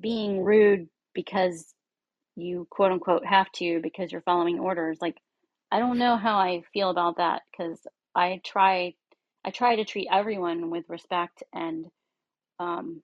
being 0.00 0.42
rude 0.44 0.88
because 1.14 1.74
you 2.36 2.66
quote 2.70 2.92
unquote 2.92 3.26
have 3.26 3.50
to 3.52 3.80
because 3.82 4.12
you're 4.12 4.22
following 4.22 4.60
orders, 4.60 4.98
like 5.02 5.16
I 5.72 5.78
don't 5.80 5.98
know 5.98 6.16
how 6.16 6.38
I 6.38 6.62
feel 6.72 6.90
about 6.90 7.18
that 7.18 7.42
because 7.52 7.80
I 8.14 8.40
try 8.44 8.94
I 9.44 9.50
try 9.50 9.76
to 9.76 9.84
treat 9.84 10.08
everyone 10.12 10.70
with 10.70 10.84
respect 10.88 11.42
and 11.54 11.86
um, 12.60 13.02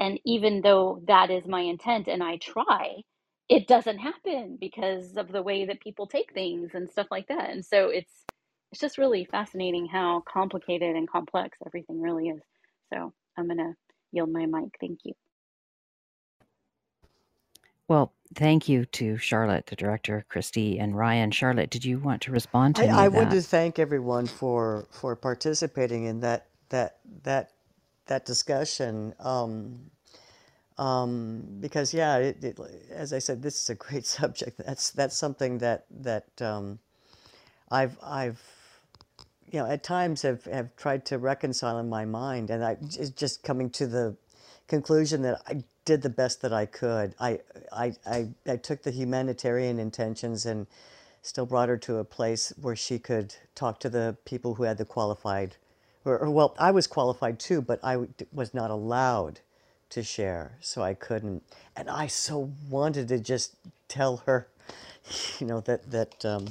and 0.00 0.20
even 0.26 0.62
though 0.62 1.02
that 1.08 1.30
is 1.30 1.46
my 1.46 1.60
intent 1.62 2.08
and 2.08 2.22
I 2.22 2.38
try, 2.38 3.02
it 3.50 3.68
doesn't 3.68 3.98
happen 3.98 4.58
because 4.60 5.16
of 5.16 5.32
the 5.32 5.42
way 5.42 5.66
that 5.66 5.82
people 5.82 6.08
take 6.08 6.34
things 6.34 6.72
and 6.74 6.90
stuff 6.90 7.08
like 7.12 7.28
that. 7.28 7.50
And 7.50 7.64
so 7.66 7.90
it's 7.90 8.12
it's 8.72 8.80
just 8.82 8.98
really 8.98 9.26
fascinating 9.30 9.86
how 9.88 10.24
complicated 10.28 10.96
and 10.96 11.10
complex 11.10 11.58
everything 11.66 12.02
really 12.02 12.28
is. 12.30 12.42
So 12.94 13.14
I'm 13.38 13.48
gonna 13.48 13.74
yield 14.12 14.32
my 14.32 14.46
mic. 14.46 14.74
Thank 14.80 15.00
you. 15.04 15.14
Well, 17.88 18.12
thank 18.34 18.68
you 18.68 18.86
to 18.86 19.18
Charlotte, 19.18 19.66
the 19.66 19.76
director, 19.76 20.24
Christy, 20.28 20.78
and 20.78 20.96
Ryan. 20.96 21.30
Charlotte, 21.32 21.70
did 21.70 21.84
you 21.84 21.98
want 21.98 22.22
to 22.22 22.32
respond 22.32 22.76
to 22.76 22.86
I, 22.86 22.88
any 22.88 23.04
I 23.06 23.08
of 23.08 23.10
want 23.10 23.30
that? 23.30 23.32
to 23.32 23.42
thank 23.42 23.78
everyone 23.78 24.28
for 24.28 24.88
for 24.92 25.16
participating 25.16 26.04
in 26.06 26.20
that 26.20 26.48
that 26.70 26.98
that 27.24 27.50
that 28.06 28.26
discussion. 28.26 29.14
Um, 29.20 29.90
um, 30.76 31.44
because 31.60 31.94
yeah, 31.94 32.16
it, 32.18 32.42
it, 32.42 32.58
as 32.90 33.12
I 33.12 33.18
said, 33.18 33.42
this 33.42 33.60
is 33.60 33.70
a 33.70 33.74
great 33.74 34.06
subject. 34.18 34.60
That's 34.64 34.90
that's 34.90 35.16
something 35.16 35.58
that 35.58 35.86
that 35.90 36.42
um, 36.42 36.78
I've 37.70 37.96
I've 38.02 38.42
you 39.50 39.60
know 39.60 39.66
at 39.66 39.82
times 39.82 40.22
have 40.22 40.44
have 40.46 40.74
tried 40.76 41.04
to 41.06 41.18
reconcile 41.18 41.78
in 41.78 41.88
my 41.88 42.04
mind, 42.04 42.50
and 42.50 42.64
I 42.64 42.76
just 43.16 43.42
coming 43.42 43.70
to 43.70 43.86
the 43.86 44.16
conclusion 44.66 45.22
that 45.22 45.42
I 45.46 45.62
did 45.84 46.02
the 46.02 46.10
best 46.10 46.42
that 46.42 46.52
I 46.52 46.66
could. 46.66 47.14
I 47.20 47.40
I 47.72 47.92
I, 48.06 48.28
I 48.46 48.56
took 48.56 48.82
the 48.82 48.90
humanitarian 48.90 49.78
intentions 49.78 50.46
and 50.46 50.66
still 51.22 51.46
brought 51.46 51.68
her 51.68 51.78
to 51.78 51.96
a 51.96 52.04
place 52.04 52.52
where 52.60 52.76
she 52.76 52.98
could 52.98 53.34
talk 53.54 53.80
to 53.80 53.88
the 53.88 54.16
people 54.24 54.54
who 54.54 54.64
had 54.64 54.76
the 54.76 54.84
qualified, 54.84 55.56
or, 56.04 56.18
or 56.18 56.30
well, 56.30 56.54
I 56.58 56.70
was 56.72 56.86
qualified 56.86 57.38
too, 57.38 57.62
but 57.62 57.80
I 57.82 58.08
was 58.32 58.52
not 58.52 58.70
allowed 58.70 59.40
to 59.90 60.02
share, 60.02 60.52
so 60.60 60.82
I 60.82 60.94
couldn't. 60.94 61.42
And 61.76 61.88
I 61.88 62.06
so 62.06 62.50
wanted 62.68 63.08
to 63.08 63.18
just 63.18 63.54
tell 63.88 64.18
her, 64.26 64.48
you 65.38 65.46
know, 65.46 65.60
that 65.60 65.90
that 65.90 66.24
um, 66.24 66.48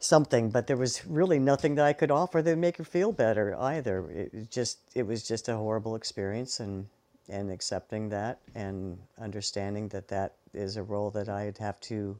something, 0.00 0.50
but 0.50 0.66
there 0.66 0.76
was 0.76 1.06
really 1.06 1.38
nothing 1.38 1.74
that 1.76 1.86
I 1.86 1.92
could 1.92 2.10
offer 2.10 2.42
that 2.42 2.50
would 2.50 2.58
make 2.58 2.76
her 2.76 2.84
feel 2.84 3.12
better 3.12 3.56
either. 3.58 4.10
It 4.10 4.50
just 4.50 4.78
it 4.94 5.06
was 5.06 5.26
just 5.26 5.48
a 5.48 5.56
horrible 5.56 5.96
experience, 5.96 6.60
and 6.60 6.86
and 7.28 7.50
accepting 7.50 8.08
that 8.10 8.38
and 8.54 8.98
understanding 9.20 9.88
that 9.88 10.08
that 10.08 10.34
is 10.52 10.76
a 10.76 10.82
role 10.82 11.10
that 11.10 11.28
I'd 11.28 11.58
have 11.58 11.80
to 11.80 12.18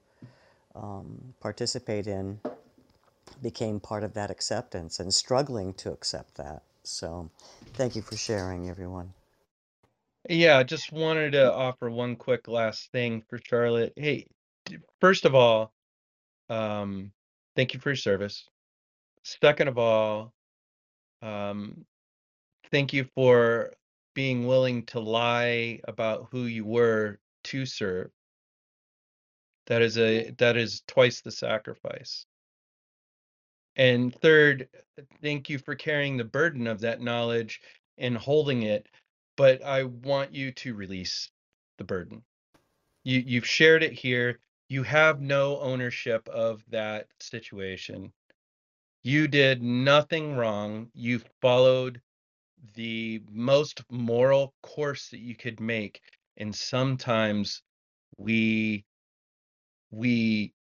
um, 0.75 1.35
participate 1.41 2.07
in 2.07 2.41
became 3.43 3.81
part 3.81 4.05
of 4.05 4.15
that 4.15 4.31
acceptance 4.31 5.01
and 5.01 5.13
struggling 5.13 5.75
to 5.75 5.91
accept 5.93 6.37
that. 6.37 6.63
So, 6.85 7.31
thank 7.75 7.97
you 7.97 8.03
for 8.03 8.17
sharing, 8.17 8.69
everyone. 8.69 9.13
Yeah, 10.29 10.59
I 10.59 10.63
just 10.63 10.93
wanted 10.93 11.33
to 11.33 11.53
offer 11.53 11.91
one 11.91 12.15
quick 12.17 12.47
last 12.47 12.91
thing 12.93 13.23
for 13.29 13.39
Charlotte. 13.39 13.93
Hey, 13.97 14.27
first 15.01 15.25
of 15.25 15.35
all, 15.35 15.73
um, 16.49 17.13
thank 17.57 17.75
you 17.75 17.81
for 17.81 17.91
your 17.91 17.97
service. 17.97 18.49
Second 19.25 19.69
of 19.69 19.79
all, 19.79 20.33
um, 21.23 21.85
thank 22.71 22.93
you 22.93 23.05
for 23.15 23.73
being 24.15 24.47
willing 24.47 24.85
to 24.87 25.01
lie 25.01 25.81
about 25.89 26.29
who 26.31 26.45
you 26.45 26.65
were 26.65 27.19
to 27.45 27.67
serve. 27.67 28.11
That 29.67 29.83
is 29.83 29.99
a 29.99 30.31
that 30.39 30.57
is 30.57 30.83
twice 30.87 31.21
the 31.21 31.31
sacrifice. 31.31 32.27
And 33.77 34.15
third, 34.21 34.69
thank 35.23 35.49
you 35.49 35.59
for 35.59 35.75
carrying 35.75 36.17
the 36.17 36.25
burden 36.25 36.67
of 36.67 36.81
that 36.81 37.01
knowledge 37.01 37.61
and 37.99 38.17
holding 38.17 38.63
it, 38.65 38.87
but 39.37 39.63
I 39.65 39.85
want 39.85 40.35
you 40.35 40.53
to 40.53 40.75
release 40.75 41.31
the 41.79 41.85
burden. 41.85 42.23
You 43.05 43.23
you've 43.27 43.47
shared 43.47 43.83
it 43.83 43.93
here. 43.93 44.39
You 44.69 44.83
have 44.85 45.21
no 45.21 45.59
ownership 45.61 46.29
of 46.29 46.65
that 46.71 47.07
situation. 47.21 48.13
You 49.03 49.29
did 49.29 49.63
nothing 49.63 50.37
wrong. 50.37 50.91
You 50.95 51.21
followed 51.41 52.01
the 52.75 53.23
most 53.31 53.83
moral 53.91 54.55
course 54.63 55.09
that 55.09 55.21
you 55.21 55.35
could 55.35 55.61
make, 55.61 56.01
and 56.37 56.55
sometimes 56.55 57.63
we 58.17 58.85
we 59.91 60.55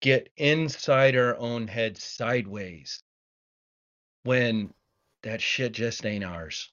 get 0.00 0.28
inside 0.36 1.16
our 1.16 1.36
own 1.36 1.66
head 1.68 1.96
sideways 1.96 3.02
when 4.24 4.72
that 5.22 5.40
shit 5.40 5.72
just 5.72 6.04
ain't 6.04 6.24
ours. 6.24 6.70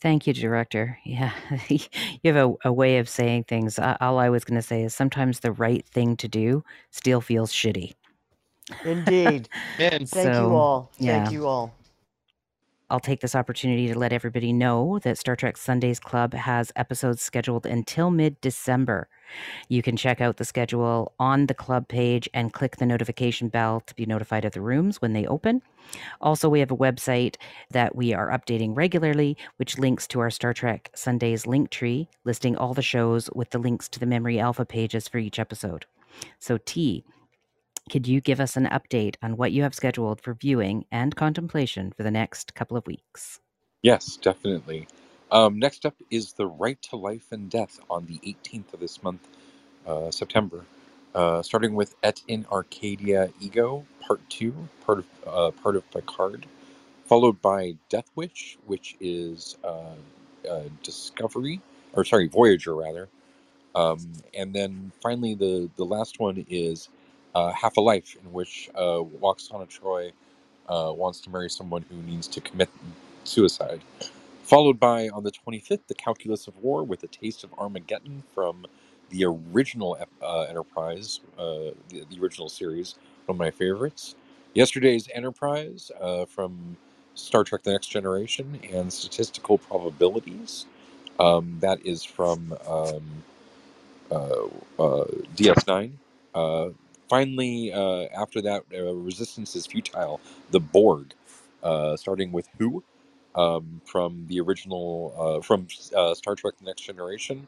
Thank 0.00 0.26
you, 0.26 0.34
director. 0.34 0.98
Yeah, 1.04 1.32
you 1.68 1.80
have 2.24 2.36
a, 2.36 2.54
a 2.68 2.72
way 2.72 2.98
of 2.98 3.08
saying 3.08 3.44
things. 3.44 3.78
Uh, 3.78 3.96
all 4.00 4.18
I 4.18 4.28
was 4.28 4.44
going 4.44 4.60
to 4.60 4.66
say 4.66 4.82
is 4.82 4.94
sometimes 4.94 5.40
the 5.40 5.52
right 5.52 5.86
thing 5.86 6.16
to 6.18 6.28
do 6.28 6.64
still 6.90 7.20
feels 7.20 7.52
shitty. 7.52 7.94
Indeed. 8.84 9.48
Man, 9.78 10.06
Thank 10.06 10.10
you 10.10 10.32
So, 10.32 10.56
all. 10.56 10.90
yeah. 10.98 11.20
Thank 11.20 11.32
you 11.32 11.46
all. 11.46 11.75
I'll 12.88 13.00
take 13.00 13.20
this 13.20 13.34
opportunity 13.34 13.88
to 13.88 13.98
let 13.98 14.12
everybody 14.12 14.52
know 14.52 15.00
that 15.00 15.18
Star 15.18 15.34
Trek 15.34 15.56
Sundays 15.56 15.98
Club 15.98 16.34
has 16.34 16.70
episodes 16.76 17.20
scheduled 17.20 17.66
until 17.66 18.10
mid 18.10 18.40
December. 18.40 19.08
You 19.68 19.82
can 19.82 19.96
check 19.96 20.20
out 20.20 20.36
the 20.36 20.44
schedule 20.44 21.12
on 21.18 21.46
the 21.46 21.54
club 21.54 21.88
page 21.88 22.28
and 22.32 22.52
click 22.52 22.76
the 22.76 22.86
notification 22.86 23.48
bell 23.48 23.80
to 23.86 23.94
be 23.96 24.06
notified 24.06 24.44
of 24.44 24.52
the 24.52 24.60
rooms 24.60 25.02
when 25.02 25.14
they 25.14 25.26
open. 25.26 25.62
Also, 26.20 26.48
we 26.48 26.60
have 26.60 26.70
a 26.70 26.76
website 26.76 27.34
that 27.70 27.96
we 27.96 28.14
are 28.14 28.28
updating 28.28 28.76
regularly, 28.76 29.36
which 29.56 29.78
links 29.78 30.06
to 30.06 30.20
our 30.20 30.30
Star 30.30 30.54
Trek 30.54 30.90
Sundays 30.94 31.44
link 31.44 31.70
tree, 31.70 32.08
listing 32.24 32.56
all 32.56 32.72
the 32.72 32.82
shows 32.82 33.28
with 33.34 33.50
the 33.50 33.58
links 33.58 33.88
to 33.88 33.98
the 33.98 34.06
Memory 34.06 34.38
Alpha 34.38 34.64
pages 34.64 35.08
for 35.08 35.18
each 35.18 35.40
episode. 35.40 35.86
So, 36.38 36.58
T, 36.64 37.04
could 37.90 38.08
you 38.08 38.20
give 38.20 38.40
us 38.40 38.56
an 38.56 38.66
update 38.66 39.16
on 39.22 39.36
what 39.36 39.52
you 39.52 39.62
have 39.62 39.74
scheduled 39.74 40.20
for 40.20 40.34
viewing 40.34 40.86
and 40.92 41.16
contemplation 41.16 41.92
for 41.96 42.02
the 42.02 42.10
next 42.10 42.54
couple 42.54 42.76
of 42.76 42.86
weeks? 42.86 43.40
Yes, 43.82 44.16
definitely. 44.18 44.88
Um, 45.30 45.58
next 45.58 45.86
up 45.86 45.94
is 46.10 46.32
The 46.34 46.46
Right 46.46 46.80
to 46.82 46.96
Life 46.96 47.32
and 47.32 47.50
Death 47.50 47.80
on 47.90 48.06
the 48.06 48.18
18th 48.18 48.74
of 48.74 48.80
this 48.80 49.02
month, 49.02 49.28
uh, 49.86 50.10
September. 50.10 50.64
Uh, 51.14 51.42
starting 51.42 51.74
with 51.74 51.94
Et 52.02 52.22
in 52.28 52.46
Arcadia 52.52 53.30
Ego, 53.40 53.86
Part 54.00 54.20
2, 54.30 54.54
part 54.84 54.98
of, 55.00 55.06
uh, 55.26 55.50
part 55.62 55.76
of 55.76 55.90
Picard, 55.90 56.46
followed 57.06 57.40
by 57.42 57.76
Death 57.88 58.10
Wish, 58.16 58.58
which 58.66 58.96
is 59.00 59.56
uh, 59.64 59.94
Discovery, 60.82 61.60
or 61.94 62.04
sorry, 62.04 62.28
Voyager 62.28 62.74
rather. 62.74 63.08
Um, 63.74 64.12
and 64.34 64.54
then 64.54 64.92
finally, 65.02 65.34
the, 65.34 65.70
the 65.76 65.84
last 65.84 66.20
one 66.20 66.44
is 66.48 66.88
uh, 67.36 67.52
Half 67.52 67.78
a 67.78 67.82
Life, 67.82 68.16
in 68.24 68.32
which 68.32 68.70
uh, 68.76 69.02
Lwaxana 69.04 69.68
Troi 69.68 70.12
uh, 70.68 70.92
wants 70.94 71.20
to 71.22 71.30
marry 71.30 71.50
someone 71.50 71.84
who 71.90 71.96
needs 71.98 72.28
to 72.28 72.42
commit 72.42 72.70
suicide. 73.24 73.82
Followed 74.44 74.80
by, 74.80 75.08
on 75.10 75.24
the 75.24 75.32
25th, 75.32 75.88
The 75.88 75.94
Calculus 75.94 76.48
of 76.48 76.58
War 76.62 76.84
with 76.84 77.04
a 77.04 77.08
taste 77.08 77.44
of 77.44 77.54
Armageddon 77.58 78.24
from 78.34 78.66
the 79.10 79.26
original 79.26 79.98
uh, 80.22 80.42
Enterprise, 80.42 81.20
uh, 81.38 81.72
the, 81.90 82.04
the 82.10 82.20
original 82.20 82.48
series, 82.50 82.96
one 83.26 83.36
of 83.36 83.40
my 83.40 83.52
favorites. 83.52 84.16
Yesterday's 84.54 85.08
Enterprise 85.14 85.92
uh, 86.00 86.26
from 86.26 86.76
Star 87.14 87.44
Trek 87.44 87.64
The 87.64 87.72
Next 87.72 87.88
Generation 87.88 88.60
and 88.72 88.92
Statistical 88.92 89.58
Probabilities. 89.58 90.66
Um, 91.20 91.58
that 91.60 91.84
is 91.86 92.04
from. 92.04 92.56
Um, 92.68 93.22
uh, 94.12 94.46
uh, 94.80 95.06
DS9. 95.36 95.92
Finally, 97.08 97.72
uh, 97.72 98.06
after 98.16 98.42
that, 98.42 98.64
uh, 98.74 98.94
Resistance 98.94 99.56
is 99.56 99.66
futile. 99.66 100.20
The 100.52 100.60
Borg, 100.60 101.14
uh, 101.62 101.96
starting 101.96 102.32
with 102.32 102.48
Who 102.58 102.84
um, 103.34 103.80
from 103.86 104.26
the 104.28 104.40
original 104.40 105.14
uh, 105.18 105.42
from 105.42 105.68
uh, 105.96 106.14
Star 106.14 106.34
Trek: 106.36 106.54
The 106.58 106.66
Next 106.66 106.82
Generation, 106.82 107.46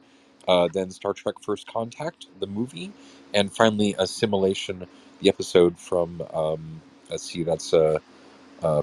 uh, 0.48 0.68
then 0.72 0.90
Star 0.92 1.14
Trek: 1.14 1.36
First 1.42 1.66
Contact, 1.72 2.26
the 2.40 2.46
movie, 2.48 2.92
and 3.34 3.52
finally 3.52 3.94
Assimilation, 3.98 4.86
the 5.20 5.28
episode 5.30 5.78
from 5.78 6.22
um, 6.34 6.82
let's 7.10 7.24
see, 7.24 7.44
that's 7.44 7.74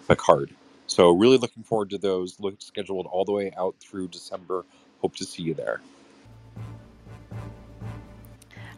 Picard. 0.08 0.52
So 0.88 1.12
really 1.12 1.38
looking 1.38 1.64
forward 1.64 1.92
to 1.92 1.98
those. 1.98 2.40
Look 2.40 2.62
scheduled 2.62 3.08
all 3.08 3.26
the 3.26 3.34
way 3.34 3.54
out 3.58 3.76
through 3.80 4.10
December. 4.10 4.66
Hope 5.02 5.16
to 5.18 5.26
see 5.26 5.44
you 5.44 5.54
there. 5.56 5.82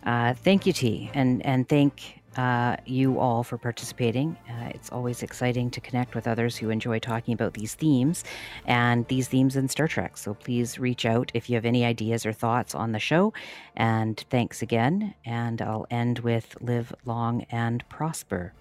Uh, 0.08 0.34
thank 0.34 0.66
you, 0.66 0.72
T, 0.72 1.12
and 1.14 1.46
and 1.46 1.68
thank 1.68 2.22
uh, 2.38 2.78
you 2.86 3.20
all 3.20 3.44
for 3.44 3.58
participating. 3.58 4.38
Uh, 4.50 4.70
it's 4.74 4.90
always 4.90 5.22
exciting 5.22 5.70
to 5.72 5.82
connect 5.82 6.16
with 6.16 6.28
others 6.28 6.56
who 6.56 6.70
enjoy 6.70 6.98
talking 6.98 7.34
about 7.34 7.56
these 7.56 7.74
themes 7.74 8.24
and 8.66 9.06
these 9.10 9.28
themes 9.28 9.58
in 9.58 9.68
Star 9.68 9.88
Trek. 9.88 10.16
So 10.16 10.34
please 10.34 10.80
reach 10.80 11.06
out 11.06 11.30
if 11.34 11.50
you 11.50 11.56
have 11.56 11.66
any 11.66 11.84
ideas 11.84 12.26
or 12.26 12.32
thoughts 12.32 12.74
on 12.74 12.94
the 12.94 13.00
show. 13.00 13.34
And 13.76 14.18
thanks 14.30 14.62
again. 14.62 15.14
And 15.26 15.62
I'll 15.62 15.88
end 15.92 16.20
with 16.20 16.56
live 16.62 16.94
long 17.06 17.46
and 17.52 17.84
prosper. 17.90 18.54